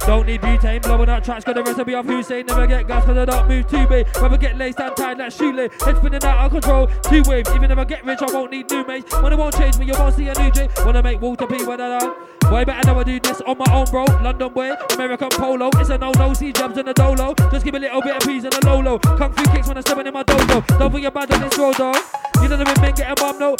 Don't 0.08 0.24
need 0.24 0.40
butane, 0.40 0.80
blowing 0.80 1.10
out 1.10 1.22
tracks, 1.22 1.44
got 1.44 1.54
the 1.54 1.62
recipe 1.62 1.94
of 1.94 2.06
Hussein. 2.06 2.46
Never 2.46 2.66
get 2.66 2.88
gas, 2.88 3.04
cause 3.04 3.18
I 3.18 3.26
don't 3.26 3.46
move 3.46 3.68
too 3.68 3.86
big. 3.86 4.06
Never 4.14 4.38
get 4.38 4.56
laced 4.56 4.80
and 4.80 4.96
tied 4.96 5.18
like 5.18 5.30
shoelace. 5.30 5.70
Head 5.82 5.98
spinning 5.98 6.24
out 6.24 6.46
of 6.46 6.50
control, 6.50 6.86
two 7.02 7.22
waves. 7.28 7.50
Even 7.54 7.70
if 7.70 7.76
I 7.76 7.84
get 7.84 8.06
rich, 8.06 8.20
I 8.22 8.32
won't 8.32 8.50
need 8.50 8.70
new 8.70 8.86
mates. 8.86 9.12
Money 9.12 9.36
won't 9.36 9.54
change 9.54 9.76
me, 9.76 9.84
you 9.84 9.92
won't 9.92 10.14
see 10.14 10.26
a 10.28 10.32
new 10.40 10.50
J. 10.50 10.70
Wanna 10.78 11.02
make 11.02 11.20
Walter 11.20 11.46
P, 11.46 11.62
what 11.62 11.78
I 11.78 11.98
know. 11.98 12.16
Boy, 12.48 12.64
better 12.64 12.86
know 12.86 12.98
I 12.98 13.04
do 13.04 13.20
this 13.20 13.42
on 13.42 13.58
my 13.58 13.66
own, 13.70 13.84
bro. 13.90 14.04
London 14.22 14.50
boy, 14.50 14.72
American 14.94 15.28
polo. 15.28 15.68
It's 15.74 15.90
a 15.90 15.98
no 15.98 16.10
no, 16.12 16.32
see 16.32 16.54
jumps 16.54 16.78
in 16.78 16.86
the 16.86 16.94
dolo. 16.94 17.34
Just 17.52 17.66
give 17.66 17.74
a 17.74 17.78
little 17.78 18.00
bit 18.00 18.16
of 18.16 18.22
peas 18.22 18.44
in 18.44 18.50
the 18.50 18.62
lolo. 18.64 18.98
Kung 18.98 19.30
fu 19.34 19.44
kicks 19.52 19.68
when 19.68 19.76
I'm 19.76 19.82
stepping 19.82 20.06
in 20.06 20.14
my 20.14 20.24
dojo. 20.24 20.66
Don't 20.78 20.90
think 20.90 21.02
you're 21.02 21.10
bad 21.10 21.30
on 21.32 21.42
this 21.42 21.58
road, 21.58 21.74
though. 21.76 21.92
You 22.40 22.48
know 22.48 22.56
the 22.56 22.64
men 22.64 22.94
get 22.94 23.12
a 23.12 23.14
bomb, 23.14 23.38
no. 23.38 23.56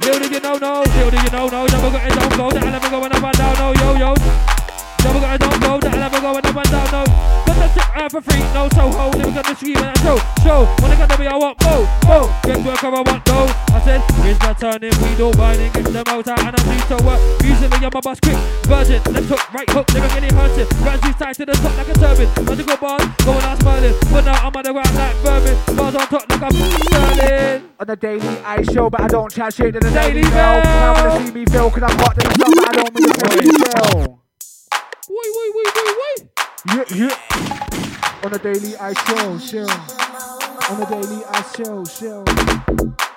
Little 0.00 0.26
do 0.26 0.34
you 0.34 0.40
know, 0.40 0.56
no. 0.56 0.80
Little 0.80 1.10
do 1.10 1.16
you 1.18 1.30
know, 1.30 1.48
no. 1.48 1.66
Never 1.66 1.90
got 1.90 2.10
it, 2.10 2.14
don't 2.18 2.34
go. 2.38 2.50
That'll 2.50 2.70
never 2.70 2.88
go 2.88 3.00
when 3.00 3.12
I'm 3.12 3.32
down, 3.32 3.54
no. 3.58 3.72
Yo, 3.74 3.94
yo. 3.98 4.57
Never 5.04 5.20
got 5.20 5.34
a 5.34 5.38
don't 5.38 5.60
go, 5.60 5.80
that'll 5.80 6.00
never 6.00 6.20
go 6.20 6.34
when 6.34 6.44
I'm 6.44 6.54
down, 6.54 6.90
no. 6.90 7.04
But 7.46 7.58
Just 7.58 7.74
tip 7.74 7.96
out 7.96 8.10
for 8.10 8.20
free, 8.20 8.40
no 8.54 8.68
Soho. 8.74 9.10
Living 9.10 9.36
on 9.36 9.44
the 9.44 9.54
street 9.54 9.76
and 9.76 9.86
I 9.86 9.94
show, 10.02 10.16
show. 10.42 10.60
When 10.82 10.90
I 10.90 10.96
got 10.96 11.10
to 11.10 11.18
be, 11.18 11.26
I 11.26 11.36
want 11.36 11.60
mo, 11.62 11.86
mo. 12.06 12.18
Get 12.42 12.64
work, 12.64 12.82
I 12.82 12.88
want 12.88 13.26
no. 13.26 13.46
I 13.74 13.80
said, 13.84 14.00
here's 14.22 14.38
my 14.40 14.52
turning, 14.54 14.94
we 15.02 15.14
don't 15.14 15.36
whining, 15.36 15.70
get 15.72 15.84
them 15.84 16.04
out 16.06 16.26
and 16.26 16.38
I'm 16.38 16.54
due 16.54 16.96
to 16.96 17.04
work. 17.04 17.20
Usually 17.42 17.68
I'm 17.68 17.94
a 17.94 18.00
boss 18.00 18.18
quick, 18.20 18.38
virgin, 18.66 19.02
left 19.12 19.28
hook, 19.28 19.52
right 19.52 19.70
hook, 19.70 19.86
never 19.94 20.08
getting 20.08 20.34
hunted. 20.34 20.66
Runs 20.82 21.04
you 21.04 21.12
side 21.14 21.34
to 21.36 21.46
the 21.46 21.52
top 21.54 21.76
like 21.76 21.88
a 21.88 21.94
turban. 21.94 22.28
Magical 22.44 22.76
bars, 22.76 23.06
going 23.24 23.42
out 23.42 23.58
smiling. 23.60 23.94
But 24.10 24.24
now 24.24 24.46
I'm 24.46 24.54
on 24.54 24.62
the 24.62 24.72
ground 24.72 24.94
like 24.94 25.16
vermin. 25.22 25.56
Bars 25.76 25.94
on 25.94 26.06
top 26.08 26.24
like 26.30 26.42
I'm 26.42 26.54
sterling. 26.54 27.70
On 27.80 27.86
the 27.86 27.96
daily 27.96 28.28
I 28.42 28.62
show, 28.62 28.90
but 28.90 29.00
I 29.00 29.08
don't 29.08 29.30
chat 29.30 29.54
shit 29.54 29.74
to 29.74 29.80
the 29.80 29.90
Daily 29.90 30.22
daily 30.22 30.34
Mail. 30.34 30.62
Now 30.62 30.94
wanna 30.94 31.26
see 31.26 31.32
me 31.32 31.44
feel, 31.46 31.70
cause 31.70 31.82
I'm 31.82 31.98
hot 31.98 32.14
to 32.14 32.20
the 32.26 32.34
sun, 32.38 32.52
but 32.54 32.68
I 32.68 32.72
don't 32.72 32.94
mean 32.94 33.08
to 33.08 34.06
feel. 34.06 34.27
Wait, 35.18 35.32
wait, 35.36 35.52
wait, 35.56 35.70
wait, 35.74 35.96
wait. 35.98 36.20
Yeah, 36.66 37.08
yeah. 37.08 37.16
On 38.22 38.30
the 38.30 38.38
daily 38.38 38.76
I 38.76 38.92
show, 38.92 39.38
show. 39.38 39.66
On 40.70 40.78
the 40.78 40.86
daily 40.86 41.24
I 41.28 41.42
show, 41.56 41.84
show. 41.84 43.07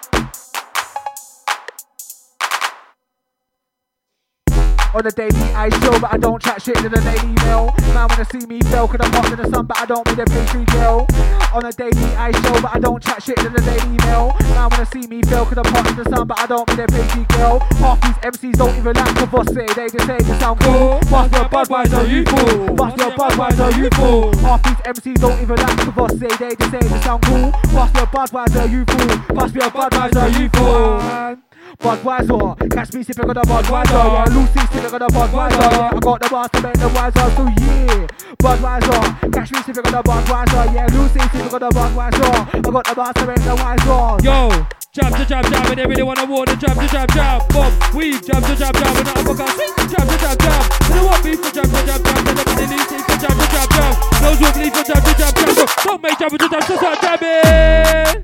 On 4.93 5.01
the 5.01 5.11
daily 5.11 5.39
I 5.55 5.69
show, 5.79 5.97
but 6.01 6.11
I 6.11 6.17
don't 6.17 6.41
chat 6.41 6.61
shit 6.61 6.75
to 6.83 6.89
the 6.89 6.99
daily 6.99 7.31
mail. 7.47 7.73
Man 7.95 8.11
wanna 8.11 8.25
see 8.25 8.45
me 8.45 8.59
fail, 8.67 8.89
cause 8.89 8.99
I'm 8.99 9.11
hot 9.13 9.25
to 9.31 9.37
the 9.37 9.47
sun, 9.47 9.65
but 9.65 9.77
I 9.77 9.85
don't 9.85 10.05
mean 10.05 10.17
to 10.17 10.25
pastry 10.25 10.65
girl. 10.65 11.07
On 11.55 11.63
the 11.63 11.71
daily 11.71 12.11
I 12.19 12.31
show, 12.31 12.61
but 12.61 12.75
I 12.75 12.79
don't 12.79 13.01
chat 13.01 13.23
shit 13.23 13.37
to 13.37 13.47
the 13.47 13.61
daily 13.61 13.95
mail. 14.03 14.35
Man 14.51 14.67
wanna 14.67 14.85
see 14.91 15.07
me 15.07 15.23
fail, 15.23 15.45
cause 15.45 15.57
I'm 15.63 15.71
hot 15.71 15.87
to 15.87 15.93
the 15.95 16.03
sun, 16.11 16.27
but 16.27 16.37
I 16.39 16.45
don't 16.45 16.67
mean 16.67 16.83
to 16.83 16.87
pastry 16.91 17.23
girl. 17.39 17.59
Half 17.79 18.01
these 18.03 18.19
MCs 18.35 18.57
don't 18.59 18.75
even 18.75 18.93
like 18.93 19.15
the 19.15 19.27
boss 19.27 19.47
say, 19.55 19.67
they 19.79 19.87
just 19.87 20.05
say 20.05 20.17
they 20.19 20.39
sound 20.43 20.59
cool. 20.59 20.99
Bust 21.07 21.31
your 21.31 21.47
Budweiser, 21.47 22.03
you 22.11 22.25
fool. 22.27 22.75
Bust 22.75 22.97
your 22.97 23.11
Budweiser, 23.11 23.71
you 23.79 23.87
fool. 23.95 24.35
Half 24.43 24.63
these 24.67 24.81
MCs 24.91 25.21
don't 25.23 25.39
even 25.41 25.55
like 25.55 25.77
the 25.85 25.91
boss 25.95 26.11
say, 26.19 26.27
they 26.35 26.51
just 26.59 26.71
say 26.71 26.83
they 26.83 26.99
sound 26.99 27.23
cool. 27.23 27.51
Bust 27.71 27.95
your 27.95 28.07
Budweiser, 28.11 28.67
you 28.67 28.83
fool. 28.83 29.35
Bust 29.35 29.55
your 29.55 29.71
Budweiser, 29.71 30.27
you 30.35 30.49
fool. 30.51 31.39
Budweiser, 31.79 32.69
catch 32.71 32.93
me 32.93 33.03
sipping 33.03 33.29
on 33.29 33.33
the 33.35 33.41
Budweiser, 33.41 33.91
yeah. 33.91 34.25
Lucy 34.35 34.59
sipping 34.71 34.93
on 34.93 34.99
the 34.99 35.07
Budweiser, 35.07 35.71
yeah. 35.71 35.91
I 35.93 35.99
got 35.99 36.19
the 36.21 36.29
bars 36.29 36.49
to 36.53 36.61
make 36.61 36.73
the 36.73 36.87
wiser, 36.89 37.29
so 37.35 37.43
yeah. 37.47 38.07
Budweiser, 38.41 39.33
catch 39.33 39.51
me 39.51 39.59
sipping 39.63 39.85
on 39.85 39.91
the 39.91 40.03
Budweiser, 40.03 40.73
yeah. 40.73 40.87
Lucy 40.91 41.19
sipping 41.19 41.53
on 41.53 41.59
the 41.59 41.69
Budweiser, 41.69 42.31
I 42.53 42.59
got 42.59 42.85
the 42.85 42.95
bars 42.95 43.13
to 43.15 43.25
make 43.25 43.43
the 43.43 43.55
wiser. 43.55 44.23
Yo, 44.23 44.67
jab 44.93 45.15
to 45.15 45.25
jab 45.25 45.45
jab, 45.47 45.65
and 45.71 45.79
they 45.79 45.85
really 45.85 46.03
wanna 46.03 46.25
war 46.25 46.45
the 46.45 46.55
jab 46.55 46.75
to 46.75 46.87
jab 46.91 47.07
jab. 47.13 47.47
Bob, 47.53 47.71
weave, 47.95 48.21
jab 48.27 48.43
to 48.43 48.55
jab 48.55 48.75
jab, 48.75 48.95
and 48.97 49.07
the 49.07 49.13
uppercut, 49.15 49.49
swing, 49.55 49.87
jab 49.87 50.03
to 50.03 50.17
jab 50.19 50.35
jab. 50.35 50.63
They 50.67 50.95
don't 50.95 51.05
want 51.07 51.23
beef 51.23 51.39
for 51.39 51.51
jab 51.51 51.63
to 51.63 51.79
jab 51.87 52.03
jab, 52.03 52.19
they 52.27 52.33
don't 52.35 52.49
really 52.51 52.67
need 52.75 53.03
for 53.07 53.15
jab 53.15 53.31
to 53.31 53.45
jab 53.55 53.69
jab. 53.71 53.95
Those 54.19 54.39
who 54.39 54.51
believe 54.51 54.75
for 54.75 54.83
jab 54.83 54.99
to 54.99 55.13
jab 55.15 55.31
jab, 55.31 55.69
don't 55.83 56.01
make 56.03 56.19
jab 56.19 56.31
to 56.31 56.47
jab, 56.51 56.63
so 56.67 56.75
start 56.75 56.99
jabbing. 56.99 58.23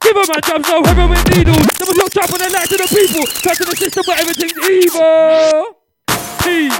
Give 0.00 0.16
a 0.16 0.24
man 0.24 0.40
jabs, 0.40 0.64
no 0.68 0.80
heaven 0.84 1.08
with 1.12 1.24
needles. 1.36 1.68
They 1.76 1.84
must 1.84 1.98
look 2.00 2.10
trap 2.16 2.32
on 2.32 2.40
the 2.40 2.48
light 2.48 2.68
to 2.72 2.76
the 2.80 2.88
people, 2.88 3.24
cut 3.44 3.56
to 3.60 3.64
the 3.68 3.76
system 3.76 4.04
where 4.08 4.18
everything's 4.24 4.56
evil. 4.64 5.84
P. 6.40 6.72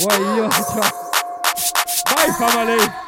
Why 0.00 0.16
yo, 0.32 0.48
my 2.08 2.26
family. 2.40 3.05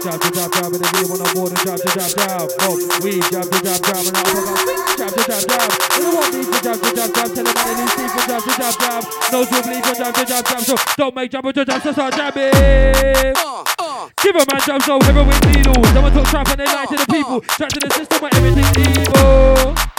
Jab 0.00 0.18
to 0.18 0.30
jab 0.30 0.50
jab, 0.52 0.72
and 0.72 0.80
they 0.80 1.04
wanna 1.04 1.28
board 1.34 1.52
and 1.52 1.60
jab 1.60 1.76
to 1.76 1.88
jab 1.92 2.10
jab. 2.16 2.48
Bob, 2.56 2.78
we 3.04 3.20
jab 3.28 3.44
to 3.44 3.58
jab 3.60 3.80
jab, 3.84 4.00
and 4.00 4.16
I'm 4.16 4.24
gonna 4.32 4.96
jab 4.96 5.12
to 5.12 5.22
jab 5.28 5.44
jab. 5.44 5.68
They 5.92 6.00
don't 6.00 6.14
want 6.14 6.34
me 6.34 6.40
to 6.40 6.58
jab 6.64 6.80
to 6.80 6.90
jab 6.96 7.10
jab, 7.14 7.28
tell 7.34 7.44
them 7.44 7.54
I 7.56 7.74
need 7.76 7.90
sleep 7.90 8.10
for 8.10 8.24
jab 8.26 8.42
to 8.42 8.52
jab 8.56 8.74
jab. 8.80 9.04
No 9.30 9.44
to 9.44 9.62
believe 9.62 9.84
for 9.84 9.94
jab 9.94 10.14
to 10.14 10.24
jab 10.24 10.44
jab, 10.46 10.60
so 10.60 10.74
don't 10.96 11.14
make 11.14 11.30
jab 11.30 11.44
to 11.44 11.64
jab, 11.64 11.82
so 11.82 11.92
start 11.92 12.14
jabbing. 12.14 12.50
Give 14.22 14.36
a 14.36 14.44
man 14.48 14.60
jab, 14.64 14.82
so 14.82 14.96
with 14.98 15.46
needles. 15.46 15.88
Someone 15.92 16.12
talk 16.12 16.26
trap 16.28 16.48
and 16.48 16.60
they 16.60 16.66
lie 16.66 16.86
to 16.86 16.96
the 16.96 17.06
people. 17.06 17.40
Trap 17.42 17.68
to 17.68 17.80
the 17.80 17.94
system 17.94 18.22
where 18.22 18.34
everything's 18.34 18.78
evil. 18.78 19.89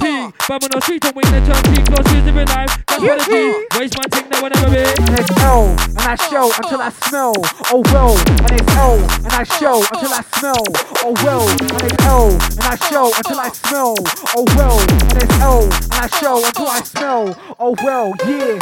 P, 0.00 0.06
uh. 0.08 0.30
but 0.48 0.64
on 0.64 0.70
the 0.72 0.80
street 0.80 1.04
and 1.04 1.14
win 1.14 1.28
the 1.28 1.40
turn 1.44 1.62
P, 1.68 1.82
close 1.84 2.06
to 2.08 2.16
living 2.24 2.48
life. 2.48 2.72
That's 2.88 3.02
what 3.02 3.20
it 3.20 3.28
do. 3.28 3.66
Waste 3.78 3.96
my 3.98 4.06
thing, 4.08 4.26
that 4.30 4.40
will 4.40 4.50
never 4.50 4.70
be. 4.72 4.80
And 4.80 5.14
it's 5.20 5.30
L, 5.44 5.68
and 5.76 6.06
I 6.06 6.16
show 6.16 6.48
until 6.48 6.80
I 6.80 6.90
smell. 7.04 7.34
Oh 7.68 7.82
well, 7.92 8.16
and 8.16 8.52
it's 8.56 8.72
L, 8.76 8.96
and 8.98 9.32
I 9.36 9.44
show 9.44 9.76
until 9.80 10.12
I 10.16 10.22
smell. 10.40 10.64
Oh 11.04 11.12
well, 11.24 11.44
and 11.48 11.84
it's 11.84 12.04
L, 12.04 12.32
and 12.32 12.66
I 12.66 12.76
show 12.88 13.12
until 13.12 13.40
I 13.40 13.48
smell. 13.52 13.94
Oh 14.36 14.44
well, 14.56 14.78
and 14.80 15.16
it's 15.20 15.38
L, 15.40 15.62
and 15.68 15.98
I 16.00 16.06
show 16.08 16.36
until 16.40 16.68
I 16.68 16.80
smell. 16.82 17.24
Oh 17.60 17.76
well, 17.84 18.14
yeah. 18.24 18.56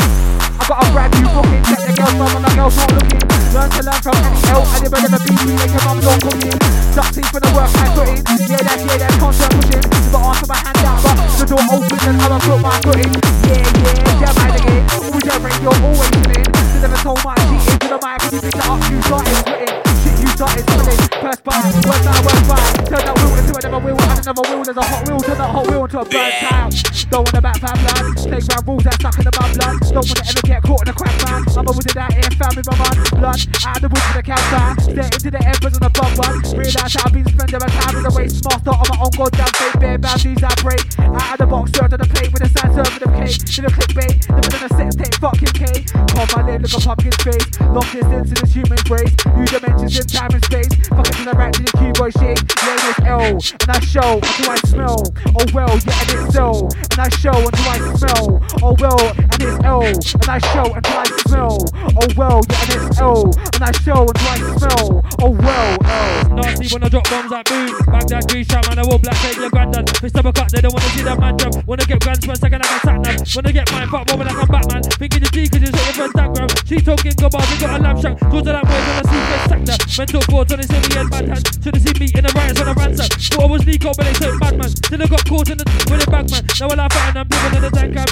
I 0.58 0.66
got 0.66 0.82
a 0.82 0.90
brand 0.90 1.14
new 1.14 1.28
booking, 1.30 1.62
check 1.70 1.80
the 1.86 1.94
girls 1.94 2.14
from 2.18 2.34
and 2.34 2.44
the 2.44 2.50
girls 2.58 2.76
not 2.76 2.90
looking. 2.90 3.22
Learn 3.54 3.70
to 3.70 3.82
learn 3.86 4.00
from 4.02 4.16
any 4.18 4.42
L, 4.50 4.62
I 4.66 4.76
never 4.82 4.98
never 4.98 5.20
be 5.22 5.32
me, 5.46 5.54
make 5.54 5.70
your 5.70 5.84
mum 5.86 6.02
don't 6.02 6.20
cooking. 6.20 6.58
Duck 6.92 7.08
teeth 7.14 7.30
for 7.30 7.40
the 7.40 7.50
work 7.54 7.70
I 7.78 7.86
put 7.94 8.10
in. 8.10 8.20
Yeah, 8.50 8.58
that's 8.58 8.82
yeah, 8.82 8.98
that's 8.98 9.16
concert 9.16 9.50
pushing. 9.54 9.86
The 10.10 10.18
arm 10.18 10.36
for 10.36 10.48
my 10.50 10.58
hand 10.58 10.87
but 11.02 11.16
the 11.38 11.46
door 11.46 11.64
open 11.72 11.98
and 12.08 12.22
I'm 12.22 12.40
put 12.40 12.60
my 12.60 12.76
foot 12.80 12.98
in. 13.02 13.12
Yeah, 13.48 13.60
yeah, 13.60 14.20
jam 14.20 14.34
right 14.40 14.56
again. 14.60 14.82
Always 14.96 15.22
jam 15.24 15.42
right, 15.42 15.60
you're 15.62 15.78
always 15.84 16.10
winning. 16.24 16.48
They 16.72 16.80
never 16.80 16.96
told 17.02 17.20
my 17.24 17.34
cheating 17.36 17.78
to 17.78 17.88
the 17.88 17.98
mic, 18.00 18.22
you 18.32 18.40
pick 18.40 18.56
it 18.56 18.66
up, 18.66 18.80
you 18.90 19.02
started 19.02 19.34
spitting. 19.36 20.07
Started 20.38 20.70
spilling. 20.70 21.02
First 21.18 21.42
by, 21.42 21.58
worst 21.82 22.06
by, 22.06 22.14
worst 22.22 22.46
by. 22.46 22.62
Turn 22.86 23.02
that 23.02 23.18
wheel 23.18 23.34
into 23.42 23.58
another 23.58 23.82
wheel, 23.82 23.98
and 23.98 24.22
another 24.22 24.46
wheel. 24.46 24.62
There's 24.62 24.78
a 24.78 24.86
hot 24.86 25.02
wheel, 25.08 25.18
turn 25.18 25.34
that 25.34 25.50
hot 25.50 25.66
wheel 25.66 25.82
into 25.82 25.98
a 25.98 26.04
burnt 26.06 26.34
tire. 26.38 26.70
Don't 27.10 27.26
want 27.26 27.34
to 27.34 27.42
back 27.42 27.58
fam 27.58 27.74
blood. 27.74 28.14
Take 28.22 28.46
round 28.46 28.62
rules 28.68 28.84
that 28.86 28.94
stuck 29.02 29.18
in 29.18 29.24
the 29.26 29.34
mud 29.34 29.50
blood. 29.58 29.76
Don't 29.82 30.06
want 30.06 30.14
to 30.14 30.26
ever 30.30 30.44
get 30.46 30.62
caught 30.62 30.82
in 30.86 30.88
a 30.88 30.94
crack 30.94 31.16
man. 31.26 31.42
I'm 31.58 31.66
a 31.66 31.72
wizard 31.74 31.98
out 31.98 32.12
here, 32.14 32.30
found 32.38 32.54
with 32.54 32.70
my 32.70 32.76
mud 32.78 32.94
blood. 33.18 33.40
Out 33.66 33.74
of 33.74 33.82
the 33.82 33.90
woods 33.90 34.06
with 34.14 34.22
a 34.22 34.26
counter. 34.30 34.66
Stare 34.78 35.10
into 35.10 35.30
the 35.34 35.42
embers 35.42 35.74
on 35.74 35.82
the 35.82 35.90
bum 35.90 36.12
one. 36.22 36.38
Realize 36.54 36.94
I've 37.02 37.10
been 37.10 37.26
spending 37.26 37.58
my 37.58 37.70
time 37.74 37.94
in 37.98 38.04
the 38.06 38.14
waste 38.14 38.38
master 38.46 38.78
on 38.78 38.86
my 38.94 38.98
own 39.02 39.12
goddamn 39.18 39.50
fate. 39.58 39.76
Bare 39.82 39.98
boundaries 39.98 40.38
I 40.38 40.54
break. 40.62 40.86
Out 41.18 41.34
of 41.34 41.38
the 41.42 41.48
box, 41.50 41.74
served 41.74 41.96
on 41.96 41.98
the 41.98 42.06
plate 42.14 42.30
with 42.30 42.46
a 42.46 42.50
side 42.54 42.70
serving 42.78 43.02
of 43.02 43.10
cake. 43.10 43.42
In 43.58 43.66
a 43.66 43.70
clickbait, 43.74 44.22
living 44.30 44.54
in 44.54 44.62
a 44.62 44.70
sex 44.70 44.94
tape, 44.94 45.18
fucking 45.18 45.50
K. 45.50 45.66
Call 46.14 46.30
my 46.30 46.46
name, 46.46 46.62
look 46.62 46.76
a 46.76 46.80
pumpkin's 46.84 47.18
face. 47.26 47.48
Long 47.74 47.88
distance 47.90 48.30
in 48.30 48.38
this 48.38 48.52
human 48.54 48.78
race. 48.86 49.16
New 49.34 49.48
dimensions 49.50 49.98
in 49.98 50.06
time 50.06 50.27
and 50.32 50.44
space. 50.44 50.88
Fucking 50.88 51.16
to 51.18 51.24
the 51.24 51.34
right 51.36 51.52
to 51.52 51.62
the 51.62 51.72
keyboard 51.78 52.12
shake. 52.14 52.40
Yeah, 52.62 52.90
it's 52.90 53.00
L. 53.04 53.20
And 53.62 53.70
I 53.70 53.80
show 53.80 54.10
until 54.18 54.50
I 54.50 54.56
smell. 54.68 54.98
Oh 55.38 55.46
well, 55.54 55.74
yeah, 55.84 56.00
and 56.00 56.10
it's 56.14 56.34
so. 56.34 56.68
And 56.90 57.00
I 57.00 57.08
show 57.08 57.36
until 57.36 57.68
I 57.68 57.78
smell. 57.96 58.42
Oh 58.62 58.74
well, 58.78 59.00
and 59.16 59.42
it's 59.42 59.64
L. 59.64 59.82
And 59.82 60.28
I 60.28 60.38
show 60.52 60.66
until 60.74 60.98
I 60.98 61.06
smell. 61.26 61.58
Oh 61.96 62.08
well, 62.16 62.40
yeah, 62.48 62.62
and 62.62 62.88
it's 62.88 63.00
L. 63.00 63.26
And 63.26 63.62
I 63.62 63.72
show 63.72 64.06
until 64.08 64.18
oh, 64.18 64.28
oh, 64.28 64.32
I 64.32 64.58
smell. 64.58 65.04
Oh 65.20 65.30
well, 65.30 65.78
L. 65.84 66.34
Nasty 66.36 66.68
when 66.74 66.84
I 66.84 66.88
drop 66.88 67.04
bombs 67.10 67.30
like 67.30 67.46
boom. 67.46 67.68
That 68.08 68.24
green 68.28 68.44
shot, 68.44 68.66
man, 68.68 68.78
I 68.78 68.82
will 68.88 68.98
black 68.98 69.16
take 69.20 69.36
your 69.36 69.50
granddad. 69.50 69.84
Fist 69.98 70.16
up 70.16 70.24
a 70.24 70.32
cut, 70.32 70.50
they 70.50 70.60
don't 70.60 70.72
wanna 70.72 70.88
see 70.96 71.02
that 71.02 71.18
man 71.20 71.36
jump. 71.36 71.66
Wanna 71.66 71.84
get 71.84 72.00
grand 72.00 72.24
for 72.24 72.32
a 72.32 72.36
second, 72.36 72.64
like 72.64 72.72
a 72.72 72.80
sat 72.80 73.00
nav. 73.00 73.20
Wanna 73.36 73.52
get 73.52 73.70
mine, 73.72 73.88
fuck 73.88 74.08
woman 74.08 74.26
like 74.26 74.36
I'm 74.36 74.48
Batman. 74.48 74.82
Thinking 74.82 75.22
the 75.22 75.28
G, 75.28 75.48
cause 75.48 75.60
you 75.60 75.68
saw 75.68 75.84
your 75.84 75.96
first 76.00 76.14
diagram. 76.14 76.48
She 76.64 76.76
talking 76.80 77.12
good 77.12 77.30
bars, 77.32 77.48
they 77.52 77.58
got 77.60 77.78
a 77.78 77.82
lamb 77.82 78.00
shack. 78.00 78.16
Talk 78.18 78.42
to 78.44 78.52
that 78.52 78.64
boy, 78.64 78.80
wanna 78.88 79.04
see 79.06 79.20
face 79.28 79.46
sector. 79.48 79.76
Mental 79.98 80.17
thoughts 80.26 80.52
on 80.52 80.58
his 80.58 80.70
heavy 80.70 80.98
and 80.98 81.10
bad 81.10 81.28
hand. 81.28 81.44
Should've 81.62 81.82
seen 81.82 81.98
me 81.98 82.08
in 82.14 82.24
the 82.24 82.32
riots 82.34 82.60
on 82.60 82.68
a 82.68 82.74
ransom. 82.74 83.06
Thought 83.06 83.44
I 83.44 83.46
was 83.46 83.66
Nico, 83.66 83.92
but 83.96 84.04
they 84.06 84.14
said 84.14 84.34
madman. 84.40 84.70
Till 84.72 85.02
I 85.02 85.06
got 85.06 85.24
caught 85.24 85.50
in 85.50 85.58
the 85.58 85.66
with 85.90 86.06
a 86.06 86.10
bagman. 86.10 86.42
Now 86.58 86.68
I 86.68 86.74
laugh 86.74 86.96
at 86.96 87.08
and 87.08 87.18
I'm 87.18 87.28
living 87.28 87.54
in 87.56 87.62
the 87.62 87.70
tank 87.70 87.94
cam. 87.94 88.08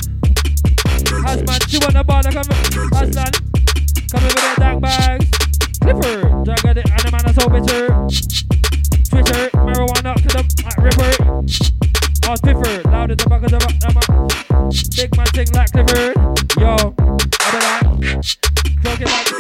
Asman, 1.27 1.61
she 1.69 1.79
want 1.79 1.97
a 1.97 2.05
bar 2.05 2.23
like 2.23 2.37
I'm 2.37 2.47
Aslan. 2.47 3.33
Coming 4.11 4.31
with 4.31 4.45
their 4.45 4.57
dank 4.57 4.79
bags. 4.83 5.27
Flipper, 5.83 6.17
drag 6.45 6.77
it, 6.77 6.91
and 6.91 7.03
the 7.03 7.11
man 7.11 7.25
is 7.27 7.35
so 7.37 7.47
bitter. 7.51 7.83
Twitter, 9.11 9.51
marijuana 9.67 10.15
to 10.17 10.29
the 10.35 10.43
uh, 10.43 10.83
ripper. 10.83 11.13
I 12.27 12.31
was 12.31 12.41
piffer, 12.41 12.83
loud 12.91 13.11
at 13.11 13.19
the 13.19 13.29
back 13.29 13.43
of 13.45 13.51
the. 13.51 13.59
I'm 13.87 13.97
big 14.97 15.17
man 15.17 15.27
thing 15.35 15.47
like 15.55 15.71
Clifford. 15.71 16.17
Yo, 16.59 16.95
I 17.27 17.51
be 17.51 17.59
like, 17.59 18.27
talking 18.83 19.07
like. 19.07 19.37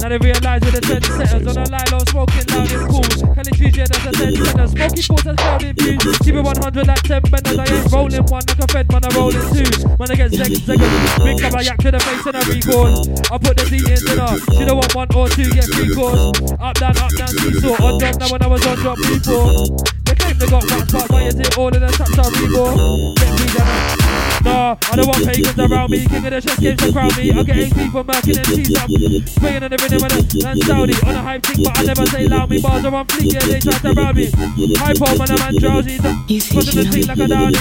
Now 0.00 0.08
they 0.08 0.18
realize 0.18 0.62
with 0.64 0.74
the 0.74 0.82
10 0.82 1.02
setters 1.02 1.46
on 1.46 1.54
the 1.54 1.66
Lilo, 1.68 1.98
smoking 2.08 2.46
loud 2.50 2.72
and 2.72 2.84
cool. 2.88 3.08
Can 3.34 3.44
it 3.46 3.54
treat 3.54 3.76
you 3.76 3.82
as 3.82 3.90
a 3.90 3.98
10 4.10 4.34
center? 4.34 4.66
Smoky 4.68 5.02
sports 5.02 5.26
and 5.26 5.38
crowded 5.38 5.76
views. 5.78 6.18
Keep 6.24 6.34
it 6.34 6.42
100 6.42 6.86
like 6.86 7.02
10 7.02 7.22
benders. 7.28 7.58
I 7.58 7.66
ain't 7.68 7.92
rolling 7.92 8.24
one 8.26 8.42
like 8.48 8.58
a 8.58 8.66
fed 8.72 8.86
man, 8.90 9.04
I'm 9.04 9.12
rolling 9.14 9.46
two. 9.52 9.68
Man, 9.98 10.08
I 10.10 10.14
get 10.16 10.32
zeg, 10.32 10.52
zeg, 10.64 10.80
big 11.22 11.36
cover 11.38 11.62
yak 11.62 11.78
to 11.84 11.90
the 11.90 12.00
face 12.00 12.26
and 12.26 12.36
a 12.36 12.42
record. 12.48 12.90
I 13.28 13.36
put 13.38 13.54
the 13.60 13.64
D 13.68 13.74
in 13.84 14.00
dinner. 14.02 14.32
She 14.56 14.64
don't 14.64 14.78
want 14.78 14.94
one 14.94 15.08
or 15.14 15.28
two, 15.28 15.50
get 15.52 15.68
three 15.68 15.94
course. 15.94 16.32
Up, 16.58 16.74
down, 16.80 16.96
up, 16.96 17.12
down, 17.12 17.28
seesaw. 17.28 17.76
On 17.84 17.98
drop 18.00 18.16
now 18.18 18.28
when 18.32 18.42
I 18.42 18.48
was 18.48 18.64
on 18.66 18.76
drop 18.80 18.98
before. 18.98 19.78
They 20.08 20.14
claim 20.16 20.38
they 20.38 20.48
got 20.48 20.64
one, 20.64 20.86
but 20.90 21.06
why 21.10 21.22
is 21.28 21.36
it 21.38 21.58
all 21.58 21.68
in 21.74 21.82
the 21.82 21.92
touch 21.92 22.16
of 22.18 22.32
reborn? 22.40 23.14
Get 23.20 23.30
me 23.36 23.46
down. 23.52 24.37
Nah, 24.44 24.76
I 24.90 24.96
don't 24.96 25.06
want 25.06 25.24
pagans 25.24 25.58
around 25.58 25.90
me. 25.90 26.06
King 26.06 26.24
of 26.26 26.30
the 26.30 26.40
chess 26.40 26.58
games 26.58 26.80
to 26.82 26.92
crown 26.92 27.10
me. 27.16 27.32
I 27.32 27.42
get 27.42 27.58
AP 27.58 27.90
for 27.90 28.04
murking 28.04 28.38
and 28.38 28.46
cheese 28.46 28.76
up. 28.78 28.88
Swinging 28.88 29.62
in 29.62 29.70
the 29.70 29.78
rhythm 29.82 30.04
of 30.04 30.10
the 30.10 30.46
and 30.46 30.62
Saudi 30.62 30.94
on 31.02 31.14
a 31.14 31.22
hype 31.22 31.42
thing, 31.42 31.64
but 31.64 31.78
I 31.78 31.82
never 31.82 32.06
say 32.06 32.28
loud. 32.28 32.50
Me 32.50 32.60
bars 32.60 32.84
are 32.84 32.94
on 32.94 33.06
fleek, 33.06 33.32
yeah, 33.32 33.40
they 33.40 33.58
try 33.58 33.78
to 33.78 33.92
round 33.92 34.16
me. 34.16 34.30
Hypo, 34.78 35.18
man, 35.18 35.30
I'm 35.30 35.38
man 35.38 35.54
drowsy. 35.58 35.98
Pushing 35.98 36.78
the 36.78 36.84
thing 36.86 37.06
like 37.06 37.18
a 37.18 37.26
downy. 37.26 37.58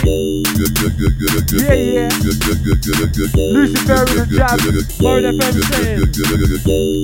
Yeah, 1.57 1.73
yeah. 1.73 2.09
Luciferian 3.37 4.19
and 4.19 4.31
Jab. 4.31 4.59
Mode 5.01 5.25
FM 5.33 5.53
saying. 5.71 6.03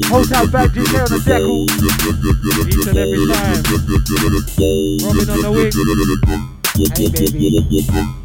Hotel 0.06 0.48
back 0.48 0.70
DJ 0.72 1.02
on 1.02 1.10
the 1.10 1.20
deckle. 1.26 1.66
Each 2.70 2.88
and 2.88 2.98
every 2.98 3.26
time. 3.26 3.64
Robin 5.02 5.30
on 5.30 5.41
the 5.41 5.52
wing. 8.14 8.23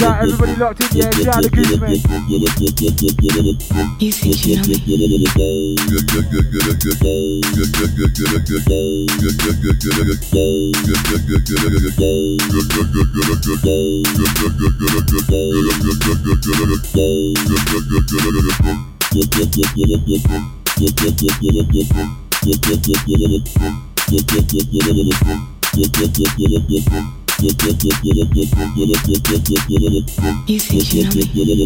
Shout 0.00 0.22
everybody 0.22 0.56
locked 0.56 0.80
in, 0.80 0.88
yeah, 0.96 1.10
shout 1.10 1.42
the 1.42 1.50
Gooseman. 1.52 2.00
You 4.00 4.12
think 22.54 23.06
you 23.06 23.18
know 23.18 23.28
me? 23.28 23.91
You 24.12 24.18
think 30.58 30.92
you 30.92 31.02
know 31.04 31.64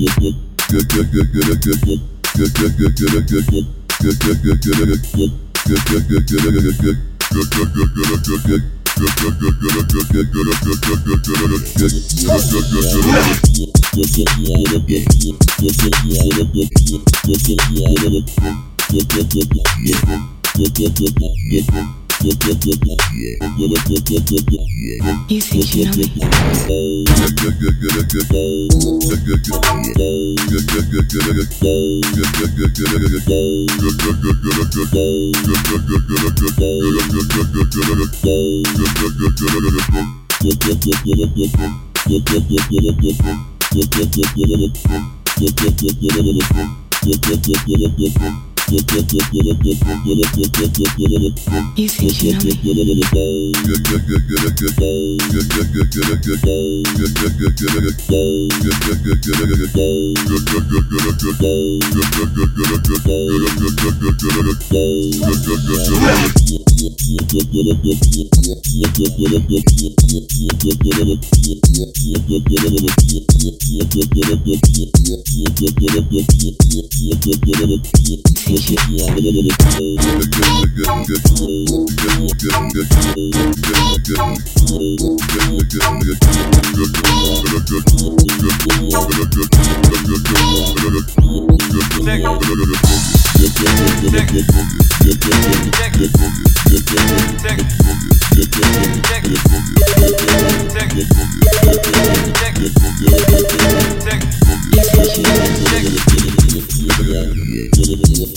me? 21.78 22.05
You 22.22 22.32
think 25.40 25.74
you 25.74 25.84
know 25.84 25.96
me? 25.96 26.06
You 48.68 48.80
think 51.88 52.22
you 52.22 52.32
know 52.32 52.40
me? 52.42 52.56
Yeah. 78.58 78.96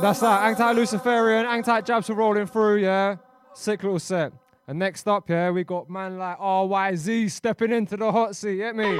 And 0.00 0.06
that's 0.06 0.20
that. 0.20 0.46
Anti 0.46 0.72
Luciferian, 0.72 1.44
Anti 1.44 1.80
Jabs 1.82 2.08
are 2.08 2.14
rolling 2.14 2.46
through, 2.46 2.76
yeah. 2.76 3.16
Sick 3.54 3.82
little 3.82 3.98
set. 3.98 4.32
And 4.66 4.78
next 4.78 5.06
up, 5.06 5.28
yeah, 5.28 5.50
we 5.50 5.62
got 5.62 5.90
man 5.90 6.16
like 6.16 6.38
RYZ 6.38 7.30
stepping 7.30 7.70
into 7.70 7.98
the 7.98 8.10
hot 8.10 8.34
seat, 8.34 8.56
get 8.56 8.76
me? 8.76 8.98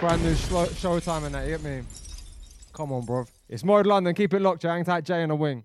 Brand 0.00 0.22
new 0.22 0.34
show 0.34 0.66
showtime 0.66 1.26
in 1.26 1.32
that, 1.32 1.46
get 1.46 1.62
me? 1.62 1.82
Come 2.72 2.92
on, 2.92 3.04
bro. 3.04 3.26
It's 3.48 3.64
Mode 3.64 3.86
London, 3.86 4.14
keep 4.14 4.32
it 4.32 4.40
locked, 4.40 4.64
yeah. 4.64 4.74
Anti 4.74 5.00
J 5.02 5.22
in 5.24 5.28
the 5.28 5.34
wing. 5.34 5.64